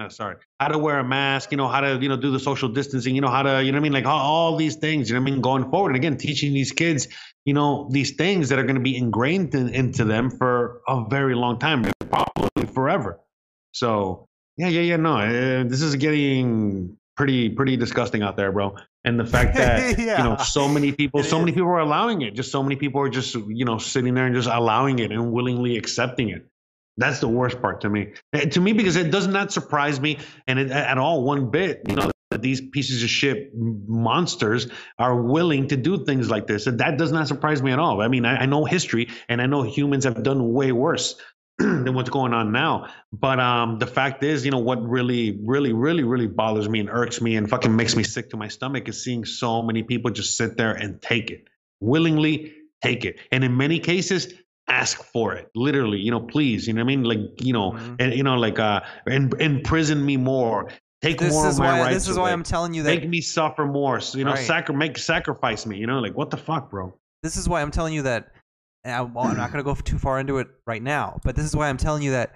Uh, 0.00 0.08
sorry, 0.08 0.36
how 0.58 0.68
to 0.68 0.78
wear 0.78 0.98
a 0.98 1.04
mask, 1.04 1.50
you 1.50 1.58
know, 1.58 1.68
how 1.68 1.80
to, 1.80 1.98
you 2.00 2.08
know, 2.08 2.16
do 2.16 2.30
the 2.30 2.40
social 2.40 2.70
distancing, 2.70 3.14
you 3.14 3.20
know, 3.20 3.28
how 3.28 3.42
to, 3.42 3.62
you 3.62 3.70
know 3.70 3.76
what 3.76 3.80
I 3.80 3.82
mean? 3.82 3.92
Like 3.92 4.06
all, 4.06 4.18
all 4.18 4.56
these 4.56 4.76
things, 4.76 5.10
you 5.10 5.14
know 5.14 5.20
what 5.20 5.28
I 5.28 5.32
mean? 5.32 5.42
Going 5.42 5.70
forward. 5.70 5.90
And 5.90 5.96
again, 5.96 6.16
teaching 6.16 6.54
these 6.54 6.72
kids, 6.72 7.06
you 7.44 7.52
know, 7.52 7.86
these 7.90 8.12
things 8.12 8.48
that 8.48 8.58
are 8.58 8.62
going 8.62 8.76
to 8.76 8.80
be 8.80 8.96
ingrained 8.96 9.54
in, 9.54 9.68
into 9.68 10.06
them 10.06 10.30
for 10.30 10.80
a 10.88 11.04
very 11.10 11.34
long 11.34 11.58
time, 11.58 11.84
probably 12.08 12.64
forever. 12.72 13.20
So, 13.72 14.26
yeah, 14.56 14.68
yeah, 14.68 14.80
yeah, 14.80 14.96
no, 14.96 15.18
uh, 15.18 15.64
this 15.64 15.82
is 15.82 15.96
getting 15.96 16.96
pretty, 17.14 17.50
pretty 17.50 17.76
disgusting 17.76 18.22
out 18.22 18.38
there, 18.38 18.52
bro. 18.52 18.76
And 19.04 19.20
the 19.20 19.26
fact 19.26 19.54
that, 19.56 19.98
you 19.98 20.06
know, 20.06 20.38
so 20.38 20.66
many 20.66 20.92
people, 20.92 21.20
It 21.20 21.24
so 21.24 21.38
many 21.38 21.52
people 21.52 21.68
are 21.68 21.78
allowing 21.78 22.22
it. 22.22 22.34
Just 22.34 22.50
so 22.50 22.62
many 22.62 22.76
people 22.76 23.02
are 23.02 23.10
just, 23.10 23.34
you 23.34 23.66
know, 23.66 23.76
sitting 23.76 24.14
there 24.14 24.24
and 24.24 24.34
just 24.34 24.48
allowing 24.48 24.98
it 24.98 25.12
and 25.12 25.30
willingly 25.30 25.76
accepting 25.76 26.30
it. 26.30 26.46
That's 27.00 27.20
the 27.20 27.28
worst 27.28 27.60
part 27.62 27.80
to 27.82 27.90
me. 27.90 28.12
Eh, 28.32 28.46
To 28.50 28.60
me, 28.60 28.72
because 28.74 28.96
it 28.96 29.10
does 29.10 29.26
not 29.26 29.52
surprise 29.52 30.00
me 30.00 30.18
and 30.46 30.58
it, 30.58 30.70
at 30.70 30.98
all 30.98 31.24
one 31.24 31.50
bit. 31.50 31.82
You 31.88 31.96
know 31.96 32.10
that 32.30 32.42
these 32.42 32.60
pieces 32.60 33.02
of 33.02 33.10
shit 33.10 33.50
monsters 33.54 34.68
are 34.98 35.20
willing 35.20 35.68
to 35.68 35.76
do 35.76 36.04
things 36.04 36.30
like 36.30 36.46
this, 36.46 36.66
and 36.68 36.78
that 36.80 36.98
does 36.98 37.10
not 37.10 37.26
surprise 37.26 37.62
me 37.62 37.72
at 37.72 37.80
all. 37.80 38.00
I 38.02 38.08
mean, 38.08 38.24
I, 38.24 38.42
I 38.42 38.46
know 38.46 38.64
history, 38.64 39.08
and 39.28 39.42
I 39.42 39.46
know 39.46 39.62
humans 39.62 40.04
have 40.04 40.22
done 40.22 40.52
way 40.52 40.72
worse 40.72 41.16
than 41.58 41.94
what's 41.94 42.10
going 42.10 42.34
on 42.34 42.52
now. 42.52 42.88
But 43.12 43.40
um, 43.40 43.78
the 43.78 43.86
fact 43.88 44.22
is, 44.22 44.44
you 44.44 44.52
know, 44.52 44.58
what 44.58 44.86
really, 44.88 45.40
really, 45.42 45.72
really, 45.72 46.04
really 46.04 46.28
bothers 46.28 46.68
me 46.68 46.80
and 46.80 46.90
irks 46.90 47.20
me 47.20 47.36
and 47.36 47.50
fucking 47.50 47.74
makes 47.74 47.96
me 47.96 48.04
sick 48.04 48.30
to 48.30 48.36
my 48.36 48.48
stomach 48.48 48.88
is 48.88 49.02
seeing 49.02 49.24
so 49.24 49.62
many 49.62 49.82
people 49.82 50.10
just 50.12 50.36
sit 50.36 50.56
there 50.56 50.72
and 50.72 51.02
take 51.02 51.30
it 51.30 51.48
willingly 51.80 52.52
take 52.82 53.04
it 53.04 53.18
and 53.32 53.42
in 53.42 53.56
many 53.56 53.78
cases 53.78 54.32
ask 54.70 55.02
for 55.12 55.34
it 55.34 55.50
literally 55.54 55.98
you 55.98 56.10
know 56.10 56.20
please 56.20 56.66
you 56.68 56.72
know 56.72 56.80
what 56.80 56.92
i 56.92 56.96
mean 56.96 57.02
like 57.02 57.18
you 57.42 57.52
know 57.52 57.72
Mhm. 57.72 57.96
and 57.98 58.14
you 58.14 58.22
know 58.22 58.36
like 58.36 58.58
uh 58.58 58.80
in, 59.06 59.30
imprison 59.40 60.04
me 60.06 60.16
more 60.16 60.68
take 61.02 61.18
This 61.18 61.32
more 61.32 61.48
of 61.48 61.58
my 61.58 61.64
why 61.66 61.80
rights 61.80 61.94
this 61.96 62.08
is 62.08 62.16
why. 62.18 62.30
I'm 62.30 62.42
telling 62.44 62.72
you 62.74 62.82
that 62.84 63.00
make 63.00 63.08
me 63.08 63.20
suffer 63.20 63.64
more 63.66 64.00
so, 64.00 64.18
you 64.18 64.24
know 64.24 64.32
Right. 64.32 64.46
sacri- 64.46 64.76
make 64.76 64.96
sacrifice 64.98 65.66
me 65.66 65.76
you 65.78 65.86
know 65.86 65.98
like 65.98 66.14
what 66.16 66.30
the 66.30 66.36
fuck 66.36 66.70
bro 66.70 66.94
this 67.22 67.36
is 67.36 67.48
why 67.48 67.60
I'm 67.62 67.70
telling 67.70 67.92
you 67.94 68.02
that. 68.02 68.32
I, 68.82 69.02
well, 69.02 69.26
I'm 69.26 69.36
not 69.36 69.52
going 69.52 69.62
to 69.62 69.68
go 69.70 69.74
too 69.74 69.98
far 69.98 70.18
into 70.20 70.38
it 70.38 70.48
right 70.66 70.82
now, 70.82 71.20
but 71.22 71.36
this 71.36 71.44
is 71.44 71.54
why 71.54 71.68
I'm 71.68 71.76
telling 71.76 72.02
you 72.02 72.12
that 72.12 72.32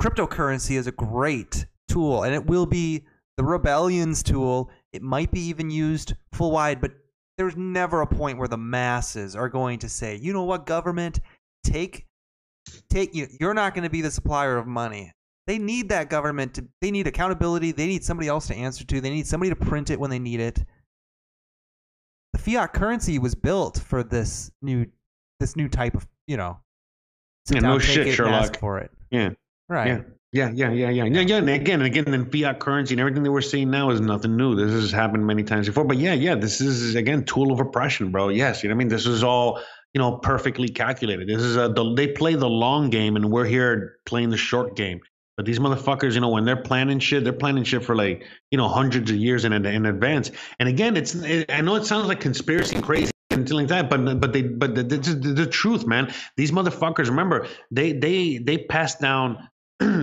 cryptocurrency 0.00 0.76
is 0.76 0.86
a 0.86 0.92
great 0.92 1.66
tool, 1.88 2.22
and 2.22 2.32
it 2.34 2.46
will 2.46 2.66
be 2.66 3.02
the 3.36 3.42
rebellion's 3.44 4.22
tool. 4.22 4.70
It 4.92 5.02
might 5.02 5.30
be 5.32 5.40
even 5.40 5.68
used 5.70 6.14
full 6.32 6.52
wide, 6.52 6.80
but 6.80 6.92
there's 7.42 7.56
never 7.56 8.00
a 8.02 8.06
point 8.06 8.38
where 8.38 8.48
the 8.48 8.56
masses 8.56 9.34
are 9.36 9.48
going 9.48 9.78
to 9.80 9.88
say, 9.88 10.16
you 10.16 10.32
know 10.32 10.44
what, 10.44 10.66
government, 10.66 11.20
take, 11.64 12.06
take 12.88 13.14
you. 13.14 13.26
You're 13.40 13.54
not 13.54 13.74
going 13.74 13.84
to 13.84 13.90
be 13.90 14.00
the 14.00 14.10
supplier 14.10 14.56
of 14.56 14.66
money. 14.66 15.12
They 15.46 15.58
need 15.58 15.88
that 15.88 16.08
government 16.08 16.54
to. 16.54 16.68
They 16.80 16.90
need 16.92 17.06
accountability. 17.08 17.72
They 17.72 17.86
need 17.88 18.04
somebody 18.04 18.28
else 18.28 18.46
to 18.46 18.54
answer 18.54 18.84
to. 18.84 19.00
They 19.00 19.10
need 19.10 19.26
somebody 19.26 19.50
to 19.50 19.56
print 19.56 19.90
it 19.90 19.98
when 19.98 20.10
they 20.10 20.18
need 20.20 20.40
it 20.40 20.64
the 22.32 22.38
fiat 22.38 22.72
currency 22.72 23.18
was 23.18 23.34
built 23.34 23.78
for 23.78 24.02
this 24.02 24.50
new 24.62 24.86
this 25.40 25.56
new 25.56 25.68
type 25.68 25.94
of 25.94 26.06
you 26.26 26.36
know 26.36 26.58
Yeah, 27.50 27.60
no 27.60 27.78
shit, 27.78 28.14
Sherlock. 28.14 28.56
for 28.58 28.78
it 28.78 28.90
yeah 29.10 29.30
right 29.68 29.86
yeah 29.88 30.00
yeah, 30.32 30.50
yeah, 30.54 30.70
yeah, 30.70 30.88
yeah, 30.88 31.04
yeah, 31.04 31.20
yeah. 31.20 31.36
And 31.36 31.50
again, 31.50 31.80
and 31.80 31.86
again, 31.86 32.04
and 32.06 32.14
then 32.14 32.30
fiat 32.30 32.58
currency 32.58 32.94
and 32.94 33.00
everything 33.00 33.22
that 33.22 33.30
we're 33.30 33.42
seeing 33.42 33.70
now 33.70 33.90
is 33.90 34.00
nothing 34.00 34.34
new. 34.34 34.54
This 34.54 34.70
has 34.70 34.90
happened 34.90 35.26
many 35.26 35.42
times 35.42 35.66
before. 35.66 35.84
But 35.84 35.98
yeah, 35.98 36.14
yeah, 36.14 36.34
this 36.34 36.62
is 36.62 36.94
again 36.94 37.24
tool 37.24 37.52
of 37.52 37.60
oppression, 37.60 38.10
bro. 38.10 38.30
Yes, 38.30 38.62
you 38.62 38.70
know 38.70 38.74
what 38.74 38.78
I 38.78 38.84
mean. 38.84 38.88
This 38.88 39.06
is 39.06 39.22
all 39.22 39.60
you 39.92 39.98
know 39.98 40.16
perfectly 40.16 40.68
calculated. 40.68 41.28
This 41.28 41.42
is 41.42 41.56
a 41.56 41.68
the, 41.68 41.94
they 41.94 42.08
play 42.08 42.34
the 42.34 42.48
long 42.48 42.88
game, 42.88 43.16
and 43.16 43.30
we're 43.30 43.44
here 43.44 43.98
playing 44.06 44.30
the 44.30 44.38
short 44.38 44.74
game. 44.74 45.00
But 45.36 45.44
these 45.44 45.58
motherfuckers, 45.58 46.14
you 46.14 46.20
know, 46.20 46.30
when 46.30 46.46
they're 46.46 46.56
planning 46.56 46.98
shit, 46.98 47.24
they're 47.24 47.32
planning 47.34 47.64
shit 47.64 47.84
for 47.84 47.94
like 47.94 48.24
you 48.50 48.56
know 48.56 48.68
hundreds 48.68 49.10
of 49.10 49.18
years 49.18 49.44
in 49.44 49.52
in 49.52 49.84
advance. 49.84 50.30
And 50.58 50.66
again, 50.66 50.96
it's 50.96 51.14
it, 51.14 51.52
I 51.52 51.60
know 51.60 51.74
it 51.74 51.84
sounds 51.84 52.08
like 52.08 52.20
conspiracy 52.20 52.76
and 52.76 52.84
crazy, 52.84 53.10
and 53.30 53.40
things 53.46 53.52
like 53.52 53.68
that. 53.68 53.90
But 53.90 54.18
but 54.18 54.32
they 54.32 54.40
but 54.40 54.74
the, 54.74 54.82
the, 54.82 54.96
the, 54.96 55.32
the 55.34 55.46
truth, 55.46 55.86
man, 55.86 56.10
these 56.38 56.52
motherfuckers. 56.52 57.08
Remember, 57.08 57.46
they 57.70 57.92
they 57.92 58.38
they 58.38 58.56
pass 58.56 58.96
down 58.96 59.50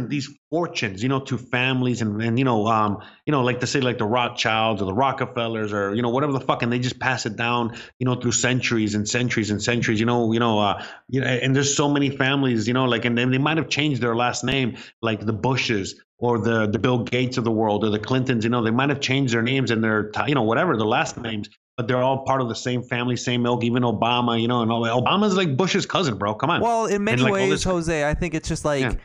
these 0.10 0.30
fortunes, 0.50 1.04
you 1.04 1.10
know, 1.10 1.20
to 1.20 1.38
families 1.38 2.02
and, 2.02 2.22
and 2.22 2.38
you 2.40 2.46
know, 2.46 2.68
um, 2.68 3.02
you 3.26 3.32
know, 3.32 3.42
like 3.42 3.60
to 3.60 3.68
say 3.68 3.82
like 3.82 3.98
the 3.98 4.06
Rothschilds 4.06 4.82
or 4.82 4.86
the 4.86 4.94
Rockefellers 4.94 5.72
or 5.72 5.94
you 5.94 6.02
know 6.02 6.10
whatever 6.10 6.34
the 6.34 6.40
fuck, 6.40 6.64
and 6.64 6.72
they 6.72 6.80
just 6.80 7.00
pass 7.00 7.26
it 7.26 7.36
down, 7.36 7.76
you 8.00 8.06
know, 8.06 8.16
through 8.16 8.32
centuries 8.32 8.96
and 8.96 9.08
centuries 9.08 9.52
and 9.52 9.62
centuries. 9.62 10.00
You 10.00 10.06
know, 10.06 10.32
you 10.32 10.40
know, 10.40 10.60
uh, 10.60 10.84
you 11.10 11.22
know, 11.22 11.28
and 11.28 11.56
there's 11.56 11.76
so 11.76 11.90
many 11.90 12.10
families, 12.10 12.68
you 12.68 12.74
know, 12.74 12.86
like 12.86 13.06
and, 13.06 13.18
and 13.20 13.34
they 13.34 13.38
might 13.38 13.58
have 13.58 13.70
changed 13.70 14.02
their 14.02 14.16
last 14.16 14.44
name, 14.44 14.78
like 15.02 15.26
the 15.26 15.34
Bushes 15.34 16.02
or 16.18 16.40
the 16.40 16.68
the 16.68 16.80
Bill 16.80 17.04
Gates 17.04 17.38
of 17.38 17.44
the 17.44 17.52
world 17.52 17.84
or 17.84 17.90
the 17.90 18.00
Clintons. 18.00 18.44
You 18.44 18.50
know, 18.50 18.64
they 18.64 18.72
might 18.72 18.90
have 18.90 19.00
changed 19.00 19.34
their 19.34 19.42
names 19.42 19.72
and 19.72 19.84
their 19.84 20.12
you 20.28 20.36
know 20.36 20.44
whatever 20.44 20.76
the 20.78 20.86
last 20.86 21.18
names, 21.18 21.50
but 21.78 21.88
they're 21.88 22.04
all 22.04 22.26
part 22.26 22.42
of 22.42 22.50
the 22.50 22.56
same 22.56 22.84
family, 22.84 23.16
same 23.16 23.42
milk. 23.42 23.64
Even 23.64 23.84
Obama, 23.84 24.40
you 24.40 24.50
know, 24.50 24.62
and 24.62 24.70
all 24.70 24.82
that. 24.84 24.92
Obama's 24.92 25.38
like 25.38 25.56
Bush's 25.56 25.86
cousin, 25.86 26.18
bro. 26.18 26.36
Come 26.36 26.50
on. 26.50 26.60
Well, 26.60 26.88
in 26.88 27.06
many 27.06 27.22
like, 27.22 27.32
ways, 27.32 27.64
Jose, 27.64 28.04
I 28.08 28.14
think 28.14 28.34
it's 28.34 28.50
just 28.50 28.66
like 28.66 28.82
Yeah. 28.82 28.96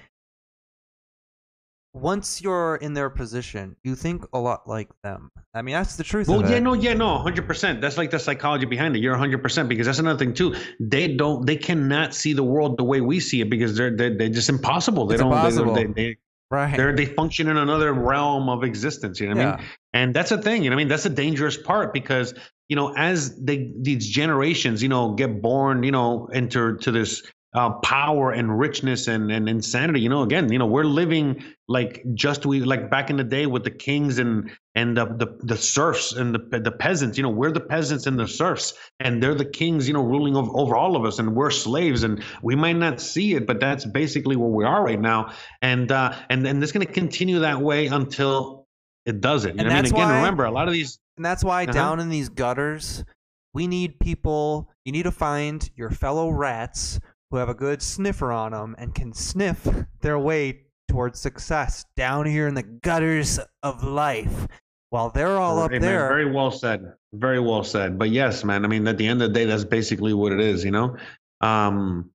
Once 1.94 2.42
you're 2.42 2.74
in 2.76 2.92
their 2.92 3.08
position, 3.08 3.76
you 3.84 3.94
think 3.94 4.24
a 4.32 4.38
lot 4.38 4.68
like 4.68 4.88
them. 5.04 5.30
I 5.54 5.62
mean, 5.62 5.74
that's 5.74 5.94
the 5.94 6.02
truth 6.02 6.26
Well, 6.28 6.48
yeah, 6.50 6.58
no, 6.58 6.74
yeah, 6.74 6.92
no, 6.92 7.18
hundred 7.18 7.46
percent. 7.46 7.80
That's 7.80 7.96
like 7.96 8.10
the 8.10 8.18
psychology 8.18 8.66
behind 8.66 8.96
it. 8.96 8.98
You're 8.98 9.16
hundred 9.16 9.42
percent 9.42 9.68
because 9.68 9.86
that's 9.86 10.00
another 10.00 10.18
thing 10.18 10.34
too. 10.34 10.56
They 10.80 11.14
don't, 11.14 11.46
they 11.46 11.56
cannot 11.56 12.12
see 12.12 12.32
the 12.32 12.42
world 12.42 12.76
the 12.78 12.84
way 12.84 13.00
we 13.00 13.20
see 13.20 13.40
it 13.40 13.48
because 13.48 13.76
they're 13.76 13.96
they're, 13.96 14.18
they're 14.18 14.28
just 14.28 14.48
impossible. 14.48 15.06
They 15.06 15.14
It's 15.14 15.22
don't. 15.22 15.30
they- 15.30 15.36
impossible. 15.36 15.74
They, 15.74 15.86
they, 15.86 16.16
right. 16.50 16.76
they're, 16.76 16.96
they 16.96 17.06
function 17.06 17.46
in 17.48 17.56
another 17.56 17.92
realm 17.92 18.48
of 18.48 18.64
existence. 18.64 19.20
You 19.20 19.28
know 19.28 19.36
what 19.36 19.46
I 19.46 19.50
mean? 19.50 19.58
Yeah. 19.60 19.66
And 19.92 20.14
that's 20.14 20.32
a 20.32 20.42
thing. 20.42 20.64
You 20.64 20.70
know 20.70 20.74
what 20.74 20.80
I 20.80 20.84
mean? 20.84 20.88
That's 20.88 21.06
a 21.06 21.10
dangerous 21.10 21.56
part 21.56 21.94
because 21.94 22.34
you 22.68 22.74
know 22.74 22.92
as 22.96 23.36
they 23.36 23.72
these 23.80 24.08
generations, 24.08 24.82
you 24.82 24.88
know, 24.88 25.14
get 25.14 25.40
born, 25.40 25.84
you 25.84 25.92
know, 25.92 26.26
into 26.32 26.76
to 26.78 26.90
this. 26.90 27.22
Uh, 27.54 27.70
power 27.84 28.32
and 28.32 28.58
richness 28.58 29.06
and, 29.06 29.30
and 29.30 29.48
insanity. 29.48 30.00
You 30.00 30.08
know, 30.08 30.22
again, 30.22 30.50
you 30.50 30.58
know, 30.58 30.66
we're 30.66 30.82
living 30.82 31.44
like 31.68 32.02
just 32.14 32.44
we 32.44 32.58
like 32.60 32.90
back 32.90 33.10
in 33.10 33.16
the 33.16 33.22
day 33.22 33.46
with 33.46 33.62
the 33.62 33.70
kings 33.70 34.18
and 34.18 34.50
and 34.74 34.96
the 34.96 35.06
the, 35.06 35.38
the 35.44 35.56
serfs 35.56 36.12
and 36.12 36.34
the 36.34 36.58
the 36.58 36.72
peasants. 36.72 37.16
You 37.16 37.22
know, 37.22 37.30
we're 37.30 37.52
the 37.52 37.60
peasants 37.60 38.08
and 38.08 38.18
the 38.18 38.26
serfs, 38.26 38.74
and 38.98 39.22
they're 39.22 39.36
the 39.36 39.44
kings. 39.44 39.86
You 39.86 39.94
know, 39.94 40.02
ruling 40.02 40.34
over, 40.34 40.50
over 40.52 40.74
all 40.74 40.96
of 40.96 41.04
us, 41.04 41.20
and 41.20 41.36
we're 41.36 41.52
slaves. 41.52 42.02
And 42.02 42.24
we 42.42 42.56
might 42.56 42.74
not 42.76 43.00
see 43.00 43.34
it, 43.34 43.46
but 43.46 43.60
that's 43.60 43.84
basically 43.84 44.34
where 44.34 44.50
we 44.50 44.64
are 44.64 44.82
right 44.84 45.00
now. 45.00 45.32
And 45.62 45.92
uh, 45.92 46.12
and 46.28 46.44
and 46.44 46.60
it's 46.60 46.72
going 46.72 46.84
to 46.84 46.92
continue 46.92 47.38
that 47.40 47.60
way 47.60 47.86
until 47.86 48.66
it 49.06 49.20
doesn't. 49.20 49.54
You 49.54 49.60
And 49.60 49.68
know 49.68 49.70
what 49.70 49.70
I 49.70 49.74
mean, 49.76 49.82
that's 49.84 49.92
again, 49.92 50.08
why- 50.08 50.16
remember 50.16 50.44
a 50.44 50.50
lot 50.50 50.66
of 50.66 50.74
these. 50.74 50.98
And 51.16 51.24
that's 51.24 51.44
why 51.44 51.62
Uh-huh. 51.62 51.72
down 51.72 52.00
in 52.00 52.08
these 52.08 52.30
gutters, 52.30 53.04
we 53.52 53.68
need 53.68 54.00
people. 54.00 54.70
You 54.84 54.90
need 54.90 55.04
to 55.04 55.12
find 55.12 55.70
your 55.76 55.90
fellow 55.90 56.30
rats 56.30 56.98
who 57.34 57.38
have 57.38 57.48
a 57.48 57.54
good 57.54 57.82
sniffer 57.82 58.30
on 58.30 58.52
them 58.52 58.76
and 58.78 58.94
can 58.94 59.12
sniff 59.12 59.66
their 60.02 60.20
way 60.20 60.60
towards 60.86 61.18
success 61.18 61.84
down 61.96 62.24
here 62.24 62.46
in 62.46 62.54
the 62.54 62.62
gutters 62.62 63.40
of 63.64 63.82
life. 63.82 64.46
While 64.90 65.10
they're 65.10 65.36
all 65.36 65.58
up 65.58 65.72
Hey, 65.72 65.80
man, 65.80 65.88
there, 65.88 66.06
very 66.06 66.30
well 66.30 66.52
said. 66.52 66.92
Very 67.12 67.40
well 67.40 67.64
said. 67.64 67.98
But 67.98 68.10
yes, 68.10 68.44
man. 68.44 68.64
I 68.64 68.68
mean, 68.68 68.86
at 68.86 68.98
the 68.98 69.08
end 69.08 69.20
of 69.20 69.30
the 69.30 69.34
day, 69.34 69.46
that's 69.46 69.64
basically 69.64 70.14
what 70.14 70.30
it 70.30 70.38
is. 70.38 70.64
You 70.64 70.70
know. 70.70 70.96
Um, 71.40 72.10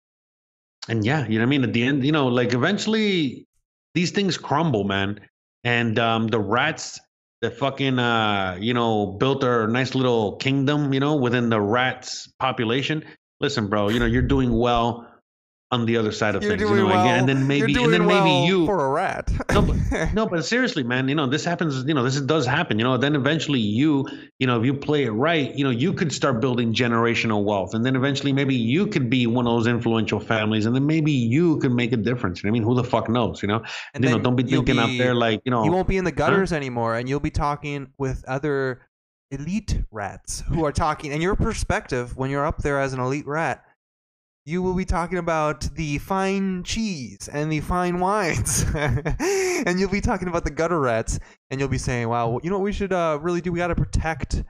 and 0.88 1.04
yeah, 1.04 1.28
you 1.28 1.38
know 1.38 1.44
what 1.44 1.48
I 1.48 1.50
mean. 1.50 1.64
At 1.66 1.74
the 1.74 1.84
end, 1.84 2.06
you 2.06 2.14
know, 2.14 2.28
like 2.28 2.54
eventually 2.54 3.46
these 3.96 4.12
things 4.12 4.38
crumble, 4.38 4.86
man. 4.86 5.20
And 5.66 6.00
um, 6.00 6.28
the 6.28 6.40
rats 6.40 6.98
that 7.42 7.58
fucking 7.58 8.00
uh, 8.00 8.58
you 8.62 8.74
know 8.74 9.08
built 9.08 9.42
their 9.42 9.68
nice 9.68 9.96
little 9.96 10.38
kingdom, 10.38 10.94
you 10.94 11.02
know, 11.02 11.18
within 11.18 11.50
the 11.50 11.60
rats 11.60 12.32
population. 12.40 13.04
Listen, 13.42 13.68
bro, 13.68 13.90
you 13.90 14.00
know 14.00 14.06
you're 14.06 14.22
doing 14.22 14.58
well 14.58 15.10
on 15.72 15.86
the 15.86 15.98
other 15.98 16.12
side 16.12 16.36
of 16.36 16.42
you're 16.42 16.58
things, 16.58 16.64
doing 16.64 16.80
you 16.80 16.88
know, 16.88 16.90
well. 16.90 17.06
and 17.06 17.30
then 17.30 17.38
you're 17.38 17.46
maybe 17.68 17.84
and 17.84 17.94
then 17.94 18.06
well 18.08 18.24
maybe 18.24 18.48
you 18.48 18.66
for 18.66 18.86
a 18.86 18.90
rat. 18.90 19.32
No, 19.52 19.62
but- 19.62 20.14
no, 20.16 20.26
but 20.26 20.44
seriously, 20.44 20.82
man, 20.82 21.08
you 21.08 21.14
know, 21.14 21.28
this 21.28 21.46
happens, 21.46 21.84
you 21.86 21.94
know, 21.94 22.02
this 22.04 22.20
does 22.22 22.48
happen, 22.48 22.80
you 22.80 22.84
know, 22.84 22.98
then 22.98 23.16
eventually 23.16 23.60
you, 23.60 24.08
you 24.40 24.48
know, 24.48 24.60
if 24.60 24.66
you 24.66 24.74
play 24.74 25.04
it 25.04 25.12
right, 25.12 25.54
you 25.54 25.64
know, 25.64 25.70
you 25.70 25.94
could 25.94 26.12
start 26.12 26.42
building 26.42 26.74
generational 26.74 27.44
wealth. 27.44 27.76
And 27.76 27.86
then 27.86 27.96
eventually 27.96 28.34
maybe 28.34 28.56
you 28.56 28.88
could 28.88 29.12
be 29.12 29.28
one 29.28 29.46
of 29.46 29.54
those 29.54 29.68
influential 29.68 30.20
families 30.20 30.66
and 30.66 30.76
then 30.76 30.88
maybe 30.88 31.12
you 31.12 31.58
could 31.60 31.74
make 31.74 31.94
a 31.94 31.98
difference. 31.98 32.42
You 32.44 32.48
know 32.48 32.52
I 32.52 32.54
mean? 32.54 32.64
Who 32.64 32.74
the 32.74 32.84
fuck 32.84 33.08
knows, 33.08 33.44
you 33.44 33.48
know? 33.48 33.62
And 33.94 34.04
you 34.04 34.10
know, 34.10 34.20
don't 34.20 34.36
be 34.36 34.44
thinking 34.44 34.80
out 34.80 34.90
there 34.98 35.14
like, 35.14 35.42
you 35.46 35.52
know, 35.52 35.64
you 35.64 35.72
won't 35.72 35.88
be 35.88 35.98
in 35.98 36.04
the 36.04 36.12
gutters 36.12 36.52
anymore 36.52 36.96
and 36.96 37.08
you'll 37.08 37.20
be 37.20 37.32
talking 37.32 37.94
with 38.00 38.26
other 38.28 38.89
elite 39.32 39.82
rats 39.92 40.42
who 40.48 40.66
are 40.66 40.72
talking 40.72 41.12
and 41.12 41.22
your 41.22 41.36
perspective 41.36 42.18
when 42.18 42.30
you're 42.30 42.46
up 42.46 42.58
there 42.60 42.80
as 42.80 42.94
an 42.94 43.00
elite 43.00 43.28
rat 43.28 43.64
you 44.46 44.64
will 44.64 44.74
be 44.74 44.86
talking 44.86 45.20
about 45.20 45.62
the 45.76 46.00
fine 46.00 46.64
cheese 46.64 47.30
and 47.32 47.52
the 47.52 47.60
fine 47.60 48.00
wines 48.00 48.66
and 48.74 49.80
you'll 49.80 49.90
be 49.90 50.02
talking 50.02 50.28
about 50.28 50.44
the 50.44 50.50
gutter 50.50 50.80
rats 50.80 51.20
and 51.52 51.60
you'll 51.60 51.70
be 51.70 51.78
saying 51.78 52.10
wow 52.10 52.40
you 52.42 52.50
know 52.50 52.58
what 52.58 52.64
we 52.64 52.72
should 52.72 52.92
uh, 52.92 53.20
really 53.22 53.42
do 53.42 53.52
we 53.52 53.58
got 53.58 53.68
to 53.68 53.76
protect 53.76 54.44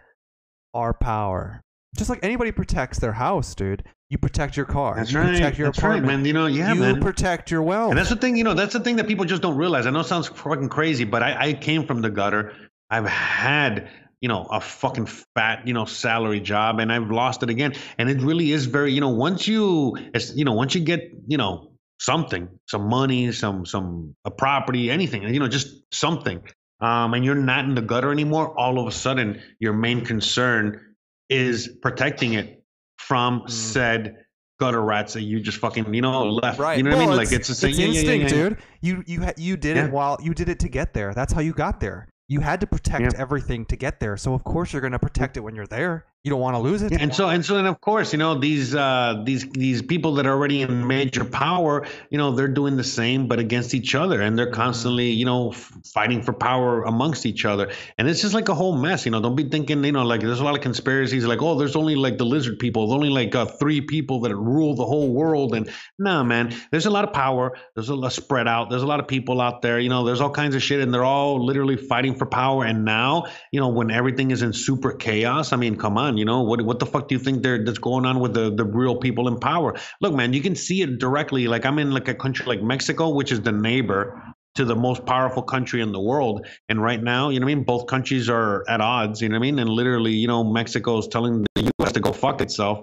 our 0.73 0.93
power 0.93 1.61
just 1.97 2.09
like 2.09 2.19
anybody 2.23 2.51
protects 2.51 2.99
their 2.99 3.13
house 3.13 3.53
dude 3.55 3.83
you 4.09 4.17
protect 4.17 4.57
your 4.57 4.65
car 4.65 4.95
that's 4.95 5.11
you 5.11 5.19
right. 5.19 5.31
protect 5.33 5.57
your 5.57 5.67
That's 5.67 5.83
right, 5.83 5.89
apartment 5.97 6.19
man. 6.19 6.25
You 6.25 6.33
know, 6.33 6.47
yeah, 6.47 6.73
you 6.73 6.79
man. 6.79 7.01
protect 7.01 7.51
your 7.51 7.61
wealth 7.61 7.91
And 7.91 7.99
that's 7.99 8.09
the 8.09 8.15
thing, 8.15 8.35
you 8.35 8.43
know, 8.43 8.55
that's 8.55 8.73
the 8.73 8.79
thing 8.79 8.95
that 8.95 9.07
people 9.07 9.23
just 9.23 9.41
don't 9.41 9.55
realize. 9.55 9.85
I 9.85 9.91
know 9.91 9.99
it 9.99 10.05
sounds 10.05 10.27
fucking 10.29 10.69
crazy, 10.69 11.03
but 11.03 11.21
I, 11.21 11.49
I 11.49 11.53
came 11.53 11.85
from 11.85 12.01
the 12.01 12.09
gutter. 12.09 12.53
I've 12.89 13.05
had, 13.05 13.87
you 14.21 14.27
know, 14.27 14.45
a 14.49 14.59
fucking 14.59 15.07
fat, 15.35 15.67
you 15.67 15.73
know, 15.73 15.85
salary 15.85 16.39
job 16.39 16.79
and 16.79 16.91
I've 16.91 17.09
lost 17.09 17.41
it 17.43 17.49
again. 17.49 17.73
And 17.97 18.09
it 18.09 18.21
really 18.21 18.51
is 18.51 18.65
very, 18.65 18.91
you 18.93 19.01
know, 19.01 19.09
once 19.09 19.47
you, 19.47 19.95
it's, 20.13 20.35
you 20.35 20.45
know, 20.45 20.53
once 20.53 20.75
you 20.75 20.81
get, 20.81 21.11
you 21.27 21.37
know, 21.37 21.71
something, 21.99 22.47
some 22.67 22.89
money, 22.89 23.31
some, 23.31 23.65
some, 23.65 24.15
a 24.25 24.31
property, 24.31 24.91
anything, 24.91 25.23
you 25.33 25.39
know, 25.39 25.47
just 25.47 25.67
something, 25.93 26.41
um, 26.81 27.13
and 27.13 27.23
you're 27.23 27.35
not 27.35 27.65
in 27.65 27.75
the 27.75 27.81
gutter 27.81 28.11
anymore, 28.11 28.57
all 28.59 28.79
of 28.79 28.87
a 28.87 28.91
sudden 28.91 29.41
your 29.59 29.73
main 29.73 30.05
concern 30.05 30.95
is 31.29 31.69
protecting 31.81 32.33
it 32.33 32.63
from 32.97 33.41
Mm. 33.41 33.49
said 33.49 34.15
gutter 34.59 34.81
rats 34.81 35.13
that 35.13 35.21
you 35.21 35.39
just 35.39 35.59
fucking, 35.59 35.93
you 35.93 36.01
know, 36.01 36.25
left. 36.25 36.59
Right. 36.59 36.77
You 36.77 36.83
know 36.83 36.89
what 36.89 36.95
I 36.95 36.99
Well, 36.99 37.09
mean? 37.09 37.17
Like 37.17 37.31
it's 37.31 37.47
the 37.47 37.55
same. 37.55 37.69
It's 37.69 37.79
yeah, 37.79 37.85
yeah, 37.85 37.91
yeah, 37.93 37.99
instinct, 37.99 38.31
yeah. 38.33 38.49
dude. 38.49 38.57
You 38.81 39.03
you 39.07 39.25
you 39.37 39.57
did 39.57 39.77
it 39.77 39.89
while 39.91 40.17
you 40.21 40.33
did 40.33 40.49
it 40.49 40.59
to 40.59 40.69
get 40.69 40.93
there. 40.93 41.13
That's 41.13 41.31
how 41.31 41.39
you 41.39 41.53
got 41.53 41.79
there. 41.79 42.08
You 42.29 42.41
had 42.41 42.61
to 42.61 42.67
protect 42.67 43.15
everything 43.15 43.65
to 43.65 43.75
get 43.75 43.99
there. 43.99 44.15
So 44.15 44.35
of 44.35 44.43
course 44.43 44.71
you're 44.71 44.83
gonna 44.83 44.99
protect 44.99 45.35
it 45.35 45.39
when 45.39 45.55
you're 45.55 45.65
there. 45.65 46.05
You 46.25 46.31
don't 46.31 46.41
want 46.41 46.55
to 46.55 46.59
lose 46.59 46.81
it. 46.81 46.91
And 46.91 47.15
so 47.15 47.29
and 47.29 47.45
so 47.45 47.55
then 47.55 47.65
of 47.65 47.79
course 47.79 48.11
you 48.11 48.19
know 48.19 48.37
these 48.37 48.75
uh, 48.75 49.23
these 49.25 49.49
these 49.51 49.81
people 49.81 50.15
that 50.15 50.25
are 50.25 50.33
already 50.33 50.61
in 50.61 50.85
major 50.85 51.23
power 51.23 51.87
you 52.09 52.17
know 52.17 52.31
they're 52.31 52.49
doing 52.49 52.75
the 52.75 52.83
same 52.83 53.29
but 53.29 53.39
against 53.39 53.73
each 53.73 53.95
other 53.95 54.21
and 54.21 54.37
they're 54.37 54.51
constantly 54.51 55.11
you 55.11 55.23
know 55.23 55.53
fighting 55.53 56.21
for 56.21 56.33
power 56.33 56.83
amongst 56.83 57.25
each 57.25 57.45
other 57.45 57.71
and 57.97 58.09
it's 58.09 58.21
just 58.21 58.33
like 58.33 58.49
a 58.49 58.53
whole 58.53 58.75
mess 58.75 59.05
you 59.05 59.11
know 59.11 59.21
don't 59.21 59.37
be 59.37 59.47
thinking 59.47 59.81
you 59.81 59.93
know 59.93 60.03
like 60.03 60.19
there's 60.19 60.41
a 60.41 60.43
lot 60.43 60.55
of 60.55 60.61
conspiracies 60.61 61.25
like 61.25 61.41
oh 61.41 61.57
there's 61.57 61.77
only 61.77 61.95
like 61.95 62.17
the 62.17 62.25
lizard 62.25 62.59
people 62.59 62.87
there's 62.87 62.95
only 62.95 63.09
like 63.09 63.33
uh, 63.33 63.45
three 63.45 63.79
people 63.79 64.19
that 64.19 64.35
rule 64.35 64.75
the 64.75 64.85
whole 64.85 65.13
world 65.13 65.55
and 65.55 65.71
no 65.99 66.21
man 66.21 66.53
there's 66.71 66.85
a 66.85 66.89
lot 66.89 67.05
of 67.05 67.13
power 67.13 67.57
there's 67.75 67.87
a 67.87 67.95
lot 67.95 68.11
spread 68.11 68.45
out 68.45 68.69
there's 68.69 68.83
a 68.83 68.87
lot 68.87 68.99
of 68.99 69.07
people 69.07 69.39
out 69.39 69.61
there 69.61 69.79
you 69.79 69.87
know 69.87 70.03
there's 70.03 70.19
all 70.19 70.29
kinds 70.29 70.53
of 70.53 70.61
shit 70.61 70.81
and 70.81 70.93
they're 70.93 71.05
all 71.05 71.45
literally 71.45 71.77
fighting 71.77 72.13
for 72.13 72.25
power 72.25 72.65
and 72.65 72.83
now 72.83 73.25
you 73.53 73.59
know 73.59 73.69
when 73.69 73.89
everything 73.89 74.31
is 74.31 74.41
in 74.41 74.51
super 74.51 74.91
chaos 74.91 75.53
i 75.53 75.55
mean 75.55 75.77
come 75.77 75.97
on 75.97 76.08
you 76.17 76.25
know? 76.25 76.41
What 76.41 76.61
what 76.61 76.79
the 76.79 76.85
fuck 76.85 77.07
do 77.07 77.15
you 77.15 77.19
think 77.19 77.43
that's 77.43 77.77
going 77.77 78.05
on 78.05 78.19
with 78.19 78.33
the 78.33 78.53
the 78.53 78.65
real 78.65 78.97
people 78.97 79.27
in 79.27 79.39
power? 79.39 79.75
Look 80.01 80.13
man 80.13 80.33
you 80.33 80.41
can 80.41 80.55
see 80.55 80.81
it 80.81 80.99
directly. 80.99 81.47
Like 81.47 81.65
i'm 81.65 81.79
in 81.79 81.91
like 81.91 82.07
a 82.07 82.15
country 82.15 82.45
like 82.45 82.61
mexico 82.61 83.09
which 83.09 83.31
is 83.31 83.41
the 83.41 83.51
neighbor 83.51 84.21
to 84.55 84.65
the 84.65 84.75
most 84.75 85.05
powerful 85.05 85.43
country 85.43 85.81
in 85.81 85.91
the 85.91 86.01
world. 86.01 86.45
And 86.67 86.81
right 86.81 87.01
now 87.01 87.29
you 87.29 87.39
know 87.39 87.45
what 87.45 87.51
i 87.51 87.55
mean? 87.55 87.63
Both 87.63 87.87
countries 87.87 88.29
are 88.29 88.63
at 88.69 88.81
odds 88.81 89.21
you 89.21 89.29
know 89.29 89.35
what 89.35 89.45
i 89.45 89.51
mean? 89.51 89.59
And 89.59 89.69
literally 89.69 90.13
you 90.13 90.27
know 90.27 90.43
mexico 90.43 90.97
is 90.97 91.07
telling 91.07 91.45
the 91.55 91.71
us 91.79 91.91
to 91.93 91.99
go 91.99 92.11
fuck 92.11 92.41
itself 92.41 92.79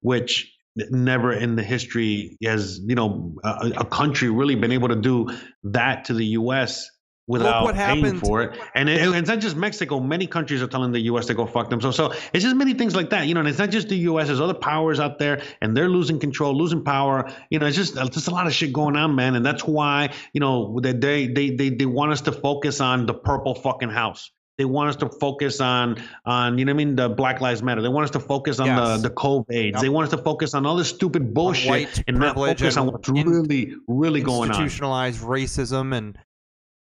which 0.00 0.52
never 0.90 1.32
in 1.32 1.56
the 1.56 1.62
history 1.62 2.36
has 2.44 2.80
you 2.86 2.94
know 2.94 3.34
a, 3.44 3.72
a 3.78 3.84
country 3.84 4.30
really 4.30 4.54
been 4.54 4.72
able 4.72 4.88
to 4.88 4.96
do 4.96 5.28
that 5.64 6.04
to 6.04 6.14
the 6.14 6.24
us 6.26 6.90
without 7.26 7.62
what 7.62 7.74
paying 7.74 8.18
for 8.18 8.42
it 8.42 8.58
and 8.74 8.88
it, 8.88 9.00
it's 9.00 9.28
not 9.28 9.38
just 9.38 9.56
Mexico. 9.56 10.00
Many 10.00 10.26
countries 10.26 10.62
are 10.62 10.66
telling 10.66 10.92
the 10.92 11.00
U.S. 11.00 11.26
to 11.26 11.34
go 11.34 11.46
fuck 11.46 11.70
themselves. 11.70 11.96
So 11.96 12.12
it's 12.32 12.42
just 12.42 12.56
many 12.56 12.74
things 12.74 12.96
like 12.96 13.10
that, 13.10 13.26
you 13.28 13.34
know. 13.34 13.40
And 13.40 13.48
it's 13.48 13.58
not 13.58 13.70
just 13.70 13.88
the 13.88 13.96
U.S. 13.96 14.26
There's 14.26 14.40
other 14.40 14.54
powers 14.54 14.98
out 14.98 15.18
there, 15.18 15.42
and 15.60 15.76
they're 15.76 15.88
losing 15.88 16.18
control, 16.18 16.56
losing 16.56 16.82
power. 16.82 17.30
You 17.50 17.58
know, 17.58 17.66
it's 17.66 17.76
just 17.76 17.94
just 18.12 18.28
a 18.28 18.30
lot 18.30 18.46
of 18.46 18.52
shit 18.52 18.72
going 18.72 18.96
on, 18.96 19.14
man. 19.14 19.36
And 19.36 19.44
that's 19.44 19.64
why 19.64 20.12
you 20.32 20.40
know 20.40 20.80
that 20.80 21.00
they 21.00 21.26
they 21.28 21.50
they 21.50 21.70
they 21.70 21.86
want 21.86 22.12
us 22.12 22.20
to 22.22 22.32
focus 22.32 22.80
on 22.80 23.06
the 23.06 23.14
purple 23.14 23.54
fucking 23.54 23.90
house. 23.90 24.30
They 24.58 24.66
want 24.66 24.90
us 24.90 24.96
to 24.96 25.08
focus 25.08 25.60
on 25.60 26.02
on 26.26 26.58
you 26.58 26.64
know 26.66 26.72
what 26.72 26.82
I 26.82 26.84
mean 26.84 26.96
the 26.96 27.08
Black 27.08 27.40
Lives 27.40 27.62
Matter. 27.62 27.80
They 27.80 27.88
want 27.88 28.04
us 28.04 28.10
to 28.10 28.20
focus 28.20 28.60
on 28.60 28.66
Yes. 28.66 29.00
the 29.02 29.08
the 29.08 29.14
COVID. 29.14 29.72
Yep. 29.72 29.80
They 29.80 29.88
want 29.88 30.04
us 30.04 30.10
to 30.10 30.22
focus 30.22 30.52
on 30.52 30.66
all 30.66 30.76
this 30.76 30.88
stupid 30.88 31.32
bullshit 31.32 31.70
white 31.70 32.04
and 32.06 32.18
not 32.18 32.34
focus 32.34 32.76
and 32.76 32.88
on 32.88 32.92
what's 32.92 33.08
really 33.08 33.74
really 33.88 34.20
going 34.20 34.50
on. 34.50 34.56
Institutionalized 34.56 35.22
racism 35.22 35.96
and 35.96 36.18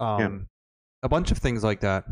um, 0.02 0.46
a 1.02 1.08
bunch 1.08 1.30
of 1.30 1.38
things 1.38 1.62
like 1.64 1.80
that. 1.80 2.04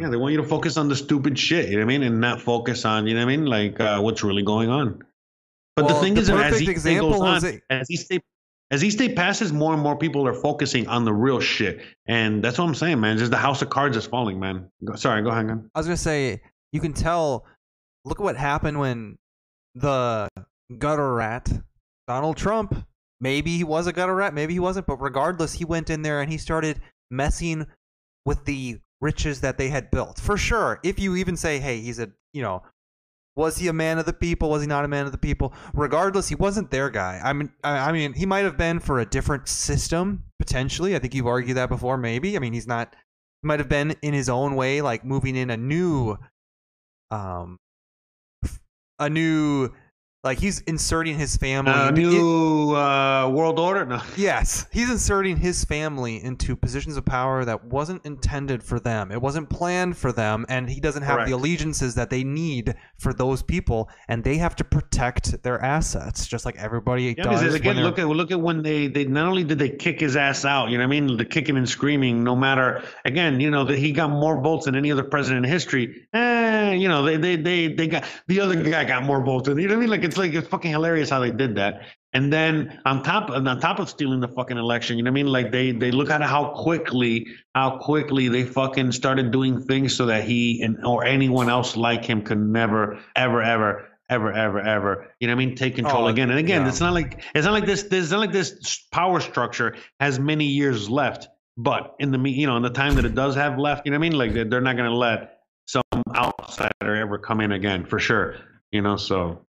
Yeah, 0.00 0.08
they 0.08 0.16
want 0.16 0.32
you 0.32 0.38
to 0.42 0.46
focus 0.48 0.76
on 0.76 0.88
the 0.88 0.96
stupid 0.96 1.38
shit, 1.38 1.66
you 1.68 1.72
know 1.78 1.84
what 1.86 1.92
I 1.94 1.98
mean, 1.98 2.02
and 2.02 2.20
not 2.20 2.40
focus 2.40 2.84
on, 2.84 3.06
you 3.06 3.14
know 3.14 3.20
what 3.24 3.32
I 3.32 3.36
mean, 3.36 3.46
like 3.46 3.78
uh, 3.78 4.00
what's 4.00 4.24
really 4.24 4.42
going 4.42 4.68
on. 4.70 5.02
But 5.76 5.84
Well, 5.84 5.94
the 5.94 6.00
thing 6.00 6.14
the 6.14 6.20
is, 6.22 6.30
as 6.30 6.36
perfect 6.36 6.60
each 6.62 6.66
day 6.66 6.72
example 6.72 7.10
goes 7.12 7.20
on, 7.20 7.44
it- 7.44 7.62
as 7.70 7.90
each 7.90 8.08
day 8.08 8.20
as 8.70 8.82
each 8.82 8.96
day 8.96 9.14
passes, 9.14 9.52
more 9.52 9.72
and 9.74 9.82
more 9.82 9.96
people 9.96 10.26
are 10.26 10.34
focusing 10.34 10.88
on 10.88 11.04
the 11.04 11.12
real 11.12 11.38
shit, 11.38 11.80
and 12.06 12.42
that's 12.42 12.58
what 12.58 12.64
I'm 12.66 12.74
saying, 12.74 12.98
man. 12.98 13.18
Just 13.18 13.30
the 13.30 13.36
house 13.36 13.60
of 13.62 13.68
cards 13.70 13.96
is 13.96 14.06
falling, 14.06 14.40
man. 14.40 14.68
Go, 14.84 14.94
sorry, 14.96 15.22
go 15.22 15.28
ahead. 15.28 15.46
man. 15.46 15.70
I 15.74 15.78
was 15.78 15.86
gonna 15.86 15.96
say 15.98 16.40
you 16.72 16.80
can 16.80 16.92
tell. 16.94 17.44
Look 18.06 18.18
at 18.20 18.22
what 18.24 18.36
happened 18.36 18.78
when 18.80 19.16
the 19.74 20.28
gutter 20.78 21.14
rat 21.14 21.52
Donald 22.08 22.36
Trump. 22.36 22.74
Maybe 23.20 23.56
he 23.56 23.64
was 23.64 23.86
a 23.86 23.92
gutter 23.92 24.14
rat, 24.14 24.34
maybe 24.34 24.52
he 24.54 24.60
wasn't, 24.60 24.86
but 24.86 24.96
regardless, 25.00 25.52
he 25.54 25.64
went 25.64 25.88
in 25.88 26.02
there 26.02 26.20
and 26.20 26.30
he 26.30 26.36
started 26.36 26.80
messing 27.10 27.66
with 28.24 28.44
the 28.44 28.78
riches 29.00 29.40
that 29.40 29.58
they 29.58 29.68
had 29.68 29.90
built. 29.90 30.18
For 30.18 30.36
sure, 30.36 30.80
if 30.82 30.98
you 30.98 31.16
even 31.16 31.36
say, 31.36 31.58
"Hey, 31.58 31.80
he's 31.80 31.98
a," 31.98 32.10
you 32.32 32.42
know, 32.42 32.62
was 33.36 33.58
he 33.58 33.68
a 33.68 33.72
man 33.72 33.98
of 33.98 34.06
the 34.06 34.12
people? 34.12 34.50
Was 34.50 34.62
he 34.62 34.68
not 34.68 34.84
a 34.84 34.88
man 34.88 35.06
of 35.06 35.12
the 35.12 35.18
people? 35.18 35.52
Regardless, 35.74 36.28
he 36.28 36.34
wasn't 36.34 36.70
their 36.70 36.88
guy. 36.88 37.20
I 37.22 37.32
mean, 37.32 37.50
I 37.64 37.90
mean, 37.92 38.12
he 38.12 38.26
might 38.26 38.44
have 38.44 38.56
been 38.56 38.78
for 38.78 39.00
a 39.00 39.06
different 39.06 39.48
system 39.48 40.24
potentially. 40.38 40.94
I 40.94 40.98
think 40.98 41.14
you've 41.14 41.26
argued 41.26 41.56
that 41.56 41.68
before. 41.68 41.96
Maybe. 41.98 42.36
I 42.36 42.38
mean, 42.38 42.52
he's 42.52 42.66
not. 42.66 42.94
He 43.42 43.46
might 43.48 43.58
have 43.58 43.68
been 43.68 43.96
in 44.02 44.14
his 44.14 44.28
own 44.28 44.54
way, 44.54 44.80
like 44.82 45.04
moving 45.04 45.36
in 45.36 45.50
a 45.50 45.56
new, 45.56 46.16
um, 47.10 47.58
a 48.98 49.10
new, 49.10 49.70
like 50.24 50.38
he's 50.38 50.60
inserting 50.62 51.18
his 51.18 51.36
family. 51.36 51.72
Uh, 51.72 51.90
new 51.90 52.74
uh, 52.74 53.28
world 53.28 53.58
order? 53.58 53.84
No. 53.84 54.00
Yes, 54.16 54.66
he's 54.72 54.90
inserting 54.90 55.36
his 55.36 55.64
family 55.64 56.22
into 56.24 56.56
positions 56.56 56.96
of 56.96 57.04
power 57.04 57.44
that 57.44 57.62
wasn't 57.64 58.04
intended 58.06 58.62
for 58.62 58.80
them. 58.80 59.12
It 59.12 59.20
wasn't 59.20 59.50
planned 59.50 59.98
for 59.98 60.12
them, 60.12 60.46
and 60.48 60.68
he 60.68 60.80
doesn't 60.80 61.02
have 61.02 61.16
Correct. 61.16 61.28
the 61.28 61.36
allegiances 61.36 61.94
that 61.96 62.08
they 62.08 62.24
need 62.24 62.74
for 62.96 63.12
those 63.12 63.42
people, 63.42 63.90
and 64.08 64.24
they 64.24 64.36
have 64.38 64.56
to 64.56 64.64
protect 64.64 65.42
their 65.42 65.60
assets, 65.62 66.26
just 66.26 66.46
like 66.46 66.56
everybody 66.56 67.14
Yeah, 67.16 67.24
does. 67.24 67.40
because 67.42 67.54
again, 67.54 67.76
look 67.82 67.98
at 67.98 68.08
look 68.08 68.30
at 68.30 68.40
when 68.40 68.62
they 68.62 68.86
they 68.86 69.04
not 69.04 69.26
only 69.26 69.44
did 69.44 69.58
they 69.58 69.68
kick 69.68 70.00
his 70.00 70.16
ass 70.16 70.44
out, 70.44 70.70
you 70.70 70.78
know 70.78 70.84
what 70.84 70.96
I 70.96 71.00
mean, 71.00 71.16
the 71.18 71.24
kicking 71.24 71.56
and 71.58 71.68
screaming. 71.68 72.24
No 72.24 72.34
matter 72.34 72.82
again, 73.04 73.40
you 73.40 73.50
know 73.50 73.64
that 73.64 73.78
he 73.78 73.92
got 73.92 74.10
more 74.10 74.40
votes 74.40 74.64
than 74.64 74.74
any 74.74 74.90
other 74.90 75.04
president 75.04 75.44
in 75.44 75.50
history. 75.52 76.06
Eh, 76.14 76.72
you 76.72 76.88
know 76.88 77.02
they 77.02 77.16
they 77.16 77.36
they 77.36 77.68
they 77.68 77.86
got 77.88 78.04
the 78.28 78.40
other 78.40 78.54
guy 78.62 78.84
got 78.84 79.02
more 79.04 79.22
votes. 79.22 79.48
Than, 79.48 79.58
you 79.58 79.68
know 79.68 79.74
what 79.74 79.78
I 79.78 79.80
mean? 79.80 79.90
Like 79.90 80.04
it's 80.14 80.18
like 80.18 80.32
it's 80.34 80.48
fucking 80.48 80.70
hilarious 80.70 81.10
how 81.10 81.18
they 81.18 81.32
did 81.32 81.56
that. 81.56 81.82
And 82.12 82.32
then 82.32 82.80
on 82.84 83.02
top 83.02 83.30
on 83.30 83.44
top 83.60 83.80
of 83.80 83.88
stealing 83.90 84.20
the 84.20 84.28
fucking 84.28 84.56
election, 84.56 84.96
you 84.96 85.02
know 85.02 85.10
what 85.10 85.18
I 85.18 85.22
mean? 85.22 85.32
Like 85.32 85.50
they 85.50 85.72
they 85.72 85.90
look 85.90 86.10
at 86.10 86.22
how 86.22 86.54
quickly 86.54 87.26
how 87.54 87.78
quickly 87.78 88.28
they 88.28 88.44
fucking 88.44 88.92
started 88.92 89.32
doing 89.32 89.60
things 89.60 89.96
so 89.96 90.06
that 90.06 90.22
he 90.22 90.62
and 90.62 90.84
or 90.86 91.04
anyone 91.04 91.48
else 91.48 91.76
like 91.76 92.04
him 92.04 92.22
could 92.22 92.38
never 92.38 93.00
ever 93.16 93.42
ever 93.42 93.88
ever 94.10 94.32
ever 94.32 94.60
ever 94.60 95.10
you 95.18 95.26
know 95.26 95.34
what 95.34 95.42
I 95.42 95.46
mean 95.46 95.56
take 95.56 95.74
control 95.74 96.04
Oh, 96.04 96.08
again. 96.08 96.30
And 96.30 96.38
again, 96.38 96.62
yeah. 96.62 96.68
it's 96.68 96.80
not 96.80 96.92
like 96.92 97.22
it's 97.34 97.44
not 97.44 97.52
like 97.52 97.66
this. 97.66 97.82
This 97.82 98.04
it's 98.04 98.12
not 98.12 98.20
like 98.20 98.32
this 98.32 98.86
power 98.92 99.18
structure 99.18 99.74
has 99.98 100.20
many 100.20 100.44
years 100.46 100.88
left. 100.88 101.26
But 101.56 101.96
in 101.98 102.12
the 102.12 102.18
me- 102.18 102.30
you 102.32 102.46
know 102.46 102.56
in 102.56 102.62
the 102.62 102.70
time 102.70 102.94
that 102.94 103.04
it 103.04 103.16
does 103.16 103.34
have 103.34 103.58
left, 103.58 103.86
you 103.86 103.90
know 103.90 103.98
what 103.98 104.06
I 104.06 104.08
mean? 104.08 104.18
Like 104.18 104.34
they're, 104.34 104.44
they're 104.44 104.60
not 104.60 104.76
going 104.76 104.90
to 104.90 104.96
let 104.96 105.40
some 105.66 105.82
outsider 106.14 106.94
ever 106.94 107.18
come 107.18 107.40
in 107.40 107.50
again 107.50 107.84
for 107.86 107.98
sure. 107.98 108.36
You 108.70 108.82
know 108.82 108.96
so. 108.96 109.46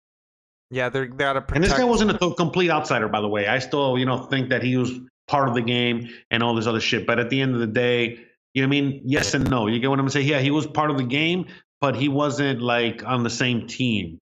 Yeah, 0.71 0.89
they're 0.89 1.07
they 1.07 1.17
gotta 1.17 1.41
protect. 1.41 1.57
And 1.57 1.65
this 1.65 1.73
guy 1.73 1.85
wasn't 1.85 2.11
a 2.11 2.35
complete 2.35 2.71
outsider, 2.71 3.09
by 3.09 3.21
the 3.21 3.29
way. 3.29 3.47
I 3.47 3.59
still, 3.59 3.99
you 3.99 4.07
know, 4.07 4.19
think 4.25 4.51
that 4.51 4.63
he 4.63 4.77
was 4.77 4.93
part 5.29 5.49
of 5.49 5.55
the 5.55 5.63
game 5.63 6.09
and 6.31 6.43
all 6.43 6.55
this 6.55 6.67
other 6.67 6.81
shit. 6.81 7.07
But 7.07 7.19
at 7.19 7.31
the 7.31 7.41
end 7.41 7.55
of 7.55 7.61
the 7.61 7.67
day, 7.67 8.19
you 8.55 8.63
know 8.63 8.69
what 8.69 8.77
I 8.77 8.81
mean? 8.81 9.01
Yes 9.05 9.35
and 9.35 9.49
no. 9.51 9.67
You 9.67 9.81
get 9.81 9.91
what 9.91 9.99
I'm 9.99 10.09
saying? 10.09 10.29
Yeah, 10.29 10.41
he 10.41 10.51
was 10.51 10.67
part 10.67 10.91
of 10.91 10.97
the 10.97 11.05
game, 11.05 11.47
but 11.81 11.97
he 11.97 12.09
wasn't 12.09 12.61
like 12.61 13.05
on 13.05 13.23
the 13.23 13.31
same 13.31 13.67
team. 13.67 14.19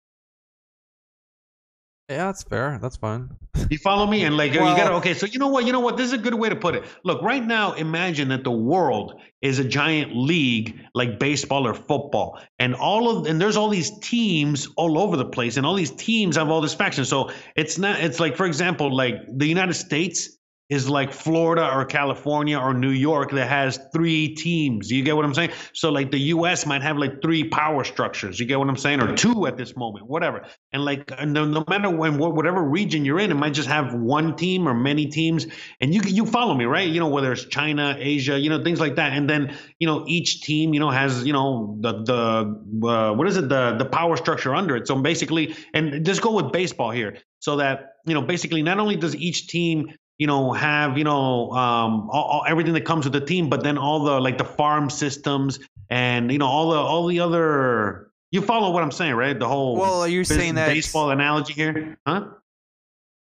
Yeah, 2.11 2.25
that's 2.25 2.43
fair. 2.43 2.77
That's 2.81 2.97
fine. 2.97 3.29
You 3.69 3.77
follow 3.77 4.05
me? 4.07 4.23
And 4.23 4.37
like, 4.37 4.53
you 4.53 4.61
Well- 4.61 4.75
gotta, 4.75 4.93
okay, 4.95 5.13
so 5.13 5.25
you 5.25 5.39
know 5.39 5.47
what? 5.47 5.65
You 5.65 5.71
know 5.71 5.79
what? 5.79 5.97
This 5.97 6.07
is 6.07 6.13
a 6.13 6.17
good 6.17 6.33
way 6.33 6.49
to 6.49 6.55
put 6.55 6.75
it. 6.75 6.83
Look, 7.03 7.21
right 7.21 7.45
now, 7.45 7.73
imagine 7.73 8.29
that 8.29 8.43
the 8.43 8.51
world 8.51 9.19
is 9.41 9.59
a 9.59 9.63
giant 9.63 10.15
league 10.15 10.79
like 10.93 11.19
baseball 11.19 11.67
or 11.67 11.73
football. 11.73 12.39
And 12.59 12.75
all 12.75 13.09
of, 13.09 13.27
and 13.27 13.39
there's 13.41 13.57
all 13.57 13.69
these 13.69 13.91
teams 13.99 14.67
all 14.77 14.97
over 14.97 15.17
the 15.17 15.25
place, 15.25 15.57
and 15.57 15.65
all 15.65 15.75
these 15.75 15.91
teams 15.91 16.35
have 16.37 16.49
all 16.49 16.61
this 16.61 16.73
faction. 16.73 17.05
So 17.05 17.31
it's 17.55 17.77
not, 17.77 17.99
it's 17.99 18.19
like, 18.19 18.35
for 18.35 18.45
example, 18.45 18.95
like 18.95 19.15
the 19.27 19.47
United 19.47 19.73
States 19.73 20.37
is 20.71 20.89
like 20.89 21.11
Florida 21.11 21.69
or 21.69 21.83
California 21.83 22.57
or 22.57 22.73
New 22.73 22.91
York 22.91 23.31
that 23.31 23.49
has 23.49 23.77
three 23.93 24.33
teams. 24.35 24.89
You 24.89 25.03
get 25.03 25.17
what 25.17 25.25
I'm 25.25 25.33
saying? 25.33 25.51
So 25.73 25.91
like 25.91 26.11
the 26.11 26.19
US 26.35 26.65
might 26.65 26.81
have 26.81 26.97
like 26.97 27.21
three 27.21 27.43
power 27.43 27.83
structures. 27.83 28.39
You 28.39 28.45
get 28.45 28.57
what 28.57 28.69
I'm 28.69 28.77
saying? 28.77 29.01
Or 29.01 29.13
two 29.13 29.45
at 29.47 29.57
this 29.57 29.75
moment, 29.75 30.07
whatever. 30.07 30.47
And 30.71 30.85
like 30.85 31.11
and 31.17 31.33
no, 31.33 31.43
no 31.43 31.65
matter 31.67 31.89
when 31.89 32.17
whatever 32.17 32.63
region 32.63 33.03
you're 33.03 33.19
in, 33.19 33.31
it 33.31 33.35
might 33.35 33.53
just 33.53 33.67
have 33.67 33.93
one 33.93 34.37
team 34.37 34.65
or 34.65 34.73
many 34.73 35.07
teams. 35.07 35.45
And 35.81 35.93
you 35.93 36.01
you 36.05 36.25
follow 36.25 36.53
me, 36.53 36.63
right? 36.63 36.87
You 36.87 37.01
know 37.01 37.09
whether 37.09 37.33
it's 37.33 37.43
China, 37.43 37.97
Asia, 37.99 38.39
you 38.39 38.49
know 38.49 38.63
things 38.63 38.79
like 38.79 38.95
that. 38.95 39.11
And 39.11 39.29
then 39.29 39.57
you 39.77 39.87
know 39.87 40.05
each 40.07 40.41
team, 40.41 40.73
you 40.73 40.79
know, 40.79 40.89
has 40.89 41.25
you 41.25 41.33
know 41.33 41.77
the 41.81 42.01
the 42.03 42.87
uh, 42.87 43.13
what 43.13 43.27
is 43.27 43.35
it 43.35 43.49
the 43.49 43.75
the 43.77 43.85
power 43.85 44.15
structure 44.15 44.55
under 44.55 44.77
it. 44.77 44.87
So 44.87 44.95
basically, 45.01 45.53
and 45.73 46.05
just 46.05 46.21
go 46.21 46.31
with 46.31 46.53
baseball 46.53 46.91
here, 46.91 47.17
so 47.39 47.57
that 47.57 47.95
you 48.05 48.13
know 48.13 48.21
basically 48.21 48.63
not 48.63 48.79
only 48.79 48.95
does 48.95 49.17
each 49.17 49.47
team 49.47 49.91
you 50.21 50.27
know 50.27 50.51
have 50.53 50.99
you 50.99 51.03
know 51.03 51.49
um 51.51 52.07
all, 52.11 52.23
all, 52.23 52.43
everything 52.47 52.73
that 52.73 52.85
comes 52.85 53.05
with 53.05 53.13
the 53.13 53.25
team 53.25 53.49
but 53.49 53.63
then 53.63 53.75
all 53.75 54.03
the 54.03 54.21
like 54.21 54.37
the 54.37 54.45
farm 54.45 54.87
systems 54.87 55.59
and 55.89 56.31
you 56.31 56.37
know 56.37 56.45
all 56.45 56.69
the 56.69 56.77
all 56.77 57.07
the 57.07 57.19
other 57.19 58.11
you 58.29 58.39
follow 58.39 58.69
what 58.69 58.83
i'm 58.83 58.91
saying 58.91 59.15
right 59.15 59.39
the 59.39 59.47
whole 59.47 59.75
Well, 59.77 60.01
are 60.01 60.07
you 60.07 60.23
saying 60.23 60.55
that 60.55 60.67
baseball 60.67 61.09
analogy 61.09 61.53
here 61.53 61.97
huh 62.05 62.27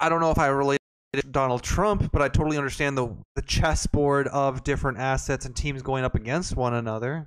I 0.00 0.08
don't 0.08 0.20
know 0.20 0.30
if 0.30 0.38
I 0.38 0.46
relate 0.46 0.78
it 1.12 1.22
to 1.22 1.26
Donald 1.26 1.62
Trump, 1.62 2.12
but 2.12 2.22
I 2.22 2.28
totally 2.28 2.56
understand 2.56 2.96
the 2.96 3.16
the 3.34 3.42
chessboard 3.42 4.28
of 4.28 4.62
different 4.62 4.98
assets 4.98 5.44
and 5.44 5.56
teams 5.56 5.82
going 5.82 6.04
up 6.04 6.14
against 6.14 6.56
one 6.56 6.74
another. 6.74 7.26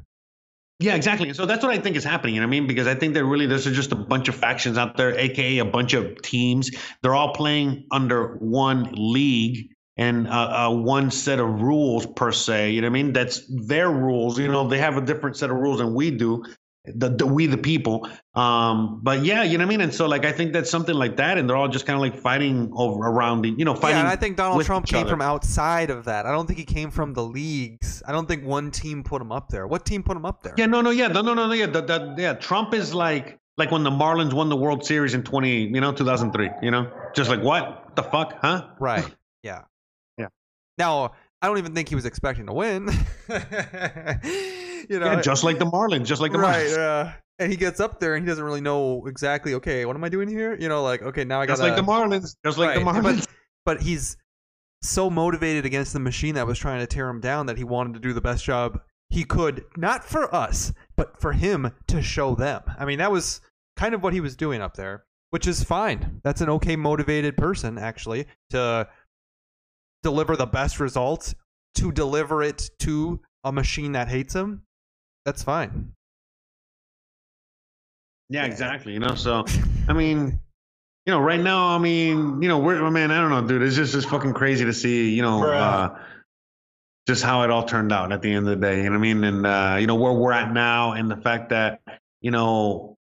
Yeah, 0.82 0.96
exactly. 0.96 1.32
So 1.34 1.46
that's 1.46 1.64
what 1.64 1.72
I 1.72 1.80
think 1.80 1.96
is 1.96 2.04
happening. 2.04 2.34
You 2.36 2.42
know 2.42 2.48
what 2.48 2.56
I 2.56 2.60
mean? 2.60 2.68
Because 2.68 2.88
I 2.88 2.96
think 2.96 3.14
that 3.14 3.24
really 3.24 3.46
there's 3.46 3.66
just 3.66 3.92
a 3.92 3.96
bunch 3.96 4.28
of 4.28 4.36
factions 4.36 4.80
out 4.80 4.98
there, 4.98 5.16
aka 5.18 5.60
a 5.60 5.66
bunch 5.66 5.94
of 5.94 6.20
teams. 6.24 6.72
They're 7.04 7.14
all 7.14 7.34
playing 7.34 7.86
under 7.92 8.36
one 8.38 8.90
league 8.94 9.70
and 9.98 10.28
uh, 10.28 10.32
uh, 10.70 10.72
one 10.72 11.12
set 11.12 11.40
of 11.40 11.62
rules 11.62 12.08
per 12.08 12.32
se. 12.32 12.72
You 12.72 12.82
know 12.82 12.88
what 12.88 12.98
I 13.00 13.04
mean? 13.04 13.14
That's 13.14 13.42
their 13.68 13.92
rules. 13.92 14.40
You 14.40 14.48
know, 14.48 14.68
they 14.68 14.80
have 14.80 14.98
a 14.98 15.02
different 15.02 15.38
set 15.38 15.52
of 15.52 15.58
rules 15.58 15.78
than 15.78 15.94
we 15.94 16.10
do. 16.10 16.44
The, 16.86 17.10
the 17.10 17.28
we 17.28 17.46
the 17.46 17.60
people. 17.60 18.10
Um, 18.34 19.02
but 19.04 19.24
yeah, 19.24 19.44
you 19.44 19.60
know 19.60 19.66
what 19.66 19.68
I 19.68 19.70
mean. 19.70 19.82
And 19.82 19.94
so 19.94 20.08
like 20.08 20.26
I 20.26 20.32
think 20.32 20.52
that's 20.52 20.70
something 20.70 20.96
like 20.96 21.18
that, 21.18 21.38
and 21.38 21.48
they're 21.48 21.56
all 21.56 21.68
just 21.68 21.86
kind 21.86 21.96
of 21.96 22.02
like 22.02 22.20
fighting 22.20 22.72
over 22.74 23.02
around 23.02 23.44
the 23.44 23.50
you 23.50 23.66
know 23.66 23.76
fighting. 23.76 23.98
yeah, 23.98 24.00
and 24.00 24.08
I 24.08 24.16
think 24.16 24.38
Donald 24.38 24.66
Trump 24.66 24.88
came 24.88 25.02
other. 25.02 25.10
from 25.12 25.22
outside 25.22 25.92
of 25.92 26.06
that. 26.06 26.26
I 26.26 26.32
don't 26.32 26.48
think 26.48 26.58
he 26.58 26.66
came 26.66 26.90
from 26.90 27.14
the 27.14 27.24
leagues. 27.24 28.02
I 28.08 28.12
don't 28.12 28.28
think 28.28 28.44
one 28.44 28.72
team 28.72 29.04
put 29.04 29.22
him 29.22 29.32
up 29.32 29.50
there. 29.50 29.68
What 29.68 29.86
team 29.86 30.02
put 30.02 30.18
him 30.18 30.26
up 30.26 30.42
there? 30.42 30.56
Yeah, 30.58 30.66
no, 30.66 30.82
no, 30.82 30.90
yeah, 30.90 31.08
no, 31.08 31.22
no, 31.22 31.36
no, 31.36 31.52
yeah, 31.52 31.68
the, 31.68 31.82
the, 31.82 32.16
yeah. 32.18 32.34
Trump 32.34 32.74
is 32.74 32.96
like 32.96 33.38
like 33.58 33.70
when 33.70 33.84
the 33.84 33.92
Marlins 33.92 34.34
won 34.34 34.50
the 34.50 34.58
World 34.58 34.84
Series 34.84 35.14
in 35.14 35.22
twenty, 35.22 35.66
you 35.66 35.82
know, 35.82 35.92
two 35.92 36.06
thousand 36.06 36.32
three. 36.32 36.50
You 36.64 36.72
know, 36.72 36.92
just 37.14 37.30
like 37.30 37.42
what 37.42 37.96
the 37.96 38.04
fuck, 38.04 38.40
huh? 38.42 38.70
Right. 38.80 39.06
Yeah. 39.44 39.64
Yeah. 40.20 40.28
Now, 40.78 41.14
I 41.42 41.48
don't 41.48 41.58
even 41.58 41.74
think 41.74 41.90
he 41.90 41.96
was 41.96 42.06
expecting 42.06 42.46
to 42.48 42.54
win. 42.54 42.88
you 43.28 45.00
know, 45.00 45.12
Yeah, 45.12 45.22
just 45.22 45.44
like 45.44 45.60
the 45.60 45.66
Marlins, 45.66 46.06
just 46.06 46.22
like 46.22 46.32
the 46.32 46.40
right. 46.40 46.68
Marlins, 46.68 46.78
Uh, 46.78 47.14
and 47.40 47.52
he 47.52 47.58
gets 47.58 47.80
up 47.80 48.00
there 48.00 48.16
and 48.16 48.24
he 48.24 48.30
doesn't 48.30 48.44
really 48.44 48.62
know 48.62 49.06
exactly. 49.08 49.56
Okay, 49.56 49.86
what 49.86 49.96
am 49.96 50.04
I 50.04 50.10
doing 50.10 50.30
here? 50.30 50.56
You 50.60 50.70
know, 50.70 50.84
like 50.84 51.02
okay, 51.02 51.24
now 51.24 51.42
I 51.42 51.46
got 51.46 51.54
just 51.54 51.64
like 51.64 51.76
the 51.76 51.82
Marlins, 51.82 52.36
just 52.46 52.58
like 52.58 52.76
the 52.76 52.82
Marlins. 52.82 53.26
But, 53.26 53.28
but 53.78 53.82
he's 53.82 54.18
so 54.84 55.10
motivated 55.10 55.66
against 55.66 55.94
the 55.94 56.00
machine 56.00 56.36
that 56.36 56.48
was 56.48 56.60
trying 56.60 56.80
to 56.80 56.88
tear 56.88 57.10
him 57.10 57.20
down 57.22 57.48
that 57.48 57.58
he 57.58 57.64
wanted 57.64 57.94
to 57.94 58.00
do 58.00 58.14
the 58.14 58.22
best 58.22 58.44
job 58.44 58.80
he 59.10 59.24
could, 59.24 59.66
not 59.76 60.04
for 60.06 60.34
us, 60.34 60.74
but 60.96 61.20
for 61.20 61.34
him 61.34 61.72
to 61.88 62.02
show 62.02 62.34
them. 62.34 62.62
I 62.80 62.86
mean, 62.86 63.00
that 63.00 63.12
was 63.12 63.42
kind 63.76 63.94
of 63.94 64.02
what 64.02 64.14
he 64.14 64.22
was 64.22 64.36
doing 64.36 64.62
up 64.62 64.76
there, 64.76 65.04
which 65.32 65.48
is 65.48 65.64
fine. 65.64 66.22
That's 66.24 66.42
an 66.42 66.50
okay 66.50 66.76
motivated 66.78 67.36
person, 67.36 67.78
actually, 67.78 68.26
to 68.52 68.88
deliver 70.04 70.36
the 70.36 70.46
best 70.46 70.80
results, 70.80 71.36
to 71.76 71.92
deliver 71.92 72.44
it 72.44 72.70
to 72.80 73.20
a 73.44 73.52
machine 73.52 73.94
that 73.94 74.08
hates 74.08 74.34
him. 74.34 74.64
That's 75.26 75.44
fine. 75.44 75.94
Yeah, 78.30 78.46
exactly. 78.46 78.94
You 78.94 79.00
know, 79.00 79.16
so 79.16 79.46
I 79.88 79.94
mean, 79.94 80.40
you 81.06 81.14
know, 81.14 81.20
right 81.20 81.40
now, 81.40 81.68
I 81.68 81.78
mean, 81.78 82.42
you 82.42 82.48
know, 82.48 82.60
we're 82.60 82.90
man, 82.90 83.12
I 83.12 83.20
don't 83.20 83.30
know, 83.30 83.46
dude. 83.46 83.62
It's 83.62 83.76
just 83.76 83.94
it's 83.94 84.06
fucking 84.06 84.34
crazy 84.34 84.66
to 84.66 84.74
see, 84.74 85.10
you 85.10 85.22
know, 85.22 85.44
uh, 85.44 85.98
just 87.08 87.24
how 87.24 87.44
it 87.44 87.50
all 87.50 87.64
turned 87.64 87.92
out 87.92 88.12
at 88.12 88.22
the 88.22 88.32
end 88.32 88.48
of 88.48 88.60
the 88.60 88.66
day. 88.68 88.78
You 88.78 88.84
know 88.84 88.92
what 88.92 88.98
I 88.98 89.14
mean? 89.14 89.24
And 89.24 89.46
uh, 89.46 89.78
you 89.80 89.88
know 89.88 89.96
where 89.96 90.14
we're 90.14 90.32
at 90.32 90.54
now, 90.54 90.94
and 90.94 91.10
the 91.10 91.18
fact 91.18 91.50
that 91.50 91.82
you 92.22 92.32
know 92.32 92.96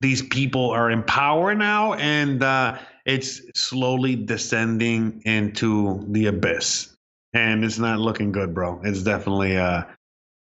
these 0.00 0.22
people 0.22 0.70
are 0.70 0.90
in 0.90 1.02
power 1.02 1.54
now, 1.54 1.94
and 1.94 2.42
uh, 2.42 2.78
it's 3.06 3.40
slowly 3.54 4.16
descending 4.16 5.22
into 5.24 6.04
the 6.08 6.26
abyss, 6.26 6.94
and 7.32 7.64
it's 7.64 7.78
not 7.78 7.98
looking 7.98 8.32
good, 8.32 8.54
bro. 8.54 8.80
It's 8.84 9.02
definitely 9.02 9.56
uh, 9.56 9.84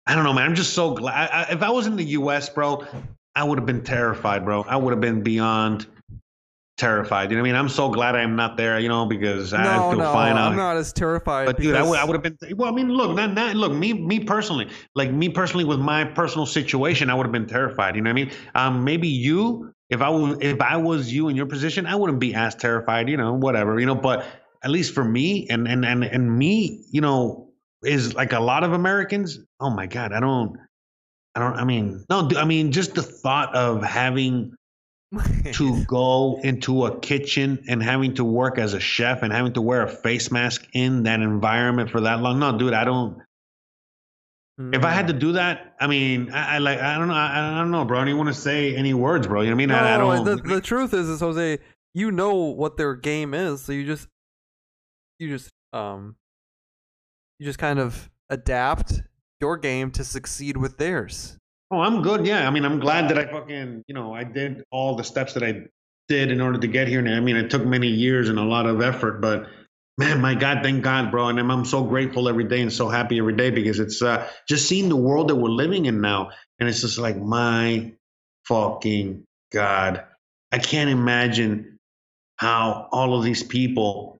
I 0.05 0.15
don't 0.15 0.23
know, 0.23 0.33
man. 0.33 0.49
I'm 0.49 0.55
just 0.55 0.73
so 0.73 0.93
glad. 0.93 1.29
I, 1.29 1.43
I, 1.43 1.51
if 1.51 1.61
I 1.61 1.69
was 1.69 1.87
in 1.87 1.95
the 1.95 2.03
U.S., 2.03 2.49
bro, 2.49 2.85
I 3.35 3.43
would 3.43 3.57
have 3.57 3.65
been 3.65 3.83
terrified, 3.83 4.43
bro. 4.43 4.63
I 4.63 4.75
would 4.75 4.91
have 4.91 5.01
been 5.01 5.21
beyond 5.21 5.87
terrified. 6.77 7.29
You 7.29 7.37
know 7.37 7.43
what 7.43 7.49
I 7.49 7.51
mean? 7.51 7.59
I'm 7.59 7.69
so 7.69 7.89
glad 7.89 8.15
I'm 8.15 8.35
not 8.35 8.57
there, 8.57 8.79
you 8.79 8.89
know, 8.89 9.05
because 9.05 9.53
I 9.53 9.63
no, 9.63 9.91
feel 9.91 9.99
no, 9.99 10.13
fine. 10.13 10.33
I'm 10.33 10.53
out. 10.53 10.55
not 10.55 10.77
as 10.77 10.91
terrified. 10.91 11.45
But 11.45 11.57
dude, 11.57 11.75
I 11.75 11.83
would, 11.83 11.99
I 11.99 12.05
would 12.05 12.13
have 12.13 12.23
been. 12.23 12.57
Well, 12.57 12.69
I 12.69 12.75
mean, 12.75 12.89
look, 12.89 13.15
not, 13.15 13.33
not 13.33 13.55
look. 13.55 13.73
Me, 13.73 13.93
me 13.93 14.19
personally, 14.19 14.69
like 14.95 15.11
me 15.11 15.29
personally, 15.29 15.65
with 15.65 15.79
my 15.79 16.03
personal 16.03 16.45
situation, 16.45 17.09
I 17.09 17.15
would 17.15 17.25
have 17.25 17.31
been 17.31 17.47
terrified. 17.47 17.95
You 17.95 18.01
know 18.01 18.09
what 18.09 18.21
I 18.21 18.25
mean? 18.25 18.31
Um, 18.55 18.83
maybe 18.83 19.07
you, 19.07 19.73
if 19.89 20.01
I 20.01 20.09
was, 20.09 20.37
if 20.41 20.61
I 20.61 20.77
was 20.77 21.13
you 21.13 21.29
in 21.29 21.35
your 21.35 21.45
position, 21.45 21.85
I 21.85 21.95
wouldn't 21.95 22.19
be 22.19 22.33
as 22.33 22.55
terrified. 22.55 23.09
You 23.09 23.17
know, 23.17 23.33
whatever. 23.33 23.79
You 23.79 23.85
know, 23.85 23.95
but 23.95 24.25
at 24.63 24.71
least 24.71 24.93
for 24.93 25.03
me, 25.03 25.47
and 25.49 25.67
and 25.67 25.85
and 25.85 26.03
and 26.03 26.37
me, 26.37 26.85
you 26.91 27.01
know, 27.01 27.49
is 27.83 28.13
like 28.13 28.33
a 28.33 28.39
lot 28.39 28.63
of 28.63 28.73
Americans. 28.73 29.39
Oh 29.59 29.69
my 29.69 29.85
God, 29.85 30.11
I 30.13 30.19
don't. 30.19 30.57
I 31.35 31.39
don't. 31.39 31.55
I 31.55 31.63
mean, 31.65 32.03
no. 32.09 32.29
I 32.37 32.45
mean, 32.45 32.71
just 32.71 32.95
the 32.95 33.03
thought 33.03 33.55
of 33.55 33.83
having 33.83 34.55
to 35.53 35.83
go 35.87 36.39
into 36.43 36.85
a 36.85 36.99
kitchen 36.99 37.63
and 37.67 37.81
having 37.81 38.13
to 38.15 38.23
work 38.23 38.57
as 38.57 38.73
a 38.73 38.79
chef 38.79 39.23
and 39.23 39.31
having 39.31 39.53
to 39.53 39.61
wear 39.61 39.83
a 39.83 39.87
face 39.89 40.31
mask 40.31 40.67
in 40.73 41.03
that 41.03 41.19
environment 41.21 41.89
for 41.89 42.01
that 42.01 42.21
long. 42.21 42.39
No, 42.39 42.57
dude, 42.57 42.73
I 42.73 42.83
don't. 42.83 43.21
If 44.59 44.83
I 44.83 44.91
had 44.91 45.07
to 45.07 45.13
do 45.13 45.31
that, 45.31 45.73
I 45.79 45.87
mean, 45.87 46.31
I, 46.31 46.55
I 46.55 46.57
like, 46.59 46.79
I 46.79 46.97
don't 46.99 47.07
know, 47.07 47.15
I, 47.15 47.55
I 47.55 47.57
don't 47.57 47.71
know, 47.71 47.85
bro. 47.85 47.97
I 47.97 48.01
don't 48.01 48.09
even 48.09 48.19
want 48.19 48.35
to 48.35 48.39
say 48.39 48.75
any 48.75 48.93
words, 48.93 49.25
bro. 49.25 49.41
You 49.41 49.49
know 49.49 49.55
what 49.55 49.63
I 49.63 49.65
mean? 49.65 49.71
I, 49.71 49.95
I 49.95 49.97
No, 49.97 50.23
don't. 50.23 50.25
the, 50.25 50.55
the 50.55 50.61
truth 50.61 50.93
is, 50.93 51.09
is 51.09 51.21
Jose, 51.21 51.57
you 51.95 52.11
know 52.11 52.35
what 52.35 52.77
their 52.77 52.95
game 52.95 53.33
is, 53.33 53.63
so 53.63 53.71
you 53.71 53.83
just, 53.83 54.07
you 55.17 55.27
just, 55.27 55.49
um, 55.73 56.17
you 57.39 57.47
just 57.47 57.57
kind 57.57 57.79
of 57.79 58.11
adapt 58.29 59.01
your 59.41 59.57
game 59.57 59.89
to 59.91 60.03
succeed 60.03 60.55
with 60.55 60.77
theirs. 60.77 61.37
Oh, 61.73 61.81
I'm 61.81 62.01
good. 62.01 62.25
Yeah, 62.25 62.47
I 62.47 62.51
mean, 62.51 62.65
I'm 62.65 62.79
glad 62.79 63.09
that 63.09 63.17
I 63.17 63.25
fucking, 63.25 63.83
you 63.87 63.95
know, 63.95 64.13
I 64.13 64.23
did 64.23 64.63
all 64.71 64.95
the 64.95 65.03
steps 65.03 65.33
that 65.33 65.43
I 65.43 65.63
did 66.07 66.31
in 66.31 66.39
order 66.39 66.59
to 66.59 66.67
get 66.67 66.87
here. 66.87 66.99
And 66.99 67.09
I 67.09 67.19
mean, 67.19 67.35
it 67.35 67.49
took 67.49 67.65
many 67.65 67.87
years 67.87 68.29
and 68.29 68.37
a 68.37 68.43
lot 68.43 68.65
of 68.65 68.81
effort, 68.81 69.21
but 69.21 69.47
man, 69.97 70.21
my 70.21 70.35
God, 70.35 70.59
thank 70.63 70.83
God, 70.83 71.11
bro. 71.11 71.27
And 71.29 71.39
I'm, 71.39 71.49
I'm 71.49 71.65
so 71.65 71.83
grateful 71.83 72.29
every 72.29 72.43
day 72.43 72.61
and 72.61 72.71
so 72.71 72.89
happy 72.89 73.17
every 73.17 73.35
day 73.35 73.49
because 73.49 73.79
it's 73.79 74.01
uh, 74.01 74.29
just 74.47 74.67
seeing 74.67 74.89
the 74.89 74.95
world 74.95 75.29
that 75.29 75.35
we're 75.35 75.49
living 75.49 75.85
in 75.85 76.01
now. 76.01 76.29
And 76.59 76.69
it's 76.69 76.81
just 76.81 76.97
like, 76.97 77.17
my 77.17 77.93
fucking 78.45 79.23
God. 79.51 80.05
I 80.51 80.59
can't 80.59 80.89
imagine 80.89 81.79
how 82.37 82.87
all 82.91 83.17
of 83.17 83.23
these 83.23 83.43
people 83.43 84.12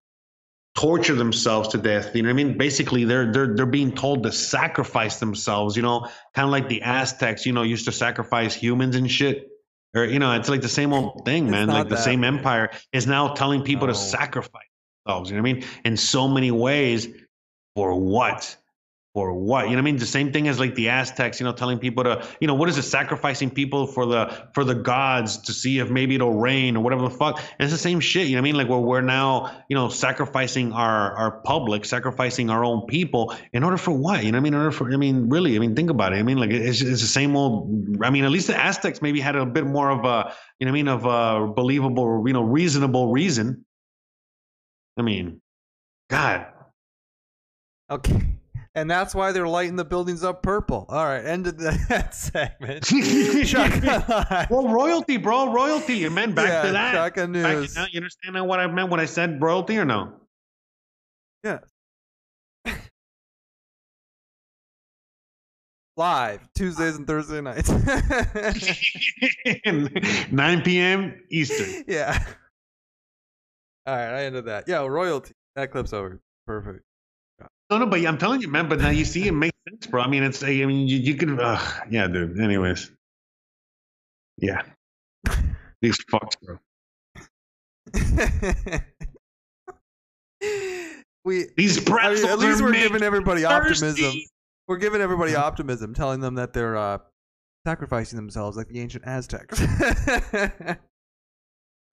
torture 0.76 1.16
themselves 1.16 1.70
to 1.70 1.78
death. 1.78 2.16
You 2.16 2.24
know 2.24 2.30
what 2.30 2.42
I 2.42 2.44
mean? 2.44 2.58
Basically, 2.58 3.06
they're 3.06 3.32
they're 3.32 3.56
they're 3.56 3.66
being 3.66 3.94
told 3.94 4.24
to 4.24 4.32
sacrifice 4.32 5.20
themselves. 5.20 5.76
You 5.76 5.84
know, 5.84 6.08
kind 6.34 6.46
of 6.46 6.50
like 6.52 6.70
the 6.70 6.82
Aztecs. 6.84 7.46
You 7.46 7.54
know, 7.54 7.64
used 7.64 7.86
to 7.86 7.92
sacrifice 7.92 8.54
humans 8.56 8.96
and 8.96 9.10
shit. 9.10 9.50
Or 9.96 10.06
you 10.06 10.20
know, 10.20 10.34
it's 10.34 10.50
like 10.50 10.62
the 10.62 10.70
same 10.70 10.94
old 10.94 11.24
thing, 11.26 11.50
man. 11.52 11.68
Like 11.68 11.90
the 11.90 11.96
that. 11.96 12.04
same 12.04 12.24
empire 12.24 12.72
is 12.92 13.06
now 13.08 13.30
telling 13.34 13.64
people 13.64 13.88
No. 13.88 13.94
to 13.94 14.00
sacrifice 14.00 14.68
themselves. 15.06 15.30
You 15.30 15.38
know 15.38 15.44
what 15.44 15.50
I 15.50 15.54
mean? 15.54 15.66
In 15.86 15.98
so 15.98 16.28
many 16.28 16.52
ways, 16.52 17.08
for 17.76 17.94
what? 17.96 18.56
For 19.14 19.32
what? 19.32 19.66
You 19.66 19.72
know 19.72 19.76
what 19.76 19.82
I 19.82 19.82
mean? 19.84 19.98
The 19.98 20.08
same 20.08 20.32
thing 20.34 20.48
as 20.48 20.60
like 20.60 20.74
the 20.74 20.90
Aztecs, 20.90 21.40
you 21.40 21.44
know, 21.44 21.54
telling 21.54 21.78
people 21.78 22.04
to, 22.04 22.26
you 22.40 22.48
know, 22.48 22.56
what 22.56 22.68
is 22.68 22.80
it? 22.80 22.82
Sacrificing 22.82 23.52
people 23.52 23.86
for 23.86 24.08
the 24.08 24.48
for 24.56 24.64
the 24.64 24.74
gods 24.74 25.38
to 25.38 25.54
see 25.54 25.78
if 25.78 25.92
maybe 25.92 26.16
it'll 26.16 26.34
rain 26.34 26.76
or 26.76 26.84
whatever 26.84 27.04
the 27.04 27.12
fuck. 27.12 27.38
And 27.38 27.60
it's 27.60 27.72
the 27.72 27.78
same 27.78 28.00
shit. 28.00 28.26
You 28.26 28.36
know 28.36 28.42
what 28.42 28.48
I 28.48 28.52
mean? 28.52 28.56
Like 28.56 28.70
where 28.70 28.80
we're 28.80 29.02
now, 29.02 29.52
you 29.70 29.76
know, 29.76 29.90
sacrificing 29.90 30.72
our 30.74 31.14
our 31.16 31.32
public, 31.42 31.86
sacrificing 31.86 32.50
our 32.50 32.66
own 32.66 32.88
people 32.88 33.36
in 33.54 33.64
order 33.64 33.78
for 33.78 33.92
what? 33.92 34.24
You 34.24 34.32
know 34.32 34.38
what 34.38 34.42
I 34.42 34.44
mean? 34.46 34.54
In 34.56 34.60
order 34.60 34.72
for, 34.72 34.92
I 34.92 34.98
mean, 34.98 35.30
really, 35.30 35.56
I 35.56 35.60
mean, 35.60 35.76
think 35.76 35.92
about 35.92 36.14
it. 36.14 36.16
I 36.16 36.24
mean, 36.24 36.40
like 36.40 36.50
it's, 36.50 36.82
it's 36.82 37.02
the 37.02 37.08
same 37.08 37.36
old. 37.36 37.98
I 38.02 38.10
mean, 38.10 38.24
at 38.24 38.32
least 38.32 38.48
the 38.48 38.60
Aztecs 38.60 39.00
maybe 39.04 39.20
had 39.20 39.36
a 39.36 39.46
bit 39.46 39.68
more 39.68 39.92
of 39.92 40.06
a, 40.06 40.34
you 40.58 40.66
know, 40.66 40.72
what 40.72 40.80
I 40.80 40.82
mean, 40.82 40.88
of 40.88 41.06
a 41.06 41.54
believable, 41.54 42.24
you 42.26 42.34
know, 42.34 42.42
reasonable 42.42 43.12
reason. 43.12 43.64
I 44.98 45.04
mean, 45.04 45.40
God. 46.10 46.48
Okay. 47.92 48.20
And 48.76 48.90
that's 48.90 49.14
why 49.14 49.32
they're 49.32 49.48
lighting 49.48 49.76
the 49.76 49.86
buildings 49.86 50.24
up 50.24 50.42
purple. 50.42 50.86
All 50.90 51.06
right, 51.06 51.24
end 51.24 51.46
of 51.46 51.58
that 51.60 52.16
segment. 52.16 52.86
Shotgun 53.48 54.48
Well, 54.50 54.68
royalty, 54.70 55.18
bro, 55.18 55.54
royalty. 55.54 56.06
And 56.06 56.16
man, 56.16 56.34
back 56.34 56.48
Yeah, 56.48 56.62
to 56.64 56.72
that. 56.72 57.16
Back- 57.16 57.30
news. 57.30 57.76
now, 57.76 57.86
you 57.92 57.98
understand 58.00 58.48
what 58.48 58.60
I 58.60 58.66
meant 58.68 58.90
when 58.90 59.00
I 59.00 59.06
said 59.06 59.40
royalty 59.42 59.78
or 59.78 59.86
no? 59.86 60.14
Yeah. 61.44 61.60
Live 65.96 66.40
Tuesdays 66.56 66.96
and 66.96 67.06
Thursday 67.06 67.40
nights. 67.42 67.70
9 70.32 70.62
p.m. 70.64 71.22
Eastern. 71.30 71.84
yeah. 71.88 72.18
All 73.86 73.96
right, 73.96 74.22
I 74.22 74.24
ended 74.24 74.46
that. 74.46 74.68
Yeah, 74.68 74.84
royalty. 74.88 75.34
That 75.56 75.72
clip's 75.72 75.94
over. 75.94 76.20
Perfect. 76.48 76.84
No, 77.74 77.80
no, 77.80 77.86
but 77.88 78.06
I'm 78.06 78.20
telling 78.20 78.40
you, 78.40 78.50
man. 78.50 78.70
But 78.70 78.82
now 78.82 78.90
you 78.90 79.04
see, 79.04 79.28
it 79.28 79.32
makes 79.32 79.58
sense, 79.68 79.88
bro. 79.88 80.04
I 80.04 80.08
mean, 80.08 80.22
it's. 80.22 80.44
I 80.44 80.64
mean, 80.64 80.88
you, 80.88 80.98
you 80.98 81.16
can. 81.16 81.40
Uh, 81.40 81.60
yeah, 81.90 82.06
dude. 82.08 82.40
Anyways. 82.40 82.92
Yeah. 84.38 84.62
These 85.82 85.98
fucks, 86.06 86.36
bro. 86.44 86.60
we 91.26 91.48
These 91.58 91.80
I 91.90 92.14
mean, 92.14 92.26
at 92.28 92.38
least 92.38 92.62
we're 92.62 92.74
giving 92.74 93.02
everybody 93.02 93.44
optimism. 93.44 94.14
We're 94.68 94.78
giving 94.78 95.02
everybody 95.02 95.34
optimism, 95.34 95.96
telling 95.96 96.20
them 96.20 96.36
that 96.36 96.54
they're 96.54 96.78
uh, 96.78 97.00
sacrificing 97.66 98.18
themselves 98.18 98.56
like 98.56 98.68
the 98.68 98.82
ancient 98.82 99.04
Aztecs. 99.08 99.60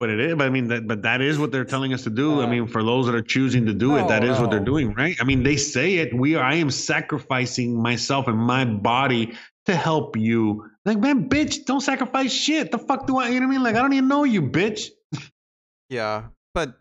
But 0.01 0.09
it 0.09 0.19
is. 0.19 0.35
But 0.35 0.47
I 0.47 0.51
mean, 0.51 0.69
that. 0.69 0.89
But 0.89 1.03
that 1.03 1.21
is 1.21 1.39
what 1.39 1.53
they're 1.53 1.65
telling 1.65 1.93
us 1.93 2.03
to 2.05 2.11
do. 2.11 2.41
I 2.41 2.47
mean, 2.47 2.67
for 2.67 2.83
those 2.83 3.05
that 3.07 3.15
are 3.15 3.23
choosing 3.23 3.67
to 3.67 3.75
do 3.75 3.97
it, 3.97 4.03
no, 4.03 4.09
that 4.09 4.25
is 4.25 4.41
what 4.41 4.51
they're 4.51 4.61
oh. 4.61 4.65
doing, 4.65 4.95
right? 4.95 5.15
I 5.21 5.25
mean, 5.25 5.43
they 5.43 5.57
say 5.57 5.97
it. 5.97 6.15
We 6.15 6.37
are. 6.37 6.43
I 6.43 6.55
am 6.55 6.71
sacrificing 6.71 7.81
myself 7.81 8.27
and 8.27 8.39
my 8.39 8.65
body 8.65 9.35
to 9.67 9.77
help 9.77 10.17
you. 10.17 10.71
Like, 10.87 10.99
man, 10.99 11.29
bitch, 11.29 11.67
don't 11.67 11.83
sacrifice 11.83 12.33
shit. 12.33 12.73
The 12.73 12.79
fuck 12.79 13.07
do 13.07 13.19
I? 13.19 13.29
You 13.29 13.41
know 13.41 13.47
what 13.47 13.53
I 13.53 13.57
mean? 13.57 13.63
Like, 13.63 13.77
I 13.77 13.83
don't 13.83 13.93
even 13.93 14.09
know 14.09 14.25
you, 14.25 14.41
bitch. 14.41 14.89
yeah, 15.91 16.25
but 16.55 16.75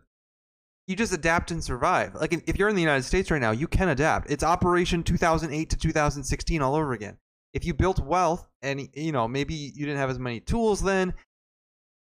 you 0.89 0.95
just 0.95 1.13
adapt 1.13 1.51
and 1.51 1.63
survive. 1.63 2.15
Like 2.15 2.33
if 2.47 2.57
you're 2.57 2.67
in 2.67 2.75
the 2.75 2.81
United 2.81 3.03
States 3.03 3.29
right 3.29 3.39
now, 3.39 3.51
you 3.51 3.67
can 3.67 3.89
adapt. 3.89 4.31
It's 4.31 4.43
Operation 4.43 5.03
2008 5.03 5.69
to 5.69 5.77
2016 5.77 6.61
all 6.63 6.75
over 6.75 6.93
again. 6.93 7.17
If 7.53 7.63
you 7.63 7.75
built 7.75 7.99
wealth 7.99 8.47
and 8.63 8.89
you 8.95 9.11
know 9.11 9.27
maybe 9.27 9.53
you 9.53 9.85
didn't 9.85 9.99
have 9.99 10.09
as 10.09 10.17
many 10.17 10.39
tools 10.39 10.81
then, 10.81 11.13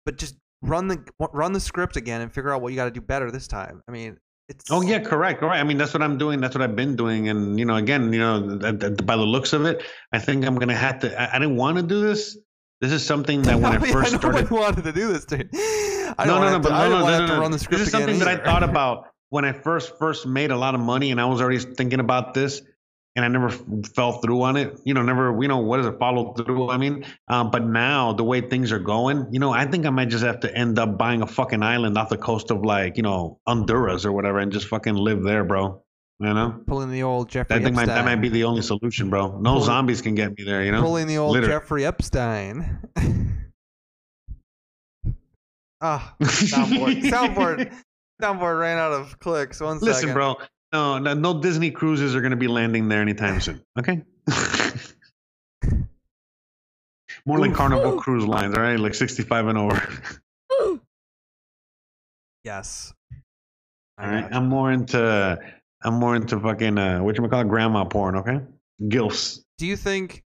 but 0.06 0.16
just 0.16 0.34
run 0.62 0.88
the 0.88 1.04
run 1.32 1.52
the 1.52 1.60
script 1.60 1.96
again 1.96 2.20
and 2.20 2.32
figure 2.32 2.52
out 2.52 2.62
what 2.62 2.72
you 2.72 2.76
got 2.76 2.86
to 2.86 2.90
do 2.90 3.00
better 3.00 3.30
this 3.30 3.48
time. 3.48 3.82
I 3.88 3.92
mean, 3.92 4.18
it's 4.48 4.64
Oh 4.70 4.82
yeah, 4.82 4.98
correct. 4.98 5.42
All 5.42 5.48
right. 5.48 5.60
I 5.60 5.64
mean, 5.64 5.78
that's 5.78 5.94
what 5.94 6.02
I'm 6.02 6.18
doing. 6.18 6.40
That's 6.40 6.54
what 6.54 6.62
I've 6.62 6.76
been 6.76 6.96
doing. 6.96 7.28
And 7.28 7.58
you 7.58 7.64
know, 7.64 7.76
again, 7.76 8.12
you 8.12 8.18
know, 8.18 8.58
by 8.58 9.16
the 9.16 9.22
looks 9.22 9.52
of 9.52 9.64
it, 9.64 9.82
I 10.12 10.18
think 10.18 10.44
I'm 10.44 10.56
gonna 10.56 10.74
have 10.74 10.98
to. 11.00 11.20
I, 11.20 11.36
I 11.36 11.38
didn't 11.38 11.56
want 11.56 11.76
to 11.78 11.82
do 11.82 12.00
this. 12.00 12.36
This 12.80 12.92
is 12.92 13.04
something 13.04 13.42
that 13.42 13.54
when 13.60 13.72
I, 13.72 13.78
mean, 13.78 13.92
first 13.92 14.14
I 14.14 14.18
started. 14.18 14.50
wanted 14.50 14.84
to 14.84 14.92
do 14.92 15.12
this, 15.12 15.24
dude. 15.24 15.48
I 15.54 16.24
no, 16.26 16.34
don't 16.34 16.40
no, 16.40 16.50
no, 16.52 16.58
but 16.58 16.70
no, 16.70 16.74
I 16.74 16.88
no, 16.88 16.90
don't 16.90 17.00
no, 17.00 17.06
have 17.06 17.20
no, 17.20 17.26
to 17.28 17.32
no. 17.34 17.40
run 17.40 17.50
the 17.52 17.58
script 17.58 17.78
This 17.78 17.88
is 17.88 17.94
again 17.94 18.08
something 18.08 18.18
that 18.18 18.28
I 18.28 18.44
thought 18.44 18.62
about 18.62 19.04
when 19.28 19.44
I 19.44 19.52
first 19.52 19.96
first 19.98 20.26
made 20.26 20.50
a 20.50 20.56
lot 20.56 20.74
of 20.74 20.80
money, 20.80 21.10
and 21.12 21.20
I 21.20 21.24
was 21.24 21.40
already 21.40 21.58
thinking 21.58 22.00
about 22.00 22.34
this, 22.34 22.62
and 23.16 23.24
I 23.24 23.28
never 23.28 23.50
fell 23.94 24.20
through 24.20 24.42
on 24.42 24.56
it. 24.56 24.78
You 24.84 24.94
know, 24.94 25.02
never. 25.02 25.36
You 25.40 25.48
know, 25.48 25.58
what 25.58 25.80
is 25.80 25.86
it? 25.86 25.98
Follow 25.98 26.32
through. 26.34 26.70
I 26.70 26.76
mean, 26.76 27.04
um, 27.28 27.50
but 27.50 27.64
now 27.64 28.12
the 28.12 28.24
way 28.24 28.40
things 28.40 28.72
are 28.72 28.78
going, 28.78 29.26
you 29.32 29.40
know, 29.40 29.50
I 29.52 29.66
think 29.66 29.86
I 29.86 29.90
might 29.90 30.08
just 30.08 30.24
have 30.24 30.40
to 30.40 30.56
end 30.56 30.78
up 30.78 30.96
buying 30.96 31.22
a 31.22 31.26
fucking 31.26 31.62
island 31.62 31.98
off 31.98 32.08
the 32.08 32.16
coast 32.16 32.50
of 32.50 32.64
like, 32.64 32.96
you 32.96 33.02
know, 33.02 33.40
Honduras 33.46 34.04
or 34.04 34.12
whatever, 34.12 34.38
and 34.38 34.52
just 34.52 34.68
fucking 34.68 34.94
live 34.94 35.22
there, 35.22 35.44
bro. 35.44 35.82
You 36.20 36.34
know, 36.34 36.60
Pulling 36.66 36.90
the 36.90 37.02
old 37.02 37.30
Jeffrey 37.30 37.56
I 37.56 37.62
think 37.62 37.74
might, 37.74 37.86
that 37.86 38.04
might 38.04 38.16
be 38.16 38.28
the 38.28 38.44
only 38.44 38.60
solution, 38.60 39.08
bro. 39.08 39.38
No 39.40 39.54
Pull- 39.54 39.62
zombies 39.62 40.02
can 40.02 40.14
get 40.14 40.36
me 40.36 40.44
there. 40.44 40.62
You 40.62 40.70
know, 40.70 40.82
Pulling 40.82 41.06
the 41.06 41.16
old 41.16 41.32
Literally. 41.32 41.54
Jeffrey 41.54 41.86
Epstein. 41.86 42.78
Ah, 45.82 46.14
soundboard, 46.22 47.02
soundboard, 47.04 47.72
soundboard 48.20 48.60
ran 48.60 48.76
out 48.76 48.92
of 48.92 49.18
clicks. 49.18 49.60
One 49.60 49.78
second. 49.78 49.88
Listen, 49.88 50.12
bro. 50.12 50.36
No, 50.72 50.98
no, 50.98 51.14
no 51.14 51.40
Disney 51.40 51.70
cruises 51.70 52.14
are 52.14 52.20
going 52.20 52.30
to 52.30 52.36
be 52.36 52.46
landing 52.48 52.88
there 52.88 53.02
anytime 53.02 53.40
soon. 53.40 53.60
Okay. 53.78 54.02
More 57.26 57.38
like 57.38 57.54
Carnival 57.54 58.00
Cruise 58.00 58.24
Lines, 58.24 58.54
all 58.54 58.62
right? 58.62 58.78
Like 58.78 58.94
65 58.94 59.46
and 59.48 59.58
over. 59.58 59.88
Yes. 62.42 62.94
All 63.98 64.08
right. 64.08 64.26
I'm 64.32 64.48
more 64.48 64.72
into, 64.72 65.38
I'm 65.82 65.94
more 65.94 66.16
into 66.16 66.40
fucking, 66.40 66.78
uh, 66.78 67.00
what 67.00 67.18
you 67.18 67.28
call 67.28 67.42
it, 67.42 67.48
grandma 67.48 67.84
porn, 67.84 68.16
okay? 68.16 68.40
Gilfs. 68.84 69.40
Do 69.58 69.66
you 69.66 69.76
think 69.76 70.24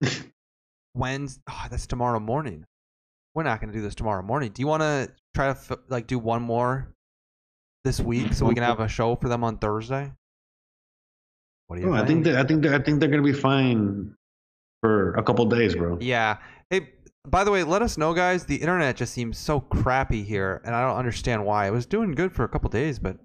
when's 0.94 1.38
Oh, 1.50 1.66
that's 1.70 1.86
tomorrow 1.86 2.18
morning. 2.18 2.64
We're 3.34 3.42
not 3.42 3.60
going 3.60 3.70
to 3.70 3.78
do 3.78 3.82
this 3.82 3.94
tomorrow 3.94 4.22
morning. 4.22 4.52
Do 4.52 4.62
you 4.62 4.66
want 4.66 4.84
to 4.84 5.12
try 5.34 5.52
to 5.52 5.58
f- 5.58 5.78
like 5.88 6.06
do 6.06 6.18
one 6.18 6.40
more 6.40 6.88
this 7.84 8.00
week 8.00 8.32
so 8.32 8.46
we 8.46 8.54
can 8.54 8.62
have 8.62 8.80
a 8.80 8.88
show 8.88 9.14
for 9.16 9.28
them 9.28 9.44
on 9.44 9.58
Thursday? 9.58 10.10
What 11.66 11.76
do 11.76 11.82
you 11.82 11.90
Oh, 11.90 11.94
I 11.94 12.04
think 12.04 12.24
that 12.24 12.36
I 12.36 12.44
think 12.44 12.62
that, 12.62 12.74
I 12.74 12.78
think 12.82 13.00
they're 13.00 13.08
gonna 13.08 13.22
be 13.22 13.32
fine 13.32 14.14
for 14.80 15.14
a 15.14 15.22
couple 15.22 15.44
days, 15.46 15.74
bro. 15.74 15.98
Yeah. 16.00 16.38
Hey, 16.70 16.90
by 17.26 17.44
the 17.44 17.50
way, 17.50 17.62
let 17.62 17.82
us 17.82 17.96
know, 17.96 18.12
guys. 18.12 18.44
The 18.44 18.56
internet 18.56 18.96
just 18.96 19.14
seems 19.14 19.38
so 19.38 19.60
crappy 19.60 20.22
here, 20.22 20.60
and 20.64 20.74
I 20.74 20.86
don't 20.86 20.98
understand 20.98 21.44
why. 21.44 21.66
It 21.66 21.70
was 21.70 21.86
doing 21.86 22.12
good 22.12 22.32
for 22.32 22.44
a 22.44 22.48
couple 22.48 22.68
days, 22.70 22.98
but 22.98 23.16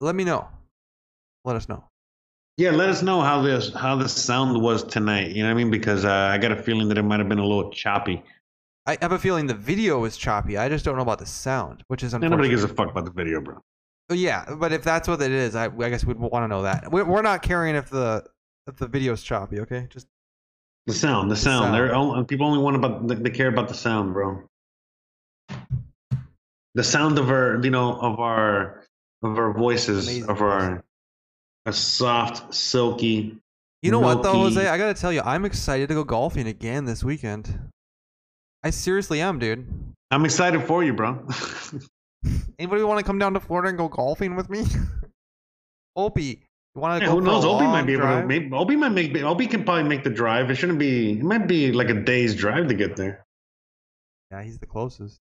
let 0.00 0.14
me 0.14 0.24
know. 0.24 0.48
Let 1.44 1.56
us 1.56 1.68
know. 1.68 1.84
Yeah, 2.56 2.72
let 2.72 2.90
us 2.90 3.02
know 3.02 3.22
how 3.22 3.40
this 3.40 3.72
how 3.72 3.96
the 3.96 4.08
sound 4.08 4.60
was 4.60 4.84
tonight. 4.84 5.30
You 5.30 5.42
know 5.42 5.48
what 5.48 5.60
I 5.60 5.62
mean? 5.62 5.70
Because 5.70 6.04
uh, 6.04 6.10
I 6.10 6.36
got 6.36 6.52
a 6.52 6.62
feeling 6.62 6.88
that 6.88 6.98
it 6.98 7.02
might 7.02 7.20
have 7.20 7.28
been 7.28 7.38
a 7.38 7.46
little 7.46 7.70
choppy. 7.70 8.22
I 8.86 8.96
have 9.00 9.12
a 9.12 9.18
feeling 9.18 9.46
the 9.46 9.54
video 9.54 10.04
is 10.04 10.16
choppy. 10.16 10.56
I 10.56 10.68
just 10.68 10.84
don't 10.84 10.96
know 10.96 11.02
about 11.02 11.18
the 11.18 11.26
sound, 11.26 11.84
which 11.88 12.02
is 12.02 12.14
And 12.14 12.22
nobody 12.22 12.48
unfortunate. 12.48 12.60
gives 12.60 12.72
a 12.72 12.74
fuck 12.74 12.90
about 12.90 13.04
the 13.04 13.10
video, 13.12 13.40
bro. 13.40 13.60
Oh, 14.10 14.14
yeah, 14.14 14.54
but 14.58 14.72
if 14.72 14.82
that's 14.82 15.06
what 15.06 15.22
it 15.22 15.30
is, 15.30 15.54
I, 15.54 15.66
I 15.66 15.90
guess 15.90 16.04
we'd 16.04 16.18
want 16.18 16.42
to 16.42 16.48
know 16.48 16.62
that. 16.62 16.90
We're, 16.90 17.04
we're 17.04 17.22
not 17.22 17.42
caring 17.42 17.76
if 17.76 17.90
the 17.90 18.24
if 18.66 18.76
the 18.76 18.88
video's 18.88 19.22
choppy. 19.22 19.60
Okay, 19.60 19.86
just 19.90 20.06
The 20.86 20.94
sound, 20.94 21.30
the 21.30 21.36
sound. 21.36 21.64
sound. 21.64 21.74
They're 21.74 21.94
only, 21.94 22.24
people 22.24 22.46
only 22.46 22.58
want 22.58 22.76
about 22.76 23.06
they, 23.22 23.30
care 23.30 23.48
about 23.48 23.68
the 23.68 23.74
sound, 23.74 24.12
bro. 24.14 24.42
The 26.74 26.84
sound 26.84 27.18
of 27.18 27.30
our, 27.30 27.60
you 27.62 27.70
know, 27.70 28.00
of 28.00 28.18
our 28.20 28.82
of 29.22 29.38
our 29.38 29.52
voices, 29.52 30.06
Amazing 30.08 30.30
of 30.30 30.40
our 30.40 30.82
a 31.66 31.72
soft, 31.72 32.54
silky. 32.54 33.36
You 33.82 33.90
know 33.90 34.00
what 34.00 34.22
though, 34.22 34.32
Jose? 34.34 34.66
I 34.66 34.78
gotta 34.78 34.98
tell 34.98 35.12
you, 35.12 35.20
I'm 35.24 35.44
excited 35.44 35.88
to 35.88 35.94
go 35.94 36.04
golfing 36.04 36.46
again 36.46 36.84
this 36.84 37.04
weekend. 37.04 37.70
I 38.62 38.70
seriously 38.70 39.20
am, 39.20 39.38
dude. 39.38 39.66
I'm 40.10 40.24
excited 40.24 40.62
for 40.64 40.84
you, 40.84 40.92
bro. 40.92 41.26
Anybody 42.58 42.82
want 42.82 42.98
to 42.98 43.04
come 43.04 43.18
down 43.18 43.32
to 43.34 43.40
Florida 43.40 43.68
and 43.70 43.78
go 43.78 43.88
golfing 43.88 44.36
with 44.36 44.50
me? 44.50 44.64
Opie, 45.96 46.42
you 46.74 46.80
want 46.80 47.00
to 47.00 47.04
Yeah, 47.06 47.12
go? 47.12 47.18
who 47.18 47.24
knows? 47.24 47.44
Opie 47.44 47.64
might 47.66 47.82
be 47.86 47.94
able 47.94 48.02
to. 48.02 48.08
drive? 48.08 48.26
Maybe 48.26 48.52
Opie 48.52 48.76
might 48.76 48.90
make. 48.90 49.16
Opie 49.16 49.46
can 49.46 49.64
probably 49.64 49.84
make 49.84 50.04
the 50.04 50.10
drive. 50.10 50.50
It 50.50 50.56
shouldn't 50.56 50.78
be. 50.78 51.12
It 51.12 51.22
might 51.22 51.46
be 51.46 51.72
like 51.72 51.88
a 51.88 51.94
day's 51.94 52.34
drive 52.34 52.68
to 52.68 52.74
get 52.74 52.96
there. 52.96 53.24
Yeah, 54.30 54.42
he's 54.42 54.58
the 54.58 54.66
closest. 54.66 55.18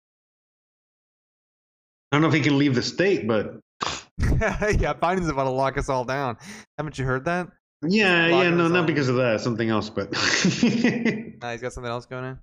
I 2.11 2.16
don't 2.16 2.22
know 2.22 2.28
if 2.28 2.34
he 2.34 2.41
can 2.41 2.57
leave 2.57 2.76
the 2.76 2.82
state, 2.84 3.28
but 3.28 3.60
yeah, 4.20 4.94
Biden's 4.94 5.30
about 5.30 5.45
to 5.45 5.49
lock 5.52 5.78
us 5.78 5.90
all 5.90 6.03
down. 6.03 6.38
Haven't 6.78 6.98
you 6.99 7.06
heard 7.06 7.26
that? 7.26 7.48
yeah, 7.88 8.28
yeah, 8.28 8.49
no, 8.49 8.68
not 8.68 8.86
because 8.86 9.07
of 9.07 9.16
that. 9.16 9.40
Something 9.41 9.70
else, 9.70 9.90
but 9.90 10.11
Nah, 10.11 11.52
he's 11.52 11.61
got 11.61 11.72
something 11.72 11.86
else 11.90 12.06
going 12.06 12.26
on. 12.26 12.40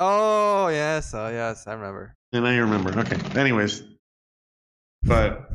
Oh 0.00 0.68
yes, 0.68 1.12
oh 1.14 1.28
yes, 1.28 1.66
I 1.66 1.74
remember. 1.74 2.14
And 2.32 2.46
I 2.46 2.56
remember. 2.56 2.96
Okay. 3.00 3.16
Anyways, 3.38 3.82
but 5.02 5.50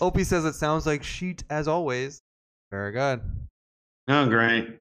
Opie 0.00 0.24
says 0.24 0.44
it 0.44 0.54
sounds 0.54 0.86
like 0.86 1.02
sheet 1.02 1.44
as 1.50 1.68
always. 1.68 2.22
Very 2.70 2.92
good. 2.92 3.20
oh, 4.08 4.26
great. 4.26 4.78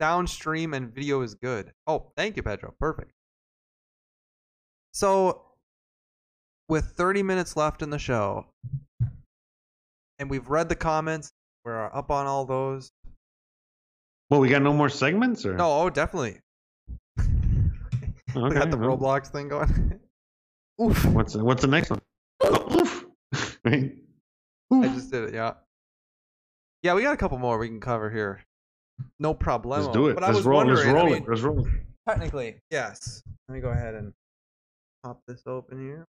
Downstream 0.00 0.74
and 0.74 0.92
video 0.92 1.22
is 1.22 1.34
good. 1.34 1.72
Oh, 1.86 2.12
thank 2.16 2.36
you, 2.36 2.42
Pedro. 2.42 2.74
Perfect. 2.78 3.12
So, 4.92 5.42
with 6.68 6.86
30 6.96 7.22
minutes 7.22 7.56
left 7.56 7.82
in 7.82 7.90
the 7.90 7.98
show, 7.98 8.46
and 10.18 10.28
we've 10.28 10.48
read 10.48 10.68
the 10.68 10.76
comments, 10.76 11.32
we're 11.64 11.84
up 11.86 12.10
on 12.10 12.26
all 12.26 12.44
those. 12.44 12.90
Well, 14.32 14.40
we 14.40 14.48
got 14.48 14.62
no 14.62 14.72
more 14.72 14.88
segments, 14.88 15.44
or 15.44 15.52
No, 15.56 15.82
oh, 15.82 15.90
definitely. 15.90 16.40
Okay, 17.18 17.28
we 18.34 18.50
got 18.54 18.70
the 18.70 18.78
well, 18.78 18.96
Roblox 18.96 19.26
thing 19.26 19.48
going. 19.48 20.00
Oof. 20.82 21.04
What's 21.04 21.36
what's 21.36 21.60
the 21.60 21.68
next 21.68 21.90
one? 21.90 22.00
Oof. 22.46 23.04
Right? 23.64 23.92
I 24.72 24.88
just 24.88 25.10
did 25.10 25.24
it, 25.24 25.34
yeah. 25.34 25.52
Yeah, 26.82 26.94
we 26.94 27.02
got 27.02 27.12
a 27.12 27.16
couple 27.18 27.36
more 27.36 27.58
we 27.58 27.68
can 27.68 27.78
cover 27.78 28.08
here. 28.08 28.42
No 29.20 29.34
problem. 29.34 29.78
Let's 29.78 29.92
do 29.92 30.08
it. 30.08 30.14
But 30.14 30.24
I 30.24 30.28
Let's 30.28 30.38
was 30.38 30.46
roll. 30.46 30.64
Let's 30.64 30.78
wondering, 30.78 30.88
I 30.88 30.92
roll 30.98 31.12
mean, 31.12 31.22
it. 31.22 31.28
Let's 31.28 31.42
roll. 31.42 31.68
Technically, 32.08 32.56
yes. 32.70 33.22
Let 33.48 33.54
me 33.54 33.60
go 33.60 33.68
ahead 33.68 33.94
and 33.94 34.14
pop 35.04 35.20
this 35.28 35.42
open 35.46 35.78
here. 35.78 36.06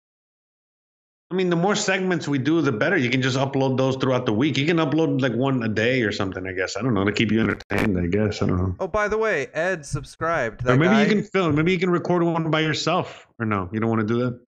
I 1.32 1.36
mean, 1.36 1.48
the 1.48 1.56
more 1.56 1.76
segments 1.76 2.26
we 2.26 2.38
do, 2.38 2.60
the 2.60 2.72
better. 2.72 2.96
You 2.96 3.08
can 3.08 3.22
just 3.22 3.36
upload 3.36 3.76
those 3.76 3.94
throughout 3.96 4.26
the 4.26 4.32
week. 4.32 4.58
You 4.58 4.66
can 4.66 4.78
upload 4.78 5.20
like 5.20 5.32
one 5.32 5.62
a 5.62 5.68
day 5.68 6.02
or 6.02 6.10
something. 6.10 6.44
I 6.44 6.52
guess 6.52 6.76
I 6.76 6.82
don't 6.82 6.92
know 6.92 7.04
to 7.04 7.12
keep 7.12 7.30
you 7.30 7.40
entertained. 7.40 7.96
I 7.96 8.06
guess 8.06 8.42
I 8.42 8.46
don't 8.46 8.56
know. 8.58 8.76
Oh, 8.80 8.88
by 8.88 9.06
the 9.06 9.16
way, 9.16 9.46
Ed 9.54 9.86
subscribed. 9.86 10.62
Or 10.62 10.64
That 10.64 10.78
maybe 10.78 10.90
guy, 10.90 11.02
you 11.04 11.08
can 11.08 11.22
film. 11.22 11.54
Maybe 11.54 11.70
you 11.70 11.78
can 11.78 11.90
record 11.90 12.24
one 12.24 12.50
by 12.50 12.60
yourself. 12.60 13.28
Or 13.38 13.46
no, 13.46 13.68
you 13.72 13.78
don't 13.78 13.88
want 13.88 14.00
to 14.00 14.06
do 14.12 14.24
that. 14.24 14.40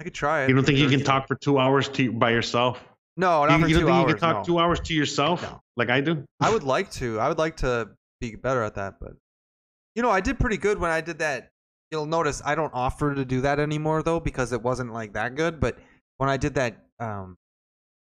I 0.00 0.04
could 0.04 0.14
try 0.14 0.44
it. 0.44 0.48
You 0.48 0.54
don't 0.54 0.64
think 0.64 0.78
you 0.78 0.88
can 0.88 1.04
talk 1.04 1.28
for 1.28 1.34
two 1.34 1.58
hours 1.58 1.88
to 1.90 2.10
by 2.12 2.30
yourself? 2.30 2.82
No, 3.18 3.44
not 3.44 3.58
you, 3.58 3.64
for 3.64 3.68
you 3.68 3.74
don't 3.74 3.84
think 3.84 3.94
hours. 3.94 4.08
you 4.08 4.14
can 4.14 4.20
talk 4.20 4.36
no. 4.38 4.44
two 4.44 4.58
hours 4.58 4.80
to 4.80 4.94
yourself 4.94 5.42
No. 5.42 5.60
like 5.76 5.90
I 5.90 6.00
do? 6.00 6.24
I 6.40 6.50
would 6.50 6.62
like 6.62 6.90
to. 6.92 7.20
I 7.20 7.28
would 7.28 7.38
like 7.38 7.58
to 7.58 7.90
be 8.22 8.36
better 8.36 8.62
at 8.62 8.76
that, 8.76 8.94
but 8.98 9.12
you 9.94 10.02
know, 10.02 10.10
I 10.10 10.22
did 10.22 10.38
pretty 10.38 10.56
good 10.56 10.78
when 10.78 10.90
I 10.90 11.02
did 11.02 11.18
that. 11.18 11.50
You'll 11.92 12.06
notice 12.06 12.40
I 12.42 12.54
don't 12.54 12.72
offer 12.72 13.14
to 13.14 13.22
do 13.22 13.42
that 13.42 13.60
anymore 13.60 14.02
though 14.02 14.18
because 14.18 14.52
it 14.52 14.62
wasn't 14.62 14.94
like 14.94 15.12
that 15.12 15.34
good. 15.34 15.60
But 15.60 15.76
when 16.16 16.30
I 16.30 16.38
did 16.38 16.54
that, 16.54 16.78
um, 16.98 17.36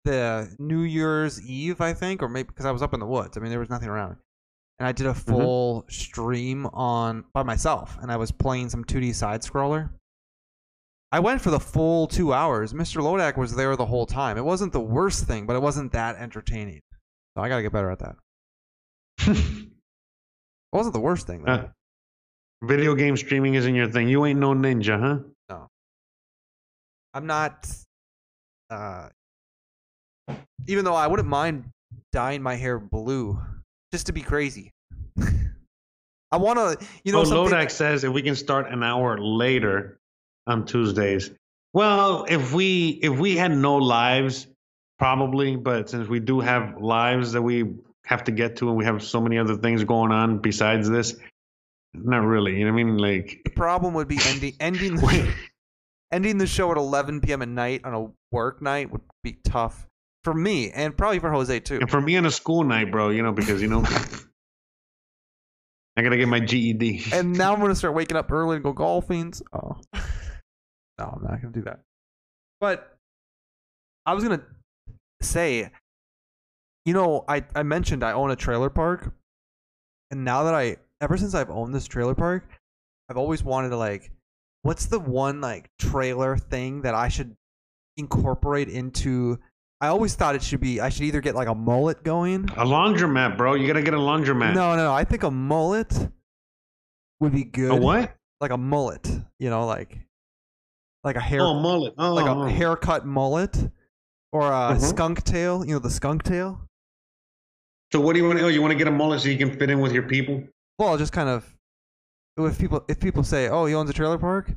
the 0.06 0.50
New 0.60 0.84
Year's 0.84 1.42
Eve, 1.46 1.82
I 1.82 1.94
think, 1.94 2.24
or 2.24 2.30
maybe 2.30 2.48
because 2.48 2.66
I 2.66 2.72
was 2.72 2.82
up 2.82 2.94
in 2.94 3.02
the 3.02 3.06
woods. 3.06 3.36
I 3.36 3.42
mean, 3.42 3.50
there 3.50 3.60
was 3.60 3.70
nothing 3.70 3.90
around, 3.90 4.16
and 4.80 4.88
I 4.88 4.94
did 4.94 5.08
a 5.08 5.14
full 5.14 5.86
stream 5.90 6.68
on 6.68 7.26
by 7.34 7.44
myself, 7.44 7.98
and 8.02 8.10
I 8.10 8.16
was 8.16 8.32
playing 8.32 8.70
some 8.70 8.86
2D 8.86 9.14
side 9.14 9.42
scroller. 9.42 9.90
I 11.12 11.20
went 11.20 11.42
for 11.42 11.50
the 11.50 11.60
full 11.60 12.08
two 12.08 12.34
hours. 12.34 12.72
Mr. 12.72 13.02
Lodak 13.02 13.36
was 13.38 13.56
there 13.56 13.76
the 13.76 13.86
whole 13.86 14.06
time. 14.06 14.38
It 14.38 14.46
wasn't 14.46 14.72
the 14.72 14.80
worst 14.80 15.26
thing, 15.26 15.46
but 15.46 15.56
it 15.56 15.62
wasn't 15.62 15.92
that 15.92 16.16
entertaining. 16.16 16.82
So 17.36 17.44
I 17.44 17.50
gotta 17.50 17.64
get 17.64 17.74
better 17.74 17.92
at 17.92 18.00
that. 18.00 18.16
It 20.74 20.78
wasn't 20.78 20.94
the 20.94 21.00
worst 21.00 21.26
thing 21.26 21.44
though. 21.46 21.52
Uh, 21.54 21.68
Video 22.64 22.96
game 22.96 23.18
streaming 23.18 23.56
isn't 23.56 23.76
your 23.76 23.90
thing. 23.90 24.08
You 24.08 24.26
ain't 24.26 24.40
no 24.40 24.54
ninja, 24.54 25.00
huh? 25.00 25.20
No. 25.50 25.68
I'm 27.14 27.28
not. 27.28 27.68
Uh, 28.70 29.10
even 30.68 30.86
though 30.86 30.96
I 30.96 31.08
wouldn't 31.08 31.28
mind 31.28 31.66
dyeing 32.12 32.42
my 32.42 32.56
hair 32.56 32.80
blue, 32.80 33.40
just 33.92 34.08
to 34.08 34.14
be 34.14 34.22
crazy. 34.22 34.72
I 36.32 36.38
want 36.38 36.58
to, 36.58 36.86
you 37.04 37.12
know, 37.12 37.22
oh, 37.22 37.24
something. 37.24 37.58
Lodak 37.58 37.72
says 37.72 38.04
if 38.04 38.12
we 38.12 38.22
can 38.22 38.36
start 38.36 38.72
an 38.72 38.84
hour 38.84 39.18
later 39.18 40.00
on 40.48 40.66
Tuesdays. 40.66 41.32
Well, 41.74 42.26
if 42.28 42.54
we 42.54 42.90
if 43.04 43.18
we 43.18 43.36
had 43.36 43.52
no 43.52 43.76
lives, 43.76 44.48
probably. 44.98 45.56
But 45.56 45.90
since 45.90 46.08
we 46.08 46.20
do 46.20 46.40
have 46.40 46.82
lives 46.82 47.34
that 47.34 47.42
we 47.42 47.76
have 48.06 48.24
to 48.26 48.32
get 48.32 48.58
to, 48.58 48.70
and 48.70 48.78
we 48.78 48.86
have 48.86 49.04
so 49.04 49.20
many 49.20 49.38
other 49.38 49.58
things 49.58 49.84
going 49.84 50.12
on 50.12 50.40
besides 50.40 50.90
this, 50.90 51.16
not 52.04 52.20
really. 52.26 52.58
You 52.58 52.66
know 52.66 52.74
what 52.74 52.80
I 52.80 52.84
mean? 52.84 52.98
Like, 52.98 53.42
the 53.44 53.52
problem 53.52 53.94
would 53.94 54.08
be 54.08 54.20
ending 54.26 54.54
ending 54.60 55.00
wait, 55.02 55.30
ending 56.12 56.38
the 56.38 56.48
show 56.48 56.72
at 56.72 56.78
11 56.78 57.22
p.m. 57.22 57.42
at 57.42 57.48
night 57.50 57.82
on 57.84 57.94
a 57.94 58.08
work 58.32 58.62
night 58.62 58.92
would 58.92 59.02
be 59.24 59.34
tough 59.44 59.88
for 60.24 60.34
me 60.34 60.72
and 60.72 60.98
probably 60.98 61.20
for 61.20 61.32
Jose 61.32 61.60
too. 61.60 61.78
and 61.80 61.90
for 61.90 62.02
me 62.02 62.18
on 62.18 62.26
a 62.26 62.32
school 62.32 62.64
night, 62.64 62.92
bro, 62.92 63.10
you 63.10 63.22
know, 63.22 63.32
because 63.32 63.62
you 63.62 63.68
know, 63.68 63.84
I 65.98 66.02
gotta 66.02 66.18
get 66.18 66.28
my 66.28 66.40
GED. 66.40 67.04
And 67.14 67.34
now 67.34 67.54
I'm 67.54 67.60
gonna 67.62 67.76
start 67.76 67.94
waking 67.94 68.18
up 68.18 68.32
early 68.32 68.56
and 68.56 68.64
go 68.64 68.74
golfing. 68.74 69.34
so- 69.34 69.46
Oh, 69.54 69.80
no, 70.98 71.06
I'm 71.18 71.24
not 71.24 71.42
gonna 71.42 71.54
do 71.54 71.62
that. 71.64 71.80
But 72.60 72.98
I 74.06 74.14
was 74.14 74.24
gonna 74.24 74.44
say, 75.22 75.70
you 76.86 76.94
know, 76.94 77.24
I 77.28 77.44
I 77.56 77.64
mentioned 77.64 78.04
I 78.04 78.12
own 78.14 78.32
a 78.32 78.36
trailer 78.36 78.70
park, 78.70 79.14
and 80.12 80.24
now 80.26 80.44
that 80.44 80.54
I 80.56 80.78
ever 81.02 81.18
since 81.18 81.34
I've 81.34 81.50
owned 81.50 81.74
this 81.74 81.86
trailer 81.88 82.16
park, 82.16 82.48
I've 83.10 83.18
always 83.18 83.44
wanted 83.44 83.70
to 83.70 83.78
like, 83.78 84.12
what's 84.64 84.86
the 84.88 85.00
one 85.00 85.42
like 85.42 85.70
trailer 85.80 86.38
thing 86.38 86.82
that 86.84 86.96
I 86.96 87.08
should 87.10 87.36
incorporate 87.98 88.70
into? 88.70 89.40
I 89.82 89.88
always 89.88 90.16
thought 90.16 90.36
it 90.36 90.42
should 90.44 90.62
be 90.62 90.80
I 90.80 90.90
should 90.90 91.04
either 91.04 91.22
get 91.22 91.36
like 91.36 91.48
a 91.48 91.56
mullet 91.56 92.04
going. 92.04 92.46
a 92.56 92.66
laundromat, 92.66 93.38
bro. 93.38 93.56
You 93.56 93.68
gotta 93.68 93.82
get 93.82 93.94
a 93.94 93.98
laundromat. 93.98 94.54
No, 94.56 94.76
no, 94.76 94.86
no. 94.86 94.94
I 94.94 95.04
think 95.04 95.24
a 95.24 95.32
mullet 95.32 96.10
would 97.20 97.34
be 97.34 97.44
good. 97.44 97.72
A 97.72 97.76
what? 97.76 98.16
Like 98.42 98.52
a 98.52 98.58
mullet, 98.58 99.08
you 99.40 99.50
know, 99.50 99.66
like 99.66 100.00
like 101.04 101.16
a 101.18 101.22
hair, 101.22 101.42
Oh, 101.42 101.54
mullet. 101.60 101.94
Oh, 101.98 102.14
like 102.14 102.26
a 102.26 102.32
oh. 102.32 102.46
haircut 102.46 103.06
mullet, 103.06 103.70
or 104.32 104.48
a 104.48 104.74
Mhm. 104.76 104.82
skunk 104.82 105.24
tail. 105.24 105.64
You 105.66 105.74
know, 105.74 105.80
the 105.80 105.90
skunk 105.92 106.24
tail. 106.24 106.62
So 107.92 108.00
what 108.02 108.14
do 108.14 108.20
you 108.20 108.28
want? 108.28 108.40
to? 108.40 108.46
Oh, 108.46 108.48
you 108.48 108.62
want 108.62 108.72
to 108.72 108.78
get 108.78 108.88
a 108.88 108.92
mullet 108.92 109.22
so 109.22 109.30
you 109.30 109.38
can 109.38 109.58
fit 109.58 109.70
in 109.70 109.80
with 109.82 109.92
your 109.92 110.04
people? 110.04 110.44
Well, 110.78 110.98
just 110.98 111.14
kind 111.14 111.30
of 111.30 111.56
if 112.38 112.60
people 112.60 112.84
if 112.88 113.00
people 113.00 113.24
say, 113.24 113.48
"Oh, 113.50 113.66
he 113.66 113.74
owns 113.74 113.90
a 113.90 113.94
trailer 113.94 114.18
park," 114.18 114.52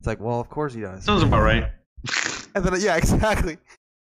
it's 0.00 0.06
like, 0.06 0.20
well, 0.20 0.40
of 0.40 0.48
course 0.48 0.72
he 0.74 0.80
does. 0.80 1.04
Sounds 1.04 1.22
about 1.22 1.42
right. 1.42 1.70
And 2.54 2.64
then 2.64 2.80
yeah, 2.80 2.96
exactly. 2.96 3.58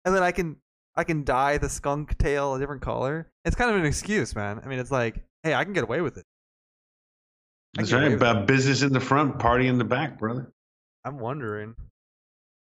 And 0.06 0.16
then 0.16 0.24
I 0.24 0.32
can 0.32 0.56
I 0.96 1.04
can 1.04 1.24
dye 1.24 1.58
the 1.58 1.70
skunk 1.70 2.18
tail 2.18 2.56
a 2.56 2.60
different 2.60 2.82
color. 2.82 3.28
It's 3.46 3.56
kind 3.56 3.70
of 3.70 3.78
an 3.78 3.86
excuse, 3.86 4.36
man. 4.36 4.62
I 4.64 4.68
mean, 4.68 4.80
it's 4.80 4.90
like, 4.90 5.22
hey, 5.44 5.54
I 5.54 5.64
can 5.64 5.74
get 5.74 5.84
away 5.84 6.02
with 6.02 6.18
it. 6.18 6.26
I 7.78 7.82
That's 7.82 7.94
right. 7.94 8.18
But 8.18 8.48
business 8.48 8.82
in 8.82 8.94
the 8.94 9.00
front, 9.00 9.38
party 9.38 9.68
in 9.68 9.78
the 9.78 9.84
back, 9.84 10.18
brother. 10.18 10.52
I'm 11.06 11.20
wondering. 11.20 11.76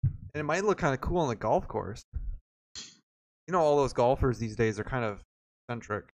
And 0.03 0.41
it 0.41 0.43
might 0.43 0.63
look 0.63 0.77
kind 0.77 0.93
of 0.93 1.01
cool 1.01 1.19
on 1.19 1.29
the 1.29 1.35
golf 1.35 1.67
course. 1.67 2.03
You 2.75 3.51
know, 3.51 3.61
all 3.61 3.77
those 3.77 3.93
golfers 3.93 4.37
these 4.37 4.55
days 4.55 4.79
are 4.79 4.83
kind 4.83 5.03
of 5.03 5.23
eccentric, 5.67 6.13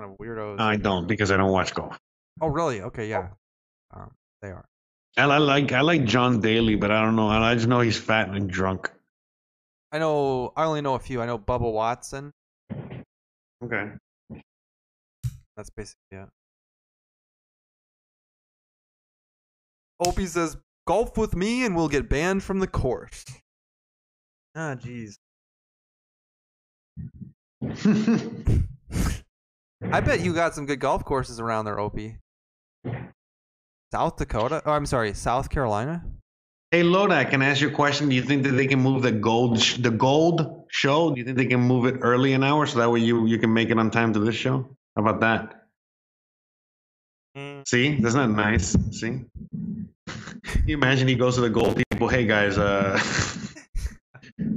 kind 0.00 0.12
of 0.12 0.18
weirdos. 0.18 0.60
I 0.60 0.76
don't 0.76 1.06
because 1.06 1.30
I 1.30 1.36
don't 1.36 1.52
watch 1.52 1.74
golf. 1.74 1.98
oh, 2.40 2.48
really? 2.48 2.82
Okay, 2.82 3.08
yeah. 3.08 3.28
Um, 3.94 4.10
they 4.42 4.48
are. 4.48 4.64
I, 5.16 5.24
I 5.24 5.38
like 5.38 5.72
I 5.72 5.80
like 5.80 6.04
John 6.04 6.40
Daly, 6.40 6.76
but 6.76 6.90
I 6.90 7.02
don't 7.02 7.16
know. 7.16 7.28
I 7.28 7.54
just 7.54 7.66
know 7.66 7.80
he's 7.80 7.98
fat 7.98 8.28
and 8.28 8.48
drunk. 8.48 8.90
I 9.92 9.98
know. 9.98 10.52
I 10.56 10.64
only 10.64 10.80
know 10.80 10.94
a 10.94 10.98
few. 10.98 11.20
I 11.20 11.26
know 11.26 11.38
Bubba 11.38 11.70
Watson. 11.72 12.32
Okay. 13.62 13.90
That's 15.56 15.70
basically 15.70 16.18
it. 16.18 16.28
Opie 19.98 20.26
says, 20.26 20.56
"Golf 20.86 21.18
with 21.18 21.34
me, 21.34 21.66
and 21.66 21.76
we'll 21.76 21.88
get 21.88 22.08
banned 22.08 22.42
from 22.42 22.60
the 22.60 22.68
course." 22.68 23.24
Ah, 24.54 24.76
jeez. 24.76 25.18
I 29.82 30.00
bet 30.00 30.20
you 30.20 30.34
got 30.34 30.54
some 30.54 30.66
good 30.66 30.80
golf 30.80 31.04
courses 31.04 31.40
around 31.40 31.64
there, 31.64 31.78
Opie. 31.78 32.18
South 33.92 34.16
Dakota? 34.16 34.62
Oh, 34.66 34.72
I'm 34.72 34.86
sorry, 34.86 35.14
South 35.14 35.50
Carolina. 35.50 36.04
hey 36.70 36.82
Loda, 36.84 37.24
can 37.24 37.42
I 37.42 37.46
ask 37.46 37.60
you 37.60 37.68
a 37.68 37.72
question? 37.72 38.08
Do 38.08 38.14
you 38.14 38.22
think 38.22 38.44
that 38.44 38.52
they 38.52 38.66
can 38.66 38.78
move 38.80 39.02
the 39.02 39.10
gold 39.12 39.60
sh- 39.60 39.78
the 39.78 39.90
gold 39.90 40.66
show? 40.70 41.10
Do 41.12 41.18
you 41.18 41.24
think 41.24 41.36
they 41.36 41.46
can 41.46 41.60
move 41.60 41.86
it 41.86 41.96
early 42.02 42.32
an 42.34 42.44
hour 42.44 42.66
so 42.66 42.78
that 42.78 42.90
way 42.90 43.00
you 43.00 43.26
you 43.26 43.38
can 43.38 43.52
make 43.52 43.70
it 43.70 43.78
on 43.78 43.90
time 43.90 44.12
to 44.12 44.20
this 44.20 44.36
show? 44.36 44.76
How 44.96 45.02
about 45.02 45.20
that? 45.20 45.56
See, 47.66 47.96
that's 48.00 48.14
not 48.14 48.28
that 48.28 48.36
nice. 48.36 48.76
See, 48.92 49.24
Can 50.44 50.68
you 50.68 50.76
imagine 50.76 51.08
he 51.08 51.14
goes 51.14 51.34
to 51.36 51.40
the 51.40 51.50
gold 51.50 51.76
people. 51.90 52.08
Hey 52.08 52.26
guys, 52.26 52.58
uh, 52.58 52.98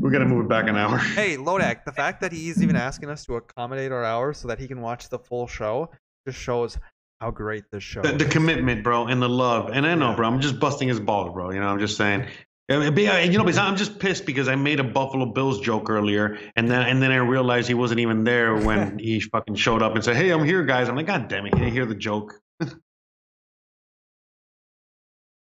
we 0.03 0.11
gotta 0.11 0.25
move 0.25 0.45
it 0.45 0.49
back 0.49 0.67
an 0.67 0.75
hour. 0.75 0.97
Hey, 0.97 1.37
Lodak, 1.37 1.85
the 1.85 1.91
fact 1.93 2.19
that 2.21 2.33
he's 2.33 2.61
even 2.61 2.75
asking 2.75 3.09
us 3.09 3.25
to 3.25 3.35
accommodate 3.35 3.91
our 3.91 4.03
hours 4.03 4.37
so 4.37 4.49
that 4.49 4.59
he 4.59 4.67
can 4.67 4.81
watch 4.81 5.07
the 5.07 5.17
full 5.17 5.47
show 5.47 5.89
just 6.27 6.37
shows 6.37 6.77
how 7.21 7.31
great 7.31 7.63
this 7.71 7.83
show 7.83 8.01
the, 8.01 8.11
the 8.11 8.25
commitment, 8.25 8.83
bro, 8.83 9.07
and 9.07 9.21
the 9.21 9.29
love. 9.29 9.69
And 9.71 9.87
I 9.87 9.95
know, 9.95 10.09
Yeah. 10.09 10.15
bro, 10.17 10.27
I'm 10.27 10.41
just 10.41 10.59
busting 10.59 10.89
his 10.89 10.99
balls, 10.99 11.31
bro. 11.33 11.51
You 11.51 11.61
know, 11.61 11.67
I'm 11.67 11.79
just 11.79 11.95
saying. 11.95 12.27
I 12.69 12.77
mean, 12.77 12.93
but, 12.93 13.01
You 13.01 13.37
know, 13.37 13.45
I'm 13.45 13.75
just 13.77 13.99
pissed 13.99 14.25
because 14.25 14.47
I 14.47 14.55
made 14.55 14.79
a 14.79 14.83
Buffalo 14.83 15.25
Bills 15.25 15.61
joke 15.61 15.89
earlier, 15.89 16.37
and 16.57 16.69
then 16.69 16.81
and 16.81 17.01
then 17.01 17.11
I 17.11 17.17
realized 17.17 17.69
he 17.69 17.73
wasn't 17.73 18.01
even 18.01 18.25
there 18.25 18.55
when 18.67 18.99
he 18.99 19.21
fucking 19.21 19.55
showed 19.55 19.81
up 19.81 19.95
and 19.95 20.03
said, 20.03 20.17
"Hey, 20.17 20.31
I'm 20.31 20.43
here, 20.43 20.63
guys." 20.63 20.89
I'm 20.89 20.97
like, 20.97 21.07
God 21.07 21.29
damn 21.29 21.45
it, 21.45 21.53
he 21.53 21.61
didn't 21.61 21.73
hear 21.73 21.85
the 21.85 21.95
joke. 21.95 22.33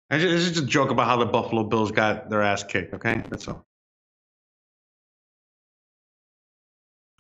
This 0.10 0.22
is 0.22 0.50
just 0.52 0.64
a 0.64 0.68
joke 0.68 0.92
about 0.92 1.08
how 1.08 1.18
the 1.18 1.26
Buffalo 1.26 1.64
Bills 1.64 1.90
got 1.90 2.30
their 2.30 2.44
ass 2.44 2.62
kicked. 2.64 2.94
Okay, 2.94 3.24
that's 3.32 3.48
all. 3.48 3.66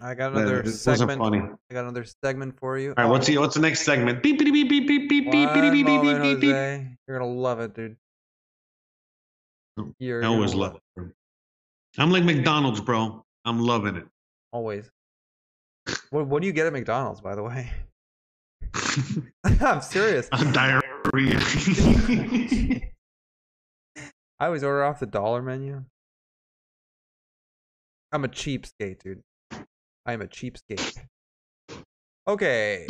I 0.04 0.16
got 0.16 0.34
another 0.34 0.60
it 0.60 0.68
segment. 0.68 1.18
funny. 1.18 1.40
I 1.40 1.74
got 1.74 1.84
another 1.84 2.04
segment 2.04 2.60
for 2.60 2.78
you. 2.78 2.94
All 2.98 3.06
right, 3.06 3.10
what's 3.10 3.30
um, 3.30 3.36
the 3.36 3.40
what's 3.40 3.56
the 3.56 3.62
next 3.62 3.86
segment? 3.86 4.22
Beep 4.22 4.38
beep 4.38 4.54
beep 4.54 4.70
beep 4.70 4.86
beep 4.86 5.10
beep 5.10 5.32
beep 5.32 5.54
beep 5.54 5.72
beep 5.72 5.86
beep 5.86 6.22
beep 6.22 6.40
beep. 6.42 6.56
You're 7.08 7.20
gonna 7.20 7.32
love 7.32 7.62
it, 7.62 7.74
dude. 7.74 7.96
You're 10.00 10.22
I 10.24 10.28
always 10.28 10.54
love 10.54 10.78
it. 10.98 11.06
I'm 11.98 12.12
like 12.12 12.26
McDonald's, 12.26 12.82
bro. 12.82 13.24
I'm 13.46 13.60
loving 13.60 13.96
it. 13.96 14.06
Always. 14.52 14.92
What 16.10 16.28
What 16.28 16.42
do 16.42 16.48
you 16.48 16.54
get 16.54 16.68
at 16.68 16.74
McDonald's, 16.74 17.22
by 17.22 17.36
the 17.36 17.44
way? 17.44 17.72
I'm 19.62 19.82
serious. 19.82 20.28
I'm 20.34 20.52
diarrhea. 20.52 21.40
I 24.40 24.48
always 24.48 24.66
order 24.66 24.84
off 24.84 25.00
the 25.00 25.06
dollar 25.06 25.42
menu. 25.42 25.86
I'm 28.12 28.26
a 28.26 28.28
cheapskate, 28.28 29.02
dude. 29.02 29.24
I 30.06 30.14
am 30.14 30.22
a 30.22 30.28
cheapskate. 30.28 31.00
Okay. 32.28 32.88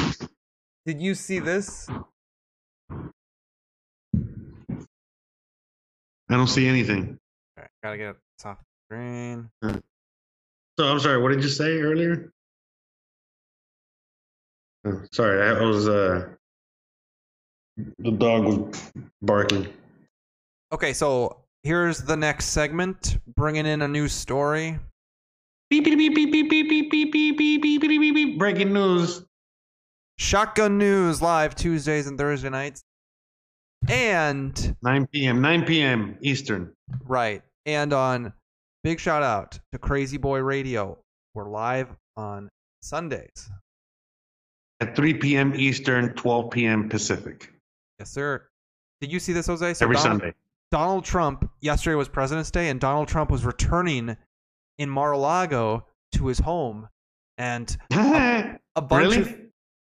Did 0.86 1.02
you 1.02 1.16
see 1.16 1.40
this? 1.40 1.88
I 6.30 6.36
don't 6.36 6.48
see 6.48 6.68
anything. 6.68 7.18
Okay, 7.58 7.68
gotta 7.84 7.98
get 7.98 8.16
this 8.38 8.46
off 8.46 8.58
the 8.60 8.96
screen. 8.96 9.50
So 10.80 10.88
I'm 10.88 11.00
sorry. 11.00 11.22
What 11.22 11.30
did 11.30 11.44
you 11.44 11.50
say 11.50 11.80
earlier? 11.80 12.32
Oh, 14.86 15.02
sorry, 15.12 15.42
I 15.48 15.62
was. 15.62 15.88
uh 15.88 16.30
The 18.00 18.12
dog 18.12 18.46
was 18.46 18.92
barking. 19.22 19.68
Okay, 20.72 20.94
so 20.94 21.38
here's 21.62 22.00
the 22.00 22.18
next 22.18 22.46
segment, 22.48 23.20
bringing 23.36 23.68
in 23.68 23.84
a 23.84 23.88
new 23.88 24.08
story. 24.08 24.80
Beep 25.74 25.86
beep 25.86 25.98
beep 25.98 26.14
beep 26.14 26.32
beep 26.32 26.50
beep 26.50 26.70
beep 26.70 26.92
beep 26.92 27.12
beep 27.12 27.36
beep 27.36 27.62
beep 27.64 27.82
beep 27.82 28.00
beep 28.00 28.14
beep. 28.14 28.38
Breaking 28.38 28.74
news. 28.74 29.26
Shotgun 30.20 30.78
News 30.78 31.20
live 31.20 31.56
Tuesdays 31.56 32.06
and 32.06 32.16
Thursday 32.16 32.52
nights. 32.52 32.84
And 33.90 34.78
9 34.84 35.08
p.m. 35.08 35.42
9 35.42 35.66
p.m. 35.66 36.16
Eastern. 36.22 36.72
right, 37.06 37.42
and 37.66 37.92
on 37.92 38.34
big 38.84 39.00
shout 39.00 39.24
out 39.24 39.58
to 39.72 39.80
Crazy 39.80 40.18
Boy 40.18 40.42
Radio. 40.42 41.00
We're 41.34 41.50
live 41.50 41.88
on 42.16 42.52
Sundays. 42.84 43.50
At 44.80 44.96
3 44.96 45.16
p.m. 45.16 45.56
Eastern, 45.56 46.14
12 46.14 46.52
p.m. 46.52 46.88
Pacific. 46.88 47.52
Yes, 47.98 48.12
sir. 48.12 48.44
Did 49.02 49.12
you 49.12 49.20
see 49.20 49.34
this, 49.34 49.48
Jose? 49.48 49.74
So 49.74 49.86
Every 49.86 49.96
Donald, 49.96 50.22
Sunday. 50.22 50.36
Donald 50.70 51.04
Trump, 51.04 51.50
yesterday 51.62 51.96
was 51.96 52.10
President's 52.10 52.52
Day, 52.52 52.70
and 52.70 52.80
Donald 52.80 53.08
Trump 53.08 53.32
was 53.32 53.44
returning 53.44 54.16
in 54.78 54.90
Mar-a-Lago 54.90 55.86
to 56.14 56.28
his 56.28 56.40
home. 56.40 56.90
And 57.38 57.76
a 57.92 58.58
bunch 58.82 59.16
really? 59.16 59.22
of 59.22 59.36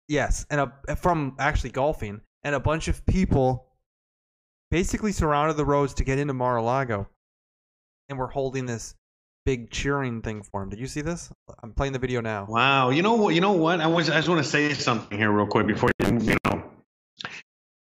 yes, 0.08 0.46
and 0.50 0.70
a 0.88 0.96
from 0.96 1.36
actually 1.38 1.70
golfing, 1.70 2.20
and 2.42 2.54
a 2.54 2.60
bunch 2.60 2.88
of 2.88 3.04
people 3.06 3.66
basically 4.70 5.12
surrounded 5.12 5.56
the 5.56 5.64
roads 5.64 5.94
to 5.94 6.04
get 6.04 6.18
into 6.18 6.34
Mar-a-Lago, 6.34 7.08
and 8.08 8.18
we're 8.18 8.26
holding 8.26 8.66
this 8.66 8.94
big 9.46 9.70
cheering 9.70 10.20
thing 10.20 10.42
for 10.42 10.62
him. 10.62 10.68
Did 10.68 10.78
you 10.78 10.86
see 10.86 11.00
this? 11.00 11.30
I'm 11.62 11.72
playing 11.72 11.94
the 11.94 11.98
video 11.98 12.20
now. 12.20 12.44
Wow. 12.46 12.90
You 12.90 13.00
know 13.00 13.14
what? 13.14 13.34
You 13.34 13.40
know 13.40 13.52
what? 13.52 13.80
I 13.80 13.86
was. 13.86 14.10
I 14.10 14.16
just 14.16 14.28
want 14.28 14.44
to 14.44 14.48
say 14.48 14.74
something 14.74 15.16
here 15.16 15.32
real 15.32 15.46
quick 15.46 15.66
before 15.66 15.90
you. 16.00 16.18
You 16.20 16.36
know, 16.44 16.64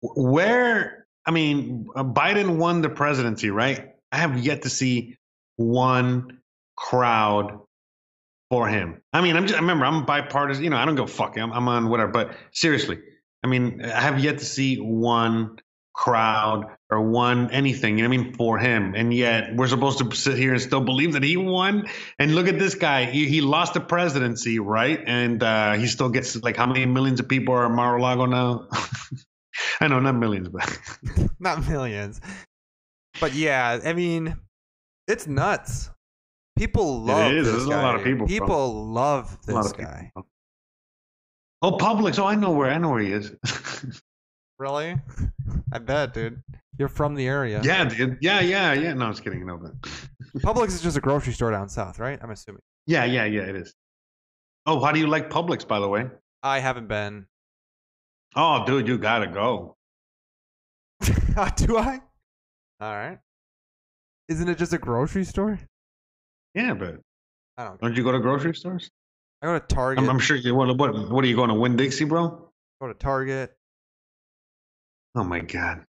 where 0.01 1.07
I 1.25 1.31
mean, 1.31 1.87
Biden 1.93 2.55
won 2.55 2.81
the 2.81 2.89
presidency, 2.89 3.49
right? 3.49 3.89
I 4.13 4.17
have 4.17 4.39
yet 4.39 4.61
to 4.61 4.69
see 4.69 5.17
one 5.57 6.39
crowd 6.77 7.59
for 8.49 8.67
him. 8.67 9.01
I 9.11 9.21
mean, 9.21 9.35
I'm 9.35 9.47
just. 9.47 9.57
I 9.57 9.61
remember 9.61 9.85
I'm 9.85 10.05
bipartisan. 10.05 10.63
You 10.63 10.69
know, 10.69 10.77
I 10.77 10.85
don't 10.85 10.95
go 10.95 11.07
fuck. 11.07 11.37
I'm, 11.37 11.51
I'm 11.51 11.67
on 11.67 11.89
whatever. 11.89 12.11
But 12.11 12.35
seriously, 12.51 12.99
I 13.43 13.47
mean, 13.47 13.83
I 13.83 13.99
have 13.99 14.19
yet 14.19 14.37
to 14.39 14.45
see 14.45 14.77
one 14.77 15.57
crowd 15.93 16.65
or 16.89 17.01
one 17.01 17.49
anything. 17.51 17.97
You 17.97 18.03
know 18.07 18.13
I 18.13 18.17
mean 18.17 18.33
for 18.33 18.57
him, 18.57 18.93
and 18.95 19.13
yet 19.13 19.55
we're 19.55 19.67
supposed 19.67 19.97
to 19.99 20.15
sit 20.15 20.37
here 20.37 20.53
and 20.53 20.61
still 20.61 20.81
believe 20.81 21.13
that 21.13 21.23
he 21.23 21.35
won. 21.35 21.87
And 22.19 22.35
look 22.35 22.47
at 22.47 22.59
this 22.59 22.75
guy. 22.75 23.05
He, 23.05 23.27
he 23.27 23.41
lost 23.41 23.73
the 23.73 23.81
presidency, 23.81 24.59
right? 24.59 25.01
And 25.05 25.43
uh, 25.43 25.73
he 25.73 25.87
still 25.87 26.09
gets 26.09 26.41
like 26.41 26.55
how 26.55 26.67
many 26.67 26.85
millions 26.85 27.19
of 27.19 27.27
people 27.27 27.53
are 27.53 27.65
in 27.65 27.73
Mar-a-Lago 27.73 28.25
now? 28.25 28.67
I 29.81 29.87
know, 29.87 29.99
not 29.99 30.15
millions, 30.15 30.49
but 30.49 30.79
Not 31.39 31.67
millions, 31.67 32.21
but 33.19 33.33
yeah. 33.33 33.79
I 33.83 33.93
mean, 33.93 34.37
it's 35.07 35.27
nuts. 35.27 35.89
People 36.57 37.01
love 37.03 37.31
is. 37.31 37.45
this 37.45 37.53
There's 37.55 37.67
a 37.67 37.69
guy. 37.69 37.81
lot 37.83 37.95
of 37.95 38.03
people. 38.03 38.27
People 38.27 38.87
love 38.87 39.37
this 39.45 39.71
people. 39.73 39.85
guy. 39.85 40.11
Oh, 41.61 41.71
Publix. 41.71 42.19
Oh, 42.19 42.25
I 42.25 42.35
know 42.35 42.51
where. 42.51 42.69
I 42.69 42.77
know 42.77 42.89
where 42.89 43.01
he 43.01 43.11
is. 43.11 43.31
Really? 44.59 44.95
I 45.71 45.77
bet, 45.77 46.15
dude. 46.15 46.41
You're 46.79 46.87
from 46.87 47.13
the 47.13 47.27
area. 47.27 47.61
yeah, 47.63 47.83
dude. 47.85 48.17
Yeah, 48.21 48.39
yeah, 48.39 48.73
yeah. 48.73 48.91
No, 48.95 49.05
I 49.05 49.09
was 49.09 49.19
kidding. 49.19 49.45
No, 49.45 49.55
but 49.55 49.79
Publix 50.41 50.69
is 50.69 50.81
just 50.81 50.97
a 50.97 50.99
grocery 50.99 51.33
store 51.33 51.51
down 51.51 51.69
south, 51.69 51.99
right? 51.99 52.17
I'm 52.23 52.31
assuming. 52.31 52.63
yeah, 52.87 53.05
yeah, 53.05 53.25
yeah. 53.25 53.41
It 53.43 53.55
is. 53.55 53.75
Oh, 54.65 54.83
how 54.83 54.91
do 54.91 54.99
you 54.99 55.05
like 55.05 55.29
Publix, 55.29 55.67
by 55.67 55.79
the 55.79 55.87
way? 55.87 56.07
I 56.41 56.57
haven't 56.57 56.87
been. 56.87 57.27
Oh, 58.35 58.65
dude, 58.65 58.87
you 58.87 58.97
gotta 58.97 59.27
go. 59.27 59.75
Do 61.01 61.77
I? 61.77 62.01
All 62.81 62.95
right. 62.95 63.19
Isn't 64.27 64.49
it 64.49 64.57
just 64.57 64.73
a 64.73 64.79
grocery 64.79 65.23
store? 65.23 65.59
Yeah, 66.57 66.73
but 66.73 66.99
I 67.57 67.65
don't. 67.65 67.79
don't 67.79 67.95
you 67.95 68.03
go 68.03 68.11
to 68.11 68.19
grocery 68.19 68.55
stores? 68.55 68.89
I 69.43 69.45
go 69.45 69.59
to 69.59 69.65
Target. 69.67 70.03
I'm, 70.03 70.09
I'm 70.09 70.17
sure 70.19 70.35
you. 70.35 70.55
What, 70.55 70.75
what? 70.75 71.11
What 71.11 71.23
are 71.23 71.27
you 71.27 71.35
going 71.35 71.49
to 71.49 71.55
Winn-Dixie, 71.55 72.05
bro? 72.05 72.49
go 72.81 72.87
to 72.87 72.95
Target. 72.95 73.53
Oh 75.15 75.23
my 75.23 75.39
god. 75.39 75.83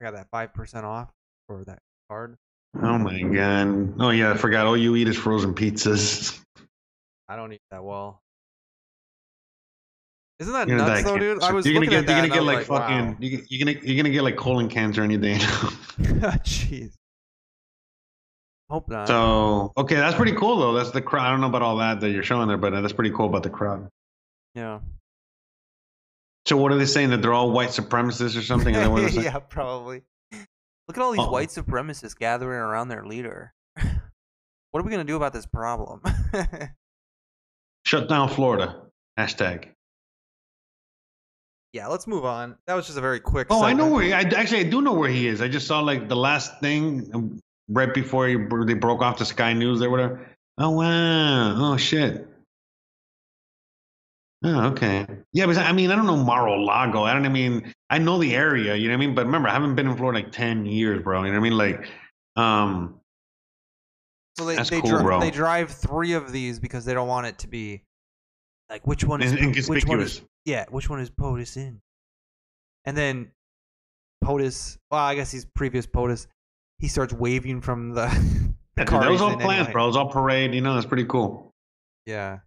I 0.00 0.04
got 0.04 0.14
that 0.14 0.26
five 0.32 0.52
percent 0.52 0.84
off 0.84 1.08
for 1.46 1.64
that 1.66 1.78
card. 2.10 2.36
Oh 2.82 2.98
my 2.98 3.20
god. 3.22 3.94
Oh 4.00 4.10
yeah, 4.10 4.32
I 4.32 4.36
forgot. 4.36 4.66
All 4.66 4.76
you 4.76 4.96
eat 4.96 5.06
is 5.06 5.16
frozen 5.16 5.54
pizzas. 5.54 6.40
I 7.28 7.36
don't 7.36 7.52
eat 7.52 7.62
that 7.70 7.84
well. 7.84 8.20
Isn't 10.40 10.52
that 10.52 10.66
You're 10.66 10.78
nuts 10.78 11.02
die 11.02 11.02
though, 11.02 11.18
dude? 11.18 11.42
I 11.44 11.52
was 11.52 11.64
you're 11.64 11.74
gonna 11.74 11.86
looking 11.86 12.04
get. 12.06 12.10
at 12.10 12.28
You're 12.28 12.28
that 12.28 12.34
gonna 12.34 12.40
get 12.40 12.42
like 12.42 12.58
was 12.58 12.66
fucking. 12.66 13.06
wow. 13.06 13.16
You're 13.20 13.64
gonna. 13.72 13.80
You're 13.86 13.96
gonna 14.02 14.10
get 14.12 14.22
like 14.24 14.36
colon 14.36 14.68
cancer 14.68 15.02
any 15.02 15.16
day 15.16 15.38
now. 15.38 15.46
Jeez. 16.44 16.94
Hope 18.74 18.88
not. 18.88 19.06
So 19.06 19.72
okay, 19.76 19.94
that's 19.94 20.16
pretty 20.16 20.32
cool 20.32 20.56
though. 20.58 20.72
That's 20.72 20.90
the 20.90 21.00
crowd. 21.00 21.26
I 21.28 21.30
don't 21.30 21.40
know 21.40 21.46
about 21.46 21.62
all 21.62 21.76
that 21.76 22.00
that 22.00 22.10
you're 22.10 22.24
showing 22.24 22.48
there, 22.48 22.56
but 22.56 22.74
uh, 22.74 22.80
that's 22.80 22.92
pretty 22.92 23.10
cool 23.12 23.26
about 23.26 23.44
the 23.44 23.50
crowd. 23.50 23.88
yeah. 24.56 24.80
So 26.46 26.56
what 26.56 26.72
are 26.72 26.76
they 26.76 26.84
saying 26.86 27.10
that 27.10 27.22
they're 27.22 27.32
all 27.32 27.52
white 27.52 27.68
supremacists 27.68 28.36
or 28.36 28.42
something? 28.42 28.74
Is 28.74 28.80
that 28.82 28.90
what 28.90 29.00
they're 29.02 29.08
saying? 29.10 29.24
yeah, 29.26 29.38
probably. 29.38 30.02
Look 30.32 30.96
at 30.96 30.98
all 30.98 31.12
these 31.12 31.20
Uh-oh. 31.20 31.30
white 31.30 31.50
supremacists 31.50 32.18
gathering 32.18 32.58
around 32.58 32.88
their 32.88 33.04
leader. 33.06 33.54
what 33.76 34.80
are 34.80 34.82
we 34.82 34.90
gonna 34.90 35.04
do 35.04 35.14
about 35.14 35.32
this 35.32 35.46
problem? 35.46 36.02
Shut 37.86 38.08
down 38.08 38.28
Florida. 38.28 38.82
Hashtag. 39.16 39.68
yeah, 41.72 41.86
let's 41.86 42.08
move 42.08 42.24
on. 42.24 42.56
That 42.66 42.74
was 42.74 42.86
just 42.86 42.98
a 42.98 43.00
very 43.00 43.20
quick. 43.20 43.46
Oh, 43.50 43.62
I 43.62 43.72
know 43.72 43.88
where. 43.88 44.02
He, 44.02 44.12
I 44.12 44.22
actually 44.22 44.60
I 44.60 44.64
do 44.64 44.82
know 44.82 44.94
where 44.94 45.08
he 45.08 45.28
is. 45.28 45.40
I 45.40 45.46
just 45.46 45.68
saw 45.68 45.78
like 45.78 46.08
the 46.08 46.16
last 46.16 46.58
thing 46.60 47.08
um, 47.14 47.40
right 47.68 47.92
before 47.92 48.28
he, 48.28 48.36
they 48.66 48.74
broke 48.74 49.02
off 49.02 49.18
the 49.18 49.24
Sky 49.24 49.52
News 49.52 49.82
or 49.82 49.90
whatever. 49.90 50.26
Oh 50.58 50.70
wow! 50.70 51.72
Oh 51.72 51.76
shit! 51.76 52.28
Oh 54.44 54.66
okay. 54.68 55.06
Yeah, 55.32 55.46
but 55.46 55.56
I 55.56 55.72
mean 55.72 55.90
I 55.90 55.96
don't 55.96 56.06
know 56.06 56.16
Mar-a-Lago. 56.16 57.02
I 57.02 57.12
don't. 57.12 57.26
I 57.26 57.28
mean 57.28 57.74
I 57.90 57.98
know 57.98 58.18
the 58.18 58.34
area. 58.34 58.74
You 58.74 58.88
know 58.88 58.94
what 58.94 59.02
I 59.02 59.06
mean? 59.06 59.14
But 59.14 59.26
remember, 59.26 59.48
I 59.48 59.52
haven't 59.52 59.74
been 59.74 59.88
in 59.88 59.96
Florida 59.96 60.20
like 60.20 60.32
ten 60.32 60.66
years, 60.66 61.02
bro. 61.02 61.24
You 61.24 61.32
know 61.32 61.40
what 61.40 61.46
I 61.46 61.48
mean? 61.48 61.58
Like, 61.58 61.88
um, 62.36 63.00
So 64.38 64.44
they 64.44 64.56
That's 64.56 64.70
they, 64.70 64.80
cool, 64.80 64.98
dri- 64.98 65.20
they 65.20 65.30
drive 65.30 65.70
three 65.70 66.12
of 66.12 66.32
these 66.32 66.58
because 66.58 66.84
they 66.84 66.94
don't 66.94 67.08
want 67.08 67.26
it 67.26 67.38
to 67.38 67.48
be 67.48 67.82
like 68.68 68.86
which 68.86 69.04
one 69.04 69.22
is 69.22 69.32
in- 69.32 69.54
which 69.68 69.86
one 69.86 70.00
is 70.00 70.22
yeah 70.44 70.66
which 70.70 70.90
one 70.90 71.00
is 71.00 71.10
POTUS 71.10 71.56
in, 71.56 71.80
and 72.84 72.96
then 72.96 73.30
POTUS. 74.24 74.78
Well, 74.90 75.00
I 75.00 75.14
guess 75.14 75.30
he's 75.30 75.44
previous 75.44 75.86
POTUS. 75.86 76.26
He 76.84 76.88
starts 76.88 77.14
waving 77.14 77.62
from 77.62 77.94
the. 77.94 78.04
the 78.76 78.82
Yeah, 78.82 78.84
car 78.84 79.00
that 79.00 79.10
was 79.10 79.22
all 79.22 79.34
planned, 79.36 79.52
anyway. 79.52 79.72
bro. 79.72 79.84
It 79.84 79.86
was 79.86 79.96
all 79.96 80.10
parade. 80.10 80.54
You 80.54 80.60
know, 80.60 80.74
that's 80.74 80.84
pretty 80.84 81.06
cool. 81.06 81.50
Yeah. 82.04 82.40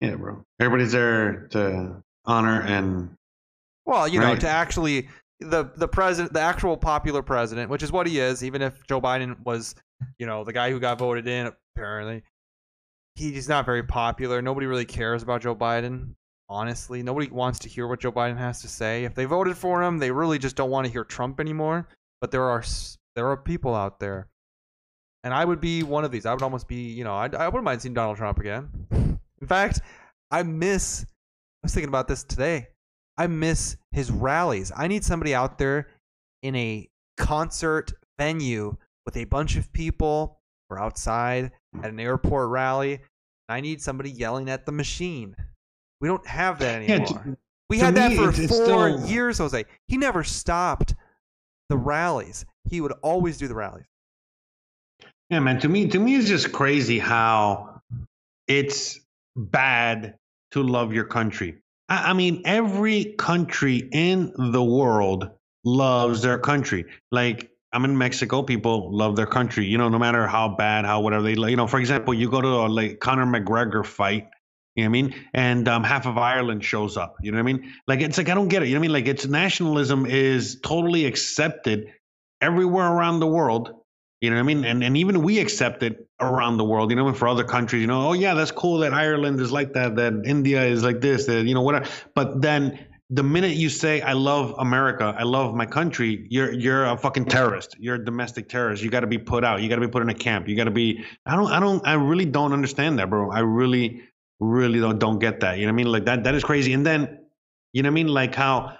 Yeah, 0.00 0.14
bro. 0.14 0.42
Everybody's 0.58 0.92
there 0.92 1.48
to 1.48 2.02
honor 2.24 2.62
and 2.62 3.10
Well, 3.84 4.08
you 4.08 4.20
know, 4.20 4.34
to 4.36 4.48
actually 4.48 5.10
the 5.40 5.70
the 5.76 5.86
president, 5.86 6.32
the 6.32 6.40
actual 6.40 6.78
popular 6.78 7.22
president, 7.22 7.68
which 7.68 7.82
is 7.82 7.92
what 7.92 8.06
he 8.06 8.20
is, 8.20 8.42
even 8.42 8.62
if 8.62 8.86
Joe 8.86 9.02
Biden 9.02 9.36
was, 9.44 9.74
you 10.18 10.24
know, 10.24 10.44
the 10.44 10.52
guy 10.54 10.70
who 10.70 10.80
got 10.80 10.98
voted 10.98 11.28
in. 11.28 11.52
Apparently, 11.76 12.22
he's 13.16 13.50
not 13.50 13.66
very 13.66 13.82
popular. 13.82 14.40
Nobody 14.40 14.66
really 14.66 14.86
cares 14.86 15.22
about 15.22 15.42
Joe 15.42 15.54
Biden. 15.54 16.14
Honestly, 16.48 17.02
nobody 17.02 17.28
wants 17.28 17.58
to 17.58 17.68
hear 17.68 17.86
what 17.86 18.00
Joe 18.00 18.12
Biden 18.12 18.38
has 18.38 18.62
to 18.62 18.68
say. 18.68 19.04
If 19.04 19.14
they 19.14 19.26
voted 19.26 19.58
for 19.58 19.82
him, 19.82 19.98
they 19.98 20.10
really 20.10 20.38
just 20.38 20.56
don't 20.56 20.70
want 20.70 20.86
to 20.86 20.90
hear 20.92 21.04
Trump 21.04 21.38
anymore. 21.38 21.86
But 22.22 22.30
there 22.30 22.44
are 22.44 22.64
there 23.18 23.26
are 23.26 23.36
people 23.36 23.74
out 23.74 23.98
there, 23.98 24.28
and 25.24 25.34
I 25.34 25.44
would 25.44 25.60
be 25.60 25.82
one 25.82 26.04
of 26.04 26.12
these. 26.12 26.24
I 26.24 26.32
would 26.32 26.42
almost 26.42 26.68
be, 26.68 26.92
you 26.92 27.02
know, 27.02 27.14
I 27.14 27.26
I 27.26 27.48
wouldn't 27.48 27.64
mind 27.64 27.82
seeing 27.82 27.92
Donald 27.94 28.16
Trump 28.16 28.38
again. 28.38 28.70
In 28.92 29.46
fact, 29.46 29.80
I 30.30 30.44
miss. 30.44 31.02
I 31.04 31.64
was 31.64 31.74
thinking 31.74 31.88
about 31.88 32.06
this 32.06 32.22
today. 32.22 32.68
I 33.16 33.26
miss 33.26 33.76
his 33.90 34.12
rallies. 34.12 34.70
I 34.76 34.86
need 34.86 35.02
somebody 35.04 35.34
out 35.34 35.58
there 35.58 35.88
in 36.44 36.54
a 36.54 36.88
concert 37.16 37.92
venue 38.20 38.76
with 39.04 39.16
a 39.16 39.24
bunch 39.24 39.56
of 39.56 39.72
people 39.72 40.38
or 40.70 40.78
outside 40.78 41.50
at 41.82 41.90
an 41.90 41.98
airport 41.98 42.50
rally. 42.50 43.00
I 43.48 43.60
need 43.60 43.82
somebody 43.82 44.12
yelling 44.12 44.48
at 44.48 44.64
the 44.64 44.70
machine. 44.72 45.34
We 46.00 46.06
don't 46.06 46.24
have 46.28 46.60
that 46.60 46.88
Yeah, 46.88 46.94
anymore. 46.96 47.22
to- 47.24 47.36
we 47.68 47.78
had 47.80 47.96
that 47.96 48.12
for 48.14 48.30
four 48.30 48.46
still- 48.46 49.06
years, 49.08 49.38
Jose. 49.38 49.64
He 49.88 49.96
never 49.96 50.22
stopped 50.22 50.94
the 51.68 51.76
rallies. 51.76 52.44
He 52.70 52.80
would 52.80 52.92
always 53.02 53.38
do 53.38 53.48
the 53.48 53.54
rallies. 53.54 53.86
Yeah, 55.30 55.40
man. 55.40 55.60
To 55.60 55.68
me, 55.68 55.88
to 55.88 55.98
me, 55.98 56.16
it's 56.16 56.28
just 56.28 56.52
crazy 56.52 56.98
how 56.98 57.80
it's 58.46 58.98
bad 59.36 60.16
to 60.52 60.62
love 60.62 60.92
your 60.92 61.04
country. 61.04 61.58
I, 61.88 62.10
I 62.10 62.12
mean, 62.14 62.42
every 62.44 63.14
country 63.18 63.76
in 63.92 64.32
the 64.36 64.62
world 64.62 65.30
loves 65.64 66.22
their 66.22 66.38
country. 66.38 66.86
Like 67.10 67.50
I'm 67.72 67.84
in 67.84 67.98
Mexico, 67.98 68.42
people 68.42 68.96
love 68.96 69.16
their 69.16 69.26
country. 69.26 69.66
You 69.66 69.76
know, 69.76 69.88
no 69.90 69.98
matter 69.98 70.26
how 70.26 70.48
bad, 70.48 70.84
how 70.86 71.00
whatever 71.02 71.22
they, 71.22 71.34
like. 71.34 71.50
you 71.50 71.56
know. 71.56 71.66
For 71.66 71.78
example, 71.78 72.14
you 72.14 72.30
go 72.30 72.40
to 72.40 72.48
a 72.48 72.66
like 72.66 73.00
Conor 73.00 73.26
McGregor 73.26 73.84
fight. 73.84 74.28
You 74.74 74.84
know 74.84 74.90
what 74.90 74.98
I 74.98 75.02
mean? 75.02 75.14
And 75.34 75.68
um, 75.68 75.82
half 75.82 76.06
of 76.06 76.16
Ireland 76.18 76.64
shows 76.64 76.96
up. 76.96 77.16
You 77.20 77.32
know 77.32 77.38
what 77.38 77.50
I 77.50 77.52
mean? 77.52 77.74
Like 77.86 78.00
it's 78.00 78.16
like 78.16 78.28
I 78.28 78.34
don't 78.34 78.48
get 78.48 78.62
it. 78.62 78.68
You 78.68 78.74
know 78.74 78.80
what 78.80 78.84
I 78.84 78.88
mean? 78.88 78.92
Like 78.92 79.08
it's 79.08 79.26
nationalism 79.26 80.06
is 80.06 80.60
totally 80.62 81.04
accepted 81.04 81.92
everywhere 82.40 82.86
around 82.86 83.20
the 83.20 83.26
world. 83.26 83.74
You 84.20 84.30
know 84.30 84.36
what 84.36 84.42
I 84.42 84.54
mean? 84.54 84.64
And 84.64 84.82
and 84.82 84.96
even 84.96 85.22
we 85.22 85.38
accept 85.38 85.82
it 85.82 86.08
around 86.20 86.56
the 86.56 86.64
world, 86.64 86.90
you 86.90 86.96
know, 86.96 87.06
and 87.06 87.16
for 87.16 87.28
other 87.28 87.44
countries, 87.44 87.80
you 87.82 87.86
know, 87.86 88.08
oh 88.08 88.12
yeah, 88.14 88.34
that's 88.34 88.50
cool 88.50 88.78
that 88.78 88.92
Ireland 88.92 89.40
is 89.40 89.52
like 89.52 89.72
that, 89.74 89.94
that 89.94 90.22
India 90.24 90.64
is 90.64 90.82
like 90.82 91.00
this, 91.00 91.26
that 91.26 91.46
you 91.46 91.54
know, 91.54 91.62
whatever. 91.62 91.86
But 92.16 92.42
then 92.42 92.78
the 93.10 93.22
minute 93.22 93.56
you 93.56 93.68
say 93.68 94.02
I 94.02 94.12
love 94.12 94.54
America, 94.58 95.14
I 95.16 95.22
love 95.22 95.54
my 95.54 95.64
country, 95.64 96.26
you're 96.30 96.52
you're 96.52 96.84
a 96.86 96.96
fucking 96.96 97.26
terrorist. 97.26 97.76
You're 97.78 97.94
a 97.94 98.04
domestic 98.04 98.48
terrorist. 98.48 98.82
You 98.82 98.90
got 98.90 99.00
to 99.00 99.06
be 99.06 99.18
put 99.18 99.44
out. 99.44 99.62
You 99.62 99.68
got 99.68 99.76
to 99.76 99.80
be 99.80 99.88
put 99.88 100.02
in 100.02 100.10
a 100.10 100.14
camp. 100.14 100.48
You 100.48 100.56
got 100.56 100.64
to 100.64 100.70
be. 100.70 101.04
I 101.24 101.34
don't. 101.36 101.50
I 101.50 101.60
don't. 101.60 101.86
I 101.86 101.94
really 101.94 102.26
don't 102.26 102.52
understand 102.52 102.98
that, 102.98 103.08
bro. 103.08 103.30
I 103.30 103.40
really, 103.40 104.02
really 104.40 104.80
don't 104.80 104.98
don't 104.98 105.18
get 105.18 105.40
that. 105.40 105.58
You 105.58 105.66
know 105.66 105.72
what 105.72 105.74
I 105.74 105.84
mean? 105.84 105.92
Like 105.92 106.04
that. 106.04 106.24
That 106.24 106.34
is 106.34 106.44
crazy. 106.44 106.74
And 106.74 106.84
then, 106.84 107.20
you 107.72 107.82
know 107.82 107.88
what 107.88 107.92
I 107.92 107.94
mean? 107.94 108.08
Like 108.08 108.34
how. 108.34 108.76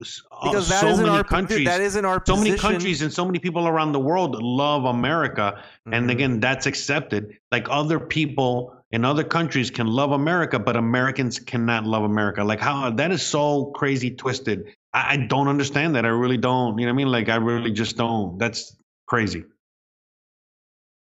Uh, 0.00 0.50
Because 0.50 0.68
that 0.68 0.80
so 0.80 0.96
many 0.96 1.08
our 1.08 1.24
countries, 1.24 1.66
that 1.66 1.80
isn't 1.80 2.04
our 2.04 2.22
so 2.24 2.36
many 2.36 2.56
countries 2.56 3.02
and 3.02 3.12
so 3.12 3.24
many 3.24 3.38
people 3.38 3.66
around 3.66 3.92
the 3.92 3.98
world 4.00 4.40
love 4.40 4.84
America, 4.84 5.62
and 5.86 6.08
Mhm. 6.08 6.12
again, 6.12 6.40
that's 6.40 6.66
accepted. 6.66 7.36
Like 7.50 7.66
other 7.68 7.98
people 7.98 8.74
in 8.92 9.04
other 9.04 9.24
countries 9.24 9.70
can 9.70 9.86
love 9.88 10.12
America, 10.12 10.58
but 10.58 10.76
Americans 10.76 11.38
cannot 11.38 11.84
love 11.84 12.04
America. 12.04 12.44
Like 12.44 12.60
how 12.60 12.90
that 12.90 13.10
is 13.10 13.22
so 13.22 13.66
crazy 13.74 14.10
twisted. 14.12 14.66
I, 14.94 15.14
I 15.14 15.16
don't 15.16 15.48
understand 15.48 15.94
that. 15.96 16.04
I 16.04 16.08
really 16.08 16.38
don't. 16.38 16.78
You 16.78 16.86
know 16.86 16.92
what 16.92 16.94
I 16.94 16.96
mean? 16.96 17.08
Like 17.08 17.28
I 17.28 17.36
really 17.36 17.72
just 17.72 17.96
don't. 17.96 18.38
That's 18.38 18.76
crazy. 19.06 19.44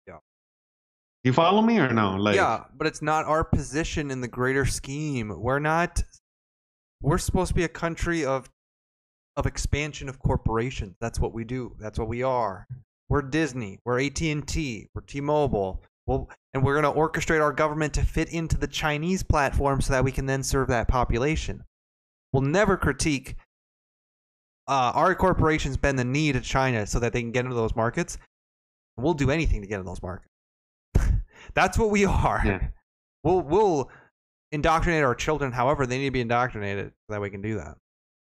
Yeah. 0.08 0.18
You 1.22 1.32
follow 1.34 1.60
me 1.60 1.78
or 1.78 1.92
no? 1.92 2.16
Like 2.16 2.36
yeah, 2.36 2.64
but 2.74 2.86
it's 2.86 3.02
not 3.02 3.26
our 3.26 3.44
position 3.44 4.10
in 4.10 4.22
the 4.22 4.28
greater 4.28 4.64
scheme. 4.64 5.32
We're 5.36 5.58
not. 5.58 6.02
We're 7.02 7.18
supposed 7.18 7.50
to 7.50 7.54
be 7.54 7.64
a 7.64 7.68
country 7.68 8.24
of 8.24 8.50
of 9.36 9.46
expansion 9.46 10.08
of 10.08 10.18
corporations. 10.18 10.96
That's 11.00 11.20
what 11.20 11.32
we 11.32 11.44
do. 11.44 11.76
That's 11.78 11.98
what 11.98 12.08
we 12.08 12.22
are. 12.22 12.66
We're 13.08 13.22
Disney. 13.22 13.78
We're 13.84 14.00
AT 14.00 14.20
and 14.22 14.46
T. 14.46 14.86
We're 14.94 15.02
T-Mobile. 15.02 15.82
Well, 16.06 16.28
and 16.54 16.64
we're 16.64 16.80
going 16.80 16.92
to 16.92 17.00
orchestrate 17.00 17.42
our 17.42 17.52
government 17.52 17.94
to 17.94 18.02
fit 18.02 18.32
into 18.32 18.58
the 18.58 18.66
Chinese 18.66 19.22
platform 19.22 19.80
so 19.80 19.92
that 19.92 20.04
we 20.04 20.12
can 20.12 20.26
then 20.26 20.42
serve 20.42 20.68
that 20.68 20.88
population. 20.88 21.62
We'll 22.32 22.42
never 22.42 22.76
critique. 22.76 23.36
Uh, 24.66 24.92
our 24.94 25.14
corporations 25.14 25.76
bend 25.76 25.98
the 25.98 26.04
knee 26.04 26.32
to 26.32 26.40
China 26.40 26.86
so 26.86 27.00
that 27.00 27.12
they 27.12 27.20
can 27.20 27.32
get 27.32 27.44
into 27.44 27.56
those 27.56 27.74
markets. 27.74 28.18
We'll 28.96 29.14
do 29.14 29.30
anything 29.30 29.62
to 29.62 29.66
get 29.66 29.80
in 29.80 29.86
those 29.86 30.02
markets. 30.02 30.32
That's 31.54 31.78
what 31.78 31.90
we 31.90 32.04
are. 32.04 32.42
Yeah. 32.44 32.68
We'll 33.22 33.42
we'll 33.42 33.90
indoctrinate 34.52 35.04
our 35.04 35.14
children 35.14 35.52
however 35.52 35.86
they 35.86 35.98
need 35.98 36.06
to 36.06 36.10
be 36.10 36.20
indoctrinated 36.20 36.86
so 36.86 37.14
that 37.14 37.20
we 37.20 37.30
can 37.30 37.42
do 37.42 37.56
that. 37.56 37.76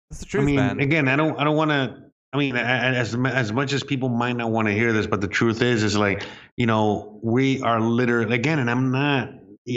That's 0.10 0.20
the 0.22 0.26
truth, 0.26 0.44
I 0.44 0.46
mean, 0.46 0.56
man. 0.56 0.80
again, 0.80 1.08
I 1.08 1.16
don't, 1.16 1.38
I 1.40 1.44
don't 1.44 1.56
want 1.58 1.72
to. 1.72 2.04
I 2.34 2.38
mean, 2.38 2.56
a- 2.56 2.60
a- 2.60 2.62
as 2.64 3.16
as 3.16 3.54
much 3.54 3.72
as 3.74 3.84
people 3.84 4.10
might 4.10 4.34
not 4.36 4.52
want 4.52 4.68
to 4.68 4.74
hear 4.74 4.92
this, 4.92 5.08
but 5.08 5.22
the 5.22 5.28
truth 5.28 5.62
is, 5.62 5.84
is 5.84 5.96
like, 5.98 6.26
you 6.58 6.66
know, 6.66 7.20
we 7.24 7.62
are 7.62 7.80
literally 7.80 8.36
again, 8.36 8.60
and 8.60 8.70
I'm 8.70 8.92
not. 8.92 9.30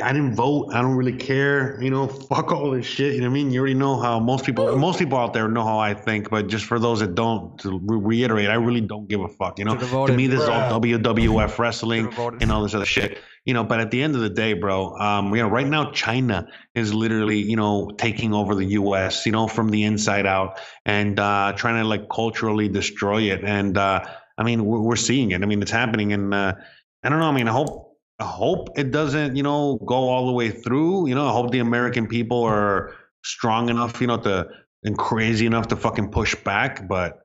I 0.05 0.13
didn't 0.13 0.35
vote. 0.35 0.69
I 0.75 0.83
don't 0.83 0.97
really 0.97 1.17
care. 1.17 1.81
You 1.83 1.89
know, 1.89 2.07
fuck 2.31 2.53
all 2.53 2.73
this 2.73 2.85
shit. 2.85 3.15
You 3.15 3.21
know 3.23 3.29
what 3.29 3.31
I 3.31 3.35
mean? 3.35 3.51
You 3.51 3.61
already 3.61 3.73
know 3.73 3.99
how 3.99 4.21
most 4.21 4.45
people, 4.45 4.77
most 4.77 4.99
people 4.99 5.17
out 5.17 5.33
there 5.33 5.49
know 5.49 5.65
how 5.65 5.79
I 5.79 5.95
think. 5.95 6.29
But 6.29 6.49
just 6.49 6.67
for 6.67 6.79
those 6.79 7.01
that 7.01 7.15
don't, 7.15 7.59
to 7.61 7.79
re- 7.83 7.99
reiterate, 7.99 8.51
I 8.51 8.55
really 8.57 8.83
don't 8.83 9.09
give 9.09 9.21
a 9.23 9.29
fuck. 9.29 9.59
You 9.59 9.65
know, 9.65 9.79
Should've 9.79 10.07
to 10.09 10.13
me, 10.13 10.27
this 10.27 10.43
is 10.43 10.49
all 10.49 10.81
WWF 10.81 11.59
wrestling 11.59 12.13
and 12.43 12.53
all 12.53 12.63
this 12.63 12.75
other 12.75 12.85
shit. 12.85 13.19
You 13.49 13.55
know, 13.55 13.65
but 13.65 13.81
at 13.81 13.91
the 13.91 14.03
end 14.03 14.15
of 14.15 14.21
the 14.21 14.29
day, 14.29 14.53
bro, 14.53 14.95
um, 14.99 15.35
you 15.35 15.41
know, 15.41 15.49
right 15.49 15.67
now 15.67 15.91
China 15.91 16.47
is 16.75 16.93
literally, 16.93 17.39
you 17.39 17.57
know, 17.57 17.91
taking 17.97 18.35
over 18.35 18.55
the 18.55 18.67
U.S. 18.67 19.25
You 19.25 19.33
know, 19.33 19.49
from 19.49 19.71
the 19.71 19.85
inside 19.85 20.27
out 20.27 20.61
and 20.85 21.19
uh, 21.19 21.55
trying 21.57 21.83
to 21.83 21.89
like 21.89 22.11
culturally 22.11 22.69
destroy 22.69 23.23
it. 23.33 23.43
And 23.43 23.79
uh, 23.79 24.05
I 24.37 24.43
mean, 24.43 24.67
we're, 24.67 24.81
we're 24.81 24.97
seeing 24.97 25.31
it. 25.31 25.43
I 25.43 25.47
mean, 25.47 25.63
it's 25.63 25.71
happening. 25.71 26.13
And 26.13 26.35
uh, 26.35 26.57
I 27.03 27.09
don't 27.09 27.21
know. 27.21 27.25
I 27.25 27.33
mean, 27.33 27.49
I 27.49 27.53
hope. 27.53 27.87
I 28.21 28.25
hope 28.25 28.71
it 28.77 28.91
doesn't, 28.91 29.37
you 29.37 29.45
know, 29.45 29.79
go 29.87 29.95
all 29.95 30.27
the 30.27 30.33
way 30.33 30.51
through. 30.51 31.09
You 31.09 31.15
know, 31.15 31.27
I 31.27 31.33
hope 31.33 31.53
the 31.53 31.61
American 31.61 32.07
people 32.09 32.43
are 32.43 32.97
strong 33.25 33.71
enough, 33.71 34.01
you 34.01 34.09
know, 34.09 34.19
to 34.19 34.49
and 34.83 34.99
crazy 34.99 35.47
enough 35.47 35.69
to 35.69 35.77
fucking 35.77 36.11
push 36.11 36.35
back. 36.35 36.87
But 36.87 37.21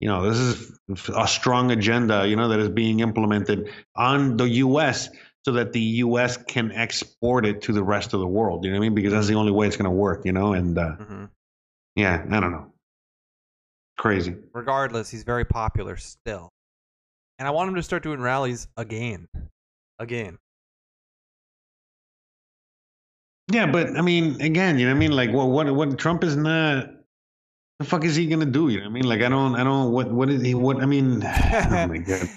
you 0.00 0.08
know, 0.08 0.28
this 0.28 0.38
is 0.38 0.78
a 1.16 1.26
strong 1.26 1.70
agenda, 1.70 2.26
you 2.28 2.36
know, 2.36 2.48
that 2.48 2.60
is 2.60 2.68
being 2.68 3.00
implemented 3.00 3.70
on 3.96 4.36
the 4.36 4.48
U.S. 4.48 5.08
so 5.44 5.52
that 5.52 5.72
the 5.72 5.80
U.S. 5.80 6.36
can 6.36 6.72
export 6.72 7.44
it 7.44 7.60
to 7.62 7.72
the 7.72 7.82
rest 7.82 8.14
of 8.14 8.20
the 8.20 8.26
world. 8.26 8.64
You 8.64 8.70
know 8.70 8.78
what 8.78 8.84
I 8.84 8.88
mean? 8.88 8.94
Because 8.94 9.12
that's 9.12 9.26
the 9.26 9.34
only 9.34 9.52
way 9.52 9.66
it's 9.66 9.76
going 9.76 9.84
to 9.84 9.90
work. 9.90 10.24
You 10.24 10.32
know, 10.32 10.52
and 10.54 10.76
uh, 10.78 10.96
Mhm. 10.98 11.28
yeah, 11.96 12.24
I 12.30 12.40
don't 12.40 12.52
know. 12.52 12.72
Crazy. 13.98 14.34
Regardless, 14.52 15.10
he's 15.10 15.22
very 15.22 15.44
popular 15.44 15.96
still. 15.96 16.50
and 17.38 17.48
I 17.48 17.50
want 17.50 17.68
him 17.68 17.74
to 17.74 17.82
start 17.82 18.02
doing 18.04 18.20
rallies 18.20 18.68
again, 18.76 19.28
again. 19.98 20.38
Yeah, 23.52 23.66
but 23.70 23.96
I 23.98 24.00
mean, 24.02 24.40
again, 24.40 24.78
you 24.78 24.86
know 24.86 24.92
what 24.92 24.96
I 24.96 25.00
mean? 25.00 25.12
Like, 25.12 25.30
what, 25.32 25.48
what, 25.48 25.72
what? 25.74 25.98
Trump 25.98 26.24
is 26.24 26.36
not. 26.36 26.88
The 27.80 27.84
fuck 27.84 28.04
is 28.04 28.14
he 28.14 28.26
gonna 28.26 28.46
do? 28.46 28.68
You 28.68 28.78
know 28.78 28.84
what 28.84 28.90
I 28.90 28.92
mean? 28.92 29.04
Like, 29.04 29.20
I 29.22 29.28
don't, 29.28 29.56
I 29.56 29.64
don't. 29.64 29.90
What, 29.90 30.12
what 30.12 30.30
is 30.30 30.42
he? 30.42 30.54
What? 30.54 30.80
I 30.80 30.86
mean, 30.86 31.14
oh 31.24 31.86
my 31.88 31.98
god, 31.98 32.28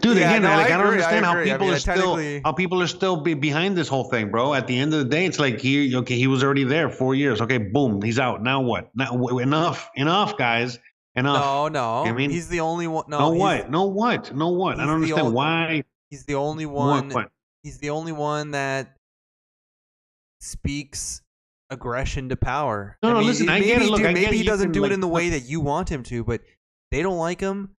dude. 0.00 0.16
Yeah, 0.16 0.30
again, 0.30 0.42
no, 0.42 0.48
like, 0.50 0.70
I 0.70 0.74
I, 0.74 0.78
don't 0.78 0.86
agree, 0.86 1.02
I 1.02 1.18
understand 1.18 1.24
how 1.24 1.32
agree. 1.32 1.50
I 1.50 1.54
people 1.54 1.66
mean, 1.66 1.74
are 1.74 1.78
still, 1.80 2.40
how 2.44 2.52
people 2.52 2.80
are 2.82 2.86
still 2.86 3.16
be 3.16 3.34
behind 3.34 3.76
this 3.76 3.88
whole 3.88 4.04
thing, 4.04 4.30
bro. 4.30 4.54
At 4.54 4.68
the 4.68 4.78
end 4.78 4.94
of 4.94 5.00
the 5.00 5.04
day, 5.06 5.26
it's 5.26 5.40
like 5.40 5.60
he, 5.60 5.96
okay, 5.96 6.14
he 6.16 6.28
was 6.28 6.44
already 6.44 6.62
there 6.62 6.88
four 6.90 7.16
years. 7.16 7.40
Okay, 7.40 7.58
boom, 7.58 8.02
he's 8.02 8.20
out. 8.20 8.40
Now 8.42 8.60
what? 8.60 8.90
Now 8.94 9.26
enough, 9.38 9.90
enough, 9.96 10.38
guys, 10.38 10.78
enough. 11.16 11.42
No, 11.44 11.68
no. 11.68 12.04
I 12.08 12.12
mean- 12.12 12.30
he's 12.30 12.48
the 12.48 12.60
only 12.60 12.86
one. 12.86 13.06
No, 13.08 13.18
no, 13.18 13.30
what? 13.30 13.70
No 13.70 13.84
what? 13.86 14.32
No 14.34 14.50
what? 14.50 14.78
I 14.78 14.86
don't 14.86 14.94
understand 14.94 15.26
ol- 15.26 15.32
why. 15.32 15.82
He's 16.08 16.24
the 16.24 16.36
only 16.36 16.66
What? 16.66 16.86
one. 16.86 17.08
What? 17.08 17.30
He's 17.64 17.78
the 17.78 17.90
only 17.90 18.12
one 18.12 18.52
that 18.52 18.94
speaks 20.38 21.22
aggression 21.70 22.28
to 22.28 22.36
power. 22.36 22.98
No, 23.02 23.12
no, 23.12 23.20
listen, 23.20 23.48
I 23.48 23.60
maybe, 23.60 23.66
get 23.66 23.82
it. 23.82 23.90
Look, 23.90 24.04
I 24.04 24.12
maybe 24.12 24.36
he 24.36 24.42
doesn't 24.42 24.72
do 24.72 24.82
like, 24.82 24.90
it 24.90 24.94
in 24.94 25.00
the 25.00 25.08
way 25.08 25.30
that 25.30 25.40
you 25.40 25.60
want 25.60 25.88
him 25.88 26.02
to, 26.04 26.24
but 26.24 26.42
they 26.90 27.02
don't 27.02 27.18
like 27.18 27.40
him, 27.40 27.70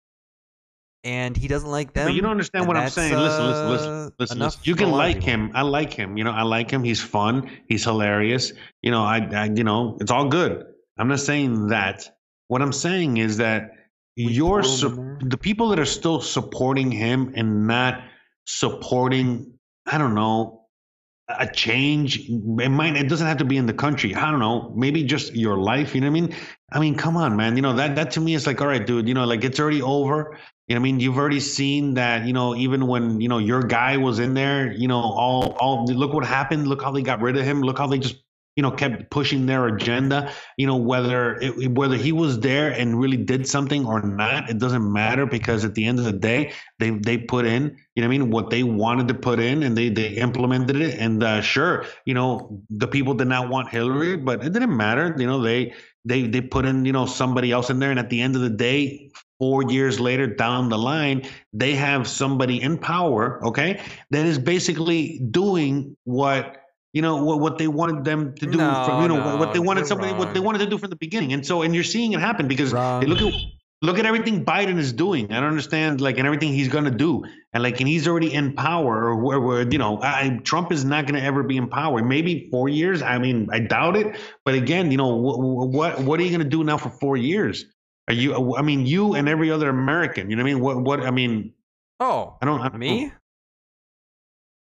and 1.04 1.36
he 1.36 1.48
doesn't 1.48 1.70
like 1.70 1.92
them. 1.92 2.08
But 2.08 2.14
you 2.14 2.22
don't 2.22 2.30
understand 2.30 2.66
what 2.66 2.76
I'm 2.76 2.88
saying. 2.88 3.14
Listen, 3.14 3.46
listen, 3.46 3.64
uh, 3.64 3.68
listen, 3.68 4.12
listen. 4.18 4.38
listen. 4.38 4.60
You 4.64 4.74
can 4.74 4.88
a 4.88 4.90
lot 4.90 5.08
of 5.08 5.14
like 5.14 5.22
him. 5.22 5.50
I 5.54 5.62
like 5.62 5.92
him. 5.92 6.16
You 6.16 6.24
know, 6.24 6.32
I 6.32 6.42
like 6.42 6.70
him. 6.70 6.82
He's 6.82 7.02
fun. 7.02 7.50
He's 7.68 7.84
hilarious. 7.84 8.52
You 8.82 8.90
know, 8.90 9.02
I, 9.02 9.18
I, 9.32 9.44
you 9.44 9.64
know, 9.64 9.98
it's 10.00 10.10
all 10.10 10.28
good. 10.28 10.64
I'm 10.98 11.08
not 11.08 11.20
saying 11.20 11.68
that. 11.68 12.08
What 12.48 12.62
I'm 12.62 12.72
saying 12.72 13.16
is 13.16 13.38
that 13.38 13.70
you're 14.16 14.62
su- 14.62 15.18
the 15.20 15.38
people 15.38 15.70
that 15.70 15.78
are 15.78 15.84
still 15.86 16.20
supporting 16.20 16.90
him 16.90 17.32
and 17.36 17.66
not 17.66 18.02
supporting. 18.46 19.58
I 19.86 19.98
don't 19.98 20.14
know 20.14 20.63
a 21.28 21.46
change. 21.46 22.28
It 22.28 22.68
might. 22.68 22.96
It 22.96 23.08
doesn't 23.08 23.26
have 23.26 23.38
to 23.38 23.44
be 23.44 23.56
in 23.56 23.66
the 23.66 23.72
country. 23.72 24.14
I 24.14 24.30
don't 24.30 24.40
know. 24.40 24.72
Maybe 24.76 25.04
just 25.04 25.34
your 25.34 25.58
life. 25.58 25.94
You 25.94 26.02
know 26.02 26.10
what 26.10 26.18
I 26.18 26.20
mean? 26.20 26.36
I 26.70 26.80
mean, 26.80 26.96
come 26.96 27.16
on, 27.16 27.36
man. 27.36 27.56
You 27.56 27.62
know 27.62 27.74
that 27.76 27.96
that 27.96 28.10
to 28.12 28.20
me 28.20 28.34
is 28.34 28.46
like, 28.46 28.60
all 28.60 28.66
right, 28.66 28.84
dude. 28.84 29.08
You 29.08 29.14
know, 29.14 29.24
like 29.24 29.44
it's 29.44 29.58
already 29.58 29.82
over. 29.82 30.38
You 30.68 30.74
know, 30.74 30.80
I 30.80 30.82
mean, 30.82 31.00
you've 31.00 31.16
already 31.16 31.40
seen 31.40 31.94
that. 31.94 32.26
You 32.26 32.32
know, 32.32 32.54
even 32.54 32.86
when 32.86 33.20
you 33.20 33.28
know 33.28 33.38
your 33.38 33.62
guy 33.62 33.96
was 33.96 34.18
in 34.18 34.34
there, 34.34 34.72
you 34.72 34.88
know, 34.88 35.00
all 35.00 35.56
all 35.58 35.86
look 35.86 36.12
what 36.12 36.26
happened. 36.26 36.66
Look 36.66 36.82
how 36.82 36.92
they 36.92 37.02
got 37.02 37.20
rid 37.20 37.36
of 37.36 37.44
him. 37.44 37.62
Look 37.62 37.78
how 37.78 37.86
they 37.86 37.98
just 37.98 38.16
you 38.56 38.62
know 38.62 38.70
kept 38.70 39.10
pushing 39.10 39.46
their 39.46 39.66
agenda. 39.66 40.32
You 40.56 40.66
know, 40.66 40.76
whether 40.76 41.36
it, 41.40 41.72
whether 41.72 41.96
he 41.96 42.12
was 42.12 42.40
there 42.40 42.70
and 42.70 42.98
really 42.98 43.16
did 43.16 43.48
something 43.48 43.86
or 43.86 44.02
not, 44.02 44.50
it 44.50 44.58
doesn't 44.58 44.92
matter 44.92 45.26
because 45.26 45.64
at 45.64 45.74
the 45.74 45.84
end 45.86 45.98
of 45.98 46.04
the 46.04 46.12
day, 46.12 46.52
they 46.78 46.90
they 46.90 47.18
put 47.18 47.46
in. 47.46 47.76
You 47.94 48.02
know, 48.02 48.08
what 48.08 48.14
I 48.14 48.18
mean, 48.18 48.30
what 48.30 48.50
they 48.50 48.62
wanted 48.62 49.08
to 49.08 49.14
put 49.14 49.40
in, 49.40 49.62
and 49.62 49.76
they 49.76 49.88
they 49.88 50.08
implemented 50.08 50.76
it. 50.76 50.98
And 50.98 51.22
uh, 51.22 51.40
sure, 51.40 51.84
you 52.04 52.14
know, 52.14 52.62
the 52.70 52.88
people 52.88 53.14
did 53.14 53.28
not 53.28 53.48
want 53.48 53.70
Hillary, 53.70 54.16
but 54.16 54.44
it 54.44 54.52
didn't 54.52 54.76
matter. 54.76 55.14
You 55.18 55.26
know, 55.26 55.42
they 55.42 55.74
they 56.04 56.26
they 56.26 56.40
put 56.40 56.64
in 56.64 56.84
you 56.84 56.92
know 56.92 57.06
somebody 57.06 57.50
else 57.50 57.70
in 57.70 57.78
there, 57.78 57.90
and 57.90 57.98
at 57.98 58.10
the 58.10 58.20
end 58.20 58.36
of 58.36 58.42
the 58.42 58.50
day, 58.50 59.10
four 59.38 59.62
years 59.64 59.98
later 60.00 60.26
down 60.26 60.68
the 60.68 60.78
line, 60.78 61.22
they 61.52 61.74
have 61.74 62.06
somebody 62.08 62.62
in 62.62 62.78
power, 62.78 63.44
okay, 63.44 63.80
that 64.10 64.26
is 64.26 64.38
basically 64.38 65.18
doing 65.30 65.96
what 66.04 66.63
you 66.94 67.02
know 67.02 67.22
what, 67.22 67.40
what 67.40 67.58
they 67.58 67.66
wanted 67.66 68.04
them 68.04 68.34
to 68.36 68.46
do. 68.46 68.56
No, 68.56 68.84
from, 68.86 69.02
you 69.02 69.08
know 69.08 69.16
no, 69.16 69.36
what 69.36 69.52
they 69.52 69.58
wanted 69.58 69.86
somebody 69.86 70.12
what 70.12 70.32
they 70.32 70.40
wanted 70.40 70.58
to 70.58 70.66
do 70.66 70.78
from 70.78 70.90
the 70.90 70.96
beginning, 70.96 71.32
and 71.32 71.44
so 71.44 71.62
and 71.62 71.74
you're 71.74 71.84
seeing 71.84 72.12
it 72.12 72.20
happen 72.20 72.46
because 72.46 72.72
Wrong. 72.72 73.02
hey, 73.02 73.08
look 73.08 73.20
at 73.20 73.34
look 73.82 73.98
at 73.98 74.06
everything 74.06 74.44
Biden 74.44 74.78
is 74.78 74.92
doing. 74.92 75.32
I 75.32 75.40
don't 75.40 75.48
understand 75.48 76.00
like 76.00 76.18
and 76.18 76.26
everything 76.26 76.52
he's 76.52 76.68
gonna 76.68 76.92
do, 76.92 77.24
and 77.52 77.64
like 77.64 77.80
and 77.80 77.88
he's 77.88 78.06
already 78.06 78.32
in 78.32 78.54
power, 78.54 79.08
or 79.08 79.16
where, 79.16 79.40
where 79.40 79.68
you 79.68 79.76
know 79.76 80.00
I, 80.00 80.40
Trump 80.44 80.70
is 80.70 80.84
not 80.84 81.08
gonna 81.08 81.18
ever 81.18 81.42
be 81.42 81.56
in 81.56 81.68
power. 81.68 82.00
Maybe 82.00 82.48
four 82.52 82.68
years. 82.68 83.02
I 83.02 83.18
mean, 83.18 83.48
I 83.50 83.58
doubt 83.58 83.96
it. 83.96 84.16
But 84.44 84.54
again, 84.54 84.92
you 84.92 84.96
know 84.96 85.16
what 85.16 85.68
what 85.68 86.00
what 86.00 86.20
are 86.20 86.22
you 86.22 86.30
gonna 86.30 86.48
do 86.48 86.62
now 86.62 86.78
for 86.78 86.90
four 86.90 87.16
years? 87.16 87.64
Are 88.06 88.14
you? 88.14 88.54
I 88.56 88.62
mean, 88.62 88.86
you 88.86 89.14
and 89.14 89.28
every 89.28 89.50
other 89.50 89.68
American. 89.68 90.30
You 90.30 90.36
know 90.36 90.44
what 90.44 90.50
I 90.50 90.54
mean? 90.54 90.62
What 90.62 90.80
what 90.80 91.00
I 91.00 91.10
mean? 91.10 91.54
Oh, 91.98 92.38
I 92.40 92.46
don't. 92.46 92.60
I 92.60 92.76
me? 92.76 93.10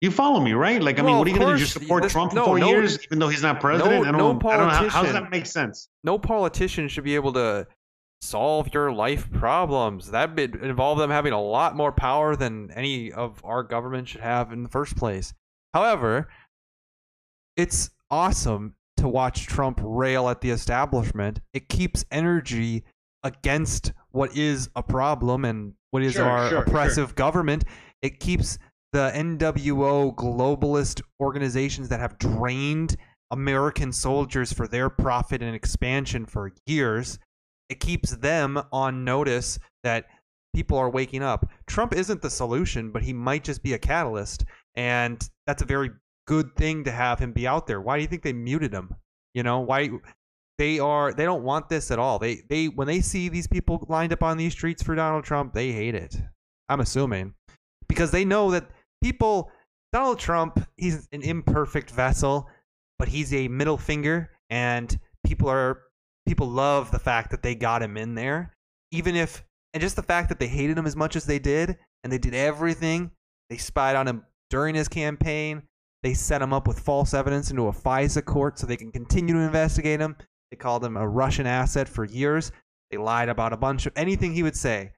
You 0.02 0.10
follow 0.10 0.40
me, 0.40 0.52
right? 0.52 0.82
Like, 0.82 0.98
I 0.98 1.02
mean, 1.02 1.12
Well, 1.12 1.18
what 1.20 1.28
are 1.28 1.30
you 1.30 1.36
going 1.38 1.48
to 1.48 1.54
do? 1.54 1.58
Just 1.58 1.72
support 1.72 2.02
this- 2.02 2.12
Trump 2.12 2.32
for 2.32 2.36
no, 2.36 2.44
four 2.44 2.58
no- 2.58 2.68
years, 2.68 2.98
even 3.04 3.18
though 3.18 3.28
he's 3.28 3.42
not 3.42 3.60
president? 3.60 4.06
I 4.06 4.10
don't. 4.12 4.18
no 4.18 4.48
I 4.48 4.56
don't 4.56 4.68
know. 4.68 4.74
How, 4.74 4.76
how 4.76 4.82
does 4.82 4.92
politician- 4.92 5.12
that 5.14 5.30
make 5.30 5.46
sense? 5.46 5.88
no 6.04 6.18
politician 6.18 6.88
should 6.88 7.04
be 7.04 7.14
able 7.14 7.32
to 7.32 7.66
solve 8.20 8.68
your 8.74 8.92
life 8.92 9.30
problems. 9.32 10.10
That 10.10 10.36
would 10.36 10.56
involve 10.56 10.98
them 10.98 11.10
having 11.10 11.32
a 11.32 11.40
lot 11.40 11.76
more 11.76 11.92
power 11.92 12.36
than 12.36 12.70
any 12.72 13.10
of 13.12 13.40
our 13.44 13.62
government 13.62 14.08
should 14.08 14.20
have 14.20 14.52
in 14.52 14.62
the 14.62 14.68
first 14.68 14.96
place. 14.96 15.32
However, 15.72 16.28
it's 17.56 17.90
awesome 18.10 18.74
to 18.98 19.08
watch 19.08 19.46
Trump 19.46 19.80
rail 19.82 20.28
at 20.28 20.40
the 20.40 20.50
establishment. 20.50 21.40
It 21.52 21.68
keeps 21.68 22.04
energy 22.10 22.84
against 23.22 23.92
what 24.10 24.36
is 24.36 24.68
a 24.76 24.82
problem 24.82 25.44
and 25.44 25.74
what 25.90 26.02
is 26.02 26.14
Sure, 26.14 26.24
our 26.24 26.48
sure, 26.48 26.58
oppressive 26.62 27.14
government. 27.14 27.64
It 28.02 28.20
keeps 28.20 28.58
the 28.92 29.10
NWO 29.14 30.14
globalist 30.14 31.02
organizations 31.20 31.88
that 31.88 32.00
have 32.00 32.18
drained 32.18 32.96
American 33.30 33.92
soldiers 33.92 34.52
for 34.52 34.68
their 34.68 34.88
profit 34.88 35.42
and 35.42 35.54
expansion 35.54 36.26
for 36.26 36.52
years. 36.66 37.18
It 37.68 37.80
keeps 37.80 38.12
them 38.16 38.60
on 38.72 39.04
notice 39.04 39.58
that 39.82 40.06
people 40.54 40.78
are 40.78 40.90
waking 40.90 41.22
up. 41.22 41.50
Trump 41.66 41.94
isn't 41.94 42.22
the 42.22 42.30
solution, 42.30 42.90
but 42.90 43.02
he 43.02 43.12
might 43.12 43.44
just 43.44 43.62
be 43.62 43.74
a 43.74 43.78
catalyst. 43.78 44.44
And 44.74 45.28
that's 45.46 45.62
a 45.62 45.66
very 45.66 45.90
good 46.26 46.54
thing 46.56 46.84
to 46.84 46.90
have 46.90 47.18
him 47.18 47.32
be 47.32 47.46
out 47.46 47.66
there. 47.66 47.80
Why 47.80 47.96
do 47.96 48.02
you 48.02 48.08
think 48.08 48.22
they 48.22 48.32
muted 48.32 48.72
him? 48.72 48.94
You 49.34 49.42
know, 49.42 49.60
why 49.60 49.90
they 50.58 50.78
are 50.78 51.12
they 51.12 51.24
don't 51.24 51.42
want 51.42 51.68
this 51.68 51.90
at 51.90 51.98
all. 51.98 52.18
They 52.18 52.42
they 52.48 52.66
when 52.66 52.86
they 52.86 53.00
see 53.00 53.28
these 53.28 53.46
people 53.46 53.84
lined 53.88 54.12
up 54.12 54.22
on 54.22 54.36
these 54.36 54.52
streets 54.52 54.82
for 54.82 54.94
Donald 54.94 55.24
Trump, 55.24 55.52
they 55.52 55.72
hate 55.72 55.94
it. 55.94 56.16
I'm 56.68 56.80
assuming. 56.80 57.34
Because 57.88 58.10
they 58.10 58.24
know 58.24 58.50
that 58.50 58.70
people 59.06 59.52
Donald 59.92 60.18
Trump, 60.18 60.58
he's 60.76 61.08
an 61.12 61.22
imperfect 61.22 61.90
vessel, 61.90 62.48
but 62.98 63.08
he's 63.08 63.32
a 63.32 63.46
middle 63.46 63.78
finger 63.78 64.30
and 64.50 64.98
people 65.24 65.48
are 65.48 65.82
people 66.26 66.48
love 66.48 66.90
the 66.90 66.98
fact 66.98 67.30
that 67.30 67.42
they 67.42 67.54
got 67.54 67.82
him 67.82 67.96
in 67.96 68.16
there. 68.16 68.52
Even 68.90 69.14
if 69.14 69.44
and 69.72 69.80
just 69.80 69.96
the 69.96 70.02
fact 70.02 70.28
that 70.28 70.40
they 70.40 70.48
hated 70.48 70.76
him 70.76 70.86
as 70.86 70.96
much 70.96 71.14
as 71.14 71.24
they 71.24 71.38
did 71.38 71.76
and 72.02 72.12
they 72.12 72.18
did 72.18 72.34
everything. 72.34 73.10
They 73.48 73.58
spied 73.58 73.94
on 73.94 74.08
him 74.08 74.24
during 74.50 74.74
his 74.74 74.88
campaign. 74.88 75.62
They 76.02 76.14
set 76.14 76.42
him 76.42 76.52
up 76.52 76.66
with 76.66 76.80
false 76.80 77.14
evidence 77.14 77.50
into 77.50 77.68
a 77.68 77.72
FISA 77.72 78.24
court 78.24 78.58
so 78.58 78.66
they 78.66 78.76
can 78.76 78.90
continue 78.90 79.34
to 79.34 79.40
investigate 79.40 80.00
him. 80.00 80.16
They 80.50 80.56
called 80.56 80.84
him 80.84 80.96
a 80.96 81.06
Russian 81.06 81.46
asset 81.46 81.88
for 81.88 82.04
years. 82.04 82.50
They 82.90 82.96
lied 82.96 83.28
about 83.28 83.52
a 83.52 83.56
bunch 83.56 83.86
of 83.86 83.92
anything 83.96 84.34
he 84.34 84.42
would 84.42 84.56
say. 84.56 84.92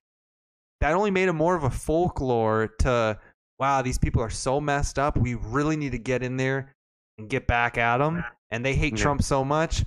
That 0.81 0.95
only 0.95 1.11
made 1.11 1.29
him 1.29 1.35
more 1.35 1.55
of 1.55 1.63
a 1.63 1.69
folklore 1.69 2.69
to, 2.79 3.19
wow, 3.59 3.81
these 3.81 3.97
people 3.97 4.21
are 4.21 4.29
so 4.29 4.61
messed 4.61 4.97
up. 4.97 5.17
We 5.17 5.35
really 5.35 5.75
need 5.75 5.91
to 5.91 5.99
get 5.99 6.23
in 6.23 6.37
there 6.37 6.73
and 7.17 7.29
get 7.29 7.47
back 7.47 7.77
at 7.77 7.97
them. 7.97 8.23
And 8.51 8.65
they 8.65 8.73
hate 8.75 8.93
Yeah. 8.97 9.03
Trump 9.03 9.21
so 9.21 9.43
much. 9.43 9.83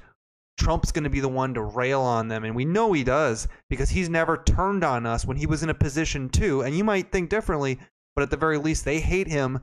Trump's 0.59 0.93
going 0.93 1.05
to 1.05 1.11
be 1.11 1.20
the 1.20 1.28
one 1.28 1.55
to 1.55 1.62
rail 1.62 2.03
on 2.03 2.28
them. 2.28 2.44
And 2.44 2.55
we 2.55 2.65
know 2.65 2.93
he 2.93 3.03
does 3.05 3.49
because 3.70 3.89
he's 3.90 4.09
never 4.11 4.36
turned 4.36 4.85
on 4.85 5.07
us 5.07 5.24
when 5.24 5.36
he 5.36 5.47
was 5.47 5.62
in 5.62 5.70
a 5.70 5.74
position 5.74 6.28
to. 6.31 6.61
And 6.62 6.77
you 6.77 6.85
might 6.85 7.11
think 7.11 7.31
differently, 7.31 7.78
but 8.15 8.23
at 8.23 8.31
the 8.31 8.36
very 8.36 8.59
least, 8.59 8.85
they 8.85 9.01
hate 9.01 9.27
him 9.27 9.61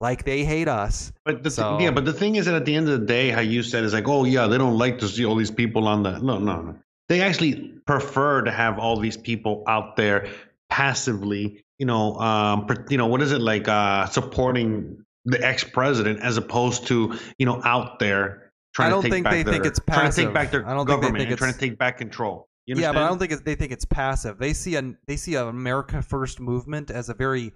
like 0.00 0.24
they 0.24 0.44
hate 0.44 0.66
us. 0.66 1.12
But 1.24 1.44
the 1.44 1.50
th- 1.50 1.54
So- 1.54 1.78
yeah, 1.78 1.92
but 1.92 2.04
the 2.04 2.12
thing 2.12 2.34
is 2.34 2.46
that 2.46 2.54
at 2.56 2.64
the 2.64 2.74
end 2.74 2.88
of 2.88 3.00
the 3.00 3.06
day, 3.06 3.30
how 3.30 3.40
you 3.40 3.62
said 3.62 3.84
is 3.84 3.92
like, 3.94 4.08
oh 4.08 4.24
yeah, 4.24 4.48
they 4.48 4.58
don't 4.58 4.76
like 4.76 4.98
to 4.98 5.08
see 5.08 5.24
all 5.24 5.36
these 5.36 5.52
people 5.52 5.86
on 5.86 6.02
the 6.02 6.18
no, 6.18 6.38
no, 6.38 6.60
no. 6.60 6.74
They 7.08 7.20
actually 7.20 7.54
prefer 7.86 8.42
to 8.42 8.50
have 8.50 8.78
all 8.80 8.96
these 8.98 9.16
people 9.16 9.62
out 9.68 9.96
there 9.96 10.28
passively, 10.70 11.62
you 11.78 11.86
know, 11.86 12.16
um, 12.16 12.68
you 12.88 12.98
know, 12.98 13.06
what 13.06 13.22
is 13.22 13.32
it 13.32 13.40
like, 13.40 13.68
uh, 13.68 14.06
supporting 14.06 15.04
the 15.24 15.44
ex-president 15.44 16.20
as 16.20 16.36
opposed 16.36 16.86
to 16.88 17.16
you 17.38 17.46
know 17.46 17.60
out 17.64 17.98
there 17.98 18.52
trying 18.74 18.88
I 18.88 18.90
don't 18.90 19.02
to 19.02 19.08
take 19.08 19.12
think 19.12 19.24
back 19.24 19.32
they 19.32 19.42
their, 19.44 19.52
think 19.52 19.66
it's 19.66 19.80
trying 19.88 20.10
to 20.10 20.16
take 20.16 20.34
back 20.34 20.50
their 20.50 20.66
I 20.66 20.74
don't 20.74 20.86
think 20.86 21.00
they 21.00 21.06
government 21.06 21.28
think 21.28 21.38
trying 21.38 21.52
to 21.52 21.58
take 21.58 21.78
back 21.78 21.98
control. 21.98 22.48
You 22.66 22.76
yeah, 22.76 22.92
but 22.92 23.02
I 23.02 23.08
don't 23.08 23.18
think 23.18 23.32
it's, 23.32 23.42
they 23.42 23.56
think 23.56 23.72
it's 23.72 23.84
passive. 23.84 24.38
They 24.38 24.52
see 24.52 24.76
a 24.76 24.94
they 25.06 25.16
see 25.16 25.34
a 25.34 25.46
America 25.46 26.00
First 26.00 26.40
movement 26.40 26.90
as 26.90 27.08
a 27.08 27.14
very. 27.14 27.52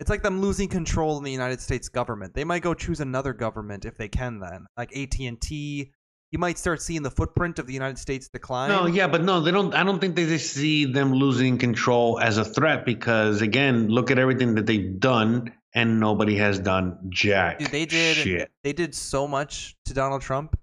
It's 0.00 0.10
like 0.10 0.22
them 0.22 0.40
losing 0.40 0.68
control 0.68 1.18
in 1.18 1.22
the 1.22 1.30
United 1.30 1.60
States 1.60 1.88
government. 1.88 2.34
They 2.34 2.42
might 2.42 2.62
go 2.62 2.74
choose 2.74 3.00
another 3.00 3.34
government 3.34 3.84
if 3.84 3.96
they 3.96 4.08
can. 4.08 4.40
Then, 4.40 4.66
like 4.76 4.96
AT 4.96 5.18
and 5.20 5.40
T, 5.40 5.92
you 6.32 6.38
might 6.38 6.58
start 6.58 6.80
seeing 6.80 7.02
the 7.02 7.10
footprint 7.10 7.58
of 7.58 7.66
the 7.66 7.74
United 7.74 7.98
States 7.98 8.26
decline. 8.28 8.70
No, 8.70 8.86
yeah, 8.86 9.06
but 9.06 9.22
no, 9.22 9.40
they 9.40 9.50
don't. 9.50 9.74
I 9.74 9.84
don't 9.84 10.00
think 10.00 10.16
they 10.16 10.24
just 10.24 10.52
see 10.54 10.86
them 10.86 11.12
losing 11.12 11.58
control 11.58 12.18
as 12.18 12.38
a 12.38 12.44
threat 12.44 12.86
because, 12.86 13.42
again, 13.42 13.88
look 13.88 14.10
at 14.10 14.18
everything 14.18 14.54
that 14.54 14.64
they've 14.64 14.98
done, 14.98 15.52
and 15.74 16.00
nobody 16.00 16.36
has 16.36 16.58
done 16.58 16.98
jack. 17.10 17.58
Dude, 17.58 17.68
they 17.68 17.84
did. 17.84 18.16
shit. 18.16 18.50
They 18.64 18.72
did 18.72 18.94
so 18.94 19.28
much 19.28 19.76
to 19.84 19.94
Donald 19.94 20.22
Trump. 20.22 20.58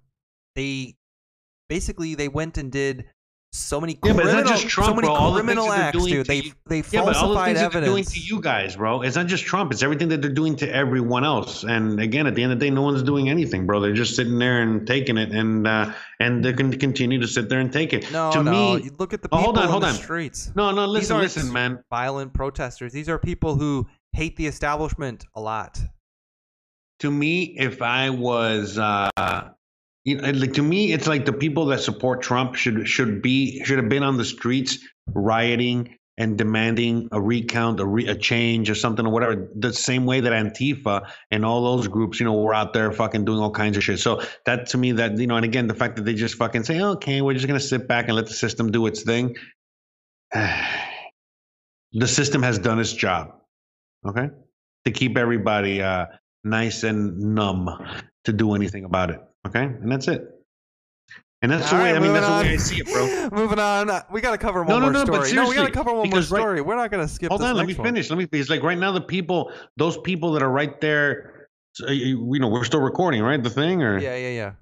They 0.56 0.96
basically 1.68 2.16
they 2.16 2.28
went 2.28 2.58
and 2.58 2.72
did 2.72 3.06
so 3.52 3.80
many 3.80 3.94
Yeah, 3.94 4.12
but 4.12 4.22
criminal, 4.22 4.38
it's 4.40 4.48
not 4.50 4.58
just 4.58 4.68
Trump, 4.68 4.90
so 4.90 4.94
many 4.94 5.06
bro. 5.08 5.14
All 5.14 5.32
the 5.32 5.40
criminal 5.40 5.64
things 5.64 5.76
they're 5.76 5.84
acts, 5.86 6.04
dude. 6.06 6.26
They 6.26 6.52
they 6.66 6.76
Yeah, 6.90 7.04
but 7.04 7.16
all 7.16 7.30
the 7.30 7.34
falsified 7.34 7.56
things 7.56 7.60
that 7.60 7.72
they're 7.72 7.84
doing 7.84 8.04
to 8.04 8.20
you 8.20 8.40
guys, 8.40 8.76
bro. 8.76 9.02
It's 9.02 9.16
not 9.16 9.26
just 9.26 9.44
Trump. 9.44 9.72
It's 9.72 9.82
everything 9.82 10.08
that 10.10 10.22
they're 10.22 10.30
doing 10.32 10.54
to 10.56 10.72
everyone 10.72 11.24
else. 11.24 11.64
And 11.64 11.98
again, 11.98 12.26
at 12.28 12.34
the 12.36 12.42
end 12.44 12.52
of 12.52 12.60
the 12.60 12.66
day, 12.66 12.70
no 12.70 12.82
one's 12.82 13.02
doing 13.02 13.28
anything, 13.28 13.66
bro. 13.66 13.80
They're 13.80 13.92
just 13.92 14.14
sitting 14.14 14.38
there 14.38 14.62
and 14.62 14.86
taking 14.86 15.18
it, 15.18 15.32
and 15.32 15.66
uh, 15.66 15.92
and 16.20 16.44
they 16.44 16.52
can 16.52 16.72
continue 16.78 17.20
to 17.20 17.26
sit 17.26 17.48
there 17.48 17.58
and 17.58 17.72
take 17.72 17.92
it. 17.92 18.10
No, 18.12 18.30
to 18.32 18.42
no. 18.42 18.76
me, 18.76 18.90
look 18.98 19.12
at 19.12 19.22
the 19.22 19.28
Oh, 19.32 19.38
people 19.38 19.44
hold 19.44 19.58
on, 19.58 19.64
in 19.64 19.70
hold 19.70 19.82
the 19.82 19.88
on. 19.88 19.94
streets. 19.94 20.52
no, 20.54 20.70
no. 20.70 20.86
Listen, 20.86 21.18
listen, 21.18 21.52
man. 21.52 21.82
Violent 21.90 22.32
protesters. 22.32 22.92
These 22.92 23.08
are 23.08 23.18
people 23.18 23.56
who 23.56 23.86
hate 24.12 24.36
the 24.36 24.46
establishment 24.46 25.26
a 25.34 25.40
lot. 25.40 25.80
to 27.00 27.10
me, 27.10 27.56
if 27.58 27.80
I 27.82 28.10
was, 28.10 28.76
uh, 28.78 29.10
you 30.10 30.16
know, 30.16 30.30
like 30.30 30.52
to 30.54 30.62
me, 30.62 30.92
it's 30.92 31.06
like 31.06 31.24
the 31.24 31.32
people 31.32 31.66
that 31.66 31.80
support 31.80 32.22
Trump 32.22 32.54
should 32.54 32.88
should 32.88 33.22
be 33.22 33.62
should 33.64 33.78
have 33.78 33.88
been 33.88 34.02
on 34.02 34.16
the 34.16 34.24
streets 34.24 34.78
rioting 35.14 35.96
and 36.18 36.36
demanding 36.36 37.08
a 37.12 37.20
recount, 37.20 37.80
a, 37.80 37.86
re, 37.86 38.06
a 38.06 38.14
change, 38.14 38.68
or 38.68 38.74
something, 38.74 39.06
or 39.06 39.12
whatever. 39.12 39.48
The 39.56 39.72
same 39.72 40.04
way 40.04 40.20
that 40.20 40.32
Antifa 40.32 41.08
and 41.30 41.46
all 41.46 41.76
those 41.76 41.88
groups, 41.88 42.20
you 42.20 42.26
know, 42.26 42.34
were 42.34 42.54
out 42.54 42.74
there 42.74 42.92
fucking 42.92 43.24
doing 43.24 43.38
all 43.38 43.50
kinds 43.50 43.76
of 43.76 43.84
shit. 43.84 43.98
So 44.00 44.22
that 44.44 44.68
to 44.68 44.78
me, 44.78 44.92
that 44.92 45.16
you 45.18 45.26
know, 45.26 45.36
and 45.36 45.44
again, 45.44 45.66
the 45.66 45.74
fact 45.74 45.96
that 45.96 46.04
they 46.04 46.14
just 46.14 46.34
fucking 46.34 46.64
say, 46.64 46.80
okay, 46.80 47.22
we're 47.22 47.34
just 47.34 47.46
gonna 47.46 47.60
sit 47.60 47.88
back 47.88 48.06
and 48.08 48.16
let 48.16 48.26
the 48.26 48.34
system 48.34 48.70
do 48.70 48.86
its 48.86 49.02
thing. 49.02 49.36
the 50.34 52.06
system 52.06 52.42
has 52.42 52.58
done 52.58 52.78
its 52.78 52.92
job. 52.92 53.36
Okay, 54.06 54.28
to 54.84 54.90
keep 54.90 55.16
everybody. 55.16 55.82
Uh, 55.82 56.06
nice 56.44 56.84
and 56.84 57.18
numb 57.18 57.68
to 58.24 58.32
do 58.32 58.54
anything 58.54 58.84
about 58.84 59.10
it. 59.10 59.20
Okay, 59.46 59.62
and 59.64 59.90
that's 59.90 60.08
it. 60.08 60.22
And 61.42 61.50
that's 61.50 61.70
the 61.70 61.76
way. 61.76 61.92
right, 61.92 61.96
I 61.96 61.98
mean, 62.00 62.12
that's 62.12 62.28
moving 62.28 62.42
the 62.42 62.48
way. 62.48 62.54
I 62.54 62.56
see 62.58 62.80
it, 62.80 62.86
bro. 62.86 63.28
moving 63.32 63.58
on. 63.58 64.02
We 64.12 64.20
got 64.20 64.32
to 64.32 64.38
cover 64.38 64.62
one 64.62 64.68
No, 64.68 64.78
no, 64.78 64.92
more 64.92 64.92
no, 64.92 65.06
but 65.06 65.24
story. 65.26 65.32
No, 65.42 65.48
we 65.48 65.54
got 65.54 65.66
to 65.66 65.72
cover 65.72 65.88
one 65.90 65.96
more 65.96 66.04
because 66.04 66.30
right- 66.30 66.40
story. 66.40 66.60
We're 66.60 66.76
not 66.76 66.90
going 66.90 67.06
to 67.06 67.12
skip. 67.12 67.30
Hold 67.30 67.40
this 67.40 67.46
on, 67.48 67.56
let 67.56 67.66
me 67.66 67.74
one. 67.74 67.86
finish. 67.86 68.10
Let 68.10 68.18
me. 68.18 68.28
It's 68.32 68.50
like 68.50 68.62
right 68.62 68.76
now, 68.76 68.92
the 68.92 69.00
people, 69.00 69.50
those 69.78 69.96
people 69.96 70.32
that 70.32 70.42
are 70.42 70.50
right 70.50 70.78
there. 70.82 71.48
so, 71.72 71.88
You 71.90 72.38
know, 72.38 72.48
we're 72.48 72.64
still 72.64 72.82
recording, 72.82 73.22
right? 73.22 73.42
The 73.42 73.48
thing, 73.48 73.82
or 73.82 73.98
Yeah, 73.98 74.16
yeah, 74.16 74.28
yeah. 74.28 74.52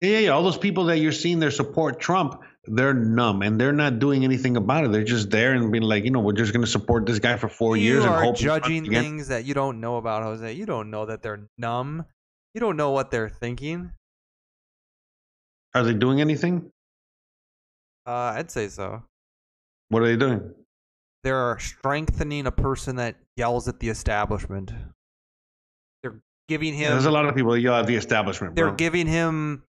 yeah, 0.00 0.08
yeah, 0.10 0.18
yeah. 0.18 0.28
All 0.30 0.42
those 0.42 0.58
people 0.58 0.86
that 0.86 0.98
you're 0.98 1.12
seeing 1.12 1.38
there 1.38 1.52
support 1.52 2.00
Trump, 2.00 2.40
they're 2.64 2.92
numb 2.92 3.42
and 3.42 3.60
they're 3.60 3.72
not 3.72 4.00
doing 4.00 4.24
anything 4.24 4.56
about 4.56 4.84
it. 4.84 4.90
They're 4.90 5.04
just 5.04 5.30
there 5.30 5.54
and 5.54 5.70
being 5.70 5.84
like, 5.84 6.02
you 6.02 6.10
know, 6.10 6.18
we're 6.18 6.32
just 6.32 6.52
going 6.52 6.64
to 6.64 6.70
support 6.70 7.06
this 7.06 7.20
guy 7.20 7.36
for 7.36 7.48
four 7.48 7.76
you 7.76 7.84
years 7.84 8.04
and 8.04 8.12
hope 8.12 8.34
judging 8.34 8.90
things 8.90 9.28
that 9.28 9.44
you 9.44 9.54
don't 9.54 9.78
know 9.78 9.96
about, 9.96 10.24
Jose. 10.24 10.52
You 10.54 10.66
don't 10.66 10.90
know 10.90 11.06
that 11.06 11.22
they're 11.22 11.46
numb. 11.56 12.04
You 12.52 12.60
don't 12.60 12.76
know 12.76 12.90
what 12.90 13.12
they're 13.12 13.28
thinking. 13.28 13.92
Are 15.74 15.82
they 15.82 15.94
doing 15.94 16.20
anything? 16.20 16.70
Uh, 18.06 18.34
I'd 18.36 18.50
say 18.50 18.68
so. 18.68 19.02
What 19.88 20.02
are 20.02 20.06
they 20.06 20.16
doing? 20.16 20.54
They're 21.24 21.58
strengthening 21.58 22.46
a 22.46 22.52
person 22.52 22.96
that 22.96 23.16
yells 23.36 23.68
at 23.68 23.80
the 23.80 23.88
establishment. 23.88 24.72
They're 26.02 26.20
giving 26.48 26.74
him. 26.74 26.92
There's 26.92 27.06
a 27.06 27.10
lot 27.10 27.26
of 27.26 27.34
people 27.34 27.52
that 27.52 27.60
yell 27.60 27.74
at 27.74 27.86
the 27.86 27.96
establishment, 27.96 28.54
they're 28.54 28.68
bro. 28.68 28.76
giving 28.76 29.06
him 29.06 29.64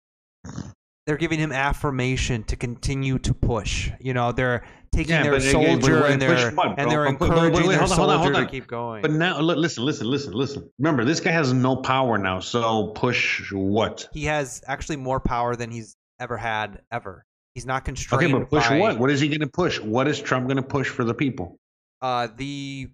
they're 1.06 1.18
giving 1.18 1.40
him 1.40 1.52
affirmation 1.52 2.44
to 2.46 2.56
continue 2.56 3.20
to 3.20 3.34
push. 3.34 3.92
You 4.00 4.14
know, 4.14 4.32
they're 4.32 4.64
taking 4.96 5.10
Yeah, 5.14 5.24
their 5.24 5.32
but 5.34 5.42
again, 5.42 5.52
soldier 5.52 6.00
but 6.02 6.12
and 6.12 6.22
they're 6.22 6.52
what, 6.52 6.80
and 6.80 6.90
they're 6.92 7.12
But- 7.12 7.20
but- 7.20 7.30
but 7.30 7.54
wait, 7.54 7.68
their 7.68 7.80
hold 7.80 7.92
on, 7.92 7.98
hold 7.98 8.10
on, 8.10 8.18
soldier 8.18 8.18
hold 8.18 8.34
to 8.34 8.40
on. 8.40 8.48
keep 8.48 8.68
going. 8.68 9.02
But 9.02 9.12
now, 9.12 9.40
listen, 9.40 9.84
listen, 9.86 10.08
listen, 10.10 10.34
listen. 10.34 10.70
Remember, 10.80 11.04
this 11.06 11.20
guy 11.20 11.32
has 11.32 11.54
no 11.54 11.76
power 11.76 12.18
now. 12.18 12.40
So 12.40 12.88
push 12.96 13.52
what? 13.52 14.08
he 14.14 14.26
has 14.26 14.62
actually 14.68 14.98
more 14.98 15.20
power 15.20 15.56
than 15.56 15.70
he's 15.72 15.96
ever 16.20 16.38
had 16.38 16.82
ever. 16.92 17.26
He's 17.54 17.66
not 17.66 17.86
constrained 17.86 18.24
Okay, 18.34 18.34
but 18.34 18.50
push 18.50 18.68
by 18.68 18.80
what? 18.80 19.00
What 19.00 19.10
is 19.12 19.20
he 19.22 19.28
going 19.28 19.40
to 19.42 19.48
push? 19.48 19.80
What 19.80 20.08
is 20.08 20.20
Trump 20.20 20.48
going 20.48 20.58
to 20.58 20.64
push 20.64 20.90
for 20.90 21.04
the 21.04 21.14
people? 21.14 21.58
uh, 22.02 22.28
the 22.36 22.90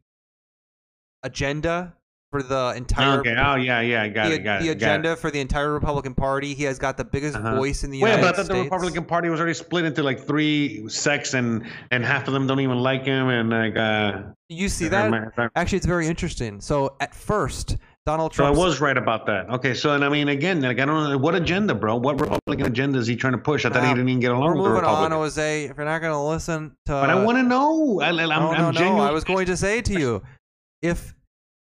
agenda 1.24 1.94
for 2.32 2.42
the 2.42 2.74
entire 2.78 3.20
Okay. 3.20 3.36
Oh, 3.38 3.56
yeah, 3.56 3.82
yeah. 3.82 4.04
I 4.04 4.08
got 4.08 4.30
the, 4.30 4.36
it. 4.36 4.44
Got 4.44 4.62
the 4.62 4.70
it. 4.70 4.80
got 4.80 4.88
agenda 4.90 5.16
for 5.18 5.30
the 5.30 5.40
entire 5.42 5.72
Republican 5.72 6.16
Party. 6.16 6.54
He 6.54 6.64
has 6.64 6.80
got 6.80 6.96
the 6.98 7.04
biggest 7.04 7.36
Uh-huh. 7.36 7.56
voice 7.58 7.84
in 7.84 7.92
the 7.92 8.02
Wait, 8.02 8.10
United 8.10 8.22
but 8.22 8.34
I 8.34 8.38
thought 8.38 8.46
States. 8.46 8.58
the 8.58 8.64
Republican 8.64 9.04
Party 9.06 9.30
was 9.30 9.40
already 9.40 9.54
split 9.54 9.86
into 9.86 10.02
like 10.02 10.26
three 10.26 10.88
sects, 10.90 11.34
and 11.34 11.66
and 11.92 12.04
half 12.06 12.28
of 12.28 12.34
them 12.34 12.48
don't 12.48 12.62
even 12.62 12.80
like 12.80 13.04
him, 13.06 13.28
and 13.30 13.50
like. 13.50 13.78
uh 13.78 14.22
you 14.50 14.68
see 14.70 14.88
that? 14.88 15.06
remember- 15.06 15.30
if 15.30 15.40
I- 15.40 15.60
Actually, 15.60 15.78
it's 15.78 15.86
very 15.86 16.08
interesting. 16.08 16.60
So 16.60 16.96
at 17.00 17.14
first, 17.16 17.78
Donald 18.06 18.32
Trump. 18.34 18.54
So 18.56 18.62
I 18.62 18.66
was 18.66 18.82
right 18.82 18.98
about 18.98 19.26
that. 19.28 19.50
Okay, 19.50 19.74
so 19.74 19.94
and 19.94 20.04
I 20.04 20.10
mean 20.10 20.28
again, 20.30 20.62
like 20.62 20.80
I 20.80 20.86
don't 20.86 21.10
know 21.10 21.18
what 21.18 21.36
agenda, 21.36 21.76
bro. 21.76 21.98
What 21.98 22.20
Republican 22.20 22.66
agenda 22.66 22.98
is 23.00 23.08
he 23.08 23.16
trying 23.16 23.34
to 23.34 23.40
push? 23.40 23.66
I 23.66 23.70
thought 23.70 23.84
he 23.84 23.90
didn't 23.90 24.08
even 24.10 24.20
get 24.22 24.32
along 24.32 24.58
We're 24.58 24.74
with 24.74 24.82
the 24.82 24.88
moving 24.88 25.04
on. 25.06 25.12
Jose. 25.12 25.66
If 25.66 25.76
you're 25.78 25.86
not 25.86 26.00
going 26.00 26.14
to 26.14 26.20
listen 26.20 26.76
to, 26.86 26.92
but 26.94 27.10
I 27.10 27.24
want 27.24 27.38
to 27.38 27.44
know. 27.44 28.00
I, 28.02 28.10
I'm, 28.10 28.16
no, 28.18 28.72
no, 28.72 28.72
no. 28.72 29.00
I 29.02 29.12
was 29.12 29.24
going 29.26 29.46
to 29.48 29.56
say 29.58 29.82
to 29.82 29.94
you, 30.00 30.22
if 30.82 31.14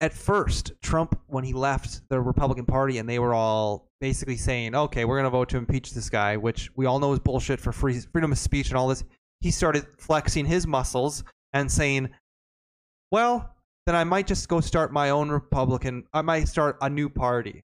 at 0.05 0.13
first 0.13 0.73
Trump, 0.83 1.19
when 1.29 1.45
he 1.45 1.55
left 1.55 2.03
the 2.11 2.21
Republican 2.21 2.67
Party, 2.67 2.99
and 2.99 3.09
they 3.09 3.19
were 3.19 3.33
all 3.33 3.89
basically 4.01 4.37
saying, 4.37 4.75
"Okay, 4.75 5.07
we're 5.07 5.17
going 5.17 5.25
to 5.25 5.31
vote 5.31 5.49
to 5.49 5.57
impeach 5.57 5.93
this 5.93 6.11
guy," 6.11 6.37
which 6.37 6.71
we 6.77 6.85
all 6.85 6.99
know 6.99 7.15
is 7.15 7.19
bullshit 7.19 7.59
for 7.59 7.73
free, 7.73 7.99
freedom 8.13 8.31
of 8.31 8.39
speech 8.39 8.69
and 8.69 8.77
all 8.77 8.87
this, 8.87 9.03
he 9.41 9.51
started 9.51 9.87
flexing 9.99 10.45
his 10.45 10.67
muscles 10.67 11.25
and 11.55 11.73
saying, 11.73 12.11
"Well, 13.11 13.55
then 13.87 13.97
I 13.97 14.05
might 14.05 14.27
just 14.27 14.47
go 14.47 14.61
start 14.61 14.93
my 14.93 15.09
own 15.09 15.31
Republican. 15.31 16.05
I 16.13 16.21
might 16.21 16.49
start 16.49 16.77
a 16.83 16.91
new 16.91 17.09
party." 17.09 17.63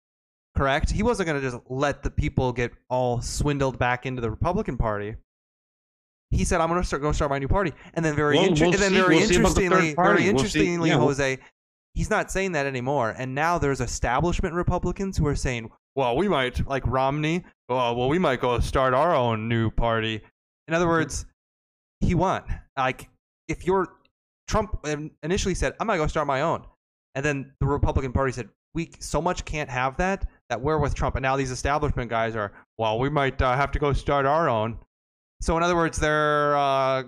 Correct? 0.57 0.91
He 0.91 1.03
wasn't 1.03 1.29
going 1.29 1.41
to 1.41 1.51
just 1.51 1.63
let 1.69 2.03
the 2.03 2.11
people 2.11 2.53
get 2.53 2.73
all 2.89 3.21
swindled 3.21 3.79
back 3.79 4.07
into 4.07 4.23
the 4.23 4.31
Republican 4.31 4.79
Party 4.79 5.15
he 6.31 6.45
said, 6.45 6.61
"I'm 6.61 6.69
going 6.69 6.81
to 6.81 6.87
start 6.87 7.03
go 7.03 7.13
start 7.13 7.31
my 7.31 7.39
new 7.39 7.49
party." 7.49 7.73
And 7.95 8.05
then 8.05 8.15
very, 8.15 8.37
Well, 8.37 8.47
inter- 8.47 8.67
we'll 8.67 8.75
and 8.75 8.83
then 8.83 8.91
see. 8.93 8.97
very 9.01 9.17
We'll 9.17 9.41
about 9.41 9.55
the 9.55 9.69
third 9.69 9.85
interestingly, 9.85 9.95
very 9.95 10.21
We'll 10.23 10.31
interestingly, 10.31 10.91
Yeah, 10.91 10.99
Jose, 10.99 11.39
he's 12.01 12.09
not 12.09 12.31
saying 12.31 12.53
that 12.53 12.65
anymore. 12.65 13.15
And 13.19 13.35
now 13.35 13.59
there's 13.59 13.83
establishment 13.83 14.55
Republicans 14.55 15.19
who 15.19 15.27
are 15.27 15.37
saying, 15.37 15.71
"Well, 15.95 16.17
we 16.17 16.29
might 16.29 16.67
like 16.67 16.83
Romney. 16.87 17.45
Oh, 17.69 17.93
well, 17.93 18.09
we 18.09 18.19
might 18.19 18.41
go 18.41 18.59
start 18.59 18.95
our 18.95 19.15
own 19.15 19.51
new 19.51 19.71
party." 19.71 20.23
In 20.67 20.73
other 20.73 20.89
words, 20.89 21.27
he 22.01 22.15
won. 22.15 22.43
Like 22.75 23.11
if 23.49 23.67
you're 23.67 23.87
Trump 24.49 24.87
initially 25.23 25.55
said, 25.55 25.75
"I'm 25.79 25.87
going 25.87 25.99
to 25.99 26.03
go 26.03 26.09
start 26.09 26.27
my 26.27 26.41
own," 26.41 26.65
and 27.15 27.23
then 27.23 27.53
the 27.61 27.67
Republican 27.67 28.15
Party 28.15 28.33
said, 28.33 28.49
"We 28.73 28.93
so 28.99 29.21
much 29.21 29.45
can't 29.45 29.69
have 29.69 29.99
that 29.99 30.27
that 30.49 30.59
we're 30.59 30.79
with 30.79 30.95
Trump." 30.95 31.17
And 31.17 31.23
now 31.23 31.37
these 31.37 31.51
establishment 31.51 32.09
guys 32.09 32.35
are, 32.35 32.51
"Well, 32.79 32.99
we 32.99 33.11
might 33.11 33.43
uh, 33.43 33.55
have 33.57 33.73
to 33.73 33.79
go 33.79 33.93
start 33.93 34.25
our 34.25 34.49
own." 34.49 34.79
So 35.43 35.55
in 35.59 35.63
other 35.63 35.77
words, 35.77 35.99
they're 35.99 36.57
uh, 36.57 37.03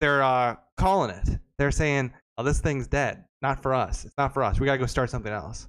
they're 0.00 0.22
uh, 0.22 0.56
calling 0.78 1.10
it. 1.10 1.38
They're 1.58 1.70
saying, 1.70 2.14
"Oh, 2.38 2.42
this 2.42 2.60
thing's 2.60 2.86
dead. 2.86 3.26
Not 3.42 3.62
for 3.62 3.74
us. 3.74 4.04
It's 4.04 4.16
not 4.18 4.34
for 4.34 4.42
us. 4.42 4.60
We 4.60 4.66
gotta 4.66 4.78
go 4.78 4.86
start 4.86 5.10
something 5.10 5.32
else." 5.32 5.66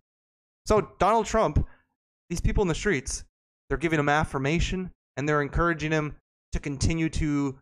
So 0.65 0.91
Donald 0.99 1.25
Trump, 1.25 1.65
these 2.29 2.41
people 2.41 2.61
in 2.61 2.67
the 2.67 2.75
streets, 2.75 3.23
they're 3.69 3.77
giving 3.77 3.99
him 3.99 4.09
affirmation 4.09 4.91
and 5.17 5.27
they're 5.27 5.41
encouraging 5.41 5.91
him 5.91 6.15
to 6.51 6.59
continue 6.59 7.09
to, 7.09 7.57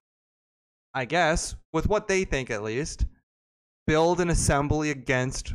I 0.93 1.05
guess, 1.05 1.55
with 1.73 1.87
what 1.87 2.07
they 2.07 2.23
think 2.23 2.49
at 2.49 2.63
least, 2.63 3.05
build 3.87 4.19
an 4.19 4.29
assembly 4.29 4.91
against 4.91 5.53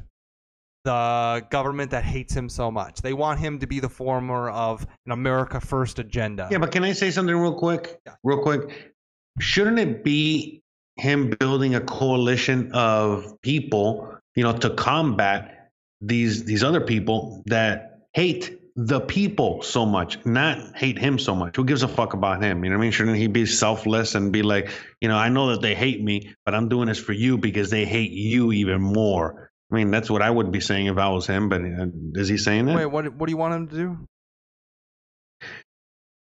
the 0.84 1.46
government 1.50 1.90
that 1.90 2.04
hates 2.04 2.34
him 2.34 2.48
so 2.48 2.70
much. 2.70 3.00
They 3.00 3.14
want 3.14 3.40
him 3.40 3.58
to 3.58 3.66
be 3.66 3.80
the 3.80 3.88
former 3.88 4.50
of 4.50 4.86
an 5.06 5.12
America 5.12 5.60
First 5.60 5.98
agenda. 5.98 6.48
Yeah, 6.50 6.58
but 6.58 6.72
can 6.72 6.84
I 6.84 6.92
say 6.92 7.10
something 7.10 7.34
real 7.34 7.58
quick? 7.58 8.00
Yeah. 8.06 8.14
Real 8.22 8.42
quick. 8.42 8.94
Shouldn't 9.40 9.78
it 9.78 10.04
be 10.04 10.62
him 10.96 11.30
building 11.40 11.74
a 11.74 11.80
coalition 11.80 12.70
of 12.72 13.40
people, 13.42 14.16
you 14.34 14.42
know, 14.42 14.52
to 14.52 14.70
combat 14.70 15.70
these 16.00 16.44
these 16.44 16.62
other 16.62 16.80
people 16.80 17.42
that 17.46 18.00
hate 18.12 18.58
the 18.76 19.00
people 19.00 19.62
so 19.62 19.86
much, 19.86 20.24
not 20.26 20.76
hate 20.76 20.98
him 20.98 21.18
so 21.18 21.34
much? 21.34 21.56
Who 21.56 21.64
gives 21.64 21.82
a 21.82 21.88
fuck 21.88 22.12
about 22.14 22.42
him? 22.42 22.64
You 22.64 22.70
know 22.70 22.76
what 22.76 22.82
I 22.82 22.82
mean? 22.82 22.92
Shouldn't 22.92 23.16
he 23.16 23.28
be 23.28 23.46
selfless 23.46 24.14
and 24.14 24.32
be 24.32 24.42
like, 24.42 24.70
you 25.00 25.08
know, 25.08 25.16
I 25.16 25.28
know 25.28 25.50
that 25.50 25.60
they 25.60 25.74
hate 25.74 26.02
me, 26.02 26.34
but 26.44 26.54
I'm 26.54 26.68
doing 26.68 26.88
this 26.88 26.98
for 26.98 27.12
you 27.12 27.38
because 27.38 27.70
they 27.70 27.84
hate 27.84 28.10
you 28.10 28.52
even 28.52 28.82
more. 28.82 29.50
I 29.70 29.76
mean, 29.76 29.90
that's 29.90 30.10
what 30.10 30.22
I 30.22 30.30
would 30.30 30.52
be 30.52 30.60
saying 30.60 30.86
if 30.86 30.98
I 30.98 31.08
was 31.08 31.26
him. 31.26 31.48
But 31.48 31.62
uh, 31.62 31.86
is 32.14 32.28
he 32.28 32.36
saying 32.36 32.66
that? 32.66 32.76
Wait, 32.76 32.86
what? 32.86 33.14
What 33.14 33.26
do 33.26 33.32
you 33.32 33.36
want 33.36 33.54
him 33.54 33.68
to 33.68 33.76
do? 33.76 33.98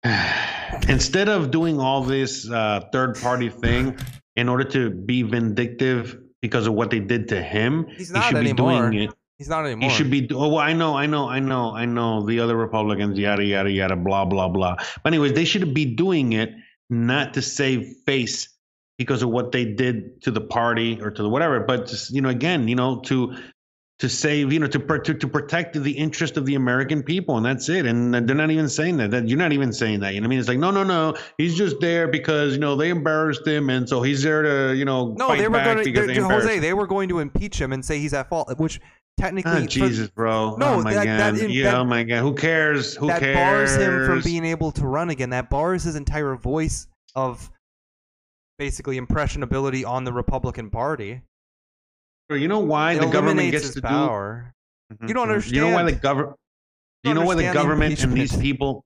instead 0.88 1.30
of 1.30 1.52
doing 1.52 1.80
all 1.80 2.04
this 2.04 2.50
uh, 2.50 2.82
third 2.92 3.20
party 3.20 3.50
thing 3.50 3.98
in 4.36 4.50
order 4.50 4.64
to 4.64 4.90
be 4.90 5.24
vindictive 5.24 6.18
because 6.42 6.68
of 6.68 6.74
what 6.74 6.90
they 6.90 7.00
did 7.00 7.30
to 7.30 7.42
him, 7.42 7.88
He's 7.98 8.10
he 8.10 8.14
not 8.14 8.24
should 8.30 8.44
be 8.44 8.54
doing 8.54 8.94
it. 8.94 9.14
He's 9.38 9.48
not 9.48 9.66
anymore. 9.66 9.90
He 9.90 9.96
should 9.96 10.12
be. 10.12 10.28
Oh, 10.34 10.50
well, 10.50 10.58
I 10.58 10.74
know, 10.74 10.98
I 10.98 11.06
know, 11.06 11.30
I 11.30 11.40
know, 11.40 11.74
I 11.74 11.86
know. 11.86 12.26
The 12.26 12.42
other 12.42 12.58
Republicans, 12.58 13.18
yada 13.18 13.44
yada 13.44 13.72
yada, 13.72 13.96
blah 13.96 14.26
blah 14.26 14.50
blah. 14.50 14.76
But 14.76 15.14
anyways, 15.14 15.34
they 15.34 15.46
should 15.46 15.74
be 15.74 15.86
doing 15.86 16.34
it 16.34 16.54
not 16.90 17.34
to 17.36 17.42
save 17.42 17.88
face 18.06 18.50
because 18.98 19.24
of 19.24 19.30
what 19.30 19.54
they 19.54 19.64
did 19.64 20.22
to 20.24 20.32
the 20.32 20.42
party 20.42 21.00
or 21.02 21.10
to 21.10 21.24
the 21.24 21.30
whatever, 21.30 21.62
but 21.62 21.88
just 21.88 22.12
you 22.12 22.22
know, 22.22 22.30
again, 22.30 22.68
you 22.68 22.76
know, 22.76 23.00
to 23.00 23.34
to 24.00 24.08
save, 24.08 24.54
you 24.54 24.60
know, 24.60 24.68
to, 24.68 24.80
to 24.80 25.14
to 25.14 25.28
protect 25.28 25.82
the 25.82 25.92
interest 25.92 26.38
of 26.38 26.46
the 26.46 26.56
American 26.56 27.04
people, 27.04 27.36
and 27.36 27.46
that's 27.46 27.68
it. 27.68 27.86
And 27.86 28.14
they're 28.14 28.36
not 28.36 28.50
even 28.50 28.70
saying 28.70 28.98
that. 28.98 29.12
That 29.12 29.28
you're 29.28 29.38
not 29.38 29.52
even 29.52 29.74
saying 29.74 30.00
that. 30.00 30.14
You 30.14 30.22
know 30.22 30.26
what 30.26 30.28
I 30.28 30.30
mean? 30.30 30.40
It's 30.40 30.48
like, 30.48 30.58
no, 30.58 30.72
no, 30.72 30.84
no. 30.84 31.16
He's 31.38 31.56
just 31.56 31.82
there 31.82 32.08
because 32.08 32.54
you 32.54 32.60
know 32.60 32.76
they 32.76 32.90
embarrassed 32.90 33.46
him, 33.46 33.70
and 33.70 33.88
so 33.88 34.02
he's 34.02 34.24
there 34.24 34.42
to, 34.42 34.76
you 34.76 34.86
know, 34.86 35.14
No, 35.18 35.28
fight 35.28 35.40
they 35.40 35.48
were 35.48 35.58
back 35.58 35.76
going 35.76 35.94
to 35.94 36.08
they 36.08 36.16
Jose. 36.16 36.60
They 36.60 36.74
were 36.74 36.88
going 36.88 37.10
to 37.10 37.20
impeach 37.20 37.60
him 37.60 37.74
and 37.74 37.84
say 37.84 38.00
he's 38.00 38.14
at 38.14 38.30
fault, 38.30 38.58
which 38.58 38.80
technically 39.20 39.52
ah, 39.52 39.62
for- 39.62 39.68
Jesus, 39.68 40.10
bro. 40.10 40.56
No, 40.56 40.76
oh 40.76 40.82
my 40.82 40.94
that- 40.94 41.06
god. 41.06 41.36
that- 41.36 41.50
yeah, 41.50 41.64
that- 41.72 41.76
oh 41.76 41.84
my 41.84 42.04
god. 42.04 42.22
Who 42.22 42.34
cares? 42.36 42.96
Who 42.96 43.08
cares 43.08 43.20
that 43.20 43.26
cares? 43.26 43.36
bars 43.36 43.76
him 43.76 44.06
from 44.06 44.22
being 44.22 44.46
able 44.46 44.72
to 44.72 44.88
run 44.88 45.10
again. 45.10 45.32
That 45.32 45.50
bars 45.50 45.84
his 45.84 45.98
entire 45.98 46.36
voice 46.36 46.88
of 47.16 47.52
basically 48.58 48.98
impressionability 48.98 49.84
on 49.84 50.06
the 50.06 50.14
Republican 50.14 50.70
Party. 50.70 51.22
Bro, 52.30 52.38
You 52.38 52.48
know 52.48 52.60
why 52.60 52.94
It 52.94 53.00
the 53.02 53.08
government 53.08 53.50
gets 53.52 53.66
his 53.66 53.76
to 53.76 53.82
power. 53.82 54.54
do? 55.02 55.08
You 55.08 55.14
don't 55.16 55.30
understand. 55.30 55.56
You 55.56 55.62
know 55.62 55.74
why 55.74 55.84
the 55.84 55.92
government? 55.94 56.36
Do 57.04 57.10
You 57.10 57.16
you 57.16 57.20
know 57.20 57.26
why 57.26 57.34
the 57.36 57.48
understand 57.48 57.56
the 57.56 57.60
government 57.64 58.04
and 58.04 58.14
these 58.14 58.38
people? 58.38 58.86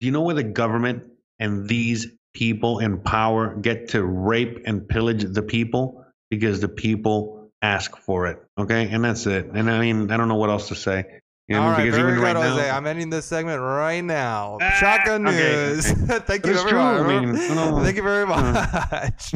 Do 0.00 0.06
you 0.06 0.12
know 0.12 0.22
why 0.22 0.32
the 0.34 0.42
government 0.42 1.04
and 1.38 1.68
these 1.68 2.08
people 2.34 2.80
in 2.80 2.98
power 3.00 3.54
get 3.54 3.88
to 3.90 4.02
rape 4.04 4.62
and 4.66 4.88
pillage 4.88 5.22
the 5.24 5.42
people 5.42 6.04
because 6.30 6.60
the 6.60 6.68
people 6.68 7.48
ask 7.62 7.96
for 7.96 8.26
it? 8.26 8.42
Okay, 8.58 8.88
and 8.90 9.04
that's 9.04 9.24
it. 9.26 9.46
And 9.54 9.70
I 9.70 9.78
mean, 9.78 10.10
I 10.10 10.16
don't 10.16 10.26
know 10.26 10.34
what 10.34 10.50
else 10.50 10.66
to 10.68 10.74
say. 10.74 11.04
You 11.46 11.54
know, 11.56 11.62
All 11.62 11.70
right, 11.72 11.84
because 11.84 11.94
very 11.96 12.12
even 12.12 12.20
good, 12.24 12.34
right 12.34 12.36
Jose. 12.36 12.68
now, 12.68 12.76
I'm 12.76 12.86
ending 12.88 13.10
this 13.10 13.26
segment 13.26 13.60
right 13.60 14.00
now. 14.02 14.58
Ah, 14.62 14.70
Shotgun 14.80 15.28
okay, 15.28 15.36
news. 15.36 15.86
okay. 16.10 16.18
Thank 16.26 16.46
you 16.46 16.54
very 16.54 16.70
true, 16.70 16.78
much. 16.78 17.00
I 17.02 17.20
mean, 17.20 17.36
I 17.36 17.54
don't- 17.54 17.84
Thank 17.84 17.96
you 17.98 18.02
very 18.02 18.26
much. 18.26 19.32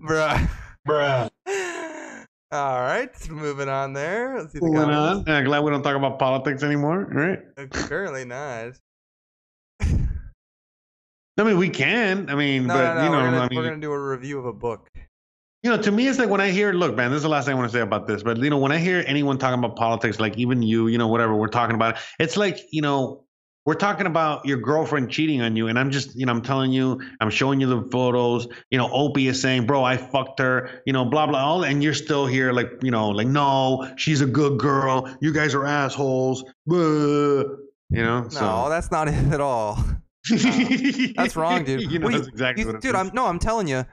Bruh. 0.00 0.48
Bruh. 0.86 1.30
All 2.52 2.80
right, 2.82 3.30
moving 3.30 3.68
on 3.68 3.94
there. 3.94 4.38
Let's 4.38 4.52
see 4.52 4.58
the 4.58 4.66
Moving 4.66 4.90
on. 4.90 5.24
Yeah, 5.26 5.42
glad 5.42 5.60
we 5.60 5.70
don't 5.70 5.82
talk 5.82 5.96
about 5.96 6.18
politics 6.18 6.62
anymore, 6.62 7.06
right? 7.10 7.38
Uh, 7.56 7.62
Apparently 7.62 8.26
not. 8.26 8.72
I 11.38 11.44
mean, 11.44 11.56
we 11.56 11.70
can. 11.70 12.28
I 12.28 12.34
mean, 12.34 12.66
No, 12.66 12.74
but 12.74 12.94
no, 12.94 13.00
no. 13.00 13.04
you 13.04 13.10
know, 13.10 13.16
we're, 13.16 13.24
gonna, 13.24 13.38
I 13.38 13.48
mean, 13.48 13.58
we're 13.58 13.64
gonna 13.64 13.80
do 13.80 13.92
a 13.92 13.98
review 13.98 14.38
of 14.38 14.44
a 14.44 14.52
book. 14.52 14.90
You 15.62 15.70
know, 15.70 15.80
to 15.80 15.90
me, 15.90 16.08
it's 16.08 16.18
like 16.18 16.28
when 16.28 16.40
I 16.40 16.50
hear, 16.50 16.72
look, 16.72 16.94
man, 16.94 17.10
this 17.10 17.18
is 17.18 17.22
the 17.22 17.28
last 17.28 17.46
thing 17.46 17.54
I 17.54 17.58
want 17.58 17.70
to 17.70 17.76
say 17.76 17.82
about 17.82 18.06
this, 18.06 18.22
but 18.22 18.36
you 18.36 18.50
know, 18.50 18.58
when 18.58 18.72
I 18.72 18.78
hear 18.78 19.02
anyone 19.06 19.38
talking 19.38 19.58
about 19.58 19.76
politics, 19.76 20.20
like 20.20 20.36
even 20.36 20.60
you, 20.60 20.88
you 20.88 20.98
know, 20.98 21.08
whatever 21.08 21.34
we're 21.34 21.48
talking 21.48 21.74
about, 21.76 21.96
it's 22.18 22.36
like, 22.36 22.58
you 22.70 22.82
know, 22.82 23.24
we're 23.64 23.74
talking 23.74 24.06
about 24.06 24.44
your 24.44 24.58
girlfriend 24.58 25.10
cheating 25.10 25.40
on 25.40 25.54
you, 25.54 25.68
and 25.68 25.78
I'm 25.78 25.90
just, 25.90 26.16
you 26.16 26.26
know, 26.26 26.32
I'm 26.32 26.42
telling 26.42 26.72
you, 26.72 27.00
I'm 27.20 27.30
showing 27.30 27.60
you 27.60 27.66
the 27.68 27.88
photos, 27.90 28.48
you 28.70 28.78
know, 28.78 28.90
Opie 28.92 29.28
is 29.28 29.40
saying, 29.40 29.66
bro, 29.66 29.84
I 29.84 29.96
fucked 29.96 30.40
her, 30.40 30.82
you 30.84 30.92
know, 30.92 31.04
blah 31.04 31.26
blah, 31.26 31.38
all, 31.38 31.64
and 31.64 31.82
you're 31.82 31.94
still 31.94 32.26
here, 32.26 32.52
like, 32.52 32.70
you 32.82 32.90
know, 32.90 33.08
like, 33.10 33.28
no, 33.28 33.88
she's 33.96 34.20
a 34.20 34.26
good 34.26 34.58
girl, 34.58 35.08
you 35.20 35.32
guys 35.32 35.54
are 35.54 35.64
assholes, 35.64 36.42
Blah. 36.66 36.78
you 36.78 38.02
know, 38.02 38.22
No, 38.22 38.28
so 38.28 38.66
that's 38.68 38.90
not 38.90 39.06
it 39.08 39.14
at 39.32 39.40
all. 39.40 39.78
That's 40.28 41.36
wrong, 41.36 41.64
dude. 41.64 41.82
you 41.90 41.98
know, 41.98 42.08
exactly 42.08 42.64
you- 42.64 42.78
dude. 42.80 42.94
I'm 42.94 43.10
no, 43.12 43.26
I'm 43.26 43.38
telling 43.38 43.68
you. 43.68 43.84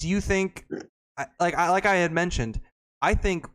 Do 0.00 0.08
you 0.08 0.20
think, 0.20 0.66
like 1.38 1.54
I 1.54 1.70
like 1.70 1.86
I 1.86 1.96
had 1.96 2.10
mentioned, 2.10 2.60
I 3.00 3.14
think 3.14 3.46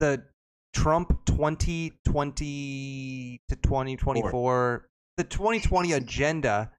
the 0.00 0.22
Trump 0.72 1.24
2020 1.26 3.40
to 3.48 3.56
2024, 3.56 4.88
the 5.16 5.24
2020 5.24 5.92
agenda, 5.92 6.70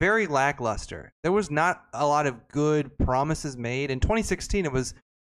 very 0.00 0.26
lackluster. 0.26 1.12
There 1.22 1.32
was 1.32 1.50
not 1.50 1.84
a 1.92 2.06
lot 2.06 2.26
of 2.26 2.48
good 2.48 2.96
promises 2.98 3.56
made. 3.56 3.90
In 3.90 4.00
2016, 4.00 4.64
it 4.64 4.72
was 4.72 4.94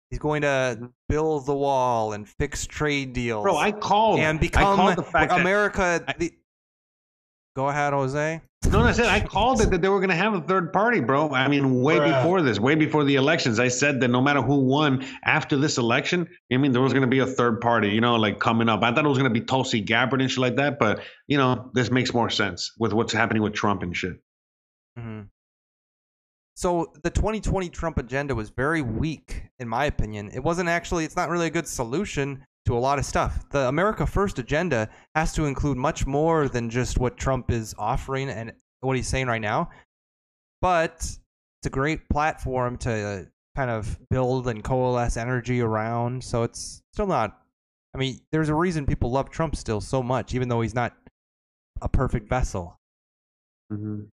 he's 0.09 0.19
going 0.19 0.41
to 0.41 0.89
build 1.09 1.45
the 1.45 1.55
wall 1.55 2.13
and 2.13 2.27
fix 2.27 2.65
trade 2.65 3.13
deals 3.13 3.43
Bro, 3.43 3.57
I 3.57 3.71
called 3.71 4.19
and 4.19 4.37
I 4.37 4.41
become 4.41 4.77
called 4.77 4.95
the 4.95 5.03
fact 5.03 5.33
America. 5.33 6.03
I- 6.07 6.13
the, 6.17 6.33
go 7.57 7.69
ahead, 7.69 7.91
Jose. 7.91 8.39
No, 8.71 8.81
I 8.81 8.91
said 8.91 9.07
I 9.07 9.19
called 9.19 9.61
it 9.61 9.71
that 9.71 9.81
they 9.81 9.89
were 9.89 9.99
going 9.99 10.09
to 10.09 10.15
have 10.15 10.35
a 10.35 10.41
third 10.41 10.71
party, 10.71 10.99
bro. 10.99 11.31
I 11.31 11.47
mean, 11.47 11.81
way 11.81 11.97
Bruh. 11.97 12.21
before 12.21 12.43
this, 12.43 12.59
way 12.59 12.75
before 12.75 13.03
the 13.03 13.15
elections. 13.15 13.59
I 13.59 13.67
said 13.69 13.99
that 14.01 14.09
no 14.09 14.21
matter 14.21 14.43
who 14.43 14.59
won 14.59 15.03
after 15.23 15.57
this 15.57 15.79
election, 15.79 16.27
I 16.53 16.57
mean, 16.57 16.71
there 16.71 16.83
was 16.83 16.93
going 16.93 17.01
to 17.01 17.07
be 17.07 17.17
a 17.17 17.25
third 17.25 17.59
party, 17.59 17.89
you 17.89 17.99
know, 17.99 18.15
like 18.15 18.39
coming 18.39 18.69
up. 18.69 18.83
I 18.83 18.93
thought 18.93 19.05
it 19.05 19.07
was 19.07 19.17
going 19.17 19.33
to 19.33 19.39
be 19.39 19.43
Tulsi 19.43 19.81
Gabbard 19.81 20.21
and 20.21 20.29
shit 20.29 20.37
like 20.37 20.57
that, 20.57 20.77
but 20.77 21.01
you 21.27 21.37
know, 21.37 21.71
this 21.73 21.89
makes 21.89 22.13
more 22.13 22.29
sense 22.29 22.73
with 22.77 22.93
what's 22.93 23.11
happening 23.11 23.41
with 23.41 23.53
Trump 23.53 23.81
and 23.81 23.97
shit. 23.97 24.19
hmm 24.95 25.21
So 26.55 26.93
the 27.01 27.09
2020 27.09 27.69
Trump 27.69 27.97
agenda 27.97 28.35
was 28.35 28.51
very 28.51 28.83
weak, 28.83 29.45
in 29.57 29.67
my 29.67 29.85
opinion. 29.85 30.29
It 30.31 30.43
wasn't 30.43 30.69
actually. 30.69 31.05
It's 31.05 31.15
not 31.15 31.29
really 31.29 31.47
a 31.47 31.55
good 31.57 31.67
solution 31.67 32.45
to 32.67 32.77
a 32.77 32.79
lot 32.79 32.99
of 32.99 33.05
stuff. 33.05 33.49
The 33.49 33.67
America 33.67 34.05
First 34.05 34.39
agenda 34.39 34.89
has 35.15 35.33
to 35.33 35.45
include 35.45 35.77
much 35.77 36.05
more 36.05 36.47
than 36.47 36.69
just 36.69 36.99
what 36.99 37.17
Trump 37.17 37.51
is 37.51 37.75
offering 37.77 38.29
and 38.29 38.53
what 38.81 38.95
he's 38.95 39.07
saying 39.07 39.27
right 39.27 39.41
now. 39.41 39.69
But 40.61 40.95
it's 40.99 41.65
a 41.65 41.69
great 41.69 42.07
platform 42.09 42.77
to 42.79 42.91
uh, 42.91 43.23
kind 43.55 43.69
of 43.69 43.97
build 44.09 44.47
and 44.47 44.63
coalesce 44.63 45.17
energy 45.17 45.61
around. 45.61 46.23
So 46.23 46.43
it's 46.43 46.81
still 46.93 47.07
not. 47.07 47.41
I 47.95 47.97
mean, 47.97 48.19
there's 48.31 48.49
a 48.49 48.55
reason 48.55 48.85
people 48.85 49.11
love 49.11 49.29
Trump 49.29 49.55
still 49.55 49.81
so 49.81 50.03
much, 50.03 50.35
even 50.35 50.49
though 50.49 50.61
he's 50.61 50.75
not 50.75 50.95
a 51.81 51.89
perfect 51.89 52.29
vessel 52.29 52.77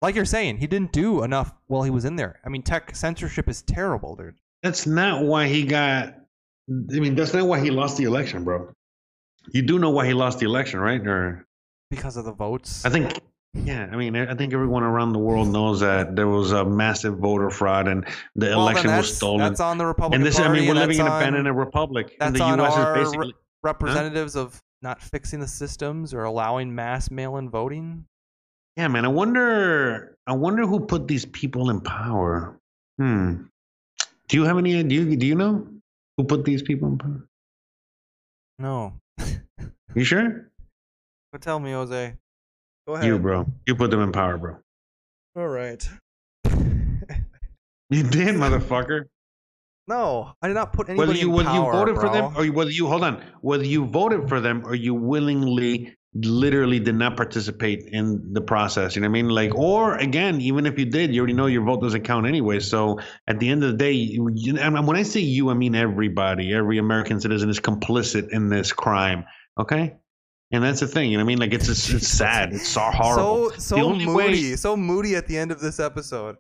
like 0.01 0.15
you're 0.15 0.25
saying, 0.25 0.59
he 0.59 0.67
didn't 0.67 0.93
do 0.93 1.23
enough 1.23 1.53
while 1.67 1.83
he 1.83 1.91
was 1.91 2.05
in 2.05 2.17
there. 2.17 2.41
I 2.45 2.49
mean, 2.49 2.63
tech 2.63 2.95
censorship 2.95 3.49
is 3.49 3.63
terrible, 3.63 4.15
dude. 4.17 4.37
That's 4.63 4.87
not 4.87 5.25
why 5.25 5.49
he 5.49 5.65
got. 5.65 6.15
I 6.69 7.01
mean, 7.01 7.15
that's 7.15 7.33
not 7.35 7.47
why 7.47 7.61
he 7.61 7.71
lost 7.71 7.97
the 7.97 8.05
election, 8.05 8.45
bro. 8.45 8.73
You 9.53 9.63
do 9.63 9.79
know 9.79 9.91
why 9.91 10.07
he 10.07 10.15
lost 10.15 10.39
the 10.39 10.47
election, 10.47 10.81
right? 10.81 11.05
Or 11.07 11.47
Because 11.91 12.17
of 12.17 12.25
the 12.25 12.33
votes. 12.33 12.85
I 12.85 12.91
think, 12.91 13.19
yeah, 13.55 13.89
I 13.91 13.97
mean, 13.97 14.15
I 14.15 14.35
think 14.35 14.53
everyone 14.53 14.83
around 14.83 15.13
the 15.13 15.19
world 15.19 15.49
knows 15.49 15.81
that 15.81 16.15
there 16.15 16.29
was 16.29 16.53
a 16.53 16.65
massive 16.65 17.19
voter 17.19 17.51
fraud 17.51 17.89
and 17.89 18.07
the 18.37 18.49
Well, 18.49 18.61
election 18.61 18.91
was 18.97 19.17
stolen. 19.17 19.41
That's 19.41 19.61
on 19.61 19.79
the 19.79 19.87
Republican 19.87 20.21
and 20.21 20.27
this, 20.27 20.39
I 20.39 20.53
mean, 20.53 20.69
we're 20.69 20.75
living 20.75 20.99
in 21.01 21.07
a 21.07 21.11
banana 21.11 21.53
republic. 21.53 22.17
And 22.21 22.35
that's 22.35 22.39
the 22.39 22.45
on 22.45 22.59
U.S. 22.59 22.75
our 22.75 22.99
is 22.99 23.09
basically. 23.09 23.35
representatives 23.63 24.37
of 24.37 24.61
not 24.83 25.03
fixing 25.03 25.41
the 25.41 25.49
systems 25.49 26.15
or 26.15 26.25
allowing 26.25 26.75
mass 26.75 27.11
mail-in 27.11 27.51
voting. 27.51 28.05
Yeah, 28.77 28.89
man. 28.89 29.05
I 29.05 29.09
wonder. 29.09 30.17
I 30.27 30.33
wonder 30.33 30.65
who 30.67 30.81
put 30.81 31.09
these 31.09 31.27
people 31.27 31.71
in 31.71 31.81
power. 31.81 32.57
Hmm. 32.99 33.43
Do 34.29 34.37
you 34.37 34.45
have 34.45 34.57
any? 34.59 34.83
Do 34.85 34.95
you 34.95 35.17
do 35.17 35.27
you 35.27 35.35
know 35.35 35.67
who 36.21 36.27
put 36.27 36.45
these 36.45 36.61
people 36.63 36.89
in 36.89 36.99
power? 36.99 37.27
No, 38.59 38.93
You 39.95 40.05
sure? 40.05 40.51
but 41.33 41.41
tell 41.41 41.59
me, 41.59 41.73
Jose. 41.73 42.15
Go 42.87 42.95
ahead. 42.95 43.07
You, 43.07 43.19
bro. 43.19 43.47
You 43.67 43.75
put 43.75 43.91
them 43.91 44.01
in 44.01 44.13
power, 44.13 44.37
bro. 44.37 44.57
All 45.37 45.49
right. 45.49 45.89
You 46.45 48.03
did, 48.05 48.35
motherfucker. 48.43 49.05
no, 49.89 50.33
I 50.43 50.49
did 50.49 50.55
not 50.55 50.73
put 50.73 50.89
anybody 50.91 51.09
Whether 51.09 51.21
you 51.21 51.29
in 51.29 51.33
whether 51.35 51.51
you 51.55 51.61
power, 51.61 51.73
voted 51.73 51.97
for 51.97 52.09
them 52.11 52.33
or 52.37 52.45
you- 52.45 52.53
whether 52.53 52.71
you 52.71 52.87
hold 52.87 53.03
on, 53.05 53.25
whether 53.41 53.65
you 53.65 53.87
voted 53.87 54.29
for 54.29 54.41
them 54.41 54.63
or 54.67 54.75
you 54.75 54.95
willingly 54.95 55.97
literally 56.15 56.81
did 56.81 56.97
not 56.97 57.17
participate 57.17 57.85
in 57.93 58.33
the 58.33 58.41
process. 58.41 58.97
You 58.97 59.03
know 59.03 59.09
what 59.09 59.19
I 59.19 59.23
mean? 59.23 59.29
Like, 59.29 59.55
or 59.55 59.97
again, 59.97 60.41
even 60.41 60.67
if 60.67 60.79
you 60.79 60.85
did, 60.85 61.15
you 61.15 61.21
already 61.21 61.35
know 61.35 61.47
your 61.47 61.63
vote 61.63 61.81
doesn't 61.81 62.03
count 62.03 62.27
anyway. 62.27 62.59
So 62.59 62.99
at 63.29 63.39
the 63.39 63.49
end 63.49 63.63
of 63.63 63.71
the 63.71 63.77
day, 63.77 63.93
you, 63.93 64.59
and 64.59 64.87
when 64.87 64.97
I 64.97 65.05
say 65.05 65.21
you, 65.21 65.51
I 65.51 65.55
mean 65.55 65.75
everybody. 65.75 66.53
Every 66.53 66.79
American 66.79 67.21
citizen 67.21 67.49
is 67.49 67.61
complicit 67.61 68.31
in 68.31 68.49
this 68.49 68.73
crime. 68.73 69.25
Okay. 69.59 69.97
And 70.53 70.65
that's 70.65 70.81
the 70.81 70.89
thing, 70.89 71.13
you 71.13 71.17
know 71.17 71.23
what 71.23 71.29
I 71.29 71.35
mean? 71.35 71.39
Like 71.39 71.53
it's 71.53 71.69
it's, 71.69 71.89
it's 71.91 72.09
sad. 72.09 72.53
It's 72.53 72.67
so 72.67 72.81
horrible. 72.81 73.51
So 73.51 73.59
so 73.59 73.77
only 73.85 74.07
way- 74.07 74.29
moody, 74.31 74.57
so 74.57 74.77
moody 74.77 75.15
at 75.15 75.29
the 75.29 75.39
end 75.39 75.53
of 75.53 75.61
this 75.61 75.79
episode. 75.79 76.39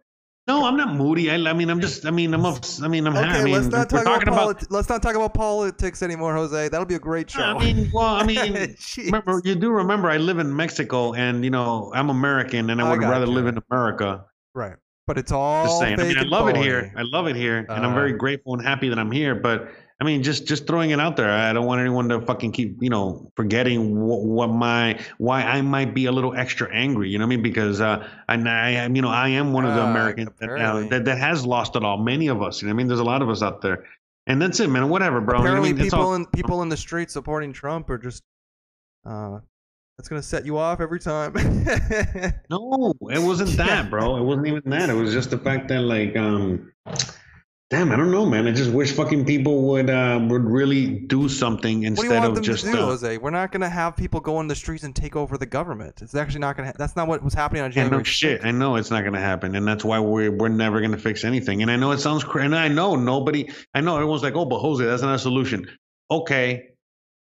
No, 0.51 0.65
I'm 0.67 0.77
not 0.77 0.95
moody. 0.95 1.31
I, 1.31 1.37
I 1.37 1.53
mean, 1.53 1.71
I'm 1.71 1.81
just. 1.81 2.05
I 2.07 2.11
mean, 2.11 2.35
I'm. 2.35 2.45
I 2.45 2.89
mean, 2.89 3.07
I'm. 3.07 3.17
Okay, 3.17 3.27
I 3.29 3.45
mean, 3.45 3.55
let's 3.55 3.67
not 3.67 3.93
we're 3.93 4.03
talk 4.05 4.23
about, 4.23 4.27
talking 4.27 4.29
about. 4.65 4.71
let's 4.71 4.89
not 4.89 5.03
talk 5.03 5.15
about 5.15 5.35
politics 5.35 6.03
anymore, 6.03 6.35
Jose. 6.35 6.69
That'll 6.69 6.87
be 6.87 6.97
a 6.97 6.99
great 7.11 7.31
show. 7.31 7.43
I 7.43 7.59
mean, 7.59 7.91
well, 7.93 8.07
I 8.07 8.25
mean, 8.25 8.77
remember 8.99 9.41
you 9.45 9.55
do 9.55 9.71
remember 9.71 10.11
I 10.11 10.17
live 10.17 10.39
in 10.39 10.55
Mexico, 10.55 11.13
and 11.15 11.45
you 11.45 11.51
know 11.51 11.93
I'm 11.95 12.11
American, 12.11 12.71
and 12.71 12.81
I 12.83 12.87
I 12.87 12.91
would 12.91 13.01
got 13.01 13.11
rather 13.11 13.27
you. 13.27 13.33
live 13.33 13.47
in 13.47 13.61
America. 13.71 14.25
right, 14.55 14.77
but 15.07 15.19
it's 15.19 15.33
all 15.33 15.67
Just 15.67 15.79
saying. 15.81 16.01
I 16.01 16.05
mean, 16.05 16.19
I 16.19 16.23
love 16.23 16.49
it 16.49 16.57
here. 16.57 16.93
I 16.97 17.03
love 17.03 17.27
it 17.29 17.37
here, 17.37 17.59
and 17.59 17.71
I'm 17.87 17.93
Uh, 17.93 17.95
very 17.95 18.13
grateful 18.13 18.55
and 18.55 18.63
happy 18.63 18.89
that 18.89 18.99
I'm 18.99 19.13
here. 19.13 19.35
But 19.35 19.69
I 20.01 20.05
mean, 20.05 20.23
just 20.23 20.47
just 20.47 20.67
throwing 20.67 20.91
it 20.91 20.99
out 21.01 21.17
there. 21.17 21.31
I 21.31 21.53
don't 21.53 21.67
want 21.67 21.81
anyone 21.81 22.09
to 22.09 22.21
fucking 22.23 22.53
keep 22.53 22.83
you 22.83 22.89
know 22.89 23.31
forgetting 23.37 24.01
what, 24.01 24.23
what 24.23 24.47
my 24.49 24.99
why 25.19 25.43
I 25.43 25.61
might 25.61 25.95
be 25.95 26.07
a 26.07 26.13
little 26.13 26.35
extra 26.35 26.73
angry. 26.73 27.11
You 27.11 27.19
know 27.19 27.25
what 27.27 27.35
I 27.35 27.37
mean? 27.37 27.43
Because 27.43 27.81
uh, 27.83 28.09
and 28.29 28.49
I 28.49 28.71
am 28.71 28.97
you 28.97 29.03
know 29.03 29.11
I 29.11 29.29
am 29.29 29.53
one 29.53 29.67
of 29.67 29.75
the 29.75 29.83
Uh, 29.83 29.91
Americans 29.91 30.31
that, 30.41 30.51
uh, 30.51 30.89
that 30.89 31.05
that 31.05 31.19
has 31.19 31.45
lost 31.45 31.77
it 31.77 31.85
all. 31.85 31.99
Many 31.99 32.29
of 32.29 32.41
us. 32.43 32.63
You 32.63 32.69
know 32.69 32.75
what 32.75 32.77
I 32.77 32.79
mean? 32.79 32.89
There's 32.89 33.01
a 33.01 33.05
lot 33.05 33.21
of 33.21 33.29
us 33.29 33.43
out 33.43 33.61
there. 33.61 33.85
And 34.27 34.41
that's 34.41 34.61
it, 34.61 34.69
man. 34.69 34.89
Whatever, 34.89 35.21
bro. 35.21 35.39
You 35.39 35.45
know 35.45 35.57
I 35.57 35.61
mean? 35.61 35.77
People 35.77 36.01
all- 36.01 36.15
in 36.15 36.25
people 36.27 36.63
in 36.63 36.69
the 36.69 36.77
street 36.77 37.11
supporting 37.11 37.53
Trump 37.53 37.91
are 37.91 37.99
just. 37.99 38.23
Uh, 39.05 39.41
that's 39.99 40.09
gonna 40.09 40.23
set 40.23 40.47
you 40.47 40.57
off 40.57 40.81
every 40.81 40.99
time. 40.99 41.35
No, 42.51 42.95
it 43.03 43.23
wasn't 43.23 43.51
that, 43.59 43.91
bro. 43.91 44.17
It 44.17 44.23
wasn't 44.23 44.47
even 44.47 44.63
that. 44.67 44.89
It 44.89 44.95
was 44.95 45.13
just 45.13 45.31
the 45.31 45.37
fact 45.39 45.69
that 45.69 45.81
like 45.83 46.17
um 46.17 46.73
Damn, 47.71 47.93
I 47.93 47.97
don't 47.97 48.11
know, 48.11 48.27
man. 48.27 48.49
I 48.49 48.51
just 48.51 48.73
wish 48.73 48.91
fucking 48.91 49.27
people 49.27 49.63
would 49.69 49.89
uh, 49.91 50.19
would 50.29 50.45
really 50.45 50.87
do 50.89 51.29
something 51.29 51.85
instead 51.85 52.03
What 52.03 52.09
do 52.09 52.15
you 52.15 52.21
want 52.21 52.29
of 52.31 52.35
them 52.35 52.43
just. 52.45 52.65
to 52.65 52.73
do, 52.73 52.79
uh, 52.79 52.87
Jose? 52.87 53.19
We're 53.19 53.31
not 53.31 53.53
going 53.53 53.61
to 53.61 53.69
have 53.69 53.97
people 53.97 54.19
go 54.19 54.41
in 54.41 54.49
the 54.49 54.57
streets 54.57 54.83
and 54.83 54.95
take 54.95 55.15
over 55.15 55.39
the 55.39 55.47
government. 55.47 56.03
It's 56.03 56.17
actually 56.17 56.41
not 56.41 56.57
going 56.57 56.65
to. 56.67 56.73
Ha- 56.73 56.77
that's 56.77 56.97
not 56.97 57.07
what 57.07 57.23
was 57.23 57.33
happening 57.33 57.63
on 57.63 57.71
January. 57.71 57.99
no 57.99 58.03
shit. 58.03 58.45
I 58.45 58.51
know 58.51 58.75
it's 58.75 58.91
not 58.91 59.03
going 59.03 59.13
to 59.13 59.21
happen, 59.21 59.55
and 59.55 59.65
that's 59.69 59.85
why 59.85 60.01
we're 60.01 60.33
we're 60.33 60.49
never 60.49 60.81
going 60.81 60.91
to 60.91 60.99
fix 60.99 61.23
anything. 61.23 61.63
And 61.63 61.71
I 61.71 61.77
know 61.77 61.93
it 61.93 61.99
sounds 61.99 62.25
crazy. 62.25 62.47
And 62.47 62.57
I 62.57 62.67
know 62.67 62.97
nobody. 62.97 63.49
I 63.73 63.81
know 63.83 63.95
everyone's 63.95 64.25
like, 64.25 64.35
"Oh, 64.35 64.47
but 64.47 64.59
Jose, 64.59 64.85
that's 64.85 65.03
not 65.03 65.15
a 65.15 65.19
solution." 65.21 65.69
Okay, 66.11 66.70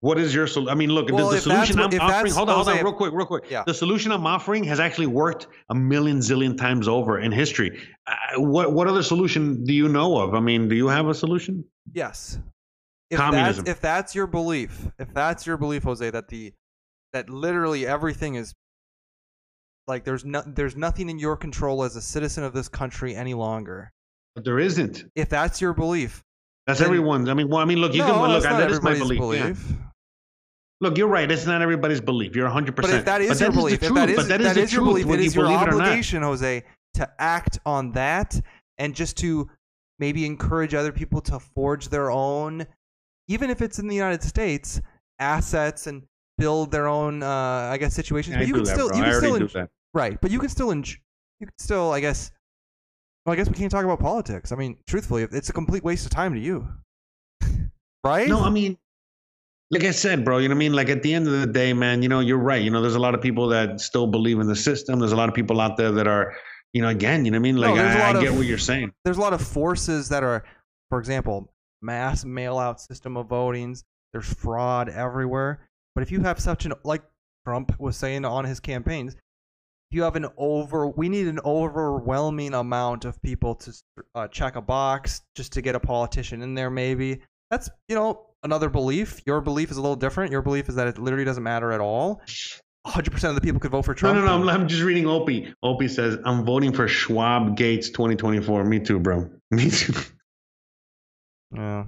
what 0.00 0.18
is 0.18 0.34
your 0.34 0.46
solution? 0.46 0.70
I 0.70 0.74
mean, 0.74 0.90
look, 0.90 1.10
Well, 1.10 1.28
the, 1.28 1.36
the 1.36 1.40
solution 1.42 1.78
I'm 1.78 1.92
offering. 2.00 2.32
Hold 2.32 2.48
on, 2.48 2.56
hold 2.56 2.68
on, 2.68 2.76
real 2.82 2.92
quick, 2.92 3.12
real 3.12 3.26
quick. 3.26 3.44
Yeah. 3.50 3.64
The 3.66 3.74
solution 3.74 4.12
I'm 4.12 4.26
offering 4.26 4.64
has 4.64 4.80
actually 4.80 5.06
worked 5.08 5.46
a 5.68 5.74
million 5.74 6.18
zillion 6.18 6.56
times 6.56 6.88
over 6.88 7.20
in 7.20 7.32
history. 7.32 7.78
Uh, 8.06 8.40
what 8.40 8.72
what 8.72 8.88
other 8.88 9.02
solution 9.02 9.62
do 9.64 9.72
you 9.74 9.88
know 9.88 10.18
of? 10.18 10.34
I 10.34 10.40
mean, 10.40 10.68
do 10.68 10.74
you 10.74 10.88
have 10.88 11.06
a 11.08 11.14
solution? 11.14 11.64
Yes. 11.92 12.38
If 13.10 13.18
Communism. 13.18 13.64
That's, 13.64 13.76
if 13.76 13.80
that's 13.82 14.14
your 14.14 14.26
belief, 14.26 14.86
if 14.98 15.12
that's 15.12 15.46
your 15.46 15.56
belief, 15.56 15.82
Jose, 15.82 16.08
that 16.10 16.28
the 16.28 16.52
that 17.12 17.28
literally 17.28 17.86
everything 17.86 18.36
is 18.36 18.54
like 19.88 20.04
there's 20.04 20.24
no 20.24 20.42
there's 20.46 20.76
nothing 20.76 21.10
in 21.10 21.18
your 21.18 21.36
control 21.36 21.82
as 21.82 21.96
a 21.96 22.00
citizen 22.00 22.44
of 22.44 22.52
this 22.52 22.68
country 22.68 23.14
any 23.16 23.34
longer. 23.34 23.90
But 24.36 24.44
there 24.44 24.60
isn't. 24.60 25.04
If 25.16 25.28
that's 25.28 25.60
your 25.60 25.74
belief, 25.74 26.22
That's 26.68 26.78
Then- 26.78 26.86
everyone's. 26.88 27.28
I 27.28 27.34
mean, 27.34 27.48
well, 27.48 27.58
I 27.60 27.64
mean, 27.64 27.78
look, 27.78 27.92
you 27.94 27.98
no, 27.98 28.12
can 28.12 28.20
look. 28.30 28.42
that's 28.42 28.46
I- 28.46 28.50
not 28.52 28.58
That 28.60 28.70
is 28.70 28.80
my 28.80 28.92
everybody's 28.92 29.18
belief. 29.18 29.66
yeah. 29.70 29.76
Look, 30.82 30.96
you're 30.96 31.08
right. 31.08 31.30
It's 31.30 31.44
not 31.44 31.60
everybody's 31.60 32.00
belief. 32.00 32.34
You're 32.34 32.46
100. 32.46 32.74
But 32.74 32.84
percent 32.84 33.00
if 33.00 33.04
that 33.04 33.20
is 33.20 33.40
your 33.40 33.50
the 33.50 33.56
belief, 33.56 33.74
if 33.82 33.88
truth. 33.88 33.94
that 33.96 34.08
is, 34.10 34.16
but 34.16 34.28
that 34.28 34.40
is, 34.40 34.46
that 34.46 34.56
is 34.56 34.72
your 34.72 34.84
belief, 34.84 35.06
it 35.08 35.20
is 35.20 35.34
you 35.34 35.42
your 35.42 35.50
believe 35.50 35.68
it 35.68 35.68
or 35.68 35.76
not. 35.78 35.82
obligation, 35.82 36.22
Jose, 36.22 36.64
to 36.94 37.10
act 37.18 37.58
on 37.66 37.92
that 37.92 38.40
and 38.78 38.94
just 38.94 39.18
to 39.18 39.50
maybe 39.98 40.24
encourage 40.24 40.72
other 40.74 40.90
people 40.90 41.20
to 41.20 41.38
forge 41.38 41.88
their 41.90 42.10
own, 42.10 42.66
even 43.28 43.50
if 43.50 43.60
it's 43.60 43.78
in 43.78 43.88
the 43.88 43.94
United 43.94 44.22
States, 44.22 44.80
assets 45.18 45.86
and 45.86 46.02
build 46.38 46.72
their 46.72 46.88
own, 46.88 47.22
uh, 47.22 47.28
I 47.70 47.76
guess, 47.76 47.92
situations. 47.92 48.36
But 48.36 48.46
you 48.46 48.54
can 48.54 48.64
that, 48.64 48.72
still, 48.74 48.88
bro. 48.88 48.96
you 48.96 49.04
can 49.04 49.14
still, 49.14 49.36
do 49.38 49.44
en- 49.44 49.50
that. 49.52 49.70
right? 49.92 50.18
But 50.18 50.30
you 50.30 50.38
can 50.38 50.48
still, 50.48 50.70
en- 50.72 50.84
you 51.38 51.46
can 51.46 51.58
still, 51.58 51.92
I 51.92 52.00
guess. 52.00 52.30
Well, 53.26 53.34
I 53.34 53.36
guess 53.36 53.48
we 53.48 53.54
can't 53.54 53.70
talk 53.70 53.84
about 53.84 54.00
politics. 54.00 54.50
I 54.50 54.56
mean, 54.56 54.78
truthfully, 54.86 55.24
it's 55.30 55.50
a 55.50 55.52
complete 55.52 55.84
waste 55.84 56.06
of 56.06 56.10
time 56.10 56.32
to 56.32 56.40
you, 56.40 56.66
right? 58.04 58.28
No, 58.28 58.40
I 58.40 58.48
mean, 58.48 58.78
like 59.70 59.84
I 59.84 59.90
said, 59.92 60.24
bro, 60.24 60.38
you 60.38 60.48
know 60.48 60.54
what 60.54 60.58
I 60.58 60.58
mean? 60.58 60.72
Like 60.72 60.88
at 60.88 61.02
the 61.02 61.14
end 61.14 61.26
of 61.28 61.40
the 61.40 61.46
day, 61.46 61.72
man, 61.72 62.02
you 62.02 62.08
know, 62.08 62.20
you're 62.20 62.38
right. 62.38 62.62
You 62.62 62.70
know, 62.70 62.80
there's 62.82 62.96
a 62.96 63.00
lot 63.00 63.14
of 63.14 63.20
people 63.22 63.48
that 63.48 63.80
still 63.80 64.06
believe 64.06 64.38
in 64.40 64.46
the 64.48 64.56
system. 64.56 64.98
There's 64.98 65.12
a 65.12 65.16
lot 65.16 65.28
of 65.28 65.34
people 65.34 65.60
out 65.60 65.76
there 65.76 65.92
that 65.92 66.06
are, 66.08 66.34
you 66.72 66.82
know, 66.82 66.88
again, 66.88 67.24
you 67.24 67.30
know 67.30 67.36
what 67.36 67.40
I 67.40 67.52
mean? 67.52 67.54
No, 67.56 67.72
Like 67.72 67.78
a 67.80 67.82
I, 68.04 68.08
I 68.10 68.12
get 68.20 68.30
of- 68.30 68.36
what 68.36 68.46
you're 68.46 68.58
saying. 68.58 68.92
there's 69.04 69.16
a 69.18 69.20
lot 69.20 69.32
of 69.32 69.40
forces 69.42 70.08
that 70.08 70.22
are, 70.24 70.44
for 70.88 70.98
example, 70.98 71.52
mass 71.82 72.24
mail 72.24 72.58
out 72.58 72.80
system 72.80 73.16
of 73.16 73.28
votings. 73.28 73.84
There's 74.12 74.32
fraud 74.32 74.88
everywhere. 74.88 75.68
But 75.94 76.02
if 76.02 76.10
you 76.10 76.20
have 76.22 76.40
such 76.40 76.64
an, 76.66 76.72
like 76.84 77.02
Trump 77.46 77.78
was 77.78 77.96
saying 77.96 78.24
on 78.24 78.44
his 78.44 78.58
campaigns, 78.60 79.14
if 79.14 79.96
you 79.96 80.02
have 80.02 80.16
an 80.16 80.26
over, 80.36 80.88
we 80.88 81.08
need 81.08 81.26
an 81.28 81.40
overwhelming 81.44 82.54
amount 82.54 83.04
of 83.04 83.20
people 83.22 83.54
to 83.56 83.72
uh, 84.14 84.28
check 84.28 84.56
a 84.56 84.60
box 84.60 85.22
just 85.36 85.52
to 85.52 85.62
get 85.62 85.74
a 85.74 85.80
politician 85.80 86.42
in 86.42 86.54
there, 86.54 86.70
maybe. 86.70 87.20
That's, 87.50 87.68
you 87.88 87.94
know, 87.96 88.26
another 88.42 88.68
belief. 88.68 89.20
Your 89.26 89.40
belief 89.40 89.70
is 89.70 89.76
a 89.76 89.80
little 89.80 89.96
different. 89.96 90.32
Your 90.32 90.42
belief 90.42 90.68
is 90.68 90.74
that 90.76 90.86
it 90.86 90.98
literally 90.98 91.24
doesn't 91.24 91.42
matter 91.42 91.72
at 91.72 91.80
all. 91.80 92.22
100% 92.86 93.28
of 93.28 93.34
the 93.34 93.40
people 93.40 93.60
could 93.60 93.70
vote 93.70 93.84
for 93.84 93.94
Trump. 93.94 94.16
no, 94.18 94.24
no. 94.24 94.34
I'm, 94.34 94.48
I'm 94.48 94.68
just 94.68 94.82
reading 94.82 95.06
Opie. 95.06 95.52
Opie 95.62 95.88
says, 95.88 96.18
I'm 96.24 96.44
voting 96.44 96.72
for 96.72 96.88
Schwab 96.88 97.56
Gates 97.56 97.90
2024. 97.90 98.64
Me 98.64 98.80
too, 98.80 98.98
bro. 98.98 99.28
Me 99.50 99.70
too. 99.70 99.92
Yeah. 101.54 101.84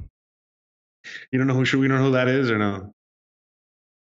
You 1.31 1.39
don't 1.39 1.49
know 1.49 1.55
who, 1.55 1.65
should 1.65 1.81
we 1.81 1.89
don't 1.89 1.99
know 1.99 2.05
who 2.07 2.13
that 2.13 2.29
is 2.29 2.51
or 2.51 2.59
no? 2.59 2.93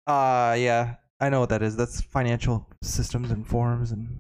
Uh, 0.08 0.56
yeah, 0.58 0.96
I 1.20 1.30
know 1.30 1.40
what 1.40 1.50
that 1.50 1.62
is. 1.62 1.76
That's 1.78 2.02
financial 2.02 2.68
systems 2.82 3.32
and 3.32 3.46
forms 3.46 3.92
and. 3.92 4.20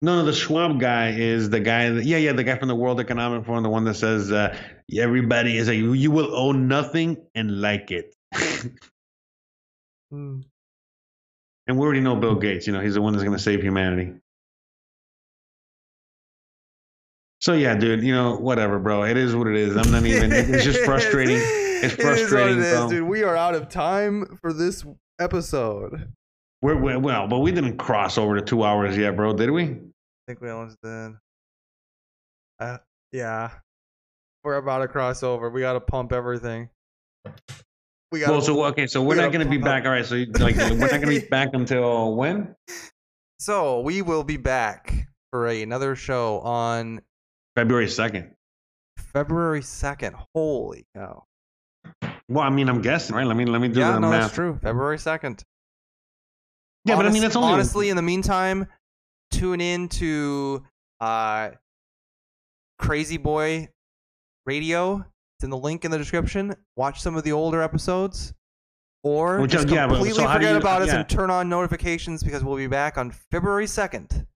No, 0.00 0.16
no, 0.16 0.24
the 0.24 0.32
Schwab 0.32 0.78
guy 0.78 1.10
is 1.10 1.50
the 1.50 1.58
guy 1.58 1.90
that, 1.90 2.04
yeah, 2.04 2.18
yeah, 2.18 2.32
the 2.32 2.44
guy 2.44 2.56
from 2.56 2.68
the 2.68 2.74
World 2.74 3.00
Economic 3.00 3.44
Forum, 3.44 3.64
the 3.64 3.68
one 3.68 3.84
that 3.84 3.94
says, 3.94 4.30
uh, 4.30 4.56
everybody 4.96 5.56
is 5.58 5.66
like, 5.66 5.76
you 5.76 6.10
will 6.10 6.36
own 6.36 6.68
nothing 6.68 7.16
and 7.34 7.60
like 7.60 7.90
it. 7.90 8.14
Hmm. 10.10 10.40
And 11.66 11.78
we 11.78 11.84
already 11.84 12.00
know 12.00 12.16
Bill 12.16 12.36
Gates. 12.36 12.66
You 12.66 12.72
know, 12.72 12.80
he's 12.80 12.94
the 12.94 13.02
one 13.02 13.12
that's 13.12 13.24
going 13.24 13.36
to 13.36 13.42
save 13.42 13.60
humanity. 13.60 14.14
So 17.40 17.52
yeah, 17.52 17.74
dude. 17.74 18.02
You 18.02 18.14
know, 18.14 18.36
whatever, 18.36 18.78
bro. 18.78 19.04
It 19.04 19.16
is 19.16 19.34
what 19.36 19.46
it 19.48 19.56
is. 19.56 19.76
I'm 19.76 19.90
not 19.90 20.04
even. 20.06 20.32
It's 20.32 20.64
just 20.64 20.80
frustrating. 20.84 21.38
It's 21.40 21.94
frustrating, 21.94 22.14
It 22.14 22.20
is 22.22 22.32
what 22.32 22.48
it 22.50 22.58
is, 22.58 22.74
bro. 22.78 22.88
dude. 22.88 23.08
We 23.08 23.22
are 23.22 23.36
out 23.36 23.54
of 23.54 23.68
time 23.68 24.38
for 24.40 24.52
this 24.52 24.84
episode. 25.20 26.12
We're, 26.62 26.76
we're 26.80 26.98
well, 26.98 27.28
but 27.28 27.38
we 27.38 27.52
didn't 27.52 27.76
cross 27.76 28.18
over 28.18 28.34
to 28.36 28.42
two 28.42 28.64
hours 28.64 28.96
yet, 28.96 29.14
bro. 29.14 29.34
Did 29.34 29.50
we? 29.50 29.76
I 30.28 30.30
think 30.30 30.42
we 30.42 30.50
almost 30.50 30.76
did. 30.82 31.12
Uh, 32.60 32.76
yeah, 33.12 33.48
we're 34.44 34.56
about 34.56 34.80
to 34.80 34.88
cross 34.88 35.22
over. 35.22 35.48
We 35.48 35.62
got 35.62 35.72
to 35.72 35.80
pump 35.80 36.12
everything. 36.12 36.68
We 38.12 38.20
got. 38.20 38.32
Well, 38.32 38.42
so 38.42 38.62
okay, 38.66 38.86
so 38.86 39.00
we're 39.00 39.16
we 39.16 39.22
not 39.22 39.32
going 39.32 39.46
to 39.46 39.50
be 39.50 39.56
back. 39.56 39.86
All 39.86 39.90
right, 39.90 40.04
so 40.04 40.16
like 40.38 40.54
we're 40.56 40.74
not 40.74 40.90
going 40.90 41.00
to 41.00 41.06
be 41.06 41.20
back 41.30 41.48
until 41.54 42.14
when? 42.14 42.54
so 43.38 43.80
we 43.80 44.02
will 44.02 44.22
be 44.22 44.36
back 44.36 45.08
for 45.32 45.46
another 45.46 45.96
show 45.96 46.40
on 46.40 47.00
February 47.56 47.88
second. 47.88 48.30
February 48.98 49.62
second. 49.62 50.14
Holy 50.34 50.84
cow! 50.94 51.24
Well, 52.28 52.44
I 52.44 52.50
mean, 52.50 52.68
I'm 52.68 52.82
guessing, 52.82 53.16
right? 53.16 53.26
Let 53.26 53.38
me 53.38 53.46
let 53.46 53.62
me 53.62 53.68
do 53.68 53.80
Yeah, 53.80 53.92
the 53.92 54.00
no, 54.00 54.10
math. 54.10 54.20
that's 54.24 54.34
true. 54.34 54.58
February 54.62 54.98
second. 54.98 55.42
Yeah, 56.84 56.96
but 56.96 57.06
I 57.06 57.08
mean, 57.08 57.22
Honest- 57.22 57.22
that's 57.22 57.36
only 57.36 57.52
honestly. 57.54 57.88
In 57.88 57.96
the 57.96 58.02
meantime, 58.02 58.66
tune 59.30 59.60
in 59.60 59.88
to 59.90 60.64
uh, 61.00 61.50
Crazy 62.78 63.16
Boy 63.16 63.68
Radio. 64.46 65.04
It's 65.36 65.44
in 65.44 65.50
the 65.50 65.56
link 65.58 65.84
in 65.84 65.90
the 65.90 65.98
description. 65.98 66.54
Watch 66.76 67.00
some 67.00 67.16
of 67.16 67.22
the 67.24 67.32
older 67.32 67.62
episodes, 67.62 68.32
or 69.02 69.40
Which- 69.40 69.52
just 69.52 69.68
yeah, 69.68 69.86
completely 69.86 70.10
so 70.12 70.26
forget 70.32 70.52
you- 70.52 70.58
about 70.58 70.82
us 70.82 70.88
yeah. 70.88 71.00
and 71.00 71.08
turn 71.08 71.30
on 71.30 71.48
notifications 71.48 72.22
because 72.22 72.42
we'll 72.42 72.56
be 72.56 72.66
back 72.66 72.98
on 72.98 73.10
February 73.30 73.66
second. 73.66 74.26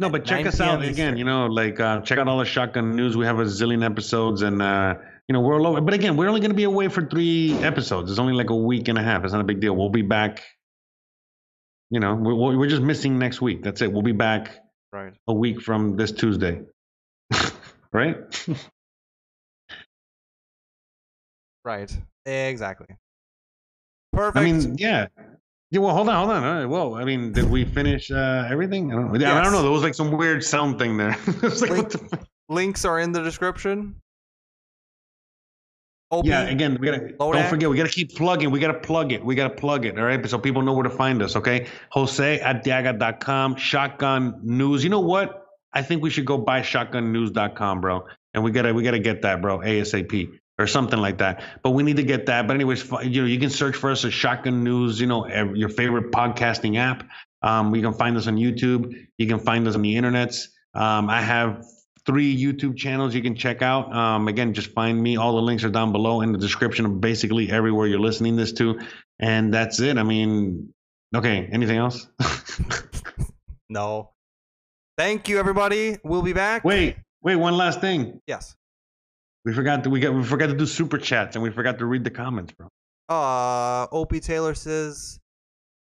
No, 0.00 0.08
but 0.10 0.24
check 0.24 0.44
us 0.46 0.60
out 0.60 0.82
again. 0.82 1.16
You 1.16 1.24
know, 1.24 1.46
like 1.46 1.78
uh, 1.78 2.00
check 2.00 2.18
out 2.18 2.26
all 2.26 2.38
the 2.38 2.44
shotgun 2.44 2.96
news. 2.96 3.16
We 3.16 3.24
have 3.26 3.38
a 3.38 3.44
zillion 3.44 3.84
episodes, 3.84 4.42
and 4.42 4.60
uh, 4.60 4.96
you 5.28 5.32
know 5.32 5.40
we're 5.40 5.54
all 5.54 5.68
over. 5.68 5.80
But 5.80 5.94
again, 5.94 6.16
we're 6.16 6.26
only 6.26 6.40
going 6.40 6.50
to 6.50 6.56
be 6.56 6.64
away 6.64 6.88
for 6.88 7.06
three 7.06 7.52
episodes. 7.62 8.10
It's 8.10 8.18
only 8.18 8.32
like 8.32 8.50
a 8.50 8.56
week 8.56 8.88
and 8.88 8.98
a 8.98 9.02
half. 9.04 9.22
It's 9.22 9.32
not 9.32 9.40
a 9.40 9.44
big 9.44 9.60
deal. 9.60 9.76
We'll 9.76 9.90
be 9.90 10.02
back. 10.02 10.42
You 11.90 12.00
know, 12.00 12.14
we're, 12.14 12.56
we're 12.56 12.68
just 12.68 12.82
missing 12.82 13.18
next 13.18 13.40
week. 13.40 13.62
That's 13.62 13.82
it. 13.82 13.92
We'll 13.92 14.02
be 14.02 14.12
back 14.12 14.58
Right. 14.92 15.12
a 15.26 15.34
week 15.34 15.60
from 15.60 15.96
this 15.96 16.12
Tuesday. 16.12 16.62
right? 17.92 18.16
Right. 21.64 21.96
Exactly. 22.26 22.86
Perfect. 24.12 24.36
I 24.36 24.44
mean, 24.44 24.76
yeah. 24.78 25.06
Yeah, 25.70 25.80
well, 25.80 25.94
hold 25.94 26.08
on, 26.08 26.14
hold 26.14 26.30
on. 26.30 26.42
Right, 26.42 26.64
Well, 26.66 26.94
I 26.94 27.04
mean, 27.04 27.32
did 27.32 27.50
we 27.50 27.64
finish 27.64 28.10
uh, 28.10 28.46
everything? 28.48 28.92
I 28.92 28.96
don't 28.96 29.12
know. 29.12 29.18
Yeah, 29.18 29.36
I 29.36 29.42
don't 29.42 29.52
know. 29.52 29.62
There 29.62 29.70
was 29.72 29.82
like 29.82 29.94
some 29.94 30.12
weird 30.12 30.44
sound 30.44 30.78
thing 30.78 30.96
there. 30.96 31.10
like, 31.42 31.70
what 31.70 31.90
the 31.90 32.18
links 32.48 32.84
are 32.84 33.00
in 33.00 33.10
the 33.10 33.22
description. 33.22 33.96
Yeah, 36.24 36.42
again, 36.42 36.76
we 36.80 36.86
gotta 36.86 37.14
Lodac. 37.18 37.32
don't 37.32 37.48
forget, 37.48 37.70
we 37.70 37.76
gotta 37.76 37.88
keep 37.88 38.14
plugging. 38.14 38.50
We 38.50 38.60
gotta 38.60 38.78
plug 38.78 39.12
it. 39.12 39.24
We 39.24 39.34
gotta 39.34 39.54
plug 39.54 39.86
it, 39.86 39.98
all 39.98 40.04
right? 40.04 40.28
So 40.28 40.38
people 40.38 40.62
know 40.62 40.72
where 40.72 40.84
to 40.84 40.90
find 40.90 41.22
us, 41.22 41.36
okay? 41.36 41.66
Jose 41.90 42.40
at 42.40 42.64
Diaga.com, 42.64 43.56
Shotgun 43.56 44.40
News. 44.42 44.84
You 44.84 44.90
know 44.90 45.00
what? 45.00 45.46
I 45.72 45.82
think 45.82 46.02
we 46.02 46.10
should 46.10 46.24
go 46.24 46.38
buy 46.38 46.60
shotgunnews.com, 46.60 47.80
bro. 47.80 48.06
And 48.34 48.44
we 48.44 48.50
gotta 48.50 48.72
we 48.72 48.82
gotta 48.82 48.98
get 48.98 49.22
that, 49.22 49.42
bro, 49.42 49.58
ASAP 49.58 50.38
or 50.58 50.66
something 50.66 51.00
like 51.00 51.18
that. 51.18 51.42
But 51.62 51.70
we 51.70 51.82
need 51.82 51.96
to 51.96 52.04
get 52.04 52.26
that. 52.26 52.46
But 52.46 52.54
anyways, 52.54 52.90
you 53.02 53.22
know, 53.22 53.26
you 53.26 53.40
can 53.40 53.50
search 53.50 53.76
for 53.76 53.90
us 53.90 54.04
as 54.04 54.14
Shotgun 54.14 54.62
News, 54.62 55.00
you 55.00 55.06
know, 55.06 55.26
your 55.54 55.68
favorite 55.68 56.12
podcasting 56.12 56.76
app. 56.76 57.04
Um, 57.42 57.74
you 57.74 57.82
can 57.82 57.92
find 57.92 58.16
us 58.16 58.26
on 58.26 58.36
YouTube. 58.36 58.94
You 59.18 59.26
can 59.26 59.38
find 59.38 59.66
us 59.66 59.74
on 59.74 59.82
the 59.82 59.94
internets. 59.94 60.46
Um, 60.74 61.10
I 61.10 61.20
have 61.20 61.64
three 62.06 62.36
YouTube 62.36 62.76
channels 62.76 63.14
you 63.14 63.22
can 63.22 63.34
check 63.34 63.62
out. 63.62 63.94
Um, 63.94 64.28
again, 64.28 64.52
just 64.54 64.70
find 64.72 65.02
me. 65.02 65.16
All 65.16 65.34
the 65.34 65.42
links 65.42 65.64
are 65.64 65.70
down 65.70 65.92
below 65.92 66.20
in 66.20 66.32
the 66.32 66.38
description 66.38 66.84
of 66.84 67.00
basically 67.00 67.50
everywhere 67.50 67.86
you're 67.86 68.00
listening 68.00 68.36
this 68.36 68.52
to. 68.54 68.80
And 69.18 69.52
that's 69.52 69.80
it. 69.80 69.96
I 69.98 70.02
mean, 70.02 70.72
okay. 71.14 71.48
Anything 71.52 71.78
else? 71.78 72.06
no. 73.68 74.10
Thank 74.96 75.28
you, 75.28 75.38
everybody. 75.38 75.98
We'll 76.04 76.22
be 76.22 76.32
back. 76.32 76.64
wait, 76.64 76.96
wait. 77.22 77.36
One 77.36 77.56
last 77.56 77.80
thing. 77.80 78.20
Yes. 78.26 78.54
We 79.44 79.52
forgot 79.52 79.84
to 79.84 79.90
we 79.90 80.00
got 80.00 80.14
we 80.14 80.24
forgot 80.24 80.46
to 80.46 80.56
do 80.56 80.66
super 80.66 80.98
chats 80.98 81.36
and 81.36 81.42
we 81.42 81.50
forgot 81.50 81.78
to 81.78 81.86
read 81.86 82.04
the 82.04 82.10
comments, 82.10 82.52
bro. 82.52 82.68
Uh, 83.08 83.86
Opie 83.92 84.20
Taylor 84.20 84.54
says 84.54 85.18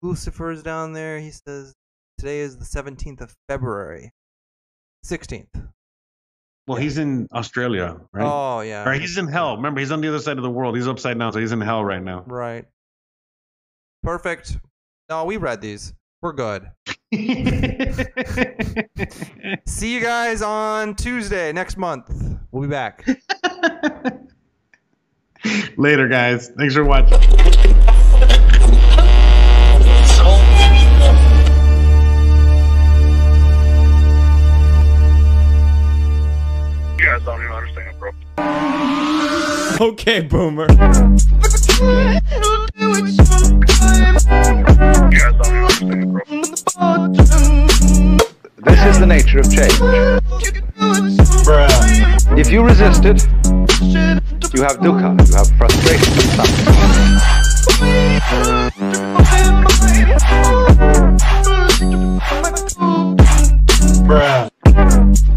Lucifer's 0.01 0.61
down 0.61 0.93
there. 0.93 1.19
He 1.19 1.31
says 1.31 1.73
today 2.17 2.39
is 2.39 2.57
the 2.57 2.65
17th 2.65 3.21
of 3.21 3.33
February. 3.47 4.11
16th. 5.05 5.69
Well, 6.67 6.77
he's 6.77 6.97
in 6.97 7.27
Australia, 7.33 7.97
right? 8.11 8.25
Oh 8.25 8.59
yeah. 8.59 8.87
Or 8.87 8.93
he's 8.93 9.17
in 9.17 9.27
hell. 9.27 9.55
Remember, 9.55 9.79
he's 9.79 9.91
on 9.91 10.01
the 10.01 10.09
other 10.09 10.19
side 10.19 10.37
of 10.37 10.43
the 10.43 10.49
world. 10.49 10.75
He's 10.75 10.87
upside 10.87 11.17
down, 11.17 11.31
so 11.31 11.39
he's 11.39 11.53
in 11.53 11.61
hell 11.61 11.83
right 11.83 12.03
now. 12.03 12.23
Right. 12.27 12.65
Perfect. 14.03 14.57
No, 15.09 15.23
we 15.23 15.37
read 15.37 15.61
these. 15.61 15.93
We're 16.21 16.33
good. 16.33 16.69
See 19.65 19.93
you 19.93 20.01
guys 20.01 20.41
on 20.41 20.95
Tuesday 20.95 21.53
next 21.53 21.77
month. 21.77 22.11
We'll 22.51 22.63
be 22.63 22.67
back. 22.67 23.07
Later, 25.77 26.09
guys. 26.09 26.49
Thanks 26.57 26.73
for 26.73 26.83
watching. 26.83 27.17
Okay, 39.81 40.21
boomer. 40.21 40.65
This 40.65 40.79
is 48.85 48.99
the 48.99 49.05
nature 49.07 49.39
of 49.39 49.51
change. 49.53 49.77
Bruh. 51.45 51.69
If 52.39 52.49
you 52.49 52.63
resist 52.63 53.05
it, 53.05 53.21
you 54.55 54.63
have 54.63 54.77
dukkha, 54.77 55.13
you 55.27 55.35
have 55.35 55.47
frustration. 55.59 56.13
Bruh. 64.07 65.36